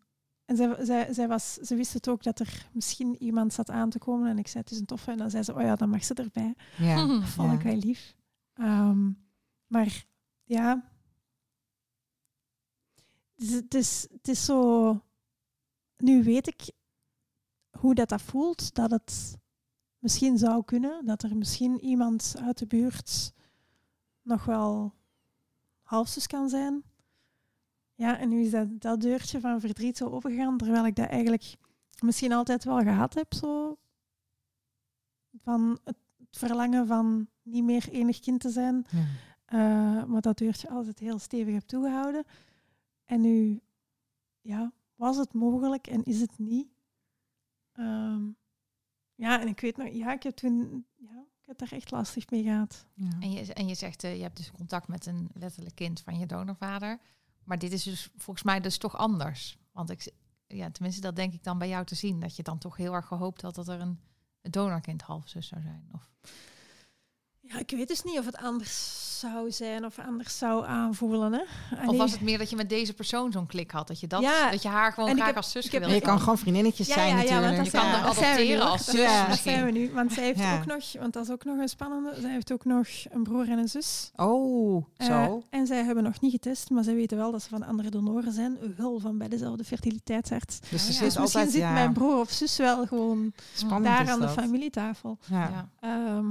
En 0.44 0.56
zij, 0.56 0.84
zij, 0.84 1.12
zij 1.14 1.28
was, 1.28 1.54
ze 1.54 1.74
wist 1.74 1.92
het 1.92 2.08
ook 2.08 2.22
dat 2.22 2.38
er 2.38 2.68
misschien 2.72 3.22
iemand 3.22 3.52
zat 3.52 3.70
aan 3.70 3.90
te 3.90 3.98
komen. 3.98 4.30
En 4.30 4.38
ik 4.38 4.48
zei, 4.48 4.62
het 4.62 4.72
is 4.72 4.78
een 4.78 4.86
toffe. 4.86 5.10
En 5.10 5.18
dan 5.18 5.30
zei 5.30 5.42
ze, 5.42 5.54
oh 5.54 5.60
ja, 5.60 5.76
dan 5.76 5.90
mag 5.90 6.04
ze 6.04 6.14
erbij. 6.14 6.54
Ja. 6.78 7.06
Dat 7.06 7.24
vond 7.24 7.50
Ja. 7.50 7.56
ik 7.56 7.62
wel 7.62 7.76
lief. 7.76 8.14
Ehm, 8.54 9.10
maar 9.66 10.04
ja... 10.44 10.90
Is, 13.34 13.52
het, 13.52 13.74
is, 13.74 14.06
het 14.10 14.28
is 14.28 14.44
zo... 14.44 15.02
Nu 15.96 16.22
weet 16.22 16.46
ik 16.46 16.70
hoe 17.78 17.94
dat, 17.94 18.08
dat 18.08 18.22
voelt. 18.22 18.74
Dat 18.74 18.90
het 18.90 19.38
misschien 19.98 20.38
zou 20.38 20.64
kunnen. 20.64 21.04
Dat 21.04 21.22
er 21.22 21.36
misschien 21.36 21.80
iemand 21.80 22.34
uit 22.42 22.58
de 22.58 22.66
buurt 22.66 23.32
nog 24.22 24.44
wel 24.44 24.94
halfzus 25.82 26.26
kan 26.26 26.48
zijn. 26.48 26.82
Ja, 27.94 28.18
en 28.18 28.28
nu 28.28 28.40
is 28.40 28.50
dat, 28.50 28.80
dat 28.80 29.00
deurtje 29.00 29.40
van 29.40 29.60
verdriet 29.60 29.96
zo 29.96 30.08
opengegaan. 30.08 30.56
Terwijl 30.56 30.86
ik 30.86 30.96
dat 30.96 31.08
eigenlijk 31.08 31.56
misschien 32.00 32.32
altijd 32.32 32.64
wel 32.64 32.78
gehad 32.78 33.14
heb. 33.14 33.34
Zo 33.34 33.78
van 35.42 35.78
het 35.84 35.96
verlangen 36.30 36.86
van 36.86 37.28
niet 37.42 37.64
meer 37.64 37.88
enig 37.88 38.20
kind 38.20 38.40
te 38.40 38.50
zijn. 38.50 38.86
Ja. 38.90 39.06
eh, 39.44 40.04
maar 40.04 40.20
dat 40.20 40.38
deurtje 40.38 40.68
altijd 40.68 40.98
heel 40.98 41.18
stevig 41.18 41.54
heb 41.54 41.62
toegehouden. 41.62 42.24
En 43.04 43.20
nu 43.20 43.60
ja, 44.40 44.72
was 44.94 45.16
het 45.16 45.32
mogelijk 45.32 45.86
en 45.86 46.02
is 46.02 46.20
het 46.20 46.38
niet. 46.38 46.68
Ehm, 47.72 48.26
ja, 49.18 49.40
en 49.40 49.48
ik 49.48 49.60
weet 49.60 49.76
nog, 49.76 49.88
ja, 49.92 50.12
ik 50.12 50.22
heb 50.22 50.36
toen, 50.36 50.86
ja, 50.96 51.24
ik 51.40 51.46
heb 51.46 51.58
daar 51.58 51.72
echt 51.72 51.90
lastig 51.90 52.30
mee 52.30 52.42
gehad. 52.42 52.86
Ja. 52.94 53.16
En 53.20 53.30
je, 53.30 53.54
en 53.54 53.68
je 53.68 53.74
zegt, 53.74 54.04
eh, 54.04 54.16
je 54.16 54.22
hebt 54.22 54.36
dus 54.36 54.50
contact 54.50 54.88
met 54.88 55.06
een 55.06 55.30
letterlijk 55.32 55.74
kind 55.74 56.00
van 56.00 56.18
je 56.18 56.26
donorvader. 56.26 56.98
Maar 57.44 57.58
dit 57.58 57.72
is 57.72 57.82
dus 57.82 58.10
volgens 58.16 58.44
mij 58.44 58.60
dus 58.60 58.78
toch 58.78 58.96
anders. 58.96 59.58
Want 59.72 59.90
ik, 59.90 60.12
ja, 60.46 60.70
tenminste, 60.70 61.00
dat 61.00 61.16
denk 61.16 61.32
ik 61.32 61.44
dan 61.44 61.58
bij 61.58 61.68
jou 61.68 61.84
te 61.84 61.94
zien. 61.94 62.20
Dat 62.20 62.36
je 62.36 62.42
dan 62.42 62.58
toch 62.58 62.76
heel 62.76 62.94
erg 62.94 63.06
gehoopt 63.06 63.42
had 63.42 63.54
dat 63.54 63.68
er 63.68 63.80
een, 63.80 64.00
een 64.42 64.50
donorkind 64.50 65.02
halfzus 65.02 65.46
zou 65.46 65.62
zijn. 65.62 65.88
Of, 65.92 66.10
Ja, 67.48 67.58
ik 67.58 67.70
weet 67.70 67.88
dus 67.88 68.02
niet 68.02 68.18
of 68.18 68.24
het 68.24 68.36
anders 68.36 69.06
zou 69.18 69.50
zijn 69.50 69.84
of 69.84 69.98
anders 69.98 70.38
zou 70.38 70.66
aanvoelen. 70.66 71.32
Hè? 71.32 71.40
of 71.88 71.96
was 71.96 72.12
het 72.12 72.20
meer 72.20 72.38
dat 72.38 72.50
je 72.50 72.56
met 72.56 72.68
deze 72.68 72.94
persoon 72.94 73.32
zo'n 73.32 73.46
klik 73.46 73.70
had? 73.70 73.86
Dat 73.86 74.00
je, 74.00 74.06
dat, 74.06 74.20
Ja, 74.20 74.50
dat 74.50 74.62
je 74.62 74.68
haar 74.68 74.92
gewoon 74.92 75.14
graag 75.14 75.26
heb- 75.26 75.36
als 75.36 75.50
zus 75.50 75.70
Maar 75.70 75.80
je 75.80 75.86
wilde? 75.88 76.00
kan 76.04 76.18
gewoon 76.20 76.38
vriendinnetjes 76.38 76.86
Ja, 76.86 76.94
zijn 76.94 77.08
ja, 77.08 77.14
ja, 77.14 77.22
natuurlijk. 77.22 77.54
want 77.54 77.66
Je 77.66 77.72
kan 77.72 77.86
er 77.86 77.92
we 77.92 77.96
adopteren 78.08 78.66
als 78.70 78.86
Dat 78.86 78.94
zus 78.94 79.04
Ja. 79.04 79.26
Dat 79.28 79.38
zijn 79.38 79.64
we 79.64 79.70
nu, 79.70 79.90
want 79.92 80.12
zij 80.12 80.24
heeft 80.24 80.38
Ja. 80.38 80.56
ook 80.58 80.66
nog, 80.66 80.92
want 80.98 81.12
dat 81.12 81.24
is 81.24 81.30
ook 81.30 81.44
nog 81.44 81.58
een 81.58 81.68
spannende, 81.68 82.20
zij 82.20 82.30
heeft 82.30 82.52
ook 82.52 82.64
nog 82.64 82.86
een 83.10 83.22
broer 83.22 83.48
en 83.48 83.58
een 83.58 83.68
zus. 83.68 84.10
Oh, 84.16 84.84
zo. 84.98 85.12
Eh, 85.50 85.58
en 85.58 85.66
zij 85.66 85.84
hebben 85.84 86.04
nog 86.04 86.20
niet 86.20 86.32
getest, 86.32 86.70
maar 86.70 86.84
zij 86.84 86.94
weten 86.94 87.16
wel 87.16 87.32
dat 87.32 87.42
ze 87.42 87.48
van 87.48 87.62
andere 87.66 87.90
donoren 87.90 88.32
zijn, 88.32 88.56
wel 88.76 88.98
van 88.98 89.18
bij 89.18 89.28
dezelfde 89.28 89.64
fertiliteitsarts. 89.64 90.60
dus 90.60 90.70
ja. 90.70 90.76
er 90.76 90.86
Dus 90.86 90.98
misschien 90.98 91.22
altijd, 91.22 91.50
zit 91.50 91.60
ja, 91.60 91.72
mijn 91.72 91.92
broer 91.92 92.18
of 92.20 92.30
zus 92.30 92.56
wel 92.56 92.86
gewoon 92.86 93.32
spannend 93.54 93.84
daar 93.96 94.10
aan 94.10 94.20
de 94.20 94.28
familietafel. 94.28 95.18
Ja. 95.30 95.68
Ja. 95.80 96.22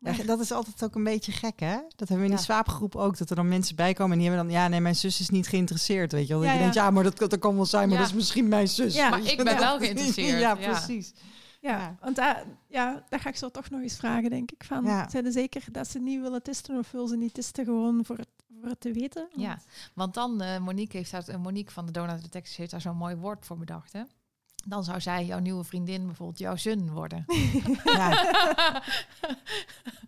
Ja, 0.00 0.24
dat 0.24 0.40
is 0.40 0.52
altijd 0.52 0.84
ook 0.84 0.94
een 0.94 1.04
beetje 1.04 1.32
gek, 1.32 1.60
hè? 1.60 1.76
Dat 1.96 2.08
hebben 2.08 2.16
we 2.16 2.22
in 2.24 2.28
die 2.28 2.36
Ja. 2.38 2.42
slaapgroep 2.44 2.96
ook. 2.96 3.18
Dat 3.18 3.30
er 3.30 3.36
dan 3.36 3.48
mensen 3.48 3.76
bij 3.76 3.92
komen 3.92 4.12
en 4.12 4.18
die 4.18 4.28
hebben 4.28 4.46
dan... 4.46 4.56
Ja, 4.56 4.68
nee, 4.68 4.80
mijn 4.80 4.94
zus 4.96 5.20
is 5.20 5.28
niet 5.30 5.46
geïnteresseerd, 5.48 6.12
weet 6.12 6.26
je 6.26 6.32
wel. 6.32 6.38
Dat 6.42 6.46
Ja, 6.46 6.52
je 6.54 6.58
ja. 6.58 6.64
denkt, 6.64 6.80
ja, 6.84 6.90
maar 6.90 7.02
dat, 7.02 7.18
dat 7.18 7.38
kan 7.38 7.54
wel 7.56 7.66
zijn, 7.66 7.88
maar 7.88 7.96
Ja. 7.96 8.02
dat 8.02 8.10
is 8.10 8.16
misschien 8.16 8.48
mijn 8.48 8.68
zus. 8.68 8.94
Ja. 8.94 9.08
Maar 9.08 9.24
ik 9.26 9.36
ben 9.36 9.44
wel. 9.44 9.56
wel 9.58 9.78
geïnteresseerd, 9.84 10.40
ja, 10.40 10.54
precies. 10.54 11.12
ja, 11.60 11.96
want 12.00 12.16
daar, 12.16 12.44
ja, 12.68 13.04
dat 13.08 13.20
ga 13.20 13.28
ik 13.28 13.36
zo 13.36 13.50
toch 13.50 13.70
nog 13.70 13.80
eens 13.82 13.96
vragen, 13.96 14.30
denk 14.30 14.50
ik. 14.50 14.64
Van, 14.64 14.84
Ja. 14.84 15.08
Zijn 15.10 15.24
ze 15.24 15.30
zeker 15.30 15.62
dat 15.72 15.88
ze 15.88 15.98
niet 15.98 16.20
willen 16.20 16.42
testen 16.42 16.78
of 16.78 16.90
willen 16.90 17.08
ze 17.08 17.16
niet 17.16 17.34
testen 17.34 17.64
gewoon 17.64 18.04
voor 18.04 18.16
het, 18.16 18.28
voor 18.60 18.68
het 18.68 18.80
te 18.80 18.92
weten? 18.92 19.28
Ja, 19.36 19.58
want 19.94 20.14
dan, 20.14 20.40
eh, 20.40 20.58
Monique, 20.60 20.96
heeft 20.96 21.10
daar, 21.10 21.28
eh, 21.28 21.36
Monique 21.36 21.72
van 21.72 21.86
de 21.86 21.92
Donut 21.92 22.22
Detectives 22.22 22.56
heeft 22.56 22.70
daar 22.70 22.80
zo'n 22.80 22.96
mooi 22.96 23.14
woord 23.16 23.46
voor 23.46 23.58
bedacht. 23.58 23.92
Hè? 23.92 24.02
Dan 24.68 24.84
zou 24.84 25.00
zij, 25.00 25.24
jouw 25.26 25.38
nieuwe 25.38 25.64
vriendin, 25.64 26.06
bijvoorbeeld 26.06 26.38
jouw 26.38 26.56
zun 26.56 26.90
worden. 26.90 27.24
Ja. 27.84 28.10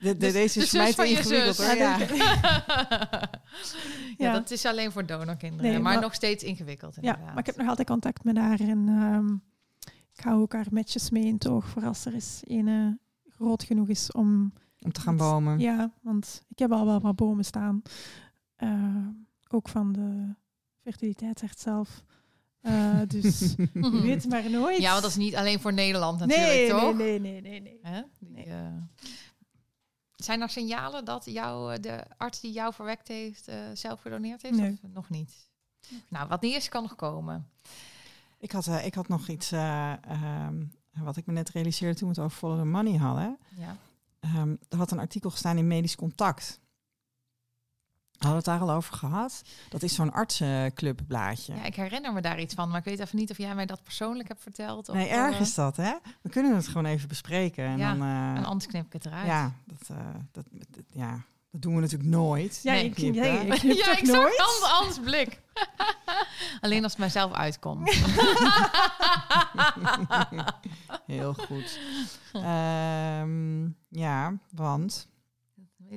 De, 0.00 0.16
de, 0.16 0.16
Dus 0.16 0.32
deze 0.32 0.58
de 0.58 0.64
is 0.64 0.70
voor 0.70 0.78
mij 0.78 0.94
te 0.94 1.08
ingewikkeld, 1.08 1.56
hoor. 1.56 1.76
Ja. 1.76 1.98
ja, 1.98 3.28
Ja. 4.18 4.32
dat 4.32 4.50
is 4.50 4.64
alleen 4.66 4.92
voor 4.92 5.06
donorkinderen, 5.06 5.70
Nee, 5.70 5.80
maar, 5.80 5.92
maar- 5.92 6.02
nog 6.02 6.14
steeds 6.14 6.44
ingewikkeld. 6.44 6.94
Ja, 6.94 7.00
Inderdaad. 7.00 7.28
maar 7.28 7.38
ik 7.38 7.46
heb 7.46 7.56
nog 7.56 7.68
altijd 7.68 7.88
contact 7.88 8.24
met 8.24 8.36
haar 8.36 8.60
en 8.60 8.88
ehm, 8.88 9.34
ik 10.16 10.24
hou 10.24 10.40
ook 10.40 10.52
haar 10.52 10.66
matches 10.70 11.10
mee 11.10 11.24
in 11.24 11.38
toog 11.38 11.66
voor 11.68 11.84
als 11.84 12.04
er 12.04 12.14
eens 12.14 12.40
een 12.44 12.68
eh, 12.68 13.32
groot 13.34 13.62
genoeg 13.62 13.88
is 13.88 14.12
om... 14.12 14.52
Om 14.80 14.92
te 14.92 15.00
gaan 15.00 15.16
bomen. 15.16 15.58
Ja, 15.58 15.92
want 16.02 16.42
ik 16.48 16.58
heb 16.58 16.72
al 16.72 16.84
wel 16.86 17.00
wat 17.00 17.16
bomen 17.16 17.44
staan. 17.44 17.82
Eh, 18.56 18.96
ook 19.48 19.68
van 19.68 19.92
de 19.92 20.34
fertiliteitsarts 20.82 21.62
zelf. 21.62 22.02
Eh, 22.60 23.00
dus 23.08 23.54
je 23.56 24.00
weet 24.02 24.28
maar 24.28 24.50
nooit. 24.50 24.78
Ja, 24.80 24.90
want 24.90 25.02
dat 25.02 25.10
is 25.10 25.16
niet 25.16 25.36
alleen 25.36 25.60
voor 25.60 25.72
Nederland 25.72 26.18
natuurlijk, 26.18 26.48
nee, 26.48 26.68
toch? 26.68 26.96
nee, 26.96 27.20
nee, 27.20 27.40
nee, 27.40 27.60
nee, 27.60 27.60
nee. 27.60 27.78
Hè? 27.82 28.02
Die, 28.18 28.30
Nee. 28.30 28.44
eh, 28.44 28.66
zijn 30.16 30.40
er 30.40 30.48
signalen 30.50 31.04
dat 31.04 31.24
jou, 31.24 31.74
eh, 31.74 31.80
de 31.82 32.02
arts 32.16 32.40
die 32.40 32.52
jou 32.52 32.74
verwekt 32.74 33.08
heeft, 33.08 33.48
eh, 33.48 33.56
zelf 33.74 34.00
gedoneerd 34.00 34.42
heeft? 34.42 34.56
Nee. 34.56 34.78
Of 34.82 34.90
nog 34.92 35.08
niet? 35.08 35.32
Nou, 36.08 36.28
wat 36.28 36.40
niet 36.40 36.54
is, 36.54 36.68
kan 36.68 36.82
nog 36.82 36.94
komen. 36.96 37.48
Ik 38.38 38.52
had, 38.52 38.66
eh, 38.66 38.86
ik 38.86 38.94
had 38.94 39.08
nog 39.08 39.28
iets, 39.28 39.52
eh, 39.52 39.92
ehm, 40.04 40.64
wat 40.92 41.16
ik 41.16 41.26
me 41.26 41.32
net 41.32 41.50
realiseerde 41.50 41.98
toen 41.98 42.08
we 42.08 42.14
het 42.14 42.24
over 42.24 42.38
Follow 42.38 42.58
the 42.58 42.64
Money 42.64 42.96
hadden. 42.96 43.38
Ja. 43.56 43.76
Ehm, 44.20 44.54
er 44.68 44.78
had 44.78 44.90
een 44.90 44.98
artikel 44.98 45.30
gestaan 45.30 45.58
in 45.58 45.66
Medisch 45.66 45.96
Contact. 45.96 46.60
Hadden 48.18 48.30
we 48.44 48.50
het 48.50 48.60
daar 48.60 48.68
al 48.68 48.74
over 48.76 48.94
gehad? 48.94 49.42
Dat 49.68 49.82
is 49.82 49.94
zo'n 49.94 50.12
artsenclubblaadje. 50.12 51.54
ja, 51.54 51.64
ik 51.64 51.74
herinner 51.74 52.12
me 52.12 52.20
daar 52.20 52.40
iets 52.40 52.54
van, 52.54 52.68
maar 52.68 52.78
ik 52.78 52.84
weet 52.84 52.98
even 52.98 53.18
niet 53.18 53.30
of 53.30 53.38
jij 53.38 53.54
mij 53.54 53.66
dat 53.66 53.82
persoonlijk 53.82 54.28
hebt 54.28 54.42
verteld. 54.42 54.88
Of, 54.88 54.94
nee, 54.94 55.08
erg 55.08 55.34
eh, 55.34 55.40
is 55.40 55.54
dat, 55.54 55.76
hè? 55.76 55.92
We 56.22 56.28
kunnen 56.28 56.54
het 56.56 56.66
gewoon 56.66 56.84
even 56.84 57.08
bespreken. 57.08 57.64
En 57.64 57.78
Ja, 57.78 57.90
dan, 57.94 58.02
eh, 58.02 58.36
En 58.36 58.44
anders 58.44 58.66
knip 58.66 58.86
ik 58.86 58.92
het 58.92 59.06
eruit. 59.06 59.26
ja, 59.26 59.52
dat, 59.66 59.88
eh, 59.90 59.96
dat, 60.32 60.44
dat- 60.50 60.84
ja, 60.92 61.10
dat 61.50 61.62
doen 61.62 61.74
we 61.74 61.80
natuurlijk 61.80 62.10
nooit. 62.10 62.60
Ja, 62.62 62.72
Nee, 62.72 62.84
ik, 62.84 62.94
knippen. 62.94 63.22
ja, 63.24 63.40
ik 63.40 63.50
knip 63.60 63.76
ja, 63.84 63.96
ik 63.98 64.06
nooit? 64.06 64.34
zag 64.60 64.70
Hans 64.70 64.98
blik. 65.00 65.40
Alleen 66.60 66.82
als 66.82 66.92
het 66.92 67.00
mijzelf 67.00 67.32
uitkomt. 67.32 67.90
Heel 71.06 71.34
goed. 71.34 71.78
Ehm, 72.32 73.64
ja, 73.88 74.32
want... 74.50 75.08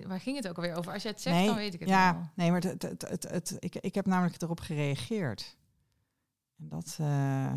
Waar 0.07 0.19
ging 0.19 0.35
het 0.35 0.47
ook 0.47 0.55
alweer 0.55 0.75
over? 0.75 0.93
Als 0.93 1.01
jij 1.03 1.11
het 1.11 1.21
zegt, 1.21 1.35
nee, 1.35 1.45
dan 1.45 1.55
weet 1.55 1.73
ik 1.73 1.79
het 1.79 1.89
ja, 1.89 2.13
wel. 2.13 2.29
nee, 2.35 2.51
maar 2.51 2.61
het, 2.61 2.81
het, 2.81 3.01
het, 3.09 3.23
het, 3.23 3.55
ik, 3.59 3.75
ik 3.75 3.95
heb 3.95 4.05
namelijk 4.05 4.41
erop 4.41 4.59
gereageerd. 4.59 5.57
En 6.57 6.69
dat, 6.69 6.97
eh, 6.99 7.53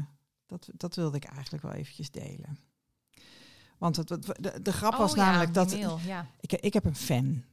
dat, 0.47 0.68
dat 0.72 0.95
wilde 0.95 1.16
ik 1.16 1.24
eigenlijk 1.24 1.62
wel 1.62 1.72
eventjes 1.72 2.11
delen. 2.11 2.59
Want 3.78 3.97
het, 3.97 4.09
de, 4.09 4.62
de 4.62 4.72
grap 4.72 4.95
was 4.95 5.11
Oh 5.11 5.16
ja, 5.16 5.24
namelijk 5.24 5.55
dat... 5.55 5.72
mail, 5.72 5.99
ja. 6.07 6.26
Ik, 6.41 6.53
ik 6.53 6.72
heb 6.72 6.85
een 6.85 6.97
fan. 6.97 7.45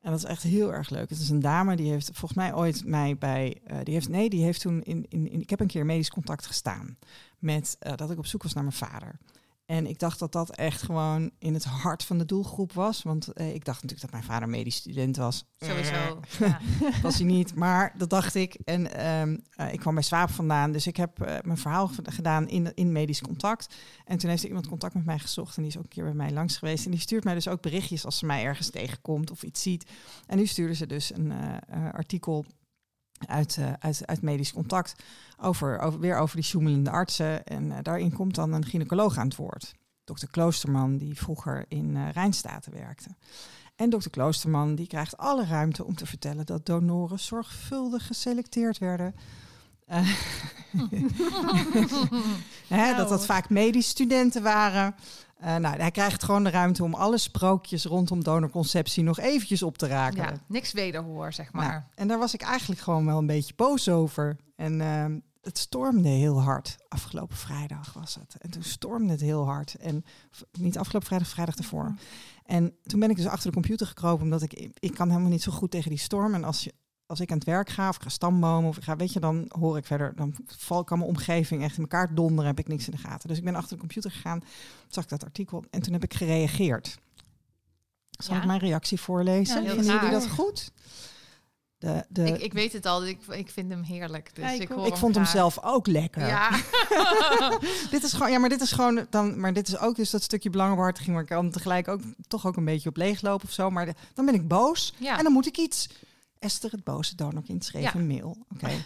En 0.00 0.10
dat 0.10 0.18
is 0.18 0.24
echt 0.24 0.42
heel 0.42 0.72
erg 0.72 0.90
leuk. 0.90 1.10
Het 1.10 1.18
is 1.18 1.28
een 1.28 1.40
dame 1.40 1.76
die 1.76 1.90
heeft 1.90 2.06
volgens 2.06 2.34
mij 2.34 2.54
ooit 2.54 2.84
mij 2.84 3.16
bij. 3.16 3.60
eh, 3.64 3.78
die 3.82 3.94
heeft, 3.94 4.08
nee, 4.08 4.30
die 4.30 4.42
heeft 4.42 4.60
toen 4.60 4.82
in, 4.82 5.06
in, 5.08 5.30
in. 5.30 5.40
Ik 5.40 5.50
heb 5.50 5.60
een 5.60 5.66
keer 5.66 5.86
medisch 5.86 6.10
contact 6.10 6.46
gestaan. 6.46 6.98
Met 7.38 7.76
eh, 7.78 7.96
dat 7.96 8.10
ik 8.10 8.18
op 8.18 8.26
zoek 8.26 8.42
was 8.42 8.52
naar 8.52 8.64
mijn 8.64 8.76
vader. 8.76 9.18
En 9.68 9.86
ik 9.86 9.98
dacht 9.98 10.18
dat 10.18 10.32
dat 10.32 10.56
echt 10.56 10.82
gewoon 10.82 11.30
in 11.38 11.54
het 11.54 11.64
hart 11.64 12.04
van 12.04 12.18
de 12.18 12.24
doelgroep 12.24 12.72
was. 12.72 13.02
Want 13.02 13.32
eh, 13.32 13.54
ik 13.54 13.64
dacht 13.64 13.82
natuurlijk 13.82 14.00
dat 14.00 14.20
mijn 14.20 14.32
vader 14.32 14.48
medisch 14.48 14.76
student 14.76 15.16
was. 15.16 15.44
Sowieso. 15.58 16.20
Ja. 16.38 16.60
Was 17.02 17.14
hij 17.14 17.26
niet, 17.26 17.54
maar 17.54 17.94
dat 17.96 18.10
dacht 18.10 18.34
ik. 18.34 18.54
En 18.64 18.94
ehm, 18.94 19.36
eh, 19.50 19.72
ik 19.72 19.78
kwam 19.80 19.94
bij 19.94 20.02
Swaap 20.02 20.30
vandaan, 20.30 20.72
dus 20.72 20.86
ik 20.86 20.96
heb 20.96 21.20
eh, 21.20 21.36
mijn 21.42 21.58
verhaal 21.58 21.90
gedaan 22.02 22.48
in, 22.48 22.74
in 22.74 22.92
medisch 22.92 23.20
contact. 23.20 23.74
En 24.04 24.18
toen 24.18 24.30
heeft 24.30 24.42
er 24.42 24.48
iemand 24.48 24.68
contact 24.68 24.94
met 24.94 25.04
mij 25.04 25.18
gezocht 25.18 25.56
en 25.56 25.62
die 25.62 25.70
is 25.70 25.78
ook 25.78 25.84
een 25.84 25.88
keer 25.88 26.04
bij 26.04 26.12
mij 26.12 26.32
langs 26.32 26.56
geweest. 26.56 26.84
En 26.84 26.90
die 26.90 27.00
stuurt 27.00 27.24
mij 27.24 27.34
dus 27.34 27.48
ook 27.48 27.60
berichtjes 27.60 28.04
als 28.04 28.18
ze 28.18 28.26
mij 28.26 28.44
ergens 28.44 28.70
tegenkomt 28.70 29.30
of 29.30 29.42
iets 29.42 29.62
ziet. 29.62 29.90
En 30.26 30.36
nu 30.36 30.46
stuurde 30.46 30.74
ze 30.74 30.86
dus 30.86 31.14
een 31.14 31.32
eh, 31.32 31.56
eh, 31.68 31.94
artikel 31.94 32.44
uit, 33.26 33.56
eh, 33.56 33.72
uit, 33.78 34.06
uit 34.06 34.22
medisch 34.22 34.52
contact 34.52 34.94
over, 35.40 35.78
over, 35.78 36.00
weer 36.00 36.18
over 36.18 36.36
die 36.36 36.44
sjoemelende 36.44 36.90
artsen. 36.90 37.44
En 37.44 37.72
eh, 37.72 37.78
daarin 37.82 38.12
komt 38.12 38.34
dan 38.34 38.52
een 38.52 38.64
gynaecoloog 38.64 39.18
aan 39.18 39.26
het 39.26 39.36
woord. 39.36 39.74
Dokter 40.04 40.30
Kloosterman, 40.30 40.96
die 40.96 41.16
vroeger 41.16 41.64
in 41.68 41.96
eh 41.96 42.08
Rijnstaten 42.12 42.72
werkte. 42.72 43.08
En 43.76 43.90
dokter 43.90 44.10
Kloosterman 44.10 44.74
die 44.74 44.86
krijgt 44.86 45.16
alle 45.16 45.46
ruimte 45.46 45.84
om 45.84 45.94
te 45.94 46.06
vertellen 46.06 46.46
dat 46.46 46.66
donoren 46.66 47.18
zorgvuldig 47.18 48.06
geselecteerd 48.06 48.78
werden. 48.78 49.14
Eh, 49.86 49.98
hè, 52.78 52.96
dat 52.96 53.08
dat 53.08 53.26
vaak 53.26 53.50
medisch 53.50 53.88
studenten 53.88 54.42
waren. 54.42 54.94
Eh, 55.38 55.56
nou, 55.56 55.76
hij 55.76 55.90
krijgt 55.90 56.24
gewoon 56.24 56.44
de 56.44 56.50
ruimte 56.50 56.84
om 56.84 56.94
alle 56.94 57.18
sprookjes 57.18 57.84
rondom 57.84 58.24
donorconceptie 58.24 59.02
nog 59.02 59.18
eventjes 59.18 59.62
op 59.62 59.78
te 59.78 59.86
raken. 59.86 60.22
Ja, 60.22 60.32
niks 60.46 60.72
wederhoor, 60.72 61.32
zeg 61.32 61.52
maar. 61.52 61.68
Nou, 61.68 61.82
en 61.94 62.08
daar 62.08 62.18
was 62.18 62.34
ik 62.34 62.42
eigenlijk 62.42 62.80
gewoon 62.80 63.06
wel 63.06 63.18
een 63.18 63.26
beetje 63.26 63.54
boos 63.56 63.88
over. 63.88 64.36
En 64.56 64.80
ehm, 64.80 65.18
het 65.42 65.58
stormde 65.58 66.08
heel 66.08 66.42
hard. 66.42 66.76
Afgelopen 66.88 67.36
vrijdag 67.36 67.92
was 67.92 68.14
het. 68.14 68.36
En 68.38 68.50
toen 68.50 68.62
stormde 68.62 69.12
het 69.12 69.20
heel 69.20 69.44
hard. 69.44 69.74
En 69.74 70.04
niet 70.58 70.78
afgelopen 70.78 71.08
vrijdag, 71.08 71.28
vrijdag 71.28 71.56
ervoor. 71.56 71.94
En 72.44 72.74
toen 72.82 73.00
ben 73.00 73.10
ik 73.10 73.16
dus 73.16 73.26
achter 73.26 73.46
de 73.46 73.54
computer 73.54 73.86
gekropen, 73.86 74.24
omdat 74.24 74.42
ik, 74.42 74.70
ik 74.78 74.94
kan 74.94 75.08
helemaal 75.08 75.30
niet 75.30 75.42
zo 75.42 75.52
goed 75.52 75.70
tegen 75.70 75.90
die 75.90 75.98
storm. 75.98 76.34
En 76.34 76.44
als, 76.44 76.64
je, 76.64 76.72
als 77.08 77.20
ik 77.20 77.30
aan 77.30 77.36
het 77.38 77.46
werk 77.46 77.68
ga, 77.68 77.88
of 77.88 77.96
ik 77.96 78.02
ga 78.02 78.08
stambomen, 78.08 78.68
of 78.68 78.76
ik 78.76 78.82
ga, 78.82 78.96
weet 78.96 79.12
je, 79.12 79.20
dan 79.20 79.44
hoor 79.58 79.76
ik 79.76 79.86
verder, 79.86 80.12
dan 80.16 80.34
val 80.46 80.80
ik 80.80 80.92
aan 80.92 80.98
mijn 80.98 81.10
omgeving 81.10 81.62
echt 81.62 81.76
in 81.76 81.82
elkaar 81.82 82.14
donderen, 82.14 82.46
heb 82.46 82.58
ik 82.58 82.68
niks 82.68 82.86
in 82.88 82.92
de 82.92 83.08
gaten. 83.08 83.28
Dus 83.28 83.38
ik 83.38 83.44
ben 83.44 83.54
achter 83.54 83.72
de 83.72 83.78
computer 83.80 84.10
gegaan, 84.10 84.42
zag 84.88 85.04
ik 85.04 85.10
dat 85.10 85.24
artikel 85.24 85.64
en 85.70 85.82
toen 85.82 85.92
heb 85.92 86.02
ik 86.04 86.14
gereageerd. 86.14 86.98
Zal 88.10 88.34
Ja. 88.34 88.40
ik 88.40 88.46
mijn 88.46 88.58
reactie 88.58 89.00
voorlezen? 89.00 89.54
Ja, 89.56 89.60
heel 89.62 89.68
Vinden 89.74 89.84
jullie 89.92 90.08
graag. 90.08 90.22
dat 90.22 90.30
goed? 90.30 90.70
De, 91.78 92.04
de, 92.08 92.24
Ik, 92.24 92.40
ik 92.42 92.52
weet 92.52 92.72
het 92.72 92.86
al, 92.86 93.06
ik, 93.06 93.18
ik 93.26 93.50
vind 93.50 93.70
hem 93.70 93.82
heerlijk. 93.82 94.30
Dus 94.34 94.44
Ja, 94.44 94.50
ik 94.50 94.60
ik 94.62 94.68
hoor 94.68 94.86
ik 94.86 94.96
vond 94.96 95.14
hem 95.14 95.24
zelf 95.24 95.62
ook 95.62 95.86
lekker. 95.86 96.26
Ja. 96.26 96.50
dit 97.90 98.02
is 98.02 98.12
gewoon, 98.12 98.30
ja, 98.30 98.38
maar 98.38 98.48
dit 98.48 98.60
is 98.60 98.72
gewoon 98.72 99.06
dan, 99.10 99.40
maar 99.40 99.52
dit 99.52 99.68
is 99.68 99.78
ook 99.78 99.96
dus 99.96 100.10
dat 100.10 100.22
stukje 100.22 100.50
belangenbehartiging 100.50 101.12
waar 101.14 101.22
ik 101.24 101.28
dan 101.30 101.50
tegelijk 101.50 101.88
ook 101.88 102.00
toch 102.28 102.46
ook 102.46 102.56
een 102.56 102.64
beetje 102.64 102.88
op 102.88 102.96
leegloop 102.96 103.42
of 103.44 103.52
zo. 103.52 103.70
Maar 103.70 103.86
de- 103.86 103.94
dan 104.14 104.24
ben 104.24 104.34
ik 104.34 104.48
boos 104.48 104.94
ja, 104.98 105.16
en 105.18 105.22
dan 105.24 105.32
moet 105.32 105.46
ik 105.46 105.56
iets. 105.56 105.88
Esther 106.38 106.70
het 106.70 106.84
boze 106.84 107.14
donorkind 107.14 107.64
schreef 107.64 107.82
Ja. 107.82 107.94
een 107.94 108.06
mail. 108.06 108.36
Oké. 108.54 108.70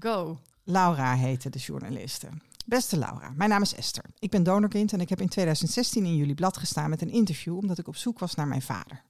go. 0.00 0.38
Laura 0.64 1.14
heette 1.14 1.50
de 1.50 1.58
journaliste. 1.58 2.28
Beste 2.66 2.98
Laura, 2.98 3.32
mijn 3.36 3.50
naam 3.50 3.62
is 3.62 3.74
Esther. 3.74 4.04
Ik 4.18 4.30
ben 4.30 4.42
donorkind 4.42 4.92
en 4.92 5.00
ik 5.00 5.08
heb 5.08 5.20
in 5.20 5.28
2016 5.28 6.04
in 6.04 6.16
jullie 6.16 6.34
blad 6.34 6.56
gestaan 6.56 6.90
met 6.90 7.02
een 7.02 7.10
interview 7.10 7.56
omdat 7.56 7.78
ik 7.78 7.88
op 7.88 7.96
zoek 7.96 8.18
was 8.18 8.34
naar 8.34 8.48
mijn 8.48 8.62
vader. 8.62 9.02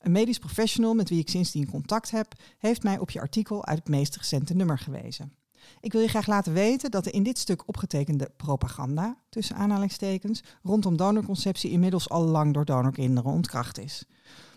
Een 0.00 0.12
medisch 0.12 0.38
professional 0.38 0.94
met 0.94 1.08
wie 1.08 1.18
ik 1.18 1.28
sindsdien 1.28 1.70
contact 1.70 2.10
heb, 2.10 2.32
heeft 2.58 2.82
mij 2.82 2.98
op 2.98 3.10
je 3.10 3.20
artikel 3.20 3.66
uit 3.66 3.78
het 3.78 3.88
meest 3.88 4.16
recente 4.16 4.54
nummer 4.54 4.78
gewezen. 4.78 5.32
Ik 5.80 5.92
wil 5.92 6.00
je 6.00 6.08
graag 6.08 6.26
laten 6.26 6.52
weten 6.52 6.90
dat 6.90 7.04
de 7.04 7.10
in 7.10 7.22
dit 7.22 7.38
stuk 7.38 7.68
opgetekende 7.68 8.30
propaganda, 8.36 9.16
tussen 9.28 9.56
aanhalingstekens, 9.56 10.42
rondom 10.62 10.96
donorconceptie 10.96 11.70
inmiddels 11.70 12.08
al 12.08 12.22
lang 12.24 12.54
door 12.54 12.64
donorkinderen 12.64 13.30
ontkracht 13.30 13.78
is. 13.78 14.04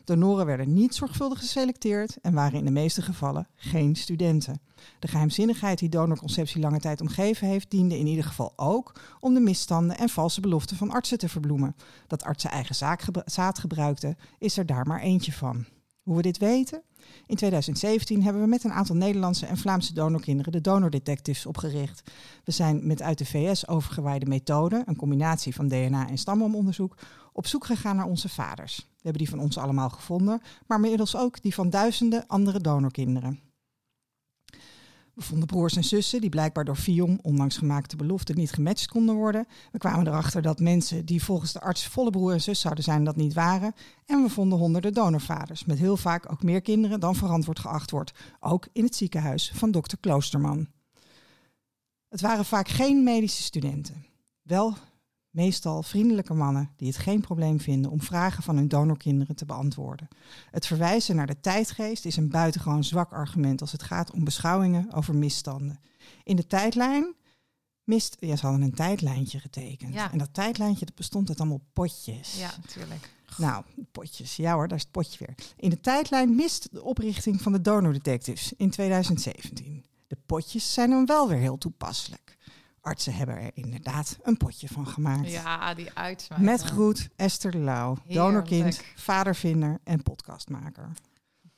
Donoren 0.03 0.45
werden 0.45 0.73
niet 0.73 0.95
zorgvuldig 0.95 1.39
geselecteerd 1.39 2.17
en 2.21 2.33
waren 2.33 2.59
in 2.59 2.65
de 2.65 2.71
meeste 2.71 3.01
gevallen 3.01 3.47
geen 3.55 3.95
studenten. 3.95 4.61
De 4.99 5.07
geheimzinnigheid 5.07 5.79
die 5.79 5.89
donorconceptie 5.89 6.61
lange 6.61 6.79
tijd 6.79 7.01
omgeven 7.01 7.47
heeft, 7.47 7.71
diende 7.71 7.97
in 7.97 8.07
ieder 8.07 8.23
geval 8.23 8.53
ook 8.55 8.99
om 9.19 9.33
de 9.33 9.39
misstanden 9.39 9.97
en 9.97 10.09
valse 10.09 10.41
beloften 10.41 10.77
van 10.77 10.91
artsen 10.91 11.17
te 11.17 11.29
verbloemen. 11.29 11.75
Dat 12.07 12.23
artsen 12.23 12.49
eigen 12.49 12.75
zaad 13.25 13.59
gebruikten, 13.59 14.17
is 14.37 14.57
er 14.57 14.65
daar 14.65 14.87
maar 14.87 14.99
eentje 14.99 15.31
van. 15.31 15.65
Hoe 16.01 16.15
we 16.15 16.21
dit 16.21 16.37
weten? 16.37 16.81
In 17.25 17.35
2017 17.35 18.23
hebben 18.23 18.41
we 18.41 18.47
met 18.47 18.63
een 18.63 18.73
aantal 18.73 18.95
Nederlandse 18.95 19.45
en 19.45 19.57
Vlaamse 19.57 19.93
donorkinderen 19.93 20.51
de 20.51 20.61
Donor 20.61 20.89
Detectives 20.89 21.45
opgericht. 21.45 22.11
We 22.43 22.51
zijn 22.51 22.87
met 22.87 23.01
uit 23.01 23.17
de 23.17 23.25
VS 23.25 23.67
overgewaaide 23.67 24.25
methoden, 24.25 24.83
een 24.85 24.95
combinatie 24.95 25.55
van 25.55 25.67
DNA 25.67 26.09
en 26.09 26.17
stamboomonderzoek, 26.17 26.97
op 27.33 27.47
zoek 27.47 27.65
gegaan 27.65 27.95
naar 27.95 28.05
onze 28.05 28.29
vaders. 28.29 28.92
We 29.03 29.09
hebben 29.09 29.21
die 29.21 29.29
van 29.29 29.39
ons 29.39 29.57
allemaal 29.57 29.89
gevonden, 29.89 30.41
maar 30.67 30.79
inmiddels 30.79 31.15
ook 31.15 31.41
die 31.41 31.53
van 31.53 31.69
duizenden 31.69 32.27
andere 32.27 32.59
donorkinderen. 32.59 33.39
We 35.13 35.21
vonden 35.21 35.47
broers 35.47 35.75
en 35.75 35.83
zussen 35.83 36.21
die 36.21 36.29
blijkbaar 36.29 36.65
door 36.65 36.75
FIOM, 36.75 37.19
ondanks 37.21 37.57
gemaakte 37.57 37.95
beloften, 37.95 38.35
niet 38.35 38.51
gematcht 38.51 38.87
konden 38.87 39.15
worden. 39.15 39.47
We 39.71 39.77
kwamen 39.77 40.07
erachter 40.07 40.41
dat 40.41 40.59
mensen 40.59 41.05
die 41.05 41.23
volgens 41.23 41.51
de 41.51 41.61
arts 41.61 41.87
volle 41.87 42.09
broer 42.09 42.31
en 42.33 42.41
zus 42.41 42.59
zouden 42.59 42.83
zijn, 42.83 43.03
dat 43.03 43.15
niet 43.15 43.33
waren. 43.33 43.73
En 44.05 44.23
we 44.23 44.29
vonden 44.29 44.59
honderden 44.59 44.93
donorvaders, 44.93 45.65
met 45.65 45.79
heel 45.79 45.97
vaak 45.97 46.31
ook 46.31 46.43
meer 46.43 46.61
kinderen 46.61 46.99
dan 46.99 47.15
verantwoord 47.15 47.59
geacht 47.59 47.91
wordt. 47.91 48.13
Ook 48.39 48.67
in 48.71 48.83
het 48.83 48.95
ziekenhuis 48.95 49.51
van 49.55 49.71
dokter 49.71 49.97
Kloosterman. 49.97 50.67
Het 52.09 52.21
waren 52.21 52.45
vaak 52.45 52.67
geen 52.67 53.03
medische 53.03 53.43
studenten. 53.43 54.05
Wel 54.41 54.77
meestal 55.33 55.83
vriendelijke 55.83 56.33
mannen 56.33 56.71
die 56.75 56.87
het 56.87 56.97
geen 56.97 57.21
probleem 57.21 57.59
vinden 57.59 57.91
om 57.91 58.01
vragen 58.01 58.43
van 58.43 58.55
hun 58.55 58.67
donorkinderen 58.67 59.35
te 59.35 59.45
beantwoorden. 59.45 60.07
Het 60.51 60.65
verwijzen 60.65 61.15
naar 61.15 61.27
de 61.27 61.39
tijdgeest 61.39 62.05
is 62.05 62.17
een 62.17 62.29
buitengewoon 62.29 62.83
zwak 62.83 63.11
argument 63.11 63.61
als 63.61 63.71
het 63.71 63.83
gaat 63.83 64.11
om 64.11 64.23
beschouwingen 64.23 64.93
over 64.93 65.15
misstanden. 65.15 65.79
In 66.23 66.35
de 66.35 66.47
tijdlijn 66.47 67.15
mist, 67.83 68.17
ja, 68.19 68.35
ze 68.35 68.45
hadden 68.45 68.63
een 68.65 68.73
tijdlijntje 68.73 69.39
getekend. 69.39 69.93
Ja. 69.93 70.11
En 70.11 70.17
dat 70.17 70.33
tijdlijntje 70.33 70.85
dat 70.85 70.95
bestond 70.95 71.29
uit 71.29 71.39
allemaal 71.39 71.63
potjes. 71.73 72.39
Ja, 72.39 72.51
natuurlijk. 72.61 73.09
Nou, 73.37 73.63
potjes. 73.91 74.35
Ja 74.35 74.53
hoor, 74.53 74.67
daar 74.67 74.77
is 74.77 74.83
het 74.83 74.91
potje 74.91 75.25
weer. 75.25 75.35
In 75.57 75.69
de 75.69 75.79
tijdlijn 75.79 76.35
mist 76.35 76.67
de 76.71 76.83
oprichting 76.83 77.41
van 77.41 77.51
de 77.51 77.61
Donor 77.61 77.93
Detectives 77.93 78.53
in 78.57 78.69
2017. 78.69 79.85
De 80.07 80.17
potjes 80.25 80.73
zijn 80.73 80.89
dan 80.89 81.05
wel 81.05 81.27
weer 81.27 81.37
heel 81.37 81.57
toepasselijk. 81.57 82.32
Artsen 82.83 83.13
hebben 83.13 83.37
er 83.37 83.51
inderdaad 83.53 84.17
een 84.23 84.37
potje 84.37 84.67
van 84.67 84.87
gemaakt. 84.87 85.31
Ja, 85.31 85.73
die 85.73 85.89
uitsmijter. 85.93 86.45
Met 86.45 86.61
groet 86.61 87.09
Esther 87.15 87.57
Lauw, 87.57 87.97
donorkind, 88.07 88.81
vadervinder 88.95 89.79
en 89.83 90.03
podcastmaker. 90.03 90.91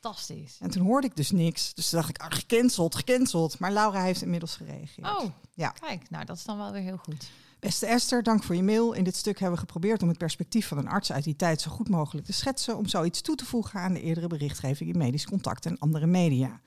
Fantastisch. 0.01 0.57
En 0.59 0.69
toen 0.69 0.85
hoorde 0.85 1.07
ik 1.07 1.15
dus 1.15 1.31
niks. 1.31 1.73
Dus 1.73 1.89
toen 1.89 1.99
dacht 1.99 2.09
ik, 2.11 2.21
ah, 2.21 2.31
gecanceld, 2.31 2.95
gecanceld. 2.95 3.59
Maar 3.59 3.71
Laura 3.71 4.01
heeft 4.03 4.21
inmiddels 4.21 4.55
gereageerd. 4.55 5.07
Oh, 5.07 5.25
Ja. 5.53 5.69
kijk. 5.69 6.09
Nou, 6.09 6.25
dat 6.25 6.37
is 6.37 6.43
dan 6.43 6.57
wel 6.57 6.71
weer 6.71 6.81
heel 6.81 6.97
goed. 6.97 7.29
Beste 7.59 7.85
Esther, 7.85 8.23
dank 8.23 8.43
voor 8.43 8.55
je 8.55 8.63
mail. 8.63 8.93
In 8.93 9.03
dit 9.03 9.15
stuk 9.15 9.39
hebben 9.39 9.55
we 9.59 9.65
geprobeerd 9.65 10.01
om 10.01 10.07
het 10.09 10.17
perspectief 10.17 10.67
van 10.67 10.77
een 10.77 10.87
arts 10.87 11.11
uit 11.11 11.23
die 11.23 11.35
tijd 11.35 11.61
zo 11.61 11.71
goed 11.71 11.89
mogelijk 11.89 12.25
te 12.25 12.33
schetsen. 12.33 12.77
Om 12.77 12.87
zoiets 12.87 13.21
toe 13.21 13.35
te 13.35 13.45
voegen 13.45 13.79
aan 13.79 13.93
de 13.93 14.01
eerdere 14.01 14.27
berichtgeving 14.27 14.89
in 14.93 14.97
medisch 14.97 15.25
contact 15.25 15.65
en 15.65 15.79
andere 15.79 16.05
media. 16.07 16.61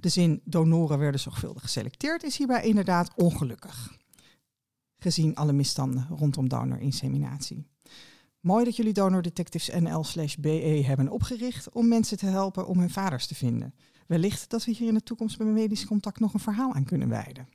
De 0.00 0.08
zin 0.08 0.40
donoren 0.44 0.98
werden 0.98 1.20
zorgvuldig 1.20 1.62
geselecteerd 1.62 2.22
is 2.22 2.36
hierbij 2.36 2.62
inderdaad 2.64 3.10
ongelukkig. 3.14 3.98
Gezien 5.02 5.34
alle 5.34 5.52
misstanden 5.52 6.06
rondom 6.08 6.48
donorinseminatie. 6.48 7.66
Mooi 8.40 8.64
dat 8.64 8.76
jullie 8.76 8.92
Donor 8.92 9.22
Detectives 9.22 9.80
NL 9.80 10.04
slash 10.04 10.34
BE 10.34 10.82
hebben 10.86 11.08
opgericht 11.08 11.72
om 11.72 11.88
mensen 11.88 12.18
te 12.18 12.26
helpen 12.26 12.66
om 12.66 12.78
hun 12.78 12.90
vaders 12.90 13.26
te 13.26 13.34
vinden. 13.34 13.74
Wellicht 14.06 14.50
dat 14.50 14.64
we 14.64 14.72
hier 14.72 14.88
in 14.88 14.94
de 14.94 15.02
toekomst 15.02 15.38
bij 15.38 15.46
medisch 15.46 15.86
contact 15.86 16.20
nog 16.20 16.34
een 16.34 16.40
verhaal 16.40 16.74
aan 16.74 16.84
kunnen 16.84 17.08
wijden. 17.08 17.48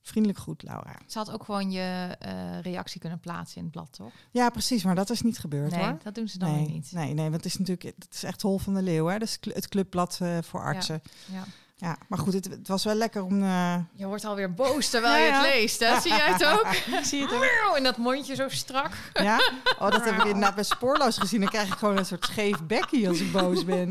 Vriendelijk 0.00 0.40
goed, 0.40 0.62
Laura. 0.62 0.96
Ze 1.06 1.18
had 1.18 1.30
ook 1.30 1.44
gewoon 1.44 1.70
je 1.70 2.16
eh, 2.18 2.60
reactie 2.60 3.00
kunnen 3.00 3.20
plaatsen 3.20 3.56
in 3.56 3.62
het 3.62 3.72
blad, 3.72 3.92
toch? 3.92 4.12
Ja, 4.30 4.50
precies, 4.50 4.84
maar 4.84 4.94
dat 4.94 5.10
is 5.10 5.22
niet 5.22 5.38
gebeurd 5.38 5.70
nee, 5.70 5.84
hoor. 5.84 5.98
dat 6.02 6.14
doen 6.14 6.28
ze 6.28 6.38
dan 6.38 6.50
nee, 6.52 6.64
weer 6.64 6.74
niet. 6.74 6.92
Nee, 6.92 7.14
nee, 7.14 7.30
want 7.30 7.34
het 7.34 7.44
is 7.44 7.58
natuurlijk 7.58 7.94
het 7.98 8.14
is 8.14 8.22
echt 8.22 8.42
hol 8.42 8.58
van 8.58 8.74
de 8.74 8.82
leeuw. 8.82 9.06
Hè? 9.06 9.18
Dat 9.18 9.28
is 9.28 9.40
cl- 9.40 9.50
het 9.50 9.68
clubblad 9.68 10.18
eh, 10.22 10.38
voor 10.42 10.60
artsen. 10.60 11.02
Ja. 11.32 11.44
Ja. 11.76 11.96
maar 12.08 12.18
goed, 12.18 12.32
het, 12.32 12.44
het 12.44 12.68
was 12.68 12.84
wel 12.84 12.94
lekker 12.94 13.22
om. 13.22 13.42
eh, 13.42 13.76
Je 13.92 14.06
wordt 14.06 14.24
alweer 14.24 14.54
boos 14.54 14.88
terwijl 14.88 15.14
Ja, 15.16 15.20
je 15.26 15.32
het 15.32 15.44
ja. 15.44 15.50
leest, 15.50 15.80
hè? 15.80 16.00
Zie 16.00 16.10
jij 16.10 16.32
het 16.32 16.44
ook? 16.44 16.66
ik 16.98 17.04
zie 17.04 17.22
het 17.22 17.32
ook. 17.34 17.76
En 17.76 17.82
dat 17.82 17.96
mondje 17.96 18.34
zo 18.34 18.48
strak. 18.48 18.92
Ja? 19.12 19.36
Oh, 19.78 19.90
dat 19.90 20.04
heb 20.04 20.14
ik 20.14 20.24
inderdaad 20.24 20.54
bij 20.54 20.64
spoorloos 20.64 21.18
gezien. 21.18 21.40
Dan 21.40 21.48
krijg 21.48 21.68
ik 21.68 21.78
gewoon 21.78 21.96
een 21.96 22.06
soort 22.06 22.24
scheef 22.24 22.62
bekkie 22.62 23.08
als 23.08 23.20
ik 23.20 23.32
boos 23.32 23.64
ben. 23.64 23.88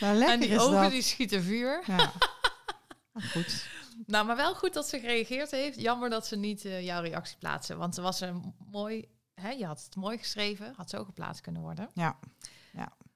Nou, 0.00 0.14
lekker 0.14 0.28
en 0.34 0.40
die 0.40 0.48
is 0.48 0.58
ogen 0.60 0.82
dat. 0.82 0.90
die 0.90 1.02
schieten 1.02 1.42
vuur. 1.42 1.82
Ja. 1.86 2.10
Maar 3.12 3.22
goed. 3.22 3.66
Nou, 4.06 4.26
maar 4.26 4.36
wel 4.36 4.54
goed 4.54 4.72
dat 4.74 4.88
ze 4.88 4.98
gereageerd 5.00 5.50
heeft. 5.50 5.80
Jammer 5.80 6.10
dat 6.10 6.26
ze 6.26 6.36
niet 6.36 6.64
eh, 6.64 6.84
jouw 6.84 7.02
reactie 7.02 7.36
plaatsen. 7.38 7.78
Want 7.78 7.94
ze 7.94 8.00
was 8.02 8.20
een 8.20 8.54
mooi... 8.70 9.04
Hè, 9.40 9.50
je 9.50 9.66
had 9.66 9.82
het 9.84 9.96
mooi 9.96 10.18
geschreven. 10.18 10.72
Had 10.76 10.90
zo 10.90 11.04
geplaatst 11.04 11.40
kunnen 11.42 11.62
worden. 11.62 11.90
Ja. 11.94 12.16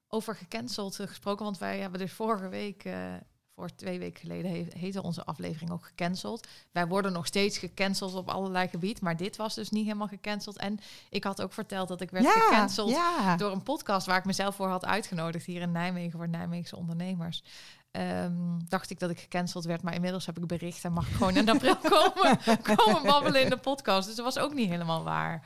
Over 0.07 0.35
gecanceld 0.35 0.95
gesproken. 0.95 1.45
Want 1.45 1.57
wij 1.57 1.79
hebben 1.79 1.99
dus 1.99 2.11
vorige 2.11 2.47
week... 2.49 2.83
eh, 2.83 3.13
voor 3.59 3.75
twee 3.75 3.99
weken 3.99 4.19
geleden 4.19 4.51
he- 4.51 4.67
heette 4.79 5.03
onze 5.03 5.25
aflevering 5.25 5.71
ook 5.71 5.85
gecanceld. 5.85 6.47
Wij 6.71 6.87
worden 6.87 7.11
nog 7.11 7.25
steeds 7.25 7.57
gecanceld 7.57 8.13
op 8.15 8.29
allerlei 8.29 8.67
gebied. 8.67 9.01
Maar 9.01 9.17
dit 9.17 9.35
was 9.35 9.55
dus 9.55 9.69
niet 9.69 9.85
helemaal 9.85 10.07
gecanceld. 10.07 10.57
En 10.57 10.79
ik 11.09 11.23
had 11.23 11.41
ook 11.41 11.53
verteld 11.53 11.87
dat 11.87 12.01
ik 12.01 12.11
werd 12.11 12.25
ja, 12.25 12.31
gecanceld 12.31 12.89
Ja. 12.89 13.35
door 13.35 13.51
een 13.51 13.63
podcast 13.63 14.07
waar 14.07 14.17
ik 14.17 14.25
mezelf 14.25 14.55
voor 14.55 14.67
had 14.67 14.85
uitgenodigd 14.85 15.45
hier 15.45 15.61
in 15.61 15.71
Nijmegen 15.71 16.17
voor 16.19 16.29
Nijmeegse 16.29 16.75
ondernemers. 16.75 17.43
Ehm, 17.91 18.33
dacht 18.67 18.89
ik 18.89 18.99
dat 18.99 19.09
ik 19.09 19.19
gecanceld 19.19 19.65
werd, 19.65 19.81
maar 19.81 19.93
inmiddels 19.93 20.25
heb 20.25 20.37
ik 20.37 20.47
bericht 20.47 20.83
en 20.83 20.91
mag 20.93 21.07
ik 21.07 21.15
gewoon 21.15 21.35
in 21.35 21.49
april 21.55 21.75
komen, 21.77 22.37
komen 22.75 23.03
babbelen 23.03 23.41
in 23.43 23.49
de 23.49 23.57
podcast. 23.57 24.07
Dus 24.07 24.15
dat 24.15 24.25
was 24.33 24.43
ook 24.43 24.53
niet 24.53 24.69
helemaal 24.69 25.03
waar. 25.03 25.43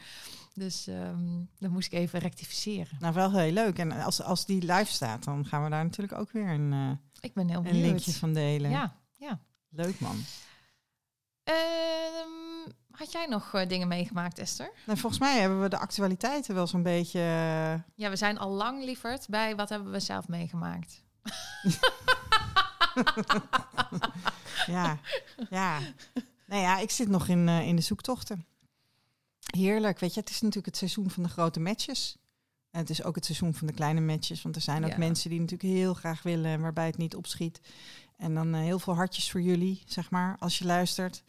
Dus 0.53 0.87
ehm 0.87 1.43
dan 1.59 1.71
moest 1.71 1.91
ik 1.93 1.99
even 1.99 2.19
rectificeren. 2.19 2.97
Nou, 2.99 3.13
wel 3.13 3.31
heel 3.31 3.51
leuk. 3.51 3.77
En 3.79 3.91
als, 3.91 4.21
als 4.21 4.45
die 4.45 4.61
live 4.61 4.91
staat, 4.91 5.23
dan 5.23 5.45
gaan 5.45 5.63
we 5.63 5.69
daar 5.69 5.83
natuurlijk 5.83 6.19
ook 6.19 6.31
weer 6.31 6.47
een, 6.49 6.73
eh, 6.73 6.89
Ik 7.19 7.33
ben 7.33 7.47
heel 7.49 7.57
een 7.57 7.63
benieuwd. 7.63 7.85
linkje 7.85 8.13
van 8.13 8.33
delen. 8.33 8.71
Ja, 8.71 8.95
ja. 9.17 9.39
Leuk 9.69 9.99
man. 9.99 10.23
Ehm, 11.43 12.71
had 12.91 13.11
jij 13.11 13.25
nog 13.29 13.53
eh, 13.53 13.67
dingen 13.67 13.87
meegemaakt, 13.87 14.39
Esther? 14.39 14.71
Nou, 14.85 14.99
volgens 14.99 15.21
mij 15.21 15.39
hebben 15.39 15.61
we 15.61 15.67
de 15.69 15.77
actualiteiten 15.77 16.55
wel 16.55 16.67
zo'n 16.67 16.83
beetje. 16.83 17.19
eh, 17.19 17.73
Ja, 17.95 18.09
we 18.09 18.15
zijn 18.15 18.37
al 18.37 18.49
lang 18.51 18.83
lieverd 18.83 19.27
bij 19.29 19.55
wat 19.55 19.69
hebben 19.69 19.91
we 19.91 19.99
zelf 19.99 20.27
meegemaakt. 20.27 21.03
ja, 24.65 24.97
ja. 25.49 25.79
Nou 26.45 26.61
ja, 26.61 26.77
ik 26.79 26.91
zit 26.91 27.07
nog 27.09 27.27
in, 27.27 27.47
in 27.49 27.75
de 27.75 27.81
zoektochten. 27.81 28.45
Heerlijk. 29.57 29.99
Weet 29.99 30.13
je, 30.13 30.19
het 30.19 30.29
is 30.29 30.39
natuurlijk 30.41 30.65
het 30.65 30.77
seizoen 30.77 31.09
van 31.09 31.23
de 31.23 31.29
grote 31.29 31.59
matches. 31.59 32.17
En 32.71 32.79
het 32.79 32.89
is 32.89 33.03
ook 33.03 33.15
het 33.15 33.25
seizoen 33.25 33.53
van 33.53 33.67
de 33.67 33.73
kleine 33.73 34.01
matches. 34.01 34.41
Want 34.41 34.55
er 34.55 34.61
zijn 34.61 34.83
ook 34.83 34.89
Ja. 34.91 34.97
mensen 34.97 35.29
die 35.29 35.39
natuurlijk 35.39 35.73
heel 35.73 35.93
graag 35.93 36.23
willen 36.23 36.51
en 36.51 36.61
waarbij 36.61 36.85
het 36.85 36.97
niet 36.97 37.15
opschiet. 37.15 37.59
En 38.17 38.33
dan 38.33 38.53
eh, 38.53 38.61
heel 38.61 38.79
veel 38.79 38.95
hartjes 38.95 39.31
voor 39.31 39.41
jullie, 39.41 39.81
zeg 39.85 40.11
maar, 40.11 40.35
als 40.39 40.57
je 40.57 40.65
luistert. 40.65 41.23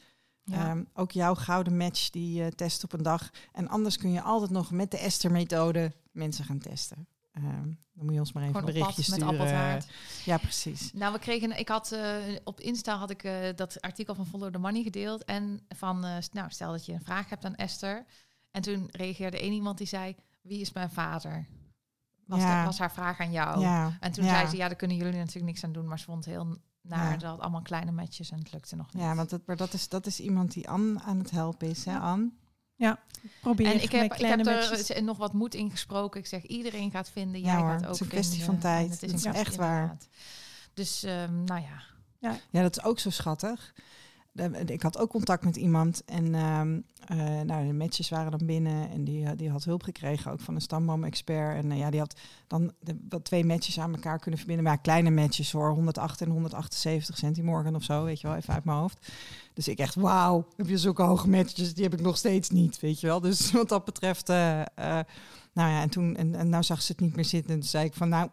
Ja. 0.45 0.68
Ehm, 0.68 0.85
ook 0.95 1.11
jouw 1.12 1.35
gouden 1.35 1.77
match 1.77 2.11
die 2.11 2.43
je 2.43 2.55
test 2.55 2.85
op 2.85 2.93
een 2.93 3.03
dag. 3.03 3.31
En 3.53 3.68
anders 3.68 3.97
kun 3.97 4.12
je 4.12 4.22
altijd 4.22 4.51
nog 4.51 4.70
met 4.70 4.91
de 4.91 4.99
Esther-methode 4.99 5.93
mensen 6.12 6.45
gaan 6.45 6.59
testen. 6.59 7.07
Ehm, 7.35 7.68
dan 7.95 8.05
moet 8.05 8.12
je 8.14 8.18
ons 8.18 8.32
maar 8.32 8.43
even 8.43 8.55
Gewoon 8.55 8.70
op 8.70 8.78
pad 8.78 8.87
berichtje 8.95 9.12
met 9.12 9.20
sturen. 9.20 9.41
appeltaart. 9.41 9.87
Ja, 10.24 10.37
precies. 10.37 10.93
Nou, 10.93 11.12
we 11.12 11.18
kregen, 11.18 11.59
ik 11.59 11.68
had 11.68 11.93
eh, 11.93 12.14
op 12.45 12.61
Insta 12.61 12.97
had 12.97 13.11
ik 13.11 13.24
eh, 13.24 13.35
dat 13.57 13.80
artikel 13.80 14.14
van 14.14 14.26
Follow 14.26 14.53
the 14.53 14.59
Money 14.59 14.82
gedeeld. 14.82 15.24
En 15.24 15.61
van, 15.68 16.05
eh, 16.05 16.16
nou, 16.32 16.51
stel 16.51 16.70
dat 16.72 16.87
je 16.87 16.93
een 16.93 17.05
vraag 17.05 17.28
hebt 17.28 17.45
aan 17.45 17.55
Esther. 17.55 18.05
En 18.51 18.62
toen 18.62 18.89
reageerde 18.91 19.39
één 19.41 19.53
iemand 19.53 19.78
die 19.78 19.87
zei, 19.87 20.16
wie 20.43 20.61
is 20.61 20.72
mijn 20.72 20.91
vader? 20.91 21.47
Was, 22.26 22.41
Ja. 22.41 22.57
dat, 22.57 22.66
was 22.66 22.78
haar 22.78 22.93
vraag 22.93 23.20
aan 23.20 23.32
jou. 23.32 23.61
Ja, 23.61 23.97
En 24.01 24.12
toen 24.12 24.24
ja. 24.24 24.30
zei 24.30 24.49
ze, 24.49 24.57
ja, 24.57 24.66
daar 24.66 24.76
kunnen 24.76 24.97
jullie 24.97 25.12
natuurlijk 25.18 25.47
niks 25.47 25.64
aan 25.64 25.72
doen. 25.72 25.87
Maar 25.89 25.99
ze 25.99 26.05
vond 26.05 26.24
het 26.24 26.35
heel 26.35 26.57
naar. 26.82 27.20
Ja. 27.20 27.26
Had 27.28 27.41
allemaal 27.41 27.62
kleine 27.62 27.93
matches 27.93 28.30
en 28.30 28.39
het 28.39 28.53
lukte 28.53 28.76
nog 28.76 28.93
niet. 28.93 29.03
Ja, 29.03 29.14
want 29.14 29.30
dat, 29.30 29.41
maar 29.47 29.57
dat, 29.57 29.72
is, 29.72 29.89
dat 29.89 30.07
is 30.07 30.20
iemand 30.20 30.53
die 30.53 30.68
Anne 30.68 31.01
aan 31.01 31.18
het 31.18 31.30
helpen 31.30 31.68
is, 31.68 31.85
hè, 31.85 31.99
Ja. 32.77 32.99
Probeer 33.41 33.66
en 33.66 33.83
ik 33.83 33.91
heb, 33.93 34.01
met 34.03 34.11
ik 34.12 34.16
kleine 34.18 34.51
heb 34.51 34.55
matches. 34.68 34.91
er 34.91 35.03
nog 35.03 35.16
wat 35.16 35.33
moed 35.33 35.55
in 35.55 35.70
gesproken. 35.70 36.20
Ik 36.20 36.27
zeg, 36.27 36.43
iedereen 36.43 36.91
gaat 36.91 37.11
vinden, 37.11 37.41
Ja 37.41 37.47
jij 37.47 37.57
hoor, 37.57 37.70
gaat 37.70 37.81
het 37.81 37.89
ook 37.89 37.95
is 37.95 38.01
een 38.01 38.07
vinden. 38.07 38.25
kwestie 38.25 38.45
van 38.45 38.59
tijd. 38.59 38.91
het 38.91 39.01
Dat 39.01 39.12
is 39.12 39.25
echt 39.25 39.57
waar. 39.57 39.97
Dus, 40.75 41.03
ehm, 41.03 41.45
nou 41.45 41.61
ja. 41.61 41.83
Ja, 42.51 42.62
dat 42.62 42.77
is 42.79 42.85
ook 42.85 42.99
zo 42.99 43.11
schattig. 43.11 43.75
De- 44.33 44.62
Ik 44.66 44.83
had 44.83 44.99
ook 44.99 45.11
contact 45.11 45.45
met 45.45 45.57
iemand 45.57 46.05
en 46.05 46.35
ehm, 46.35 46.81
eh, 47.07 47.41
nou, 47.41 47.66
de 47.66 47.72
matches 47.72 48.09
waren 48.09 48.31
dan 48.39 48.47
binnen 48.47 48.91
en 48.91 49.05
die, 49.05 49.35
die 49.35 49.51
had 49.51 49.64
hulp 49.64 49.83
gekregen 49.83 50.33
ook 50.33 50.41
van 50.41 50.55
een 50.55 50.61
stamboom-expert. 50.61 51.57
En 51.64 51.72
eh, 51.72 51.79
ja, 51.79 51.91
die 51.91 52.01
had 52.01 52.20
dan 52.47 52.72
de, 52.81 52.97
wat 53.09 53.25
twee 53.25 53.45
matches 53.45 53.79
aan 53.81 53.95
elkaar 53.95 54.18
kunnen 54.18 54.39
verbinden. 54.39 54.64
Maar 54.64 54.75
ja, 54.75 54.81
kleine 54.81 55.11
matches 55.11 55.53
hoor, 55.53 55.70
108 55.70 56.20
en 56.20 56.31
178 56.31 57.16
centimorgan 57.18 57.75
of 57.75 57.83
zo, 57.83 58.05
weet 58.05 58.20
je 58.20 58.27
wel, 58.27 58.37
even 58.37 58.55
uit 58.55 58.64
mijn 58.64 58.79
hoofd. 58.79 59.09
Dus 59.55 59.68
ik 59.68 59.78
echt, 59.78 59.94
wauw, 59.94 60.46
heb 60.57 60.68
je 60.68 60.78
zulke 60.78 61.02
hoge 61.02 61.28
matches, 61.28 61.74
die 61.74 61.84
heb 61.84 61.92
ik 61.92 62.00
nog 62.00 62.16
steeds 62.16 62.50
niet, 62.50 62.80
weet 62.80 63.00
je 63.00 63.07
wel. 63.07 63.20
Dus 63.20 63.50
wat 63.52 63.68
dat 63.68 63.84
betreft, 63.84 64.28
eh, 64.28 64.61
eh, 64.61 64.66
nou 65.52 65.70
ja, 65.70 65.80
en 65.82 65.90
toen, 65.90 66.16
en, 66.16 66.34
en 66.34 66.48
nou 66.48 66.62
zag 66.62 66.82
ze 66.82 66.92
het 66.92 67.00
niet 67.00 67.16
meer 67.16 67.24
zitten. 67.24 67.52
En 67.55 67.61
toen 67.61 67.68
zei 67.68 67.84
ik 67.84 67.94
van, 67.94 68.09
nou, 68.09 68.28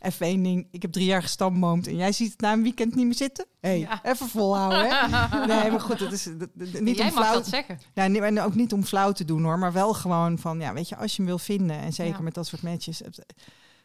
even 0.00 0.26
één 0.26 0.42
ding, 0.42 0.66
ik 0.70 0.82
heb 0.82 0.92
drie 0.92 1.06
jaar 1.06 1.22
gestamboomd 1.22 1.86
en 1.86 1.96
jij 1.96 2.12
ziet 2.12 2.30
het 2.32 2.40
na 2.40 2.52
een 2.52 2.62
weekend 2.62 2.94
niet 2.94 3.04
meer 3.04 3.14
zitten? 3.14 3.46
hey, 3.60 3.78
Ja. 3.78 4.00
even 4.04 4.28
volhouden, 4.28 4.88
hè? 4.88 5.06
Nee, 5.46 5.70
maar 5.70 5.80
goed, 5.80 6.00
het 6.00 6.12
is 6.12 6.24
dat- 6.24 6.38
dat- 6.54 6.80
niet 6.80 6.96
jij 6.96 7.08
om 7.08 7.14
mag 7.14 7.24
flauw 7.24 7.34
dat 7.34 7.46
zeggen. 7.48 7.80
ja, 7.94 8.06
nee, 8.06 8.20
en 8.22 8.40
ook 8.40 8.54
niet 8.54 8.72
om 8.72 8.84
flauw 8.84 9.12
te 9.12 9.24
doen 9.24 9.42
hoor, 9.42 9.58
maar 9.58 9.72
wel 9.72 9.94
gewoon 9.94 10.38
van, 10.38 10.60
ja, 10.60 10.72
weet 10.72 10.88
je, 10.88 10.96
als 10.96 11.10
je 11.10 11.16
hem 11.16 11.26
wil 11.26 11.38
vinden 11.38 11.76
en 11.78 11.92
zeker 11.92 12.16
Ja. 12.16 12.22
met 12.22 12.34
dat 12.34 12.46
soort 12.46 12.62
matches, 12.62 12.98
het- 12.98 13.24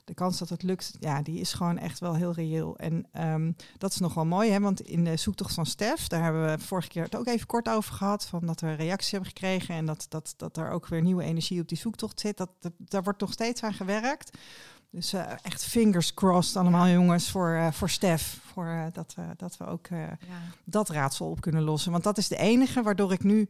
de 0.05 0.13
kans 0.13 0.37
dat 0.37 0.49
het 0.49 0.63
lukt, 0.63 0.93
ja, 0.99 1.21
die 1.21 1.39
is 1.39 1.53
gewoon 1.53 1.77
echt 1.77 1.99
wel 1.99 2.15
heel 2.15 2.33
reëel. 2.33 2.77
En 2.77 3.05
ehm, 3.11 3.51
dat 3.77 3.91
is 3.91 3.99
nog 3.99 4.13
wel 4.13 4.25
mooi, 4.25 4.51
hè, 4.51 4.59
want 4.59 4.81
in 4.81 5.03
de 5.03 5.17
zoektocht 5.17 5.53
van 5.53 5.65
Stef, 5.65 6.07
daar 6.07 6.23
hebben 6.23 6.45
we 6.45 6.59
vorige 6.59 6.87
keer 6.87 7.03
het 7.03 7.15
ook 7.15 7.27
even 7.27 7.47
kort 7.47 7.69
over 7.69 7.93
gehad, 7.93 8.25
van 8.25 8.45
dat 8.45 8.61
we 8.61 8.73
reacties 8.73 9.11
hebben 9.11 9.29
gekregen 9.29 9.75
en 9.75 9.85
dat, 9.85 10.05
dat, 10.09 10.33
dat 10.37 10.57
er 10.57 10.69
ook 10.69 10.87
weer 10.87 11.01
nieuwe 11.01 11.23
energie 11.23 11.61
op 11.61 11.67
die 11.67 11.77
zoektocht 11.77 12.19
zit. 12.19 12.37
Dat, 12.37 12.49
dat, 12.59 12.71
daar 12.77 13.03
wordt 13.03 13.21
nog 13.21 13.31
steeds 13.31 13.63
aan 13.63 13.73
gewerkt. 13.73 14.37
Dus 14.89 15.13
eh, 15.13 15.31
echt 15.41 15.65
fingers 15.65 16.13
crossed 16.13 16.55
allemaal 16.55 16.87
jongens 16.87 17.31
voor, 17.31 17.53
eh, 17.53 17.71
voor 17.71 17.89
Stef, 17.89 18.39
voor 18.53 18.67
eh, 18.67 18.85
dat, 18.93 19.13
we 19.15 19.21
dat 19.37 19.57
we 19.57 19.65
ook... 19.65 19.87
Ja. 19.87 20.17
dat 20.63 20.89
raadsel 20.89 21.29
op 21.29 21.41
kunnen 21.41 21.63
lossen. 21.63 21.91
Want 21.91 22.03
dat 22.03 22.17
is 22.17 22.27
de 22.27 22.37
enige 22.37 22.81
waardoor 22.81 23.11
ik 23.11 23.23
nu 23.23 23.49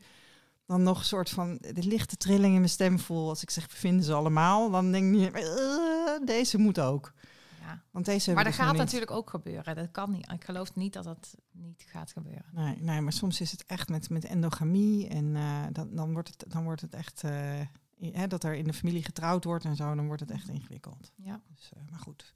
dan 0.65 0.83
nog 0.83 0.99
een 0.99 1.05
soort 1.05 1.29
van 1.29 1.57
de 1.59 1.83
lichte 1.83 2.17
trilling 2.17 2.53
in 2.53 2.59
mijn 2.59 2.69
stem 2.69 2.99
voel. 2.99 3.29
Als 3.29 3.41
ik 3.41 3.49
zeg, 3.49 3.67
we 3.67 3.75
vinden 3.75 4.05
ze 4.05 4.13
allemaal. 4.13 4.71
Dan 4.71 4.91
denk 4.91 5.15
ik, 5.15 5.35
eh, 5.35 6.25
deze 6.25 6.57
moet 6.57 6.79
ook. 6.79 7.13
Ja. 7.59 7.83
Want 7.91 8.05
deze 8.05 8.33
Maar 8.33 8.43
dat 8.43 8.53
dus 8.55 8.61
gaat 8.61 8.75
natuurlijk 8.77 9.11
ook 9.11 9.29
gebeuren. 9.29 9.75
Dat 9.75 9.91
kan 9.91 10.11
niet. 10.11 10.31
Ik 10.31 10.43
geloof 10.43 10.75
niet 10.75 10.93
dat 10.93 11.03
dat 11.03 11.35
niet 11.51 11.85
gaat 11.87 12.11
gebeuren. 12.11 12.45
Nee, 12.51 12.77
nee, 12.79 13.01
maar 13.01 13.13
soms 13.13 13.41
is 13.41 13.51
het 13.51 13.65
echt 13.65 13.89
met, 13.89 14.09
met 14.09 14.25
endogamie. 14.25 15.07
En 15.07 15.35
eh, 15.35 15.63
dan, 15.71 15.95
dan, 15.95 16.13
wordt 16.13 16.27
het, 16.27 16.45
dan 16.51 16.63
wordt 16.63 16.81
het 16.81 16.93
echt... 16.93 17.23
eh, 17.23 17.59
hè, 17.99 18.27
dat 18.27 18.43
er 18.43 18.53
in 18.53 18.63
de 18.63 18.73
familie 18.73 19.03
getrouwd 19.03 19.43
wordt 19.43 19.65
en 19.65 19.75
zo. 19.75 19.95
Dan 19.95 20.05
wordt 20.05 20.21
het 20.21 20.31
echt 20.31 20.47
ingewikkeld. 20.49 21.11
Ja. 21.15 21.41
Dus, 21.55 21.69
maar 21.89 21.99
goed. 21.99 22.33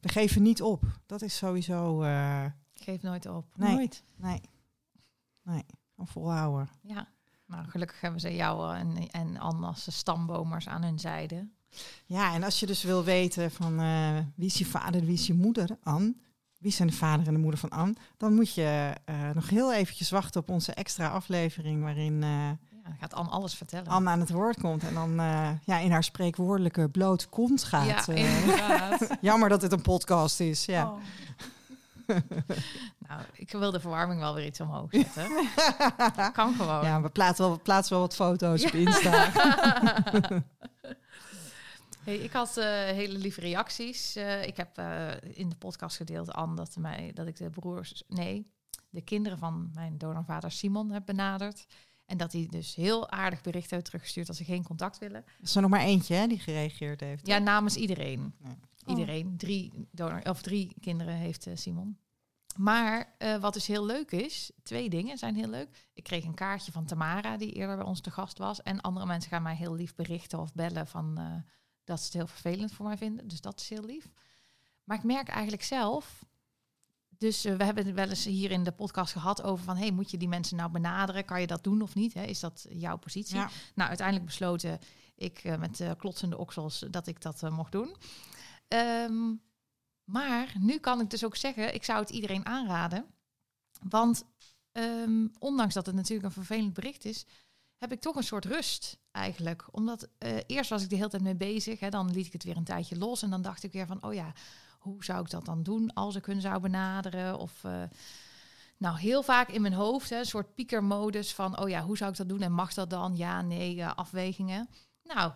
We 0.00 0.08
geven 0.08 0.42
niet 0.42 0.62
op. 0.62 0.84
Dat 1.06 1.22
is 1.22 1.36
sowieso... 1.36 2.00
Geef 2.74 3.02
nooit 3.02 3.26
op. 3.26 3.46
nee, 3.56 3.74
Nooit. 3.74 4.04
nee. 4.16 4.40
Nee. 5.42 5.64
Gewoon 5.94 6.08
volhouden. 6.08 6.68
Ja. 6.82 7.08
Nou, 7.52 7.68
gelukkig 7.68 8.00
hebben 8.00 8.20
ze 8.20 8.34
jou 8.34 8.76
en, 8.76 9.08
en 9.10 9.38
Anne 9.38 9.66
als 9.66 9.84
de 9.84 9.90
stambomers 9.90 10.68
aan 10.68 10.82
hun 10.82 10.98
zijde. 10.98 11.48
Ja, 12.06 12.34
en 12.34 12.42
als 12.42 12.60
je 12.60 12.66
dus 12.66 12.82
wil 12.82 13.04
weten 13.04 13.50
van 13.50 13.80
eh, 13.80 14.18
wie 14.34 14.46
is 14.46 14.54
je 14.54 14.66
vader, 14.66 15.00
wie 15.00 15.14
is 15.14 15.26
je 15.26 15.34
moeder, 15.34 15.78
Anne, 15.82 16.14
wie 16.58 16.72
zijn 16.72 16.88
de 16.88 16.94
vader 16.94 17.26
en 17.26 17.32
de 17.32 17.38
moeder 17.38 17.60
van 17.60 17.70
Anne, 17.70 17.94
dan 18.16 18.34
moet 18.34 18.54
je 18.54 18.94
eh, 19.04 19.30
nog 19.34 19.48
heel 19.48 19.72
eventjes 19.72 20.10
wachten 20.10 20.40
op 20.40 20.48
onze 20.48 20.72
extra 20.72 21.08
aflevering 21.08 21.82
waarin 21.82 22.22
eh, 22.22 22.28
Ja, 22.84 22.96
gaat 23.00 23.14
Anne 23.14 23.30
alles 23.30 23.54
vertellen. 23.54 23.86
Anne 23.86 24.10
aan 24.10 24.20
het 24.20 24.30
woord 24.30 24.60
komt 24.60 24.82
en 24.82 24.94
dan 24.94 25.14
ja, 25.64 25.78
in 25.78 25.90
haar 25.90 26.04
spreekwoordelijke 26.04 26.88
blote 26.88 27.28
kont 27.28 27.64
gaat. 27.64 28.06
ja, 28.06 28.14
inderdaad. 28.14 29.08
jammer 29.20 29.48
dat 29.48 29.62
het 29.62 29.72
een 29.72 29.82
podcast 29.82 30.40
is. 30.40 30.64
Ja. 30.64 30.90
Oh. 30.90 30.98
nou, 33.08 33.22
ik 33.32 33.50
wil 33.50 33.70
de 33.70 33.80
verwarming 33.80 34.20
wel 34.20 34.34
weer 34.34 34.46
iets 34.46 34.60
omhoog 34.60 34.90
zetten. 34.90 35.48
kan 36.32 36.54
gewoon. 36.54 36.84
ja, 36.84 37.02
we 37.02 37.08
plaatsen 37.08 37.44
wel, 37.44 37.54
we 37.54 37.62
plaatsen 37.62 37.92
wel 37.92 38.02
wat 38.02 38.14
foto's 38.14 38.64
op 38.64 38.72
Insta. 38.72 39.32
Hey, 42.02 42.16
ik 42.16 42.32
had 42.32 42.56
eh, 42.56 42.64
hele 42.66 43.18
lieve 43.18 43.40
reacties. 43.40 44.16
Eh, 44.16 44.46
ik 44.46 44.56
heb 44.56 44.78
eh, 44.78 45.10
in 45.22 45.48
de 45.48 45.56
podcast 45.56 45.96
gedeeld, 45.96 46.32
Anne, 46.32 46.56
dat, 46.56 46.76
mij, 46.76 47.10
dat 47.14 47.26
ik 47.26 47.36
de 47.36 47.50
broers, 47.50 48.02
nee, 48.08 48.46
de 48.90 49.02
kinderen 49.02 49.38
van 49.38 49.70
mijn 49.74 49.98
donorvader 49.98 50.50
Simon 50.50 50.90
heb 50.90 51.06
benaderd. 51.06 51.66
En 52.06 52.16
dat 52.16 52.32
hij 52.32 52.46
dus 52.50 52.74
heel 52.74 53.10
aardig 53.10 53.40
bericht 53.40 53.70
heeft 53.70 53.84
teruggestuurd 53.84 54.28
als 54.28 54.36
ze 54.36 54.44
geen 54.44 54.64
contact 54.64 54.98
willen. 54.98 55.24
Er 55.26 55.42
is 55.42 55.54
er 55.54 55.60
nog 55.60 55.70
maar 55.70 55.80
eentje 55.80 56.14
hè, 56.14 56.26
die 56.26 56.38
gereageerd 56.38 57.00
heeft. 57.00 57.26
Ja, 57.26 57.38
namens 57.38 57.76
iedereen. 57.76 58.34
Ja. 58.44 58.56
Iedereen. 58.86 59.36
Drie, 59.36 59.88
donor, 59.90 60.20
of 60.24 60.42
drie 60.42 60.74
kinderen 60.80 61.14
heeft 61.14 61.46
Simon. 61.54 61.96
Maar 62.56 63.14
eh, 63.18 63.36
wat 63.36 63.52
dus 63.52 63.66
heel 63.66 63.84
leuk 63.84 64.10
is, 64.10 64.50
twee 64.62 64.90
dingen 64.90 65.18
zijn 65.18 65.34
heel 65.34 65.48
leuk. 65.48 65.88
Ik 65.92 66.04
kreeg 66.04 66.24
een 66.24 66.34
kaartje 66.34 66.72
van 66.72 66.84
Tamara, 66.84 67.36
die 67.36 67.52
eerder 67.52 67.76
bij 67.76 67.84
ons 67.84 68.00
te 68.00 68.10
gast 68.10 68.38
was. 68.38 68.62
En 68.62 68.80
andere 68.80 69.06
mensen 69.06 69.30
gaan 69.30 69.42
mij 69.42 69.54
heel 69.54 69.74
lief 69.74 69.94
berichten 69.94 70.38
of 70.38 70.54
bellen 70.54 70.86
van 70.86 71.18
eh, 71.18 71.52
dat 71.84 71.98
ze 71.98 72.04
het 72.04 72.14
heel 72.14 72.26
vervelend 72.26 72.72
voor 72.72 72.86
mij 72.86 72.96
vinden. 72.96 73.28
Dus 73.28 73.40
dat 73.40 73.60
is 73.60 73.68
heel 73.68 73.84
lief. 73.84 74.08
Maar 74.84 74.96
ik 74.96 75.04
merk 75.04 75.28
eigenlijk 75.28 75.62
zelf. 75.62 76.24
Dus 77.08 77.44
eh, 77.44 77.56
we 77.56 77.64
hebben 77.64 77.86
het 77.86 77.94
wel 77.94 78.08
eens 78.08 78.24
hier 78.24 78.50
in 78.50 78.64
de 78.64 78.72
podcast 78.72 79.12
gehad 79.12 79.42
over 79.42 79.64
van... 79.64 79.76
hey, 79.76 79.90
moet 79.90 80.10
je 80.10 80.16
die 80.16 80.28
mensen 80.28 80.56
nou 80.56 80.70
benaderen? 80.70 81.24
Kan 81.24 81.40
je 81.40 81.46
dat 81.46 81.64
doen 81.64 81.82
of 81.82 81.94
niet? 81.94 82.14
Hè? 82.14 82.22
Is 82.22 82.40
dat 82.40 82.66
jouw 82.68 82.96
positie? 82.96 83.36
Ja. 83.36 83.50
Nou, 83.74 83.88
uiteindelijk 83.88 84.26
besloten 84.26 84.78
ik 85.16 85.58
met 85.58 85.84
klotsende 85.96 86.38
oksels 86.38 86.84
dat 86.90 87.06
ik 87.06 87.20
dat 87.20 87.50
mocht 87.50 87.72
doen. 87.72 87.96
Ehm, 88.68 89.34
maar 90.04 90.54
nu 90.58 90.78
kan 90.78 91.00
ik 91.00 91.10
dus 91.10 91.24
ook 91.24 91.36
zeggen, 91.36 91.74
ik 91.74 91.84
zou 91.84 92.00
het 92.00 92.10
iedereen 92.10 92.46
aanraden. 92.46 93.06
Want 93.88 94.24
ehm, 94.72 95.26
ondanks 95.38 95.74
dat 95.74 95.86
het 95.86 95.94
natuurlijk 95.94 96.26
een 96.26 96.44
vervelend 96.44 96.72
bericht 96.72 97.04
is, 97.04 97.26
heb 97.76 97.92
ik 97.92 98.00
toch 98.00 98.16
een 98.16 98.24
soort 98.24 98.44
rust 98.44 98.98
eigenlijk. 99.10 99.64
Omdat 99.70 100.08
eh, 100.18 100.36
eerst 100.46 100.70
was 100.70 100.82
ik 100.82 100.90
de 100.90 100.96
hele 100.96 101.08
tijd 101.08 101.22
mee 101.22 101.34
bezig. 101.34 101.80
Hè, 101.80 101.88
dan 101.88 102.10
liet 102.10 102.26
ik 102.26 102.32
het 102.32 102.44
weer 102.44 102.56
een 102.56 102.64
tijdje 102.64 102.98
los. 102.98 103.22
En 103.22 103.30
dan 103.30 103.42
dacht 103.42 103.62
ik 103.62 103.72
weer 103.72 103.86
van, 103.86 104.02
oh 104.02 104.14
ja, 104.14 104.32
hoe 104.78 105.04
zou 105.04 105.20
ik 105.20 105.30
dat 105.30 105.44
dan 105.44 105.62
doen 105.62 105.92
als 105.92 106.14
ik 106.14 106.26
hun 106.26 106.40
zou 106.40 106.60
benaderen? 106.60 107.38
Of 107.38 107.64
eh, 107.64 107.82
nou, 108.76 108.98
heel 108.98 109.22
vaak 109.22 109.48
in 109.48 109.62
mijn 109.62 109.74
hoofd, 109.74 110.10
hè, 110.10 110.18
een 110.18 110.26
soort 110.26 110.54
piekermodus 110.54 111.34
van, 111.34 111.58
oh 111.58 111.68
ja, 111.68 111.82
hoe 111.82 111.96
zou 111.96 112.10
ik 112.10 112.16
dat 112.16 112.28
doen? 112.28 112.42
En 112.42 112.52
mag 112.52 112.74
dat 112.74 112.90
dan? 112.90 113.16
Ja, 113.16 113.42
nee, 113.42 113.80
eh, 113.80 113.94
afwegingen. 113.94 114.68
Nou, 115.02 115.32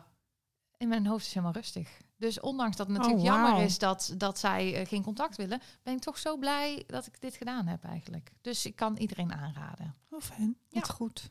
in 0.76 0.88
mijn 0.88 1.06
hoofd 1.06 1.26
is 1.26 1.34
helemaal 1.34 1.54
rustig. 1.54 2.00
Dus 2.16 2.40
ondanks 2.40 2.76
dat 2.76 2.86
het 2.86 2.96
natuurlijk 2.96 3.24
Oh, 3.24 3.30
wauw. 3.30 3.44
jammer 3.44 3.64
is 3.64 3.78
dat, 3.78 4.14
dat 4.16 4.38
zij 4.38 4.74
eh, 4.74 4.86
geen 4.86 5.02
contact 5.02 5.36
willen, 5.36 5.60
ben 5.82 5.94
ik 5.94 6.00
toch 6.00 6.18
zo 6.18 6.36
blij 6.36 6.84
dat 6.86 7.06
ik 7.06 7.20
dit 7.20 7.34
gedaan 7.36 7.66
heb 7.66 7.84
eigenlijk. 7.84 8.32
Dus 8.40 8.66
ik 8.66 8.76
kan 8.76 8.96
iedereen 8.96 9.32
aanraden. 9.32 9.94
Oh, 10.10 10.20
fijn. 10.20 10.56
Ja. 10.68 10.80
Wat 10.80 10.90
goed. 10.90 11.30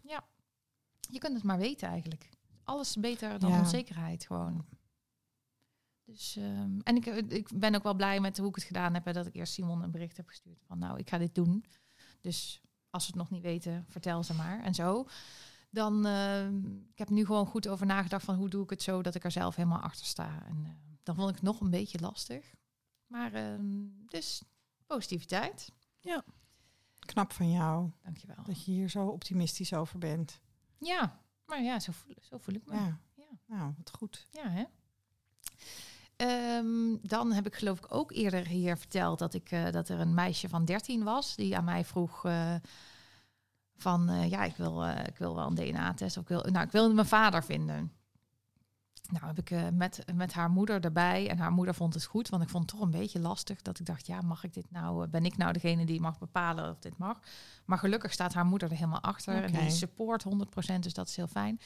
Je 1.09 1.17
kunt 1.19 1.33
het 1.35 1.43
maar 1.43 1.57
weten 1.57 1.87
eigenlijk. 1.87 2.29
Alles 2.63 2.95
beter 2.95 3.39
dan 3.39 3.49
Ja. 3.51 3.59
onzekerheid 3.59 4.25
gewoon. 4.25 4.65
Dus, 6.05 6.35
ehm, 6.35 6.79
en 6.83 6.95
ik, 6.95 7.05
ik 7.05 7.59
ben 7.59 7.75
ook 7.75 7.83
wel 7.83 7.93
blij 7.93 8.19
met 8.19 8.37
hoe 8.37 8.47
ik 8.49 8.55
het 8.55 8.63
gedaan 8.63 8.93
heb. 8.93 9.05
Hè, 9.05 9.13
dat 9.13 9.25
ik 9.25 9.35
eerst 9.35 9.53
Simon 9.53 9.83
een 9.83 9.91
bericht 9.91 10.17
heb 10.17 10.27
gestuurd 10.27 10.63
van 10.67 10.77
nou, 10.79 10.97
ik 10.99 11.09
ga 11.09 11.17
dit 11.17 11.35
doen. 11.35 11.65
Dus 12.21 12.61
als 12.89 13.03
ze 13.03 13.09
het 13.09 13.19
nog 13.19 13.29
niet 13.29 13.41
weten, 13.41 13.85
vertel 13.89 14.23
ze 14.23 14.33
maar. 14.33 14.63
En 14.63 14.73
zo. 14.73 15.07
Dan, 15.69 16.05
ehm, 16.05 16.65
ik 16.91 16.97
heb 16.97 17.09
nu 17.09 17.25
gewoon 17.25 17.45
goed 17.45 17.67
over 17.67 17.85
nagedacht 17.85 18.25
van 18.25 18.35
hoe 18.35 18.49
doe 18.49 18.63
ik 18.63 18.69
het 18.69 18.81
zo 18.81 19.01
dat 19.01 19.15
ik 19.15 19.23
er 19.23 19.31
zelf 19.31 19.55
helemaal 19.55 19.79
achter 19.81 20.05
sta. 20.05 20.43
En 20.47 20.61
eh, 20.65 20.71
dan 21.05 21.15
vond 21.15 21.29
ik 21.29 21.35
het 21.35 21.43
nog 21.43 21.59
een 21.59 21.69
beetje 21.69 21.99
lastig. 21.99 22.53
Maar 23.07 23.33
ehm, 23.33 23.83
dus 24.07 24.41
positiviteit. 24.85 25.71
Knap 26.99 27.33
van 27.33 27.51
jou 27.51 27.91
Dankjewel. 28.03 28.43
dat 28.43 28.65
je 28.65 28.71
hier 28.71 28.89
zo 28.89 29.07
optimistisch 29.07 29.73
over 29.73 29.99
bent. 29.99 30.39
Ja, 30.77 31.19
Maar 31.45 31.61
ja, 31.63 31.79
zo 31.79 31.91
voel, 31.91 32.15
zo 32.21 32.37
voel 32.37 32.55
ik 32.55 32.65
me. 32.65 32.75
Ja. 32.75 32.99
Ja. 33.13 33.23
Nou, 33.45 33.73
wat 33.77 33.91
goed. 33.91 34.27
Ja, 34.31 34.49
hè? 34.49 34.63
Ehm, 36.15 36.97
dan 37.01 37.31
heb 37.31 37.45
ik 37.45 37.55
geloof 37.55 37.77
ik 37.77 37.93
ook 37.93 38.11
eerder 38.11 38.47
hier 38.47 38.77
verteld 38.77 39.19
dat, 39.19 39.33
ik, 39.33 39.51
eh, 39.51 39.71
dat 39.71 39.89
er 39.89 39.99
een 39.99 40.13
meisje 40.13 40.49
van 40.49 40.65
13 40.65 41.03
was 41.03 41.35
die 41.35 41.57
aan 41.57 41.63
mij 41.63 41.85
vroeg 41.85 42.25
eh, 42.25 42.55
van 43.75 44.09
eh, 44.09 44.29
ja, 44.29 44.43
ik 44.43 44.55
wil, 44.55 44.87
ik 44.87 45.17
wil 45.17 45.35
wel 45.35 45.47
een 45.47 45.55
DNA-test 45.55 46.17
of 46.17 46.23
ik 46.23 46.29
wil, 46.29 46.41
nou, 46.41 46.65
ik 46.65 46.71
wil 46.71 46.93
mijn 46.93 47.07
vader 47.07 47.43
vinden. 47.43 47.91
Nou 49.11 49.25
heb 49.25 49.39
ik 49.39 49.51
eh, 49.51 49.67
met, 49.73 50.03
met 50.13 50.33
haar 50.33 50.49
moeder 50.49 50.83
erbij 50.83 51.29
en 51.29 51.37
haar 51.37 51.51
moeder 51.51 51.75
vond 51.75 51.93
het 51.93 52.05
goed, 52.05 52.29
want 52.29 52.43
ik 52.43 52.49
vond 52.49 52.63
het 52.63 52.79
toch 52.79 52.85
een 52.85 52.99
beetje 52.99 53.19
lastig 53.19 53.61
dat 53.61 53.79
ik 53.79 53.85
dacht, 53.85 54.07
ja, 54.07 54.21
mag 54.21 54.43
ik 54.43 54.53
dit 54.53 54.71
nou, 54.71 55.03
eh, 55.03 55.09
ben 55.09 55.25
ik 55.25 55.37
nou 55.37 55.53
degene 55.53 55.85
die 55.85 56.01
mag 56.01 56.19
bepalen 56.19 56.69
of 56.69 56.79
dit 56.79 56.97
mag? 56.97 57.19
Maar 57.65 57.77
gelukkig 57.77 58.13
staat 58.13 58.33
haar 58.33 58.45
moeder 58.45 58.69
er 58.69 58.75
helemaal 58.75 59.01
achter 59.01 59.43
en 59.43 59.51
die 59.51 59.69
support 59.69 60.23
100%, 60.23 60.79
dus 60.79 60.93
dat 60.93 61.07
is 61.07 61.15
heel 61.15 61.27
fijn. 61.27 61.59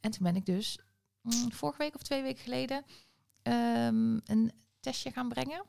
En 0.00 0.10
toen 0.10 0.22
ben 0.22 0.36
ik 0.36 0.46
dus 0.46 0.78
mm, 1.22 1.52
vorige 1.52 1.78
week 1.78 1.94
of 1.94 2.02
twee 2.02 2.22
weken 2.22 2.42
geleden 2.42 2.84
ehm, 3.42 4.18
een 4.24 4.52
testje 4.80 5.10
gaan 5.10 5.28
brengen. 5.28 5.64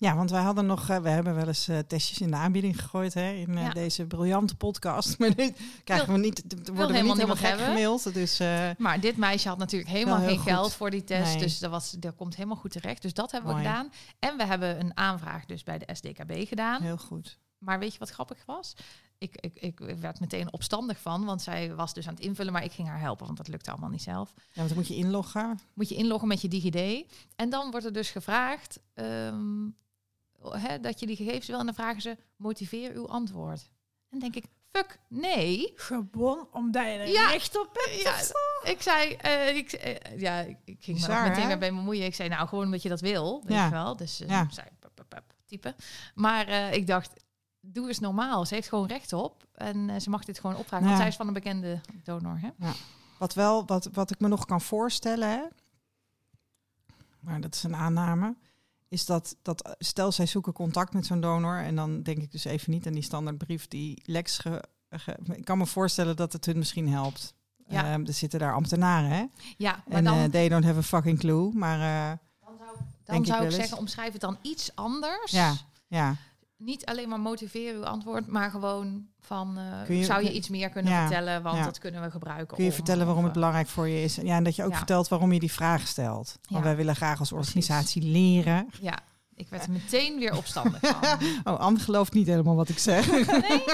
Ja, 0.00 0.16
want 0.16 0.30
wij 0.30 0.42
hadden 0.42 0.66
nog, 0.66 0.88
eh, 0.88 0.98
we 0.98 1.08
hebben 1.08 1.34
wel 1.34 1.46
eens 1.46 1.68
eh, 1.68 1.78
testjes 1.78 2.20
in 2.20 2.30
de 2.30 2.36
aanbieding 2.36 2.80
gegooid 2.80 3.14
hè, 3.14 3.30
in 3.32 3.56
eh, 3.56 3.62
Ja. 3.62 3.70
deze 3.70 4.06
briljante 4.06 4.54
podcast. 4.54 5.18
Maar 5.18 5.34
dit 5.34 5.60
krijgen 5.84 6.12
we 6.12 6.18
niet, 6.18 6.42
worden 6.52 6.74
we 6.74 6.82
helemaal 6.82 7.02
niet 7.02 7.14
helemaal 7.14 7.36
gek 7.36 7.46
hebben. 7.46 7.66
gemaild. 7.66 8.14
Dus 8.14 8.38
Maar 8.78 9.00
dit 9.00 9.16
meisje 9.16 9.48
had 9.48 9.58
natuurlijk 9.58 9.90
helemaal 9.90 10.18
geen 10.26 10.38
geld 10.38 10.72
voor 10.74 10.90
die 10.90 11.04
test. 11.04 11.32
Nee. 11.32 11.42
Dus 11.42 11.58
dat, 11.58 11.70
was, 11.70 11.90
dat 11.90 12.14
komt 12.14 12.36
helemaal 12.36 12.56
goed 12.56 12.70
terecht. 12.70 13.02
Dus 13.02 13.14
dat 13.14 13.30
hebben 13.30 13.50
Mooi. 13.50 13.62
we 13.62 13.68
gedaan. 13.68 13.90
En 14.18 14.36
we 14.36 14.44
hebben 14.44 14.80
een 14.80 14.96
aanvraag 14.96 15.44
dus 15.44 15.62
bij 15.62 15.78
de 15.78 15.94
SDKB 15.94 16.48
gedaan. 16.48 16.82
heel 16.82 16.96
goed. 16.96 17.38
Maar 17.58 17.78
weet 17.78 17.92
je 17.92 17.98
wat 17.98 18.10
grappig 18.10 18.38
was? 18.46 18.74
Ik, 19.18 19.36
ik, 19.40 19.58
ik 19.60 19.78
werd 20.00 20.20
meteen 20.20 20.52
opstandig 20.52 21.00
van, 21.00 21.24
want 21.24 21.42
zij 21.42 21.74
was 21.74 21.92
dus 21.94 22.06
aan 22.08 22.14
het 22.14 22.22
invullen, 22.22 22.52
maar 22.52 22.64
ik 22.64 22.72
ging 22.72 22.88
haar 22.88 23.00
helpen, 23.00 23.26
want 23.26 23.38
dat 23.38 23.48
lukte 23.48 23.70
allemaal 23.70 23.90
niet 23.90 24.02
zelf. 24.02 24.32
Ja, 24.36 24.42
want 24.54 24.68
dan 24.68 24.78
moet 24.78 24.88
je 24.88 24.94
inloggen. 24.94 25.58
Moet 25.74 25.88
je 25.88 25.94
inloggen 25.94 26.28
met 26.28 26.40
je 26.40 26.48
DigiD. 26.48 27.06
En 27.36 27.50
dan 27.50 27.70
wordt 27.70 27.86
er 27.86 27.92
dus 27.92 28.10
gevraagd 28.10 28.80
ehm, 28.94 29.66
hè, 30.42 30.80
dat 30.80 31.00
je 31.00 31.06
die 31.06 31.16
gegevens 31.16 31.46
wil. 31.46 31.58
En 31.58 31.64
dan 31.64 31.74
vragen 31.74 32.02
ze, 32.02 32.16
motiveer 32.36 32.92
uw 32.94 33.08
antwoord. 33.08 33.70
En 34.10 34.18
denk 34.18 34.34
ik, 34.36 34.44
fuck, 34.72 34.98
nee. 35.08 35.72
Gewoon 35.74 36.48
omdat 36.52 36.84
je 36.84 36.90
er 36.90 37.08
Ja. 37.08 37.30
recht 37.30 37.58
op 37.60 37.68
hebt. 37.72 38.02
Ja, 38.02 38.70
ik 38.70 38.82
zei, 38.82 39.12
eh, 39.14 39.56
ik, 39.56 39.72
eh, 39.72 40.18
ja, 40.18 40.38
ik 40.40 40.56
ik 40.64 40.76
ging 40.84 41.00
me 41.00 41.06
Bizar, 41.06 41.24
er 41.24 41.30
meteen 41.30 41.48
hè? 41.48 41.58
bij 41.58 41.70
bemoeien. 41.74 42.04
Ik 42.04 42.14
zei, 42.14 42.28
nou, 42.28 42.48
gewoon 42.48 42.64
omdat 42.64 42.82
je 42.82 42.88
dat 42.88 43.00
wil, 43.00 43.42
weet 43.44 43.56
Ja. 43.56 43.64
je 43.64 43.70
wel. 43.70 43.96
Dus 43.96 44.20
eh, 44.20 44.28
Ja. 44.28 44.46
zei, 44.50 44.66
typen. 45.46 45.74
Maar 46.14 46.48
ik 46.72 46.86
dacht, 46.86 47.12
doe 47.60 47.88
eens 47.88 47.98
normaal. 47.98 48.44
Ze 48.46 48.54
heeft 48.54 48.68
gewoon 48.68 48.86
recht 48.86 49.12
op 49.12 49.44
en 49.52 50.00
ze 50.02 50.10
mag 50.10 50.24
dit 50.24 50.40
gewoon 50.40 50.56
opvragen. 50.56 50.86
Want 50.86 50.98
zij 50.98 51.08
is 51.08 51.16
van 51.16 51.26
een 51.26 51.32
bekende 51.32 51.80
donor, 52.04 52.38
hè? 52.40 52.48
Wat, 53.18 53.34
wel, 53.34 53.66
wat, 53.66 53.88
wat 53.92 54.10
ik 54.10 54.20
me 54.20 54.28
nog 54.28 54.44
kan 54.44 54.60
voorstellen, 54.60 55.28
hè, 55.28 55.42
maar 57.20 57.40
dat 57.40 57.54
is 57.54 57.62
een 57.62 57.76
aanname, 57.76 58.36
is 58.88 59.06
dat, 59.06 59.36
dat 59.42 59.76
stel 59.78 60.12
zij 60.12 60.26
zoeken 60.26 60.52
contact 60.52 60.92
met 60.94 61.06
zo'n 61.06 61.20
donor 61.20 61.58
en 61.58 61.76
dan 61.76 62.02
denk 62.02 62.18
ik 62.18 62.32
dus 62.32 62.44
even 62.44 62.70
niet 62.72 62.86
aan 62.86 62.92
die 62.92 63.02
standaardbrief 63.02 63.68
die 63.68 64.02
Lex. 64.04 64.38
Ge, 64.38 64.62
ge- 64.90 65.18
ik 65.32 65.44
kan 65.44 65.58
me 65.58 65.66
voorstellen 65.66 66.16
dat 66.16 66.32
het 66.32 66.44
hun 66.46 66.58
misschien 66.58 66.88
helpt. 66.88 67.34
Ja. 67.66 67.92
Ehm, 67.92 68.06
er 68.06 68.12
zitten 68.12 68.38
daar 68.38 68.54
ambtenaren, 68.54 69.10
hè? 69.10 69.24
Ja, 69.56 69.82
maar 69.86 69.96
En 69.98 70.04
dan, 70.04 70.18
eh, 70.18 70.24
they 70.24 70.48
don't 70.48 70.64
have 70.64 70.78
a 70.78 70.82
fucking 70.82 71.18
clue. 71.18 71.52
Maar 71.54 71.80
eh, 72.10 72.18
dan 72.44 72.56
zou, 72.58 72.70
dan 73.04 73.16
ik 73.16 73.26
zou 73.26 73.44
ik 73.44 73.50
zeggen, 73.50 73.78
omschrijf 73.78 74.12
het 74.12 74.20
dan 74.20 74.38
iets 74.42 74.70
anders. 74.74 75.32
ja, 75.32 75.54
ja, 75.86 76.16
Niet 76.58 76.86
alleen 76.86 77.08
maar 77.08 77.20
motiveren 77.20 77.74
uw 77.74 77.84
antwoord, 77.84 78.26
maar 78.26 78.50
gewoon 78.50 79.06
van, 79.20 79.58
eh, 79.58 79.98
je- 79.98 80.04
zou 80.04 80.24
je 80.24 80.32
iets 80.32 80.48
meer 80.48 80.68
kunnen 80.68 80.92
Ja, 80.92 81.00
vertellen, 81.06 81.42
want 81.42 81.56
ja. 81.56 81.64
dat 81.64 81.78
kunnen 81.78 82.02
we 82.02 82.10
gebruiken. 82.10 82.54
kun 82.56 82.64
je 82.64 82.70
om- 82.70 82.76
vertellen 82.76 83.06
waarom 83.06 83.22
of, 83.24 83.28
het 83.28 83.36
eh, 83.36 83.40
belangrijk 83.42 83.68
voor 83.68 83.88
je 83.88 84.02
is? 84.02 84.14
Ja, 84.14 84.36
en 84.36 84.44
dat 84.44 84.56
je 84.56 84.64
ook 84.64 84.70
Ja. 84.70 84.76
vertelt 84.76 85.08
waarom 85.08 85.32
je 85.32 85.40
die 85.40 85.52
vraag 85.52 85.86
stelt. 85.86 86.38
Want 86.48 86.64
wij 86.64 86.76
willen 86.76 86.96
graag 86.96 87.18
als 87.18 87.28
Precies. 87.28 87.46
organisatie 87.46 88.02
leren. 88.02 88.68
Ja, 88.80 88.98
ik 89.34 89.48
werd 89.48 89.64
er 89.64 89.70
meteen 89.70 90.18
weer 90.18 90.36
opstandig 90.36 90.80
van. 90.80 91.18
Oh, 91.54 91.58
Anne 91.60 91.78
gelooft 91.78 92.12
niet 92.12 92.26
helemaal 92.26 92.56
wat 92.56 92.68
ik 92.68 92.78
zeg. 92.78 93.10
Nee. 93.10 93.64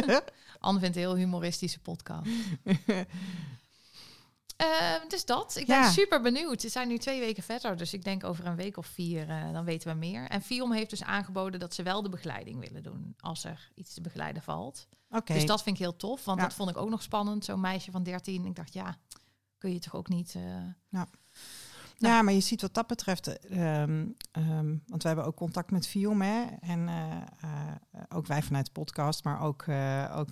Anne 0.60 0.80
vindt 0.80 0.96
een 0.96 1.02
heel 1.02 1.14
humoristische 1.16 1.80
podcast. 1.80 2.28
Eh, 4.56 4.66
dus 5.08 5.24
dat. 5.24 5.56
Ik 5.56 5.66
ben 5.66 5.76
Ja. 5.76 5.90
super 5.90 6.20
benieuwd. 6.22 6.62
We 6.62 6.68
zijn 6.68 6.88
nu 6.88 6.98
twee 6.98 7.20
weken 7.20 7.42
verder, 7.42 7.76
dus 7.76 7.92
ik 7.92 8.04
denk 8.04 8.24
over 8.24 8.46
een 8.46 8.56
week 8.56 8.76
of 8.76 8.86
vier, 8.86 9.28
eh, 9.28 9.52
dan 9.52 9.64
weten 9.64 9.88
we 9.92 9.94
meer. 9.98 10.28
En 10.28 10.42
Fion 10.42 10.72
heeft 10.72 10.90
dus 10.90 11.02
aangeboden 11.02 11.60
dat 11.60 11.74
ze 11.74 11.82
wel 11.82 12.02
de 12.02 12.08
begeleiding 12.08 12.60
willen 12.60 12.82
doen 12.82 13.14
als 13.18 13.44
er 13.44 13.70
iets 13.74 13.94
te 13.94 14.00
begeleiden 14.00 14.42
valt. 14.42 14.88
Oké. 15.10 15.32
Dus 15.32 15.46
dat 15.46 15.62
vind 15.62 15.76
ik 15.76 15.82
heel 15.82 15.96
tof, 15.96 16.24
want 16.24 16.38
Ja. 16.40 16.44
dat 16.46 16.54
vond 16.54 16.70
ik 16.70 16.76
ook 16.76 16.90
nog 16.90 17.02
spannend. 17.02 17.44
Zo'n 17.44 17.60
meisje 17.60 17.90
van 17.90 18.02
13. 18.02 18.44
Ik 18.46 18.54
dacht, 18.56 18.72
ja, 18.74 18.96
kun 19.58 19.72
je 19.72 19.78
toch 19.78 19.94
ook 19.94 20.08
niet. 20.08 20.34
eh, 20.34 20.42
Ja. 20.88 21.06
Ja, 21.98 22.22
maar 22.22 22.32
je 22.34 22.40
ziet 22.40 22.60
wat 22.60 22.74
dat 22.74 22.86
betreft, 22.86 23.38
ehm, 23.38 24.06
ehm, 24.32 24.76
want 24.86 25.02
we 25.02 25.08
hebben 25.08 25.24
ook 25.26 25.36
contact 25.36 25.70
met 25.70 25.86
Fiom, 25.86 26.22
hè, 26.22 26.44
en 26.60 26.88
eh, 26.88 27.72
ook 28.08 28.26
wij 28.26 28.42
vanuit 28.42 28.66
de 28.66 28.72
podcast, 28.72 29.24
maar 29.24 29.40
ook, 29.40 29.62
ook 30.14 30.30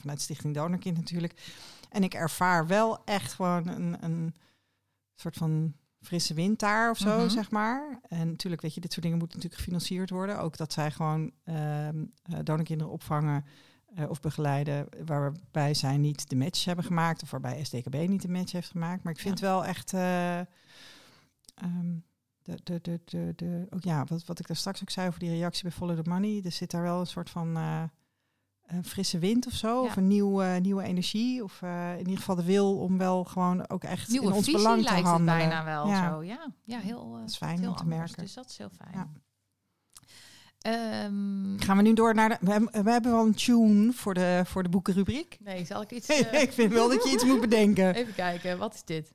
vanuit 0.00 0.20
Stichting 0.20 0.54
Donorkind 0.54 0.96
natuurlijk. 0.96 1.52
En 1.90 2.02
ik 2.02 2.14
ervaar 2.14 2.66
wel 2.66 3.04
echt 3.04 3.32
gewoon 3.32 3.68
een, 3.68 4.04
een 4.04 4.34
soort 5.14 5.36
van 5.36 5.74
frisse 6.00 6.34
wind 6.34 6.58
daar 6.58 6.90
of 6.90 6.98
zo, 6.98 7.18
Mhm. 7.18 7.28
zeg 7.28 7.50
maar. 7.50 8.00
En 8.08 8.28
natuurlijk, 8.28 8.62
weet 8.62 8.74
je, 8.74 8.80
dit 8.80 8.90
soort 8.92 9.02
dingen 9.02 9.18
moeten 9.18 9.36
natuurlijk 9.36 9.64
gefinancierd 9.64 10.10
worden. 10.10 10.38
Ook 10.40 10.56
dat 10.56 10.72
zij 10.72 10.90
gewoon 10.90 11.32
ehm 11.44 12.04
eh, 12.22 12.38
donorkinderen 12.42 12.92
opvangen 12.92 13.44
eh, 13.94 14.10
of 14.10 14.20
begeleiden 14.20 14.86
waarbij 15.06 15.74
zij 15.74 15.96
niet 15.96 16.28
de 16.28 16.36
match 16.36 16.64
hebben 16.64 16.84
gemaakt 16.84 17.22
of 17.22 17.30
waarbij 17.30 17.64
SDKB 17.64 17.94
niet 18.08 18.22
de 18.22 18.28
match 18.28 18.52
heeft 18.52 18.70
gemaakt. 18.70 19.02
Maar 19.02 19.12
ik 19.12 19.18
vind 19.20 19.38
Ja. 19.38 19.46
wel 19.46 19.64
echt 19.64 19.92
eh, 19.92 20.38
ehm, 20.38 20.46
de, 22.42 22.58
de, 22.62 22.80
de, 22.82 23.00
de, 23.04 23.32
de, 23.36 23.66
ook 23.70 23.82
ja, 23.84 24.04
wat, 24.04 24.24
wat 24.24 24.38
ik 24.38 24.46
daar 24.46 24.56
straks 24.56 24.80
ook 24.82 24.90
zei 24.90 25.06
over 25.08 25.20
die 25.20 25.30
reactie 25.30 25.62
bij 25.62 25.72
Follow 25.72 26.02
the 26.02 26.10
Money. 26.10 26.40
Er 26.44 26.52
zit 26.52 26.70
daar 26.70 26.82
wel 26.82 27.00
een 27.00 27.06
soort 27.06 27.30
van 27.30 27.56
eh, 27.56 27.82
een 28.70 28.84
frisse 28.84 29.18
wind 29.18 29.46
of 29.46 29.52
zo, 29.52 29.82
Ja. 29.82 29.88
of 29.88 29.96
een 29.96 30.06
nieuwe, 30.06 30.44
nieuwe 30.62 30.82
energie. 30.82 31.42
Of 31.44 31.62
eh, 31.62 31.92
in 31.92 31.98
ieder 31.98 32.16
geval 32.18 32.34
de 32.34 32.44
wil 32.44 32.78
om 32.78 32.98
wel 32.98 33.24
gewoon 33.24 33.68
ook 33.68 33.84
echt 33.84 34.08
in 34.14 34.20
ons 34.20 34.36
visie 34.36 34.52
belang 34.52 34.76
te 34.76 34.82
lijkt 34.82 34.98
het 34.98 35.06
handelen. 35.08 35.38
bijna 35.38 35.64
wel 35.64 35.86
Ja. 35.88 36.10
zo. 36.10 36.22
Ja, 36.22 36.46
ja 36.64 36.78
heel, 36.78 37.12
eh, 37.14 37.20
Dat 37.20 37.28
is 37.30 37.36
fijn 37.36 37.58
heel 37.58 37.68
om 37.70 37.76
te 37.76 37.82
anders. 37.82 37.98
merken. 38.00 38.22
Dus 38.24 38.34
dat 38.34 38.50
is 38.50 38.58
heel 38.58 38.70
fijn. 38.78 38.90
Ja. 38.94 39.08
Ehm, 40.60 41.58
Gaan 41.58 41.76
we 41.76 41.82
nu 41.82 41.92
door 41.94 42.14
naar 42.14 42.28
de. 42.28 42.36
We 42.40 42.50
hebben, 42.52 42.84
we 42.84 42.90
hebben 42.90 43.10
wel 43.12 43.26
een 43.26 43.34
tune 43.34 43.92
voor 43.92 44.14
de, 44.14 44.42
voor 44.46 44.62
de 44.62 44.68
boekenrubriek. 44.68 45.36
nee, 45.40 45.64
zal 45.64 45.82
ik 45.82 45.90
iets... 45.90 46.06
eh, 46.08 46.42
ik 46.42 46.52
vind 46.52 46.72
wel 46.72 46.88
dat 46.88 47.04
je 47.04 47.10
iets 47.10 47.24
moet 47.24 47.40
bedenken. 47.40 47.94
even 48.00 48.14
kijken, 48.14 48.58
wat 48.58 48.74
is 48.74 48.84
dit? 48.84 49.12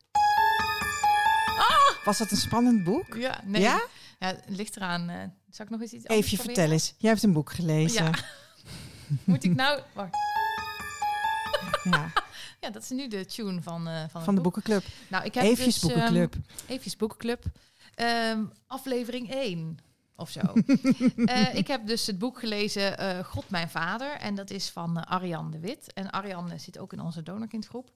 Was 2.06 2.18
dat 2.18 2.32
een 2.32 2.38
spannend 2.38 2.84
boek? 2.84 3.16
Ja, 3.16 3.42
nee. 3.46 3.62
Ja? 3.62 3.82
Ja, 4.20 4.28
het 4.28 4.44
ligt 4.48 4.76
eraan. 4.76 5.10
eh 5.10 5.18
zal 5.50 5.66
ik 5.66 5.72
nog 5.72 5.82
eens 5.82 5.92
iets 5.92 6.06
Even 6.08 6.38
vertel 6.38 6.72
eens. 6.72 6.94
Jij 6.98 7.10
hebt 7.10 7.24
een 7.24 7.34
boek 7.34 7.52
gelezen. 7.52 8.10
Moet 9.24 9.44
ik 9.44 9.56
nou... 9.56 9.82
Wacht. 9.94 10.14
Ja, 11.84 12.12
Ja, 12.62 12.70
dat 12.70 12.82
is 12.82 12.90
nu 12.90 13.08
de 13.08 13.26
tune 13.26 13.62
van, 13.62 13.88
eh, 13.88 14.00
van, 14.10 14.24
van 14.24 14.36
de 14.36 14.42
boek. 14.42 14.54
boekenclub. 14.54 14.84
Nou, 15.08 15.26
ik 15.26 15.34
heb 15.34 15.44
Eefjes 15.44 15.80
dus, 15.80 15.84
ehm, 15.84 15.94
Boekenclub. 15.94 16.36
Eefjes 16.68 16.96
Boekenclub. 16.96 17.44
Ehm, 17.96 18.44
aflevering 18.68 19.32
1 19.34 19.80
of 20.16 20.30
zo. 20.30 20.42
Eh, 21.26 21.56
ik 21.56 21.68
heb 21.68 21.88
dus 21.88 22.08
het 22.08 22.20
boek 22.20 22.40
gelezen 22.40 22.98
eh, 22.98 23.24
God 23.24 23.50
mijn 23.50 23.70
vader. 23.70 24.12
En 24.12 24.36
dat 24.36 24.50
is 24.50 24.70
van 24.70 25.06
Arjan 25.06 25.52
de 25.52 25.60
Wit. 25.60 25.94
En 25.94 26.12
Arjan 26.12 26.52
eh, 26.52 26.60
zit 26.60 26.78
ook 26.78 26.94
in 26.94 27.00
onze 27.00 27.24
donorkindgroep. 27.24 27.90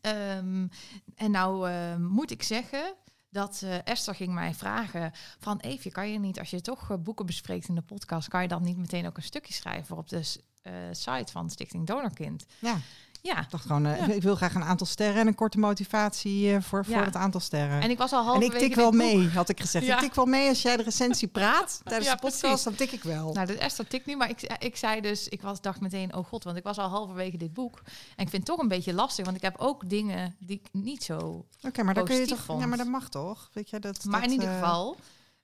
Ehm, 0.00 0.66
en 1.14 1.30
nou 1.30 1.70
moet 1.98 2.30
ik 2.30 2.42
zeggen 2.42 2.94
dat 3.30 3.60
eh, 3.64 3.86
Esther 3.86 4.14
ging 4.14 4.32
mij 4.32 4.54
vragen 4.54 5.12
van 5.38 5.58
Eefje, 5.58 5.90
kan 5.90 6.10
je 6.10 6.18
niet, 6.18 6.38
als 6.38 6.50
je 6.50 6.60
toch 6.60 6.90
eh, 6.90 6.96
boeken 6.98 7.26
bespreekt 7.26 7.68
in 7.68 7.74
de 7.74 7.82
podcast, 7.82 8.28
kan 8.28 8.42
je 8.42 8.48
dan 8.48 8.62
niet 8.62 8.76
meteen 8.76 9.06
ook 9.06 9.16
een 9.16 9.22
stukje 9.22 9.52
schrijven 9.52 9.96
op 9.96 10.08
de 10.08 10.34
eh, 10.62 10.72
site 10.90 11.32
van 11.32 11.50
Stichting 11.50 11.86
Donorkind? 11.86 12.46
Ja, 12.58 12.78
Ja, 13.22 13.40
ik 13.40 13.50
dacht 13.50 13.66
gewoon, 13.66 13.86
eh, 13.86 14.06
Ja. 14.06 14.14
ik 14.14 14.22
wil 14.22 14.34
graag 14.34 14.54
een 14.54 14.64
aantal 14.64 14.86
sterren 14.86 15.20
en 15.20 15.26
een 15.26 15.34
korte 15.34 15.58
motivatie 15.58 16.54
eh, 16.54 16.62
voor, 16.62 16.84
voor 16.84 17.04
het 17.04 17.16
aantal 17.16 17.40
sterren. 17.40 17.80
en 17.80 17.90
ik 17.90 17.98
was 17.98 18.12
al 18.12 18.18
En 18.18 18.24
halverwege 18.24 18.54
ik 18.54 18.60
tik 18.60 18.74
wel 18.74 18.90
boek. 18.90 19.00
mee, 19.00 19.28
had 19.28 19.48
ik 19.48 19.60
gezegd. 19.60 19.86
Ja. 19.86 19.94
Ik 19.94 20.00
tik 20.00 20.14
wel 20.14 20.24
mee 20.26 20.48
als 20.48 20.62
jij 20.62 20.76
de 20.76 20.82
recensie 20.82 21.28
praat 21.28 21.80
tijdens 21.84 22.10
de 22.10 22.16
podcast, 22.16 22.40
precies. 22.40 22.62
dan 22.62 22.74
tik 22.74 22.92
ik 22.92 23.02
wel. 23.02 23.32
Nou, 23.32 23.46
dat 23.46 23.56
Esther 23.56 23.86
tikt 23.86 24.06
nu, 24.06 24.16
maar 24.16 24.28
ik, 24.28 24.56
ik 24.58 24.76
zei 24.76 25.00
dus, 25.00 25.28
ik 25.28 25.42
was, 25.42 25.60
dacht 25.60 25.80
meteen, 25.80 26.14
oh 26.14 26.26
god, 26.26 26.44
want 26.44 26.56
ik 26.56 26.62
was 26.62 26.78
al 26.78 26.88
halverwege 26.88 27.36
dit 27.36 27.52
boek. 27.54 27.78
En 28.16 28.24
ik 28.24 28.30
vind 28.30 28.32
het 28.32 28.44
toch 28.44 28.58
een 28.58 28.68
beetje 28.68 28.94
lastig, 28.94 29.24
want 29.24 29.36
ik 29.36 29.42
heb 29.42 29.56
ook 29.58 29.88
dingen 29.88 30.36
die 30.38 30.60
ik 30.62 30.82
niet 30.82 31.04
zo... 31.04 31.44
Oké, 31.62 31.82
maar 31.82 31.94
dan 31.94 32.04
kun 32.04 32.16
je 32.16 32.26
toch... 32.26 32.38
vond. 32.44 32.60
Ja, 32.60 32.66
maar 32.66 32.78
dat 32.78 32.86
mag 32.86 33.08
toch? 33.08 33.50
Weet 33.52 33.70
je, 33.70 33.78
dat, 33.78 34.04
Maar 34.04 34.20
dat, 34.20 34.30
in 34.30 34.34
ieder 34.34 34.54
eh, 34.54 34.60
geval, 34.60 34.96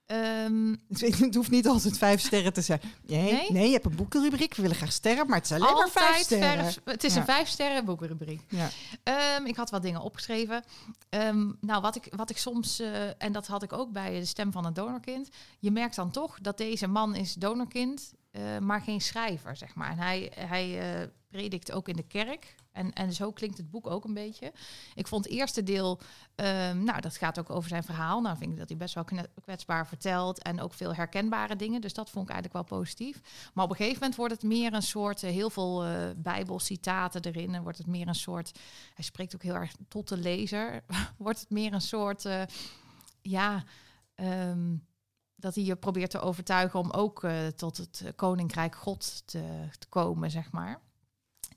ehm, 0.07 0.75
Het 1.25 1.35
hoeft 1.35 1.51
niet 1.51 1.67
altijd 1.69 1.99
vijf 1.99 2.21
sterren 2.21 2.53
te 2.53 2.61
zijn. 2.61 2.81
Nee, 3.07 3.33
nee? 3.33 3.51
Nee? 3.53 3.67
je 3.67 3.73
hebt 3.73 3.85
een 3.85 3.97
boekenrubriek. 3.97 4.55
We 4.55 4.63
willen 4.63 4.77
graag 4.77 4.93
sterren, 4.93 5.27
maar 5.27 5.37
het 5.37 5.45
is 5.45 5.53
alleen 5.53 5.75
maar 5.75 5.89
vijf 5.89 6.07
altijd 6.07 6.25
sterren. 6.25 6.65
verf- 6.65 6.81
het 6.85 7.05
is 7.05 7.15
Ja. 7.15 7.21
een 7.21 7.27
vijf 7.27 7.49
sterren 7.49 7.85
boekenrubriek. 7.85 8.41
Ja. 8.49 8.69
Ehm, 9.03 9.47
ik 9.47 9.57
had 9.57 9.71
wat 9.71 9.83
dingen 9.83 10.01
opgeschreven. 10.01 10.65
Ehm, 11.09 11.53
nou, 11.61 11.81
wat 11.81 11.97
ik, 11.97 12.07
wat 12.17 12.31
ik 12.31 12.39
soms, 12.39 12.81
eh, 12.81 13.23
en 13.23 13.33
dat 13.33 13.47
had 13.47 13.63
ik 13.63 13.73
ook 13.73 13.93
bij 13.93 14.19
de 14.21 14.25
stem 14.27 14.53
van 14.53 14.65
een 14.67 14.75
donorkind. 14.75 15.29
Je 15.59 15.71
merkt 15.71 15.97
dan 15.97 16.11
toch 16.11 16.39
dat 16.41 16.59
deze 16.59 16.87
man 16.87 17.15
is 17.15 17.35
donorkind, 17.35 18.13
eh, 18.31 18.59
maar 18.59 18.81
geen 18.81 19.01
schrijver, 19.01 19.57
zeg 19.57 19.75
maar. 19.75 19.91
En 19.91 19.99
hij, 19.99 20.33
hij 20.39 20.81
eh, 21.01 21.09
predikt 21.29 21.73
ook 21.73 21.89
in 21.89 21.97
de 21.97 22.07
kerk. 22.07 22.55
En, 22.77 22.93
en 22.93 23.13
zo 23.13 23.33
klinkt 23.33 23.57
het 23.57 23.71
boek 23.71 23.87
ook 23.87 24.05
een 24.05 24.15
beetje. 24.15 24.53
Ik 24.95 25.07
vond 25.07 25.25
het 25.25 25.33
eerste 25.35 25.63
deel, 25.63 26.01
ehm, 26.35 26.85
nou, 26.85 27.01
dat 27.01 27.17
gaat 27.17 27.39
ook 27.39 27.51
over 27.51 27.69
zijn 27.69 27.85
verhaal. 27.85 28.21
Nou, 28.21 28.37
vind 28.37 28.53
ik 28.53 28.59
dat 28.59 28.69
hij 28.69 28.77
best 28.77 28.95
wel 28.95 29.05
kwetsbaar 29.43 29.87
vertelt 29.87 30.43
en 30.43 30.61
ook 30.61 30.75
veel 30.75 30.95
herkenbare 30.95 31.57
dingen. 31.57 31.81
Dus 31.81 31.95
dat 31.95 32.11
vond 32.11 32.29
ik 32.29 32.35
eigenlijk 32.35 32.69
wel 32.69 32.79
positief. 32.79 33.21
Maar 33.55 33.65
op 33.65 33.71
een 33.71 33.77
gegeven 33.77 33.99
moment 33.99 34.17
wordt 34.17 34.33
het 34.33 34.43
meer 34.43 34.73
een 34.73 34.83
soort, 34.83 35.23
eh, 35.23 35.31
heel 35.31 35.51
veel 35.51 35.85
eh 35.85 36.11
bijbelcitaten 36.17 37.23
erin. 37.25 37.55
En 37.55 37.63
wordt 37.63 37.79
het 37.79 37.87
meer 37.87 38.09
een 38.09 38.15
soort, 38.15 38.59
hij 38.95 39.05
spreekt 39.05 39.35
ook 39.35 39.43
heel 39.43 39.55
erg 39.55 39.73
tot 39.89 40.09
de 40.09 40.17
lezer. 40.17 40.85
wordt 41.17 41.41
het 41.41 41.51
meer 41.51 41.73
een 41.73 41.81
soort, 41.81 42.25
eh, 42.25 42.43
ja, 43.21 43.65
ehm, 44.15 44.77
dat 45.35 45.55
hij 45.55 45.65
je 45.65 45.77
probeert 45.77 46.11
te 46.11 46.21
overtuigen 46.21 46.81
om 46.81 46.91
ook 46.91 47.27
tot 47.57 47.77
het 47.77 48.13
koninkrijk 48.17 48.75
God 48.75 49.27
te, 49.27 49.69
te 49.79 49.87
komen, 49.89 50.31
zeg 50.31 50.53
maar. 50.53 50.81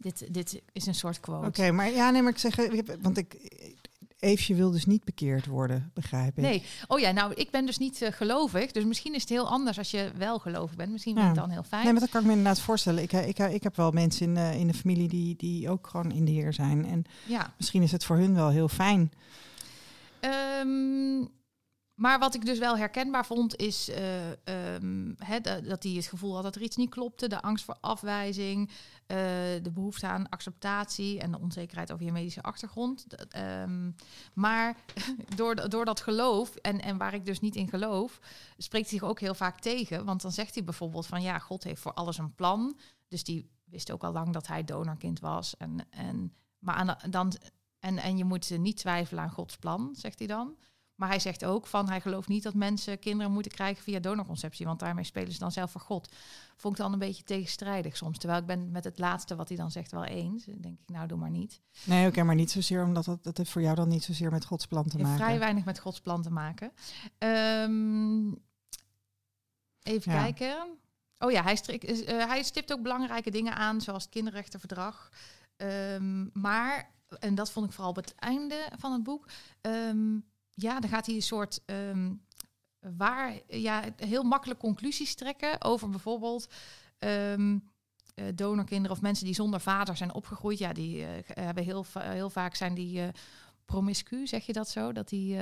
Dit, 0.02 0.34
dit 0.34 0.62
is 0.72 0.86
een 0.86 0.96
soort 0.96 1.20
quote. 1.20 1.48
Oké, 1.48 1.72
maar 1.72 1.92
ja, 1.92 2.10
nee, 2.10 2.22
maar 2.22 2.32
ik 2.32 2.38
zeg, 2.38 2.58
eh, 2.58 2.80
want 3.02 3.18
ik, 3.18 3.36
Eefje 4.20 4.56
wil 4.56 4.72
dus 4.72 4.86
niet 4.86 5.04
bekeerd 5.04 5.46
worden, 5.46 5.92
begrijp 5.94 6.38
ik. 6.38 6.44
Nee, 6.44 6.64
oh 6.88 7.00
ja, 7.00 7.12
nou, 7.12 7.34
ik 7.34 7.50
ben 7.52 7.66
dus 7.66 7.78
niet 7.78 8.02
eh, 8.02 8.12
gelovig. 8.12 8.72
Dus 8.72 8.84
misschien 8.84 9.14
is 9.16 9.22
het 9.22 9.30
heel 9.30 9.48
anders 9.48 9.78
als 9.78 9.92
je 9.92 10.12
wel 10.18 10.40
gelovig 10.40 10.76
bent. 10.76 10.92
Misschien 10.92 11.14
vind 11.14 11.26
Ja. 11.26 11.32
ik 11.32 11.38
het 11.38 11.46
dan 11.46 11.54
heel 11.56 11.68
fijn. 11.70 11.84
Nee, 11.84 11.92
maar 11.92 12.02
dat 12.02 12.10
kan 12.12 12.22
ik 12.22 12.28
me 12.28 12.34
inderdaad 12.34 12.60
voorstellen. 12.62 13.04
Ik, 13.04 13.14
eh, 13.14 13.28
ik, 13.28 13.38
ik 13.40 13.64
heb 13.64 13.76
wel 13.76 13.92
mensen 13.92 14.26
in 14.26 14.34
de, 14.36 14.60
in 14.60 14.68
de 14.68 14.74
familie 14.74 15.08
die, 15.08 15.36
die 15.36 15.70
ook 15.70 15.88
gewoon 15.88 16.12
in 16.12 16.26
de 16.26 16.32
Heer 16.32 16.54
zijn. 16.54 16.86
En 16.86 17.04
Ja. 17.28 17.54
misschien 17.58 17.82
is 17.82 17.92
het 17.92 18.06
voor 18.06 18.18
hun 18.18 18.34
wel 18.34 18.50
heel 18.50 18.70
fijn. 18.70 19.12
Ehm, 20.20 21.26
maar 22.00 22.20
wat 22.20 22.36
ik 22.36 22.46
dus 22.46 22.60
wel 22.60 22.78
herkenbaar 22.78 23.26
vond, 23.26 23.56
is 23.56 23.90
eh, 23.90 24.32
ehm, 24.32 25.14
dat 25.64 25.84
hij 25.84 25.92
het 25.92 26.08
gevoel 26.08 26.34
had 26.34 26.44
dat 26.44 26.56
er 26.56 26.62
iets 26.62 26.76
niet 26.76 26.90
klopte. 26.90 27.28
De 27.28 27.42
angst 27.42 27.66
voor 27.66 27.78
afwijzing, 27.80 28.70
eh, 29.06 29.18
de 29.62 29.72
behoefte 29.74 30.08
aan 30.08 30.30
acceptatie 30.30 31.20
en 31.20 31.32
de 31.32 31.40
onzekerheid 31.40 31.92
over 31.92 32.06
je 32.06 32.12
medische 32.12 32.42
achtergrond. 32.42 33.06
Ehm, 33.30 33.92
maar 34.34 34.76
door, 35.36 35.70
door 35.70 35.86
dat 35.86 36.02
geloof, 36.02 36.56
en, 36.56 36.82
en 36.82 36.98
waar 36.98 37.14
ik 37.14 37.26
dus 37.26 37.40
niet 37.40 37.56
in 37.56 37.70
geloof, 37.70 38.20
spreekt 38.58 38.90
hij 38.90 39.00
zich 39.00 39.08
ook 39.08 39.20
heel 39.20 39.34
vaak 39.34 39.60
tegen. 39.60 40.06
Want 40.06 40.22
dan 40.22 40.32
zegt 40.32 40.54
hij 40.56 40.64
bijvoorbeeld 40.64 41.06
van 41.06 41.22
ja, 41.22 41.40
God 41.40 41.64
heeft 41.64 41.82
voor 41.82 41.94
alles 41.94 42.18
een 42.18 42.36
plan. 42.36 42.78
Dus 43.08 43.24
die 43.24 43.50
wist 43.64 43.92
ook 43.92 44.04
al 44.04 44.12
lang 44.12 44.34
dat 44.34 44.48
hij 44.48 44.64
donorkind 44.64 45.20
was. 45.20 45.58
En, 45.58 45.88
en, 45.90 46.34
maar 46.60 47.10
dan, 47.10 47.34
en, 47.80 47.98
en 47.98 48.18
je 48.18 48.26
moet 48.26 48.58
niet 48.58 48.78
twijfelen 48.78 49.24
aan 49.24 49.32
Gods 49.32 49.58
plan, 49.58 49.96
zegt 49.96 50.20
hij 50.20 50.28
dan. 50.28 50.56
Maar 51.00 51.10
hij 51.10 51.20
zegt 51.20 51.46
ook 51.46 51.68
van 51.68 51.90
hij 51.90 52.02
gelooft 52.02 52.28
niet 52.28 52.44
dat 52.44 52.54
mensen 52.54 53.00
kinderen 53.00 53.32
moeten 53.32 53.52
krijgen 53.52 53.84
via 53.84 54.00
donorconceptie, 54.00 54.66
want 54.66 54.80
daarmee 54.80 55.04
spelen 55.04 55.32
ze 55.34 55.40
dan 55.40 55.52
zelf 55.52 55.72
voor 55.72 55.82
God. 55.82 56.10
Vond 56.56 56.78
ik 56.78 56.82
dan 56.84 56.94
een 56.94 57.00
beetje 57.00 57.24
tegenstrijdig 57.24 57.98
soms. 57.98 58.18
Terwijl 58.18 58.40
ik 58.42 58.48
ben 58.48 58.72
met 58.72 58.84
het 58.84 59.00
laatste 59.00 59.36
wat 59.36 59.48
hij 59.48 59.58
dan 59.58 59.72
zegt 59.72 59.92
wel 59.92 60.04
eens. 60.06 60.46
Dan 60.46 60.62
denk 60.62 60.80
ik, 60.80 60.90
nou 60.90 61.08
doe 61.08 61.18
maar 61.18 61.30
niet. 61.30 61.62
Nee, 61.84 62.08
oké, 62.08 62.24
maar 62.24 62.36
niet 62.36 62.52
zozeer 62.52 62.84
omdat 62.84 63.06
dat, 63.06 63.24
dat 63.24 63.38
heeft 63.38 63.50
voor 63.50 63.62
jou 63.62 63.76
dan 63.76 63.88
niet 63.88 64.04
zozeer 64.04 64.32
met 64.32 64.46
Gods 64.46 64.66
plan 64.68 64.84
te 64.84 64.98
heeft 64.98 65.10
maken. 65.10 65.26
vrij 65.26 65.40
weinig 65.40 65.66
met 65.66 65.80
Gods 65.80 66.00
plan 66.02 66.22
te 66.22 66.32
maken. 66.32 66.72
Ehm, 67.18 68.28
even 69.84 70.12
Ja. 70.12 70.22
kijken. 70.22 70.68
Oh 71.20 71.32
ja, 71.32 71.44
hij, 71.44 71.56
strik, 71.56 71.84
eh, 71.84 72.26
hij 72.28 72.44
stipt 72.44 72.74
ook 72.74 72.82
belangrijke 72.82 73.32
dingen 73.32 73.56
aan, 73.56 73.82
zoals 73.82 74.04
het 74.04 74.12
kinderrechtenverdrag. 74.12 75.10
Ehm, 75.58 76.28
maar, 76.42 76.92
en 77.20 77.36
dat 77.36 77.52
vond 77.52 77.66
ik 77.66 77.72
vooral 77.72 77.90
op 77.90 77.96
het 77.96 78.16
einde 78.16 78.68
van 78.78 78.92
het 78.92 79.04
boek. 79.04 79.28
ehm, 79.62 80.18
ja, 80.62 80.80
dan 80.80 80.90
gaat 80.90 81.06
hij 81.06 81.16
een 81.16 81.22
soort 81.22 81.60
ehm, 81.66 82.14
waar, 82.98 83.34
ja, 83.48 83.84
heel 83.96 84.24
makkelijk 84.24 84.60
conclusies 84.60 85.16
trekken 85.16 85.62
over 85.62 85.90
bijvoorbeeld. 85.90 86.48
ehm, 86.98 87.58
eh, 88.16 88.26
donorkinderen 88.36 88.96
of 88.98 89.02
mensen 89.02 89.26
die 89.26 89.34
zonder 89.34 89.60
vader 89.60 89.98
zijn 89.98 90.14
opgegroeid, 90.14 90.58
ja, 90.58 90.74
die 90.74 91.06
eh, 91.06 91.10
hebben 91.44 91.64
heel, 91.64 91.86
heel 92.00 92.30
vaak 92.30 92.56
zijn 92.56 92.74
die 92.74 93.02
eh, 93.02 93.08
promiscu, 93.66 94.28
zeg 94.28 94.46
je 94.46 94.54
dat 94.54 94.70
zo? 94.70 94.92
Dat 94.92 95.10
die, 95.10 95.38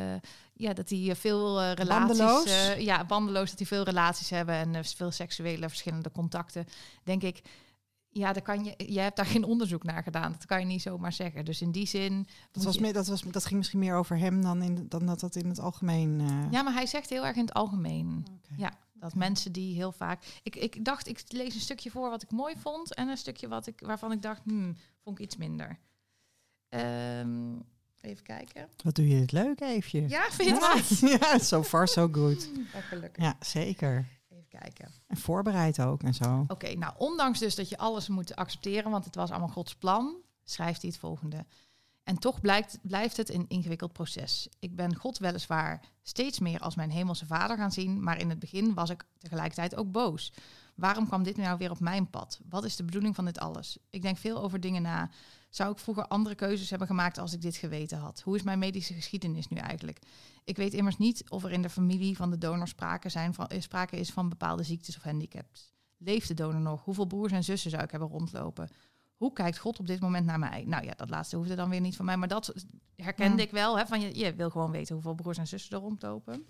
ja, 0.53 0.73
dat 0.73 0.87
die 0.87 1.15
veel 1.15 1.61
eh, 1.61 1.71
relaties, 1.71 2.17
Bandeloos? 2.17 2.75
ja, 2.77 3.05
bandeloos, 3.05 3.49
dat 3.49 3.57
die 3.57 3.67
veel 3.67 3.83
relaties 3.83 4.29
hebben 4.29 4.55
en 4.55 4.85
veel 4.85 5.11
seksuele 5.11 5.69
verschillende 5.69 6.11
contacten. 6.11 6.65
Denk 7.03 7.23
ik, 7.23 7.41
ja, 8.17 8.33
daar 8.33 8.41
kan 8.41 8.63
je, 8.63 8.73
je 8.93 8.99
hebt 8.99 9.15
daar 9.15 9.25
geen 9.25 9.43
onderzoek 9.43 9.83
naar 9.83 10.03
gedaan. 10.03 10.31
Dat 10.31 10.45
kan 10.45 10.59
je 10.59 10.65
niet 10.65 10.81
zomaar 10.81 11.13
zeggen. 11.13 11.45
Dus 11.45 11.61
in 11.61 11.71
die 11.71 11.87
zin. 11.87 12.27
Dat, 12.51 12.63
was 12.63 12.75
je- 12.75 12.93
dat, 12.93 13.07
was, 13.07 13.21
dat 13.21 13.45
ging 13.45 13.57
misschien 13.57 13.79
meer 13.79 13.95
over 13.95 14.17
hem 14.17 14.41
dan, 14.41 14.61
in, 14.61 14.85
dan 14.89 15.05
dat 15.05 15.19
dat 15.19 15.35
in 15.35 15.49
het 15.49 15.59
algemeen... 15.59 16.19
eh, 16.21 16.51
Ja, 16.51 16.61
maar 16.61 16.73
hij 16.73 16.85
zegt 16.85 17.09
heel 17.09 17.25
erg 17.25 17.35
in 17.35 17.41
het 17.45 17.53
algemeen. 17.53 18.25
Ja, 18.57 18.77
dat 18.93 19.15
mensen 19.15 19.51
die 19.51 19.75
heel 19.75 19.91
vaak. 19.91 20.23
Ik, 20.43 20.55
ik 20.55 20.85
dacht, 20.85 21.07
ik 21.07 21.23
lees 21.27 21.53
een 21.53 21.59
stukje 21.61 21.89
voor 21.91 22.09
wat 22.09 22.21
ik 22.23 22.31
mooi 22.31 22.55
vond 22.57 22.93
en 22.93 23.07
een 23.07 23.17
stukje 23.17 23.47
wat 23.47 23.67
ik, 23.67 23.79
waarvan 23.85 24.11
ik 24.11 24.21
dacht, 24.21 24.41
hmm, 24.43 24.75
vond 25.03 25.19
ik 25.19 25.25
iets 25.25 25.35
minder. 25.37 25.79
Ehm, 26.69 27.55
even 28.01 28.23
kijken. 28.23 28.69
Wat 28.83 28.95
doe 28.95 29.07
je 29.07 29.19
dit 29.19 29.31
leuk, 29.31 29.59
Eefje? 29.61 30.09
Ja, 30.09 30.31
vind 30.31 30.49
je 30.49 30.53
het 30.75 30.99
ja, 30.99 31.17
ja, 31.31 31.37
so 31.39 31.63
far 31.63 31.87
so 31.87 32.07
good. 32.11 32.49
Ja, 32.73 32.81
gelukkig. 32.81 33.23
Ja, 33.23 33.37
zeker. 33.39 34.05
Kijken. 34.59 34.91
En 35.07 35.17
voorbereid 35.17 35.81
ook 35.81 36.03
en 36.03 36.13
zo. 36.13 36.45
Oké, 36.47 36.73
nou, 36.73 36.93
ondanks 36.97 37.39
dus 37.39 37.55
dat 37.55 37.69
je 37.69 37.77
alles 37.77 38.07
moet 38.07 38.35
accepteren, 38.35 38.91
want 38.91 39.05
het 39.05 39.15
was 39.15 39.29
allemaal 39.29 39.47
Gods 39.47 39.75
plan, 39.75 40.15
schrijft 40.43 40.81
hij 40.81 40.89
het 40.89 40.99
volgende. 40.99 41.45
En 42.03 42.17
toch 42.17 42.41
blijkt, 42.41 42.79
blijft 42.81 43.17
het 43.17 43.33
een 43.33 43.45
ingewikkeld 43.47 43.93
proces. 43.93 44.49
Ik 44.59 44.75
ben 44.75 44.95
God 44.95 45.17
weliswaar 45.17 45.81
steeds 46.01 46.39
meer 46.39 46.59
als 46.59 46.75
mijn 46.75 46.91
hemelse 46.91 47.25
vader 47.25 47.57
gaan 47.57 47.71
zien, 47.71 48.03
maar 48.03 48.19
in 48.19 48.29
het 48.29 48.39
begin 48.39 48.73
was 48.73 48.89
ik 48.89 49.05
tegelijkertijd 49.17 49.75
ook 49.75 49.91
boos. 49.91 50.33
Waarom 50.75 51.07
kwam 51.07 51.23
dit 51.23 51.37
nou 51.37 51.57
weer 51.57 51.71
op 51.71 51.79
mijn 51.79 52.09
pad? 52.09 52.39
Wat 52.49 52.63
is 52.63 52.75
de 52.75 52.83
bedoeling 52.83 53.15
van 53.15 53.25
dit 53.25 53.39
alles? 53.39 53.77
Ik 53.89 54.01
denk 54.01 54.17
veel 54.17 54.41
over 54.41 54.59
dingen 54.59 54.81
na. 54.81 55.09
Zou 55.57 55.71
ik 55.71 55.77
vroeger 55.79 56.07
andere 56.07 56.35
keuzes 56.35 56.69
hebben 56.69 56.87
gemaakt 56.87 57.17
als 57.17 57.33
ik 57.33 57.41
dit 57.41 57.55
geweten 57.55 57.97
had? 57.97 58.21
Hoe 58.21 58.35
is 58.35 58.43
mijn 58.43 58.59
medische 58.59 58.93
geschiedenis 58.93 59.47
nu 59.47 59.57
eigenlijk? 59.57 59.99
Ik 60.43 60.57
weet 60.57 60.73
immers 60.73 60.97
niet 60.97 61.29
of 61.29 61.43
er 61.43 61.51
in 61.51 61.61
de 61.61 61.69
familie 61.69 62.15
van 62.15 62.29
de 62.29 62.37
donor 62.37 62.67
sprake, 62.67 63.09
zijn 63.09 63.33
van, 63.33 63.47
eh, 63.47 63.61
sprake 63.61 63.97
is 63.97 64.09
van 64.11 64.29
bepaalde 64.29 64.63
ziektes 64.63 64.97
of 64.97 65.03
handicaps. 65.03 65.73
Leeft 65.97 66.27
de 66.27 66.33
donor 66.33 66.61
nog? 66.61 66.83
Hoeveel 66.83 67.05
broers 67.05 67.31
en 67.31 67.43
zussen 67.43 67.71
zou 67.71 67.83
ik 67.83 67.91
hebben 67.91 68.09
rondlopen? 68.09 68.69
Hoe 69.15 69.33
kijkt 69.33 69.57
God 69.57 69.79
op 69.79 69.87
dit 69.87 69.99
moment 69.99 70.25
naar 70.25 70.39
mij? 70.39 70.63
Nou 70.67 70.83
ja, 70.85 70.93
dat 70.95 71.09
laatste 71.09 71.35
hoefde 71.35 71.55
dan 71.55 71.69
weer 71.69 71.81
niet 71.81 71.95
van 71.95 72.05
mij, 72.05 72.17
maar 72.17 72.27
dat 72.27 72.53
herkende 72.95 73.37
Ja. 73.37 73.43
ik 73.43 73.51
wel. 73.51 73.77
Hè, 73.77 73.85
van 73.85 74.01
je, 74.01 74.17
je 74.17 74.33
wil 74.35 74.49
gewoon 74.49 74.71
weten 74.71 74.93
hoeveel 74.93 75.15
broers 75.15 75.37
en 75.37 75.47
zussen 75.47 75.71
er 75.77 75.83
rondlopen. 75.83 76.45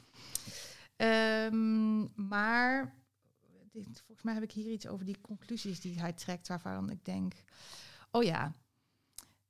Ehm, 0.95 2.27
maar 2.27 2.93
dit- 3.71 4.01
volgens 4.05 4.23
mij 4.23 4.34
heb 4.34 4.43
ik 4.43 4.51
hier 4.51 4.71
iets 4.71 4.88
over 4.88 5.05
die 5.05 5.21
conclusies 5.21 5.79
die 5.79 5.99
hij 5.99 6.13
trekt, 6.13 6.47
waarvan 6.47 6.89
ik 6.89 7.05
denk, 7.05 7.34
oh 8.11 8.23
ja, 8.23 8.53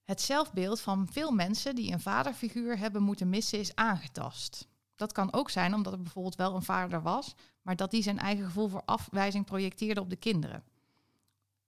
het 0.07 0.21
zelfbeeld 0.21 0.81
van 0.81 1.07
veel 1.11 1.31
mensen 1.31 1.75
die 1.75 1.91
een 1.91 1.99
vaderfiguur 1.99 2.77
hebben 2.77 3.03
moeten 3.03 3.29
missen 3.29 3.59
is 3.59 3.75
aangetast. 3.75 4.67
Dat 4.95 5.11
kan 5.11 5.34
ook 5.34 5.49
zijn 5.49 5.73
omdat 5.73 5.93
er 5.93 6.01
bijvoorbeeld 6.01 6.35
wel 6.35 6.55
een 6.55 6.63
vader 6.63 7.01
was, 7.01 7.35
maar 7.61 7.75
dat 7.75 7.91
die 7.91 8.01
zijn 8.01 8.19
eigen 8.19 8.45
gevoel 8.45 8.67
voor 8.67 8.81
afwijzing 8.85 9.45
projecteerde 9.45 10.01
op 10.01 10.09
de 10.09 10.15
kinderen. 10.15 10.63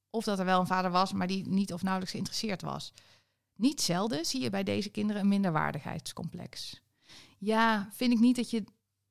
Of 0.09 0.23
dat 0.23 0.39
er 0.39 0.45
wel 0.45 0.59
een 0.59 0.67
vader 0.67 0.91
was, 0.91 1.13
maar 1.13 1.27
die 1.27 1.47
niet 1.47 1.73
of 1.73 1.81
nauwelijks 1.81 2.13
geïnteresseerd 2.13 2.61
was. 2.61 2.93
Niet 3.55 3.81
zelden 3.81 4.25
zie 4.25 4.41
je 4.41 4.49
bij 4.49 4.63
deze 4.63 4.89
kinderen 4.89 5.21
een 5.21 5.27
minderwaardigheidscomplex. 5.27 6.81
Ja, 7.37 7.89
vind 7.91 8.11
ik 8.11 8.19
niet 8.19 8.35
dat 8.35 8.49
je 8.49 8.63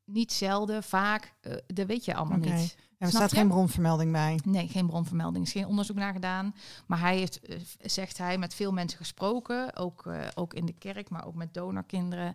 niet 0.05 0.33
zelden, 0.33 0.83
vaak, 0.83 1.35
eh 1.41 1.57
dat 1.67 1.87
weet 1.87 2.05
je 2.05 2.15
allemaal 2.15 2.39
niet. 2.39 2.77
Er 2.99 3.09
staat 3.09 3.31
je? 3.31 3.37
geen 3.37 3.49
bronvermelding 3.49 4.13
bij. 4.13 4.41
Nee, 4.45 4.69
geen 4.69 4.87
bronvermelding. 4.87 5.37
Er 5.47 5.55
is 5.55 5.61
geen 5.61 5.67
onderzoek 5.71 5.97
naar 5.97 6.13
gedaan. 6.13 6.55
Maar 6.87 7.01
hij 7.01 7.17
heeft, 7.17 7.41
eh, 7.41 7.59
zegt 7.81 8.19
hij, 8.19 8.39
met 8.39 8.55
veel 8.55 8.73
mensen 8.73 8.99
gesproken. 8.99 9.77
Ook, 9.77 10.07
eh, 10.07 10.21
ook 10.35 10.55
in 10.55 10.67
de 10.67 10.73
kerk, 10.73 11.11
maar 11.11 11.27
ook 11.27 11.35
met 11.35 11.55
donorkinderen. 11.55 12.35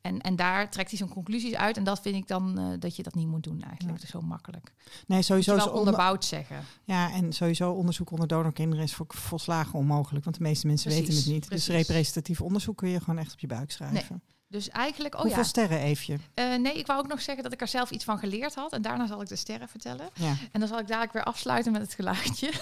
En, 0.00 0.20
en 0.20 0.36
daar 0.36 0.70
trekt 0.70 0.88
hij 0.88 0.98
zijn 0.98 1.10
conclusies 1.10 1.54
uit. 1.54 1.76
En 1.76 1.84
dat 1.84 2.00
vind 2.00 2.16
ik 2.16 2.28
dan 2.28 2.58
eh, 2.58 2.66
dat 2.78 2.96
je 2.96 3.02
dat 3.02 3.14
niet 3.14 3.26
moet 3.26 3.42
doen 3.42 3.62
eigenlijk. 3.62 3.82
Ja. 3.86 3.92
Dat 3.92 4.02
is 4.02 4.10
zo 4.10 4.20
makkelijk. 4.20 4.72
Nee, 5.06 5.22
sowieso 5.22 5.54
wel 5.56 5.64
onder- 5.66 5.78
onderbouwd 5.78 6.24
zeggen. 6.24 6.64
Ja, 6.84 7.12
en 7.12 7.32
sowieso 7.32 7.72
onderzoek 7.72 8.10
onder 8.10 8.28
donorkinderen 8.28 8.84
is 8.84 8.94
voor 8.94 9.06
volslagen 9.08 9.78
onmogelijk. 9.78 10.24
Want 10.24 10.36
de 10.36 10.42
meeste 10.42 10.66
mensen 10.66 10.90
Precies, 10.90 11.06
weten 11.08 11.22
het 11.24 11.32
niet. 11.32 11.50
Dus 11.50 11.64
precies. 11.64 11.86
representatief 11.86 12.40
onderzoek 12.40 12.76
kun 12.76 12.88
je 12.88 13.00
gewoon 13.00 13.18
echt 13.18 13.32
op 13.32 13.38
je 13.40 13.46
buik 13.46 13.70
schrijven. 13.70 14.22
Dus 14.50 14.68
eigenlijk, 14.68 15.14
oh 15.14 15.20
Hoeveel 15.20 15.38
ja. 15.38 15.44
sterren, 15.44 15.78
Eefje? 15.78 16.18
Eh, 16.34 16.54
nee, 16.54 16.72
ik 16.72 16.86
wou 16.86 16.98
ook 16.98 17.08
nog 17.08 17.22
zeggen 17.22 17.42
dat 17.42 17.52
ik 17.52 17.60
er 17.60 17.68
zelf 17.68 17.90
iets 17.90 18.04
van 18.04 18.18
geleerd 18.18 18.54
had. 18.54 18.72
En 18.72 18.82
daarna 18.82 19.06
zal 19.06 19.20
ik 19.20 19.28
de 19.28 19.36
sterren 19.36 19.68
vertellen. 19.68 20.08
Ja. 20.14 20.34
En 20.52 20.60
dan 20.60 20.68
zal 20.68 20.78
ik 20.78 20.86
dadelijk 20.86 21.12
weer 21.12 21.24
afsluiten 21.24 21.72
met 21.72 21.82
het 21.82 21.94
geluidje. 21.94 22.50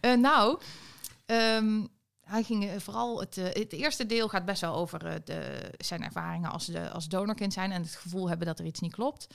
Eh, 0.00 0.14
nou, 0.16 0.60
ehm, 1.26 1.86
hij 2.20 2.42
ging 2.42 2.64
eh, 2.64 2.78
vooral 2.78 3.20
het, 3.20 3.34
het 3.36 3.72
eerste 3.72 4.06
deel 4.06 4.28
gaat 4.28 4.44
best 4.44 4.60
wel 4.60 4.74
over 4.74 5.24
de, 5.24 5.70
zijn 5.78 6.02
ervaringen 6.02 6.50
als, 6.50 6.66
de, 6.66 6.90
als 6.90 7.08
donorkind 7.08 7.52
zijn 7.52 7.72
en 7.72 7.82
het 7.82 7.94
gevoel 7.94 8.28
hebben 8.28 8.46
dat 8.46 8.58
er 8.58 8.66
iets 8.66 8.80
niet 8.80 8.92
klopt. 8.92 9.26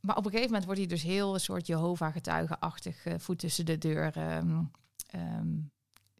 Maar 0.00 0.16
op 0.16 0.24
een 0.24 0.30
gegeven 0.30 0.50
moment 0.50 0.64
wordt 0.64 0.80
hij 0.80 0.88
dus 0.88 1.02
heel 1.02 1.34
een 1.34 1.40
soort 1.40 1.66
Jehovah-getuigenachtig 1.66 3.04
eh, 3.04 3.14
voet 3.18 3.38
tussen 3.38 3.66
de 3.66 3.78
deur. 3.78 4.16
ehm, 4.16 4.62
ehm, 5.10 5.46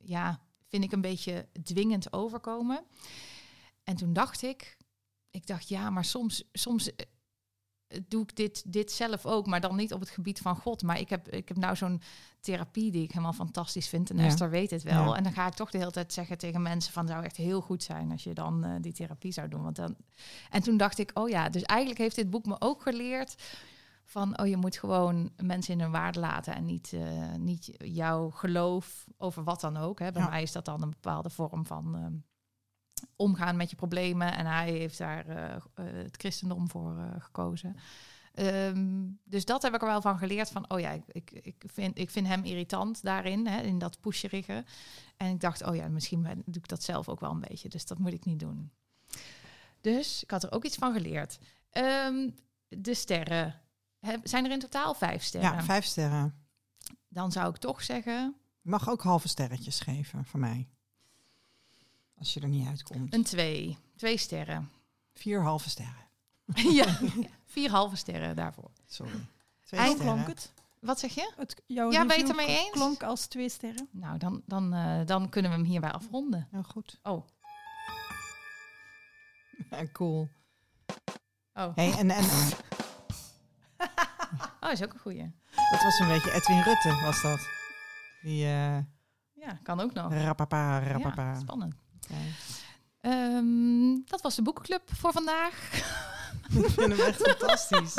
ja, 0.03 0.41
vind 0.71 0.85
ik 0.85 0.93
een 0.93 1.01
beetje 1.01 1.49
dwingend 1.63 2.13
overkomen. 2.13 2.85
En 3.85 3.97
toen 3.97 4.13
dacht 4.13 4.43
ik, 4.43 4.77
ik 5.31 5.47
dacht 5.47 5.69
ja, 5.69 5.91
maar 5.91 6.05
soms, 6.05 6.45
soms 6.53 6.97
eh, 6.97 8.01
doe 8.09 8.23
ik 8.23 8.37
dit, 8.37 8.73
dit 8.73 8.93
zelf 8.93 9.27
ook, 9.27 9.47
maar 9.47 9.61
dan 9.61 9.77
niet 9.77 9.93
op 9.93 10.01
het 10.01 10.11
gebied 10.11 10.39
van 10.39 10.57
God. 10.57 10.83
Maar 10.83 11.01
ik 11.01 11.09
heb, 11.09 11.29
ik 11.29 11.49
heb 11.49 11.57
nou 11.57 11.77
zo'n 11.77 12.03
therapie 12.41 12.91
die 12.91 13.03
ik 13.03 13.11
helemaal 13.11 13.33
fantastisch 13.33 13.89
vind. 13.89 14.11
En 14.11 14.17
Ja. 14.17 14.25
Esther 14.25 14.51
weet 14.51 14.71
het 14.71 14.83
wel. 14.83 15.05
Ja. 15.05 15.17
En 15.17 15.23
dan 15.23 15.33
ga 15.33 15.47
ik 15.47 15.55
toch 15.55 15.71
de 15.71 15.79
hele 15.79 15.91
tijd 15.91 16.13
zeggen 16.13 16.39
tegen 16.39 16.63
mensen 16.63 16.93
van... 16.93 17.03
het 17.03 17.13
zou 17.13 17.25
echt 17.25 17.37
heel 17.37 17.61
goed 17.61 17.83
zijn 17.83 18.11
als 18.11 18.25
je 18.25 18.35
dan 18.35 18.65
eh, 18.65 18.75
die 18.81 18.93
therapie 18.93 19.33
zou 19.33 19.49
doen. 19.49 19.63
Want 19.63 19.77
dan... 19.77 19.97
En 20.51 20.63
toen 20.63 20.77
dacht 20.77 20.99
ik, 20.99 21.11
oh 21.15 21.29
ja, 21.29 21.49
dus 21.49 21.63
eigenlijk 21.63 22.01
heeft 22.01 22.17
dit 22.17 22.31
boek 22.31 22.47
me 22.47 22.57
ook 22.59 22.83
geleerd... 22.83 23.35
van, 24.11 24.39
oh, 24.41 24.47
je 24.47 24.57
moet 24.57 24.77
gewoon 24.77 25.31
mensen 25.43 25.75
in 25.75 25.81
hun 25.81 25.91
waarde 25.91 26.19
laten... 26.21 26.55
en 26.55 26.65
niet, 26.65 26.93
eh, 26.93 27.35
niet 27.35 27.71
jouw 27.85 28.31
geloof 28.31 29.07
over 29.17 29.45
wat 29.45 29.61
dan 29.61 29.77
ook. 29.77 29.99
Hè. 29.99 30.13
Bij 30.13 30.23
Ja. 30.23 30.29
mij 30.29 30.43
is 30.43 30.53
dat 30.53 30.65
dan 30.65 30.83
een 30.83 30.91
bepaalde 30.91 31.31
vorm 31.31 31.67
van... 31.67 31.95
ehm, 31.97 32.15
omgaan 33.17 33.57
met 33.57 33.71
je 33.71 33.77
problemen. 33.77 34.37
En 34.37 34.47
hij 34.47 34.71
heeft 34.71 34.99
daar 34.99 35.27
eh, 35.27 35.55
eh, 35.55 35.61
het 35.75 36.17
christendom 36.17 36.69
voor 36.71 37.15
gekozen. 37.19 37.77
Ehm, 38.35 39.09
dus 39.25 39.45
dat 39.45 39.63
heb 39.63 39.75
ik 39.75 39.81
er 39.81 39.87
wel 39.89 40.01
van 40.01 40.19
geleerd. 40.19 40.51
Van, 40.51 40.71
oh 40.71 40.81
ja, 40.81 40.91
ik, 41.07 41.31
ik, 41.31 41.65
vind, 41.67 41.99
ik 41.99 42.11
vind 42.11 42.27
hem 42.27 42.45
irritant 42.45 43.03
daarin, 43.03 43.47
hè, 43.47 43.61
in 43.63 43.79
dat 43.79 44.01
pusherige. 44.01 44.65
En 45.17 45.31
ik 45.35 45.41
dacht, 45.41 45.65
oh 45.67 45.75
ja, 45.77 45.89
misschien 45.89 46.23
ben- 46.23 46.43
doe 46.45 46.63
ik 46.63 46.69
dat 46.69 46.83
zelf 46.83 47.09
ook 47.09 47.21
wel 47.21 47.31
een 47.31 47.45
beetje. 47.49 47.69
Dus 47.69 47.87
dat 47.87 47.99
moet 47.99 48.13
ik 48.13 48.25
niet 48.25 48.41
doen. 48.41 48.71
Dus 49.81 50.23
ik 50.23 50.31
had 50.31 50.43
er 50.43 50.53
ook 50.53 50.65
iets 50.65 50.77
van 50.77 50.93
geleerd. 50.93 51.39
Ehm, 51.71 52.31
de 52.69 52.95
sterren. 52.95 53.61
Heb- 54.01 54.21
zijn 54.29 54.45
er 54.45 54.51
in 54.51 54.59
totaal 54.59 54.95
vijf 54.95 55.23
sterren? 55.23 55.53
Ja, 55.53 55.63
vijf 55.63 55.85
sterren. 55.85 56.35
Dan 57.09 57.33
zou 57.33 57.49
ik 57.51 57.57
toch 57.57 57.83
zeggen 57.83 58.35
Je 58.63 58.71
mag 58.71 58.89
ook 58.89 59.03
halve 59.03 59.29
sterretjes 59.29 59.81
geven 59.81 60.25
van 60.25 60.41
mij. 60.41 60.69
Als 62.19 62.35
je 62.35 62.41
er 62.41 62.49
niet 62.49 62.67
uitkomt. 62.67 63.15
een 63.15 63.25
twee. 63.25 63.79
Twee 63.97 64.17
sterren. 64.17 64.71
Vier 65.15 65.43
halve 65.43 65.71
sterren. 65.71 66.09
ja, 66.81 66.99
vier 67.47 67.71
halve 67.71 67.97
sterren 67.97 68.37
daarvoor. 68.37 68.71
Sorry. 68.87 69.27
Twee 69.65 69.81
Eind 69.81 69.99
klonk 69.99 70.27
het. 70.27 70.53
Wat 70.81 70.99
zeg 70.99 71.15
je? 71.15 71.33
het 71.37 71.63
jouw 71.67 71.91
Ja, 71.91 72.07
ben 72.07 72.17
eens? 72.47 72.71
klonk 72.71 73.03
als 73.03 73.27
twee 73.27 73.49
sterren. 73.49 73.89
Nou, 73.93 74.19
dan, 74.19 74.43
dan, 74.47 74.75
eh, 74.75 75.07
dan 75.07 75.29
kunnen 75.29 75.51
we 75.51 75.57
hem 75.57 75.67
hierbij 75.67 75.93
afronden. 75.93 76.49
Heel 76.51 76.63
goed. 76.63 76.99
Oh, 77.03 77.27
Ja, 79.71 79.85
cool. 79.93 80.29
oh. 81.55 81.75
Hey, 81.75 81.93
en, 81.99 82.11
en 82.11 82.25
oh, 84.61 84.71
is 84.73 84.83
ook 84.83 84.93
een 84.93 85.01
goeie. 85.01 85.33
dat 85.71 85.83
was 85.83 85.99
een 85.99 86.09
beetje 86.09 86.33
Edwin 86.33 86.63
Rutte, 86.63 87.01
was 87.05 87.23
dat. 87.23 87.41
Die 88.23 88.45
eh 88.45 88.77
Ja, 89.35 89.59
kan 89.63 89.81
ook 89.81 89.93
nog. 89.93 90.13
rapapa, 90.13 90.79
rapapa. 90.79 91.23
Ja, 91.33 91.39
spannend. 91.41 91.75
Ehm, 93.01 93.95
dat 94.05 94.21
was 94.21 94.35
de 94.35 94.43
boekenclub 94.43 94.83
voor 94.95 95.13
vandaag. 95.13 95.55
Ik 96.51 96.71
vind 96.71 96.77
hem 96.77 97.01
echt 97.01 97.23
fantastisch. 97.23 97.95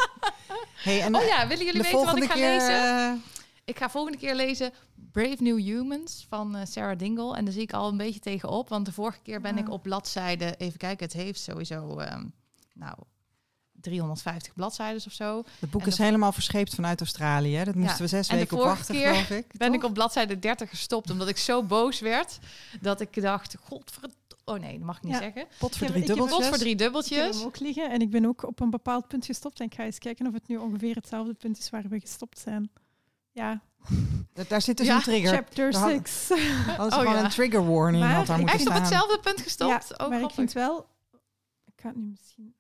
Hey, 0.75 1.01
en 1.01 1.15
oh 1.15 1.23
ja, 1.23 1.47
willen 1.47 1.65
jullie 1.65 1.81
weten 1.81 2.05
wat 2.05 2.15
ik 2.17 2.23
ga 2.23 2.33
keer, 2.33 2.49
lezen? 2.49 2.69
eh, 2.69 3.11
Ik 3.63 3.77
ga 3.77 3.89
volgende 3.89 4.17
keer 4.17 4.35
lezen 4.35 4.71
Brave 5.11 5.35
New 5.39 5.57
Humans 5.59 6.25
van 6.29 6.55
eh, 6.55 6.65
Sarah 6.65 6.97
Dingle. 6.97 7.35
En 7.35 7.43
daar 7.45 7.53
zie 7.53 7.61
ik 7.61 7.73
al 7.73 7.87
een 7.89 7.97
beetje 7.97 8.19
tegenop. 8.19 8.69
Want 8.69 8.85
de 8.85 8.91
vorige 8.91 9.19
keer 9.23 9.41
ben 9.41 9.57
ik 9.57 9.67
Ah. 9.67 9.73
op 9.73 9.83
bladzijde... 9.83 10.55
Even 10.57 10.77
kijken, 10.77 11.05
het 11.05 11.15
heeft 11.15 11.39
sowieso... 11.39 11.97
ehm, 11.99 12.25
nou, 12.73 12.95
350 13.81 14.53
bladzijden 14.53 15.01
of 15.07 15.11
zo. 15.13 15.43
het 15.59 15.69
boek 15.71 15.81
En 15.81 15.87
is 15.87 15.95
de- 15.95 16.03
helemaal 16.03 16.31
verscheept 16.31 16.75
vanuit 16.75 16.99
Australië. 16.99 17.55
hè. 17.55 17.63
Dat 17.63 17.75
moesten 17.75 17.95
Ja, 17.97 18.01
we 18.03 18.07
zes 18.07 18.27
en 18.27 18.35
weken 18.37 18.57
op 18.57 18.63
wachten, 18.63 18.95
geloof 18.95 19.29
ik. 19.29 19.45
Ben 19.57 19.73
ik 19.73 19.83
op 19.83 19.93
bladzijde 19.93 20.39
30 20.39 20.69
gestopt. 20.69 21.09
Omdat 21.09 21.27
ik 21.27 21.37
zo 21.37 21.63
boos 21.63 21.99
werd. 21.99 22.39
Dat 22.81 23.01
ik 23.01 23.21
dacht, 23.21 23.55
godverd... 23.63 24.11
Oh 24.45 24.59
nee, 24.59 24.77
dat 24.77 24.85
mag 24.87 24.97
ik 24.97 25.03
niet 25.03 25.13
Ja. 25.13 25.19
zeggen. 25.19 25.45
Pot 25.59 25.77
voor 25.77 25.87
drie 25.87 26.05
dubbeltjes. 26.05 26.47
voor 26.47 26.57
drie 26.57 26.73
Ik 26.73 26.79
heb 26.79 26.91
dubbeltjes. 26.93 27.35
hem 27.37 27.45
ook 27.45 27.59
liggen 27.59 27.89
en 27.91 28.01
ik 28.01 28.09
ben 28.09 28.25
ook 28.25 28.43
op 28.47 28.59
een 28.59 28.69
bepaald 28.69 29.07
punt 29.07 29.25
gestopt. 29.25 29.59
En 29.59 29.65
ik 29.65 29.73
ga 29.73 29.83
eens 29.83 29.97
kijken 29.99 30.27
of 30.27 30.33
het 30.33 30.47
nu 30.47 30.57
ongeveer 30.57 30.95
hetzelfde 30.95 31.33
punt 31.33 31.57
is 31.57 31.69
waar 31.69 31.83
we 31.89 31.99
gestopt 31.99 32.39
zijn. 32.39 32.71
Ja, 33.31 33.61
Daar- 34.33 34.45
Daar 34.47 34.61
zit 34.61 34.77
dus 34.77 34.87
Ja, 34.87 34.95
een 34.95 35.01
trigger. 35.01 35.33
chapter 35.33 35.71
Daar 35.71 35.81
had- 35.81 36.09
6. 36.09 36.29
Hadden 36.65 36.91
ze 36.91 36.97
Oh, 36.99 37.03
gewoon 37.07 37.23
een 37.23 37.29
trigger 37.29 37.65
warning 37.71 38.03
Maar 38.03 38.13
had 38.13 38.27
daar 38.27 38.37
moeten 38.39 38.57
Echt 38.59 38.67
op 38.67 38.73
hetzelfde 38.73 39.19
punt 39.19 39.41
gestopt? 39.41 39.87
Ja, 39.97 40.05
oh, 40.05 40.09
maar 40.09 40.21
ik 40.21 40.29
vind 40.31 40.51
wel... 40.53 40.85
Ik 41.65 41.81
ga 41.81 41.87
het 41.87 41.97
nu 41.97 42.03
misschien... 42.03 42.53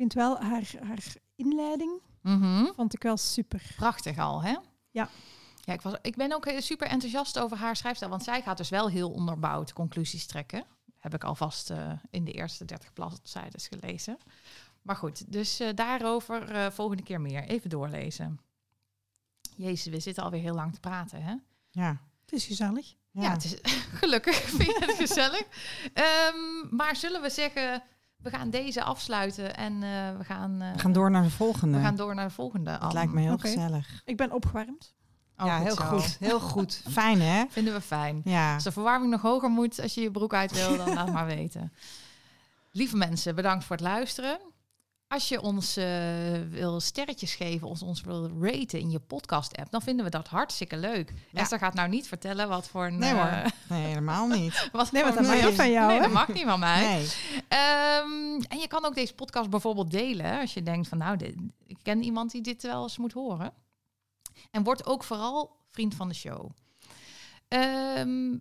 Vind 0.00 0.12
wel 0.12 0.40
haar, 0.40 0.70
haar 0.82 1.04
inleiding 1.36 2.00
Mhm. 2.22 2.64
vond 2.76 2.94
ik 2.94 3.02
wel 3.02 3.16
super. 3.16 3.62
Prachtig 3.76 4.18
al, 4.18 4.42
hè? 4.42 4.56
Ja. 4.90 5.08
Ja, 5.64 5.72
ik, 5.72 5.80
was, 5.80 5.94
ik 6.02 6.16
ben 6.16 6.32
ook 6.32 6.52
super 6.58 6.86
enthousiast 6.88 7.38
over 7.38 7.56
haar 7.56 7.76
schrijfstijl. 7.76 8.10
Want 8.10 8.22
zij 8.24 8.42
gaat 8.42 8.56
dus 8.56 8.68
wel 8.68 8.88
heel 8.88 9.10
onderbouwd 9.10 9.72
conclusies 9.72 10.26
trekken. 10.26 10.64
Heb 10.98 11.14
ik 11.14 11.24
alvast 11.24 11.70
eh, 11.70 11.92
in 12.10 12.24
de 12.24 12.32
eerste 12.32 12.64
30 12.64 12.92
bladzijden 12.92 13.60
gelezen. 13.60 14.18
Maar 14.82 14.96
goed, 14.96 15.32
dus 15.32 15.60
eh, 15.60 15.68
daarover 15.74 16.50
eh, 16.50 16.70
volgende 16.70 17.02
keer 17.02 17.20
meer. 17.20 17.44
Even 17.44 17.70
doorlezen. 17.70 18.40
Jezus, 19.56 19.92
we 19.92 20.00
zitten 20.00 20.22
alweer 20.24 20.40
heel 20.42 20.54
lang 20.54 20.72
te 20.74 20.80
praten, 20.80 21.22
hè? 21.22 21.34
Ja. 21.70 22.00
Het 22.20 22.32
is 22.32 22.46
gezellig. 22.46 22.94
Ja. 23.10 23.22
Ja, 23.22 23.30
het 23.32 23.44
is 23.44 23.56
gelukkig. 24.02 24.36
Vind 24.36 24.62
je 24.62 24.84
het 24.86 24.96
gezellig? 24.96 25.44
Ehm, 25.94 26.76
maar 26.76 26.96
zullen 26.96 27.22
we 27.22 27.30
zeggen, 27.30 27.82
we 28.22 28.30
gaan 28.30 28.50
deze 28.50 28.82
afsluiten 28.82 29.56
en 29.56 29.72
eh, 29.72 30.16
we, 30.18 30.24
gaan, 30.24 30.60
eh, 30.62 30.72
We 30.72 30.78
gaan 30.78 30.92
door 30.92 31.10
naar 31.10 31.22
de 31.22 31.30
volgende. 31.30 31.76
we 31.76 31.82
gaan 31.82 31.96
door 31.96 32.14
naar 32.14 32.28
de 32.28 32.34
volgende. 32.34 32.70
Dat 32.70 32.80
Anne. 32.80 32.94
lijkt 32.94 33.12
me 33.12 33.20
heel 33.20 33.38
gezellig. 33.38 34.02
Ik 34.04 34.16
ben 34.16 34.32
opgewarmd. 34.32 34.94
Oh, 35.38 35.46
ja, 35.46 35.56
goed 35.56 35.66
heel 35.66 35.74
zo. 35.76 35.84
goed. 35.84 36.16
Heel 36.20 36.40
goed. 36.54 36.82
Fijn, 36.90 37.20
hè? 37.20 37.44
Vinden 37.48 37.74
we 37.74 37.80
fijn. 37.80 38.20
Ja. 38.24 38.54
Als 38.54 38.64
de 38.64 38.72
verwarming 38.72 39.10
nog 39.10 39.20
hoger 39.22 39.50
moet, 39.50 39.80
als 39.82 39.94
je 39.94 40.00
je 40.00 40.10
broek 40.10 40.34
uit 40.34 40.52
wil, 40.52 40.76
dan 40.76 40.94
laat 40.94 41.12
maar 41.18 41.26
weten. 41.26 41.72
Lieve 42.72 42.96
mensen, 42.96 43.34
bedankt 43.34 43.64
voor 43.64 43.76
het 43.76 43.84
luisteren. 43.84 44.38
Als 45.12 45.28
je 45.28 45.40
ons 45.40 45.76
eh, 45.76 45.86
wil 46.48 46.80
sterretjes 46.80 47.34
geven, 47.34 47.68
ons, 47.68 47.82
ons 47.82 48.00
wil 48.00 48.30
raten 48.40 48.78
in 48.78 48.90
je 48.90 49.00
podcast-app, 49.00 49.70
dan 49.70 49.82
vinden 49.82 50.04
we 50.04 50.10
dat 50.10 50.28
hartstikke 50.28 50.76
leuk. 50.76 51.12
Ja. 51.30 51.40
Esther 51.40 51.58
gaat 51.58 51.74
nou 51.74 51.88
niet 51.88 52.08
vertellen 52.08 52.48
wat 52.48 52.68
voor 52.68 52.86
een... 52.86 52.98
Nee, 52.98 53.10
eh, 53.10 53.16
hoor. 53.16 53.52
Nee, 53.68 53.86
helemaal 53.86 54.26
niet. 54.26 54.68
wat 54.72 54.92
Nee, 54.92 55.02
want 55.02 55.14
dat 55.14 55.26
mag 55.26 55.44
niet 55.44 55.54
van 55.54 55.70
jou, 55.70 55.86
Nee, 55.86 55.96
hè? 55.96 56.02
dat 56.02 56.12
mag 56.12 56.28
niet 56.28 56.44
van 56.44 56.60
mij. 56.60 56.80
Nee. 56.80 57.06
Ehm, 57.48 58.42
en 58.48 58.58
je 58.58 58.66
kan 58.68 58.84
ook 58.84 58.94
deze 58.94 59.14
podcast 59.14 59.50
bijvoorbeeld 59.50 59.90
delen. 59.90 60.40
Als 60.40 60.54
je 60.54 60.62
denkt 60.62 60.88
van 60.88 60.98
nou, 60.98 61.16
dit, 61.16 61.34
ik 61.66 61.78
ken 61.82 62.02
iemand 62.02 62.30
die 62.30 62.42
dit 62.42 62.62
wel 62.62 62.82
eens 62.82 62.98
moet 62.98 63.12
horen. 63.12 63.52
En 64.50 64.62
word 64.62 64.86
ook 64.86 65.04
vooral 65.04 65.56
vriend 65.70 65.94
van 65.94 66.08
de 66.08 66.14
show. 66.14 66.50
Ehm, 67.48 68.36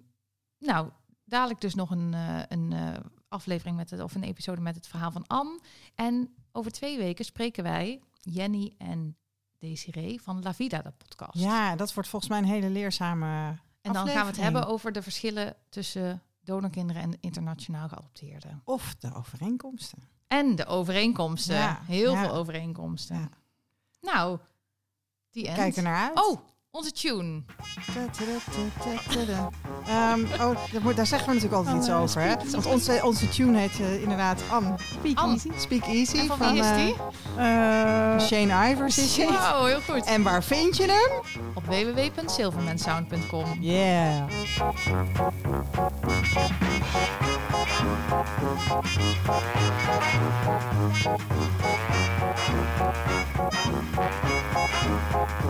nou, 0.59 0.89
dadelijk 1.25 1.61
dus 1.61 1.75
nog 1.75 1.91
een, 1.91 2.13
eh, 2.13 2.41
een 2.47 2.73
eh, 2.73 2.99
aflevering 3.27 3.77
met 3.77 3.89
het, 3.89 4.01
of 4.01 4.15
een 4.15 4.23
episode 4.23 4.61
met 4.61 4.75
het 4.75 4.87
verhaal 4.87 5.11
van 5.11 5.27
Anne. 5.27 5.59
En 5.95 6.33
over 6.51 6.71
twee 6.71 6.97
weken 6.97 7.25
spreken 7.25 7.63
wij 7.63 8.01
Jenny 8.21 8.73
en 8.77 9.17
Desiree 9.57 10.21
van 10.21 10.41
La 10.41 10.53
Vida, 10.53 10.81
de 10.81 10.91
podcast. 10.91 11.39
Ja, 11.39 11.75
dat 11.75 11.93
wordt 11.93 12.09
volgens 12.09 12.31
mij 12.31 12.39
een 12.39 12.45
hele 12.45 12.69
leerzame 12.69 13.57
en 13.81 13.93
dan 13.93 14.07
gaan 14.07 14.21
we 14.21 14.31
het 14.31 14.41
hebben 14.41 14.67
over 14.67 14.91
de 14.91 15.01
verschillen 15.01 15.55
tussen 15.69 16.23
donorkinderen 16.43 17.01
en 17.01 17.17
internationaal 17.19 17.87
geadopteerden. 17.87 18.61
Of 18.63 18.95
de 18.95 19.13
overeenkomsten. 19.13 20.09
En 20.27 20.55
de 20.55 20.65
overeenkomsten. 20.65 21.55
Ja, 21.55 21.81
Heel 21.85 22.13
ja. 22.13 22.21
veel 22.21 22.33
overeenkomsten. 22.33 23.15
Ja. 23.15 23.29
Nou, 24.01 24.39
die 25.29 25.47
end. 25.47 25.57
Kijk 25.57 25.75
er 25.75 25.83
naar 25.83 26.07
uit. 26.07 26.27
Oh, 26.29 26.39
onze 26.71 26.91
tune. 26.91 27.41
Ehm, 29.87 30.23
oh, 30.23 30.71
daar, 30.71 30.81
moet, 30.81 30.95
daar 30.95 31.05
zeggen 31.05 31.27
we 31.27 31.33
natuurlijk 31.33 31.53
altijd 31.53 31.73
Oh, 31.75 31.79
iets 31.79 31.87
eh, 31.89 32.01
over. 32.01 32.21
Hè? 32.21 32.35
Want 32.51 32.65
onze, 32.65 32.99
onze 33.03 33.29
tune 33.29 33.57
heet 33.57 33.79
eh, 33.79 34.01
inderdaad 34.01 34.41
Anne. 34.49 34.73
Speak 34.99 35.19
easy. 35.19 35.49
Speak 35.57 35.83
Easy 35.83 36.17
En 36.17 36.27
van 36.27 36.51
wie 36.53 36.59
is 36.59 36.65
eh, 36.65 36.75
die? 36.75 36.95
Shane 38.27 38.71
Ivers 38.71 38.97
is 38.97 39.17
het. 39.17 39.29
Oh, 39.29 39.63
heel 39.63 39.81
goed. 39.81 40.03
En 40.05 40.23
waar 40.23 40.43
vind 40.43 40.77
je 40.77 40.85
hem? 40.85 41.09
Op 41.53 41.65
www.silvermansound.com. 41.65 43.57
Yeah. 43.59 44.27
Thank 55.11 55.49